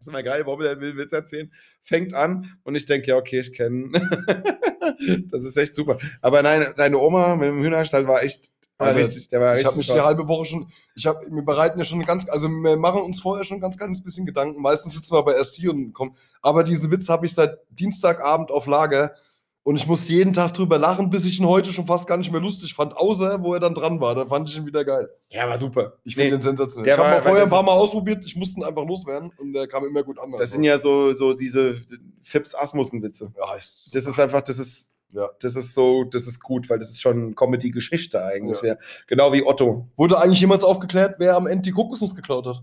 ist 0.00 0.08
immer 0.08 0.22
geil, 0.22 0.44
Bommel 0.44 0.66
der 0.66 0.80
will 0.80 0.96
Witz 0.96 1.12
erzählen, 1.12 1.52
fängt 1.80 2.14
an 2.14 2.58
und 2.62 2.74
ich 2.74 2.86
denke, 2.86 3.08
ja, 3.08 3.16
okay, 3.16 3.40
ich 3.40 3.52
kenne. 3.52 3.90
das 5.30 5.44
ist 5.44 5.56
echt 5.56 5.74
super. 5.74 5.98
Aber 6.20 6.42
nein, 6.42 6.72
deine 6.76 6.98
Oma 6.98 7.36
mit 7.36 7.48
dem 7.48 7.62
Hühnerstall 7.62 8.06
war 8.06 8.22
echt 8.22 8.50
war 8.80 8.94
richtig, 8.94 9.28
der 9.28 9.40
war 9.42 9.58
Ich 9.58 9.66
habe 9.66 9.76
mich 9.76 9.86
die 9.86 10.00
halbe 10.00 10.26
Woche 10.26 10.46
schon, 10.46 10.70
ich 10.94 11.04
habe, 11.06 11.20
wir 11.30 11.42
bereiten 11.42 11.78
ja 11.78 11.84
schon 11.84 12.00
ganz, 12.02 12.28
also 12.30 12.48
wir 12.48 12.78
machen 12.78 13.02
uns 13.02 13.20
vorher 13.20 13.44
schon 13.44 13.60
ganz 13.60 13.76
kleines 13.76 14.02
bisschen 14.02 14.24
Gedanken. 14.24 14.62
Meistens 14.62 14.94
sitzen 14.94 15.12
wir 15.12 15.18
aber 15.18 15.36
erst 15.36 15.56
hier 15.56 15.70
und 15.70 15.92
kommen. 15.92 16.16
Aber 16.40 16.64
diese 16.64 16.90
Witze 16.90 17.12
habe 17.12 17.26
ich 17.26 17.34
seit 17.34 17.58
Dienstagabend 17.68 18.50
auf 18.50 18.66
Lager 18.66 19.14
und 19.62 19.76
ich 19.76 19.86
musste 19.86 20.12
jeden 20.12 20.32
Tag 20.32 20.54
drüber 20.54 20.78
lachen, 20.78 21.10
bis 21.10 21.24
ich 21.26 21.38
ihn 21.38 21.46
heute 21.46 21.72
schon 21.72 21.86
fast 21.86 22.06
gar 22.06 22.16
nicht 22.16 22.32
mehr 22.32 22.40
lustig 22.40 22.74
fand, 22.74 22.96
außer 22.96 23.42
wo 23.42 23.54
er 23.54 23.60
dann 23.60 23.74
dran 23.74 24.00
war. 24.00 24.14
Da 24.14 24.24
fand 24.26 24.48
ich 24.48 24.56
ihn 24.56 24.66
wieder 24.66 24.84
geil. 24.84 25.08
Ja, 25.28 25.48
war 25.48 25.58
super. 25.58 25.98
Ich 26.02 26.14
finde 26.14 26.30
Nee, 26.30 26.38
den 26.38 26.40
sensationell. 26.40 26.86
der 26.86 26.94
ich 26.96 27.10
habe 27.12 27.22
vorher 27.22 27.44
ein 27.44 27.50
paar 27.50 27.62
Mal 27.62 27.72
ausprobiert, 27.72 28.24
ich 28.24 28.36
musste 28.36 28.60
ihn 28.60 28.64
einfach 28.64 28.86
loswerden 28.86 29.30
und 29.38 29.52
der 29.52 29.68
kam 29.68 29.84
immer 29.86 30.02
gut 30.02 30.18
an. 30.18 30.32
Das 30.38 30.50
sind 30.50 30.64
ja 30.64 30.78
so, 30.78 31.12
so 31.12 31.34
diese 31.34 31.82
Fips 32.22 32.54
Asmussen-Witze. 32.54 33.32
ja 33.36 33.54
Das 33.54 33.92
ist 33.92 34.18
einfach, 34.18 34.40
das 34.40 34.58
ist, 34.58 34.90
Ja. 35.12 35.28
das 35.40 35.56
ist 35.56 35.74
so, 35.74 36.04
das 36.04 36.26
ist 36.26 36.40
gut, 36.40 36.70
weil 36.70 36.78
das 36.78 36.90
ist 36.90 37.00
schon 37.02 37.34
Comedy-Geschichte 37.34 38.24
eigentlich. 38.24 38.60
Ja. 38.62 38.76
Genau 39.08 39.32
wie 39.32 39.44
Otto. 39.46 39.88
Wurde 39.96 40.18
eigentlich 40.18 40.40
jemals 40.40 40.64
aufgeklärt, 40.64 41.16
wer 41.18 41.36
am 41.36 41.46
Ende 41.46 41.62
die 41.62 41.72
Kokosnuss 41.72 42.14
geklaut 42.14 42.46
hat? 42.46 42.62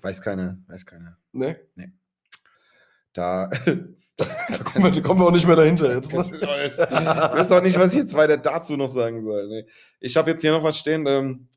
Weiß 0.00 0.22
keiner, 0.22 0.58
weiß 0.66 0.86
keiner. 0.86 1.16
Ne? 1.32 1.60
Da. 3.12 3.48
Das 3.48 3.60
Da 3.66 4.01
kommen 4.64 4.84
wir, 4.84 4.90
da 4.90 5.00
kommen 5.00 5.20
wir 5.20 5.26
auch 5.26 5.32
nicht 5.32 5.46
mehr 5.46 5.56
dahinter 5.56 5.94
jetzt. 5.94 6.12
Ne? 6.12 6.24
ich 6.32 6.78
weiß 6.78 7.52
auch 7.52 7.62
nicht, 7.62 7.78
was 7.78 7.92
ich 7.92 8.00
jetzt 8.00 8.14
weiter 8.14 8.36
dazu 8.36 8.76
noch 8.76 8.88
sagen 8.88 9.22
soll. 9.22 9.48
Nee. 9.48 9.66
Ich 10.00 10.16
habe 10.16 10.30
jetzt 10.30 10.42
hier 10.42 10.52
noch 10.52 10.62
was 10.62 10.78
stehen. 10.78 11.06
Ähm, 11.06 11.48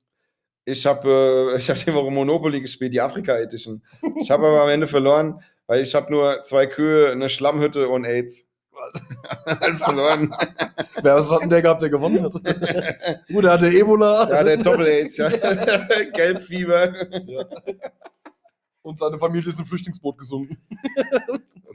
ich 0.64 0.86
habe 0.86 1.52
äh, 1.54 1.58
ich 1.58 1.70
hab 1.70 1.78
die 1.78 1.94
Woche 1.94 2.12
Monopoly 2.12 2.62
gespielt, 2.62 2.94
die 2.94 3.02
Afrika 3.02 3.38
Edition. 3.38 3.84
Ich 4.22 4.32
habe 4.32 4.48
aber 4.48 4.64
am 4.64 4.70
Ende 4.70 4.88
verloren, 4.88 5.42
weil 5.68 5.84
ich 5.84 5.94
habe 5.96 6.12
nur 6.12 6.44
zwei 6.44 6.66
Kühe, 6.66 7.12
eine 7.12 7.30
Schlammhütte 7.30 7.90
und 7.90 8.06
AIDS. 8.06 8.48
halt 9.46 9.78
verloren. 9.78 10.36
Wer 11.02 11.16
was 11.16 11.32
hat 11.32 11.42
denn 11.42 11.50
der 11.50 11.62
gehabt, 11.62 11.82
der 11.82 11.90
gewonnen 11.90 12.24
hat? 12.24 12.34
Gut, 13.28 13.44
der 13.44 13.52
hatte 13.52 13.68
Ebola 13.68 14.30
Ja, 14.30 14.44
der 14.44 14.58
Doppel-AIDS, 14.58 15.18
ja. 15.18 15.30
Gelbfieber. 16.14 16.94
und 18.82 19.00
seine 19.00 19.18
Familie 19.18 19.50
ist 19.50 19.60
im 19.60 19.66
Flüchtlingsboot 19.66 20.18
gesunken. 20.18 20.58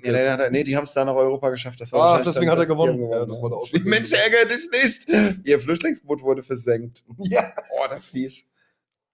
Nee, 0.03 0.12
nee, 0.12 0.36
nee, 0.36 0.51
nee, 0.51 0.64
die 0.64 0.76
haben 0.76 0.84
es 0.84 0.93
da 0.95 1.05
nach 1.05 1.14
Europa 1.14 1.51
geschafft. 1.51 1.80
Das 1.80 1.93
Ah, 1.93 1.99
wahrscheinlich 1.99 2.26
deswegen 2.28 2.47
dann, 2.47 2.59
hat 2.59 2.64
er 2.64 2.68
gewonnen. 2.68 3.03
haben 3.03 3.11
Ja, 3.11 3.26
das 3.26 3.43
war 3.43 3.51
der 3.51 3.59
Deswegen, 3.62 3.88
Mensch, 3.91 4.12
ärgere 4.12 4.47
dich 4.47 4.68
nicht. 4.70 5.45
Ihr 5.47 5.61
Flüchtlingsboot 5.61 6.22
wurde 6.22 6.43
versenkt. 6.43 7.05
Ja. 7.18 7.53
Oh, 7.72 7.84
das 7.88 8.01
ist 8.01 8.09
fies. 8.11 8.45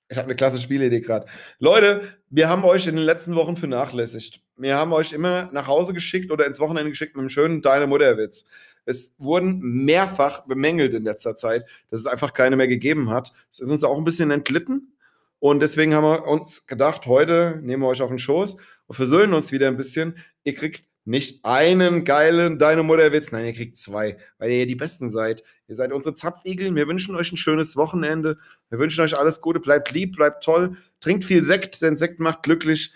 Ich 0.09 0.17
habe 0.17 0.27
eine 0.27 0.37
klasse 0.37 0.61
Spielidee 0.61 1.01
gerade. 1.01 1.27
Leute, 1.59 2.03
wir 2.31 2.49
haben 2.49 2.65
euch 2.65 2.87
in 2.87 2.95
den 2.95 3.05
letzten 3.05 3.35
Wochen 3.35 3.57
vernachlässigt. 3.57 4.41
Wir 4.57 4.77
haben 4.77 4.93
euch 4.93 5.13
immer 5.13 5.51
nach 5.53 5.67
Hause 5.67 5.93
geschickt 5.95 6.31
oder 6.31 6.47
ins 6.47 6.61
Wochenende 6.61 6.91
geschickt 6.91 7.17
mit 7.17 7.21
einem 7.21 7.29
schönen 7.29 7.61
Deine 7.61 7.87
Mutterwitz. 7.89 8.47
Es 8.85 9.17
wurden 9.19 9.59
mehrfach 9.85 10.47
bemängelt 10.47 10.95
in 10.95 11.03
letzter 11.03 11.35
Zeit, 11.35 11.65
dass 11.91 11.99
es 12.01 12.07
einfach 12.07 12.33
keine 12.33 12.55
mehr 12.57 12.69
gegeben 12.69 13.11
hat. 13.11 13.33
Es 13.51 13.59
ist 13.59 13.69
uns 13.69 13.83
auch 13.83 13.99
ein 13.99 14.05
bisschen 14.05 14.31
entglitten. 14.31 14.96
Und 15.39 15.61
deswegen 15.61 15.95
haben 15.95 16.05
wir 16.05 16.25
uns 16.27 16.67
gedacht, 16.67 17.07
heute 17.07 17.61
nehmen 17.63 17.83
wir 17.83 17.89
euch 17.89 18.03
auf 18.03 18.09
den 18.09 18.19
Schoß 18.19 18.57
und 18.87 18.95
versöhnen 18.95 19.35
uns 19.35 19.53
wieder 19.53 19.69
ein 19.69 19.77
bisschen. 19.77 20.19
Ihr 20.45 20.55
kriegt 20.55 20.85
nicht 21.05 21.45
einen 21.45 22.05
geilen 22.05 22.59
Deine 22.59 22.83
Mutterwitz, 22.83 23.31
nein, 23.31 23.45
ihr 23.47 23.53
kriegt 23.53 23.77
zwei, 23.77 24.17
weil 24.39 24.51
ihr 24.51 24.67
die 24.67 24.75
Besten 24.75 25.09
seid. 25.09 25.45
Ihr 25.69 25.77
seid 25.77 25.93
unsere 25.93 26.15
Zapfigeln. 26.15 26.75
Wir 26.75 26.89
wünschen 26.89 27.15
euch 27.15 27.31
ein 27.33 27.37
schönes 27.37 27.77
Wochenende. 27.77 28.39
Wir 28.71 28.79
wünschen 28.79 29.03
euch 29.05 29.17
alles 29.17 29.41
Gute. 29.41 29.61
Bleibt 29.61 29.93
lieb, 29.93 30.17
bleibt 30.17 30.43
toll. 30.43 30.77
Trinkt 31.01 31.25
viel 31.25 31.45
Sekt, 31.45 31.81
denn 31.83 31.97
Sekt 31.97 32.19
macht 32.19 32.43
glücklich. 32.43 32.93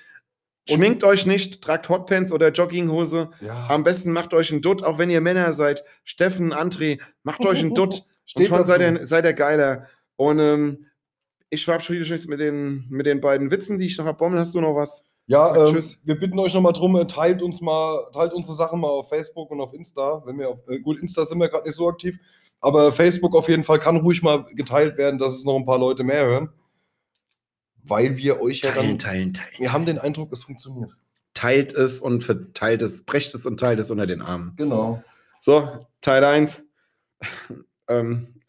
Schminkt 0.68 1.04
euch 1.04 1.26
nicht, 1.26 1.62
tragt 1.62 1.88
Hotpants 1.88 2.32
oder 2.32 2.50
Jogginghose. 2.50 3.30
ja. 3.40 3.66
Am 3.68 3.82
besten 3.82 4.12
macht 4.12 4.34
euch 4.34 4.52
einen 4.52 4.62
Dutt, 4.62 4.82
auch 4.84 4.98
wenn 4.98 5.10
ihr 5.10 5.20
Männer 5.20 5.52
seid. 5.52 5.84
Steffen, 6.04 6.52
André, 6.52 7.00
macht 7.22 7.44
euch 7.44 7.60
einen 7.60 7.74
Dutt. 7.74 8.04
Und 8.30 8.30
Steht 8.30 8.46
schon 8.48 8.58
dazu. 8.58 8.68
seid 8.68 8.80
ihr, 8.80 9.06
seid 9.06 9.24
ihr 9.24 9.32
geiler. 9.32 9.86
Und 10.14 10.38
ähm, 10.38 10.86
ich 11.50 11.64
verabschiede 11.64 12.02
euch 12.02 12.26
mit 12.26 12.40
den, 12.40 12.86
mit 12.88 13.06
den 13.06 13.20
beiden 13.20 13.50
Witzen, 13.50 13.76
die 13.76 13.86
ich 13.86 13.98
noch 13.98 14.06
habe. 14.06 14.18
Bommel, 14.18 14.38
hast 14.38 14.54
du 14.54 14.60
noch 14.60 14.74
was? 14.74 15.04
Ja, 15.26 15.54
ähm, 15.54 15.72
tschüss. 15.72 16.00
wir 16.02 16.18
bitten 16.18 16.38
euch 16.38 16.54
nochmal 16.54 16.72
drum, 16.72 16.96
äh, 16.96 17.06
teilt 17.06 17.42
uns 17.42 17.60
mal, 17.60 18.10
teilt 18.12 18.32
unsere 18.32 18.54
Sachen 18.54 18.80
mal 18.80 18.88
auf 18.88 19.08
Facebook 19.08 19.50
und 19.50 19.60
auf 19.60 19.74
Insta. 19.74 20.22
Wenn 20.24 20.38
wir 20.38 20.48
auf, 20.48 20.68
äh, 20.68 20.80
gut, 20.80 21.00
Insta 21.00 21.24
sind 21.24 21.38
wir 21.38 21.48
gerade 21.48 21.66
nicht 21.66 21.76
so 21.76 21.88
aktiv, 21.88 22.18
aber 22.60 22.92
Facebook 22.92 23.36
auf 23.36 23.48
jeden 23.48 23.62
Fall 23.62 23.78
kann 23.78 23.96
ruhig 23.96 24.22
mal 24.22 24.44
geteilt 24.44 24.96
werden, 24.98 25.18
dass 25.18 25.34
es 25.34 25.44
noch 25.44 25.56
ein 25.56 25.64
paar 25.64 25.78
Leute 25.78 26.02
mehr 26.02 26.24
hören. 26.24 26.48
Weil 27.82 28.16
wir 28.16 28.40
euch 28.40 28.60
ja 28.60 28.72
dann. 28.72 28.98
teilen, 28.98 29.34
teilen. 29.34 29.58
Wir 29.58 29.72
haben 29.72 29.86
den 29.86 29.98
Eindruck, 29.98 30.32
es 30.32 30.42
funktioniert. 30.44 30.90
Teilt 31.32 31.72
es 31.74 32.00
und 32.00 32.22
verteilt 32.24 32.82
es, 32.82 33.04
brecht 33.04 33.34
es 33.34 33.46
und 33.46 33.58
teilt 33.58 33.78
es 33.78 33.90
unter 33.90 34.06
den 34.06 34.22
Armen. 34.22 34.54
Genau. 34.56 35.02
So, 35.40 35.68
Teil 36.00 36.24
1. 36.24 36.64
ähm, 37.88 38.39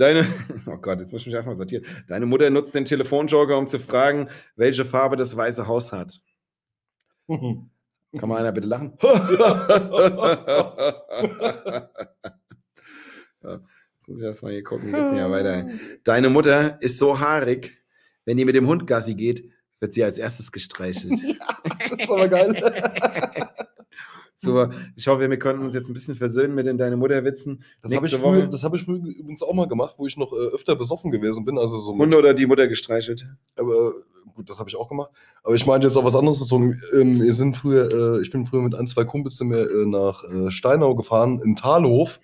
deine, 0.00 0.26
oh 0.66 0.76
Gott, 0.78 1.00
jetzt 1.00 1.12
muss 1.12 1.22
ich 1.22 1.26
mich 1.26 1.34
erstmal 1.34 1.56
sortieren. 1.56 1.84
Deine 2.08 2.26
Mutter 2.26 2.50
nutzt 2.50 2.74
den 2.74 2.84
Telefonjoker, 2.84 3.56
um 3.58 3.66
zu 3.66 3.78
fragen, 3.78 4.28
welche 4.56 4.84
Farbe 4.84 5.16
das 5.16 5.36
Weiße 5.36 5.66
Haus 5.66 5.92
hat. 5.92 6.20
Kann 7.28 7.70
mal 8.28 8.38
einer 8.38 8.52
bitte 8.52 8.66
lachen? 8.66 8.98
ja, 9.02 9.10
jetzt 13.42 14.08
muss 14.08 14.18
ich 14.18 14.24
erstmal 14.24 14.52
hier 14.52 14.64
gucken, 14.64 14.92
geht's 14.92 15.12
hier 15.12 15.30
weiter? 15.30 15.68
Deine 16.04 16.30
Mutter 16.30 16.80
ist 16.82 16.98
so 16.98 17.20
haarig, 17.20 17.78
wenn 18.24 18.36
die 18.36 18.44
mit 18.44 18.56
dem 18.56 18.66
Hund 18.66 18.86
Gassi 18.86 19.14
geht, 19.14 19.48
wird 19.78 19.94
sie 19.94 20.02
als 20.02 20.18
erstes 20.18 20.50
gestreichelt. 20.50 21.12
das 21.90 21.98
ist 21.98 22.10
aber 22.10 22.28
geil. 22.28 22.52
So, 24.42 24.70
ich 24.96 25.06
hoffe, 25.06 25.28
wir 25.28 25.38
konnten 25.38 25.62
uns 25.62 25.74
jetzt 25.74 25.90
ein 25.90 25.92
bisschen 25.92 26.14
versöhnen 26.14 26.54
mit 26.54 26.66
den 26.66 26.78
Deine 26.78 26.96
Mutter-Witzen. 26.96 27.62
Das 27.82 27.94
habe 27.94 28.06
ich, 28.06 28.16
früher- 28.16 28.46
das 28.46 28.64
hab 28.64 28.74
ich 28.74 28.84
früher 28.84 28.96
übrigens 28.96 29.42
auch 29.42 29.52
mal 29.52 29.68
gemacht, 29.68 29.96
wo 29.98 30.06
ich 30.06 30.16
noch 30.16 30.32
äh, 30.32 30.54
öfter 30.54 30.76
besoffen 30.76 31.10
gewesen 31.10 31.44
bin. 31.44 31.58
Also 31.58 31.76
so 31.76 31.94
Hunde 31.94 32.16
oder 32.16 32.32
die 32.32 32.46
Mutter 32.46 32.66
gestreichelt. 32.66 33.26
Aber 33.56 33.72
äh, 33.74 34.30
gut, 34.34 34.48
das 34.48 34.58
habe 34.58 34.70
ich 34.70 34.76
auch 34.76 34.88
gemacht. 34.88 35.10
Aber 35.42 35.54
ich 35.54 35.66
meinte 35.66 35.88
jetzt 35.88 35.96
auf 35.98 36.04
was 36.06 36.16
anderes 36.16 36.40
bezogen. 36.40 36.80
Ähm, 36.98 37.20
wir 37.20 37.34
sind 37.34 37.54
früher, 37.54 38.16
äh, 38.16 38.22
ich 38.22 38.30
bin 38.30 38.46
früher 38.46 38.62
mit 38.62 38.74
ein, 38.74 38.86
zwei 38.86 39.04
Kumpels 39.04 39.38
wir, 39.40 39.70
äh, 39.70 39.84
nach 39.84 40.24
äh, 40.24 40.50
Steinau 40.50 40.94
gefahren, 40.94 41.42
in 41.44 41.54
Talhof. 41.54 42.18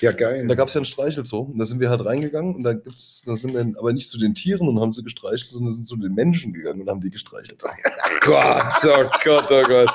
Ja, 0.00 0.12
geil. 0.12 0.42
Und 0.42 0.48
da 0.48 0.54
gab 0.54 0.68
es 0.68 0.74
ja 0.74 0.80
einen 0.80 0.84
Streichelzoo. 0.84 1.40
Und 1.52 1.58
da 1.58 1.64
sind 1.64 1.80
wir 1.80 1.88
halt 1.88 2.04
reingegangen 2.04 2.54
und 2.54 2.64
da 2.64 2.74
gibt's, 2.74 3.22
da 3.24 3.34
sind 3.36 3.54
wir 3.54 3.60
aber 3.78 3.94
nicht 3.94 4.10
zu 4.10 4.18
den 4.18 4.34
Tieren 4.34 4.68
und 4.68 4.78
haben 4.78 4.92
sie 4.92 5.02
gestreichelt, 5.02 5.46
sondern 5.48 5.74
sind 5.74 5.88
zu 5.88 5.96
den 5.96 6.12
Menschen 6.12 6.52
gegangen 6.52 6.82
und 6.82 6.90
haben 6.90 7.00
die 7.00 7.10
gestreichelt. 7.10 7.62
Gott, 8.20 8.62
oh 8.84 9.10
Gott, 9.24 9.46
oh 9.50 9.62
Gott. 9.66 9.88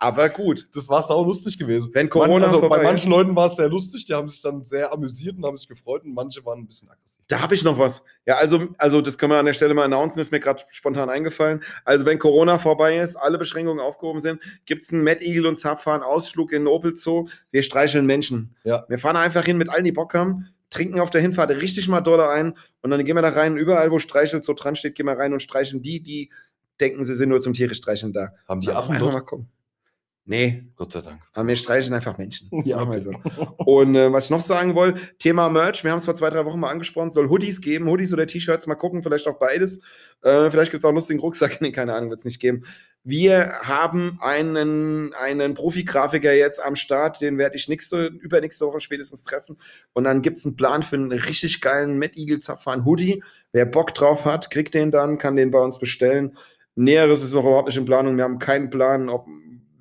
Aber 0.00 0.28
gut. 0.28 0.68
Das 0.74 0.88
war 0.88 1.02
sau 1.02 1.24
lustig 1.24 1.58
gewesen. 1.58 1.90
Wenn 1.94 2.08
Corona 2.08 2.34
Man, 2.34 2.42
also 2.44 2.60
vorbei 2.60 2.76
bei 2.76 2.82
ist- 2.82 2.88
manchen 2.88 3.10
Leuten 3.10 3.34
war 3.36 3.46
es 3.48 3.56
sehr 3.56 3.68
lustig, 3.68 4.04
die 4.06 4.14
haben 4.14 4.28
sich 4.28 4.40
dann 4.40 4.64
sehr 4.64 4.92
amüsiert 4.92 5.36
und 5.36 5.44
haben 5.44 5.56
sich 5.56 5.68
gefreut 5.68 6.04
und 6.04 6.14
manche 6.14 6.44
waren 6.44 6.60
ein 6.60 6.66
bisschen 6.66 6.88
aggressiv. 6.88 7.22
Da 7.28 7.40
habe 7.40 7.54
ich 7.54 7.64
noch 7.64 7.78
was. 7.78 8.02
Ja, 8.26 8.36
also, 8.36 8.68
also 8.78 9.00
das 9.00 9.18
können 9.18 9.32
wir 9.32 9.38
an 9.38 9.46
der 9.46 9.52
Stelle 9.54 9.74
mal 9.74 9.84
announcen, 9.84 10.20
ist 10.20 10.30
mir 10.32 10.40
gerade 10.40 10.62
spontan 10.70 11.10
eingefallen. 11.10 11.62
Also 11.84 12.06
wenn 12.06 12.18
Corona 12.18 12.58
vorbei 12.58 12.98
ist, 12.98 13.16
alle 13.16 13.38
Beschränkungen 13.38 13.80
aufgehoben 13.80 14.20
sind, 14.20 14.40
gibt 14.66 14.82
es 14.82 14.92
einen 14.92 15.02
Mad 15.04 15.24
Eagle 15.24 15.46
und 15.46 15.58
Zapfahren 15.58 16.02
Ausflug 16.02 16.52
in 16.52 16.62
den 16.62 16.68
Opel 16.68 16.96
Zoo. 16.96 17.28
Wir 17.50 17.62
streicheln 17.62 18.06
Menschen. 18.06 18.54
Ja. 18.64 18.84
Wir 18.88 18.98
fahren 18.98 19.16
einfach 19.16 19.44
hin 19.44 19.56
mit 19.58 19.68
allen, 19.68 19.84
die 19.84 19.92
Bock 19.92 20.14
haben, 20.14 20.48
trinken 20.70 21.00
auf 21.00 21.10
der 21.10 21.20
Hinfahrt 21.22 21.50
richtig 21.50 21.88
mal 21.88 22.00
Dollar 22.02 22.30
ein 22.30 22.54
und 22.82 22.90
dann 22.90 23.04
gehen 23.04 23.16
wir 23.16 23.22
da 23.22 23.30
rein. 23.30 23.56
Überall, 23.56 23.90
wo 23.90 23.98
Streichel 23.98 24.42
so 24.42 24.52
dran 24.54 24.76
steht, 24.76 24.94
gehen 24.94 25.06
wir 25.06 25.18
rein 25.18 25.32
und 25.32 25.40
streicheln 25.40 25.82
die, 25.82 26.00
die 26.02 26.30
denken, 26.80 27.04
sie 27.04 27.14
sind 27.14 27.30
nur 27.30 27.40
zum 27.40 27.54
Tiere 27.54 27.74
streicheln 27.74 28.12
da. 28.12 28.32
Haben 28.46 28.60
die 28.60 28.70
Affen 28.70 28.98
dort? 28.98 29.12
mal 29.12 29.20
kommen. 29.22 29.48
Nee, 30.30 30.62
Gott 30.76 30.92
sei 30.92 31.00
Dank. 31.00 31.22
aber 31.32 31.48
wir 31.48 31.56
streicheln 31.56 31.94
einfach 31.94 32.18
Menschen. 32.18 32.50
Das 32.50 32.66
Ja, 32.68 32.76
machen 32.76 32.92
wir 32.92 33.00
so. 33.00 33.12
Und 33.64 33.94
äh, 33.94 34.12
was 34.12 34.24
ich 34.24 34.30
noch 34.30 34.42
sagen 34.42 34.74
wollte, 34.74 35.00
Thema 35.18 35.48
Merch, 35.48 35.84
wir 35.84 35.90
haben 35.90 35.98
es 35.98 36.04
vor 36.04 36.16
zwei, 36.16 36.28
drei 36.28 36.44
Wochen 36.44 36.60
mal 36.60 36.68
angesprochen, 36.68 37.08
soll 37.10 37.30
Hoodies 37.30 37.62
geben, 37.62 37.88
Hoodies 37.88 38.12
oder 38.12 38.26
T-Shirts, 38.26 38.66
mal 38.66 38.74
gucken, 38.74 39.02
vielleicht 39.02 39.26
auch 39.26 39.38
beides. 39.38 39.78
Äh, 40.20 40.50
vielleicht 40.50 40.70
gibt 40.70 40.80
es 40.80 40.84
auch 40.84 40.90
einen 40.90 40.96
lustigen 40.96 41.20
Rucksack, 41.20 41.58
nee, 41.62 41.72
keine 41.72 41.94
Ahnung, 41.94 42.10
wird 42.10 42.18
es 42.18 42.26
nicht 42.26 42.40
geben. 42.40 42.66
Wir 43.04 43.54
haben 43.62 44.18
einen, 44.20 45.14
einen 45.14 45.54
Profi-Grafiker 45.54 46.34
jetzt 46.34 46.62
am 46.62 46.76
Start, 46.76 47.22
den 47.22 47.38
werde 47.38 47.56
ich 47.56 47.66
nächste, 47.70 48.08
übernächste 48.08 48.66
Woche 48.66 48.80
spätestens 48.80 49.22
treffen. 49.22 49.56
Und 49.94 50.04
dann 50.04 50.20
gibt 50.20 50.36
es 50.36 50.44
einen 50.44 50.56
Plan 50.56 50.82
für 50.82 50.96
einen 50.96 51.12
richtig 51.12 51.62
geilen 51.62 51.98
Mad 51.98 52.20
Eagle 52.20 52.40
Zapfhahn 52.40 52.84
Hoodie. 52.84 53.22
Wer 53.52 53.64
Bock 53.64 53.94
drauf 53.94 54.26
hat, 54.26 54.50
kriegt 54.50 54.74
den 54.74 54.90
dann, 54.90 55.16
kann 55.16 55.36
den 55.36 55.50
bei 55.50 55.60
uns 55.60 55.78
bestellen. 55.78 56.36
Näheres 56.74 57.22
ist 57.22 57.32
noch 57.32 57.44
überhaupt 57.44 57.68
nicht 57.68 57.78
in 57.78 57.86
Planung. 57.86 58.18
Wir 58.18 58.24
haben 58.24 58.38
keinen 58.38 58.68
Plan, 58.68 59.08
ob, 59.08 59.26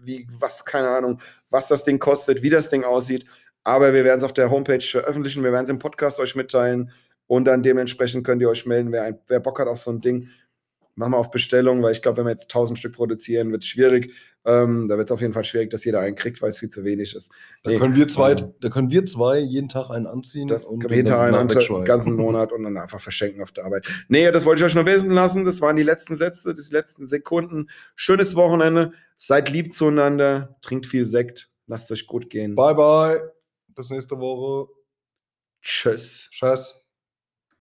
wie, 0.07 0.27
was, 0.39 0.65
keine 0.65 0.89
Ahnung, 0.89 1.21
was 1.49 1.67
das 1.67 1.83
Ding 1.83 1.99
kostet, 1.99 2.41
wie 2.41 2.49
das 2.49 2.69
Ding 2.69 2.83
aussieht. 2.83 3.25
Aber 3.63 3.93
wir 3.93 4.03
werden 4.03 4.17
es 4.17 4.23
auf 4.23 4.33
der 4.33 4.49
Homepage 4.49 4.81
veröffentlichen. 4.81 5.43
Wir 5.43 5.51
werden 5.51 5.65
es 5.65 5.69
im 5.69 5.79
Podcast 5.79 6.19
euch 6.19 6.35
mitteilen. 6.35 6.91
Und 7.27 7.45
dann 7.45 7.61
dementsprechend 7.61 8.25
könnt 8.25 8.41
ihr 8.41 8.49
euch 8.49 8.65
melden, 8.65 8.91
wer, 8.91 9.03
ein, 9.03 9.19
wer 9.27 9.41
Bock 9.41 9.59
hat 9.59 9.67
auf 9.67 9.79
so 9.79 9.91
ein 9.91 10.01
Ding. 10.01 10.29
Machen 10.97 11.13
wir 11.13 11.17
auf 11.17 11.29
Bestellung, 11.31 11.81
weil 11.83 11.91
ich 11.93 12.01
glaube, 12.01 12.17
wenn 12.17 12.25
wir 12.25 12.31
jetzt 12.31 12.45
1000 12.49 12.77
Stück 12.79 12.93
produzieren, 12.93 13.51
wird 13.51 13.61
es 13.61 13.67
schwierig. 13.69 14.13
Ähm, 14.45 14.87
da 14.87 14.97
wird 14.97 15.09
es 15.09 15.13
auf 15.13 15.21
jeden 15.21 15.33
Fall 15.33 15.43
schwierig, 15.43 15.69
dass 15.69 15.85
jeder 15.85 15.99
einen 15.99 16.15
kriegt, 16.15 16.41
weil 16.41 16.49
es 16.49 16.57
viel 16.57 16.69
zu 16.69 16.83
wenig 16.83 17.13
ist. 17.15 17.31
Da 17.63 17.69
Nee, 17.69 17.77
können 17.77 17.95
wir 17.95 18.07
zwei, 18.07 18.31
ähm, 18.31 18.53
da 18.61 18.69
können 18.69 18.89
wir 18.89 19.05
zwei 19.05 19.37
jeden 19.39 19.69
Tag 19.69 19.89
einen 19.91 20.07
anziehen. 20.07 20.47
Das 20.47 20.65
und 20.65 20.79
können 20.79 20.89
wir 20.89 20.97
jeden 20.97 21.09
Tag 21.09 21.19
einen 21.19 21.35
Anteil- 21.35 21.57
wegschmeißen. 21.57 21.85
ganzen 21.85 22.15
Monat 22.15 22.51
und 22.51 22.63
dann 22.63 22.77
einfach 22.77 22.99
verschenken 22.99 23.43
auf 23.43 23.51
der 23.51 23.65
Arbeit. 23.65 23.85
Nee, 24.07 24.31
das 24.31 24.45
wollte 24.45 24.61
ich 24.61 24.65
euch 24.65 24.73
nur 24.75 24.85
wissen 24.87 25.11
lassen. 25.11 25.45
Das 25.45 25.61
waren 25.61 25.75
die 25.75 25.83
letzten 25.83 26.15
Sätze, 26.15 26.53
die 26.53 26.73
letzten 26.73 27.05
Sekunden. 27.05 27.69
Schönes 27.95 28.35
Wochenende. 28.35 28.93
Seid 29.17 29.49
lieb 29.49 29.71
zueinander. 29.73 30.57
Trinkt 30.61 30.85
viel 30.87 31.05
Sekt. 31.05 31.51
Lasst 31.67 31.91
euch 31.91 32.07
gut 32.07 32.29
gehen. 32.29 32.55
Bye, 32.55 32.73
bye. 32.73 33.21
Bis 33.75 33.89
nächste 33.91 34.17
Woche. 34.17 34.71
Tschüss. 35.61 36.29
Tschüss. 36.31 36.86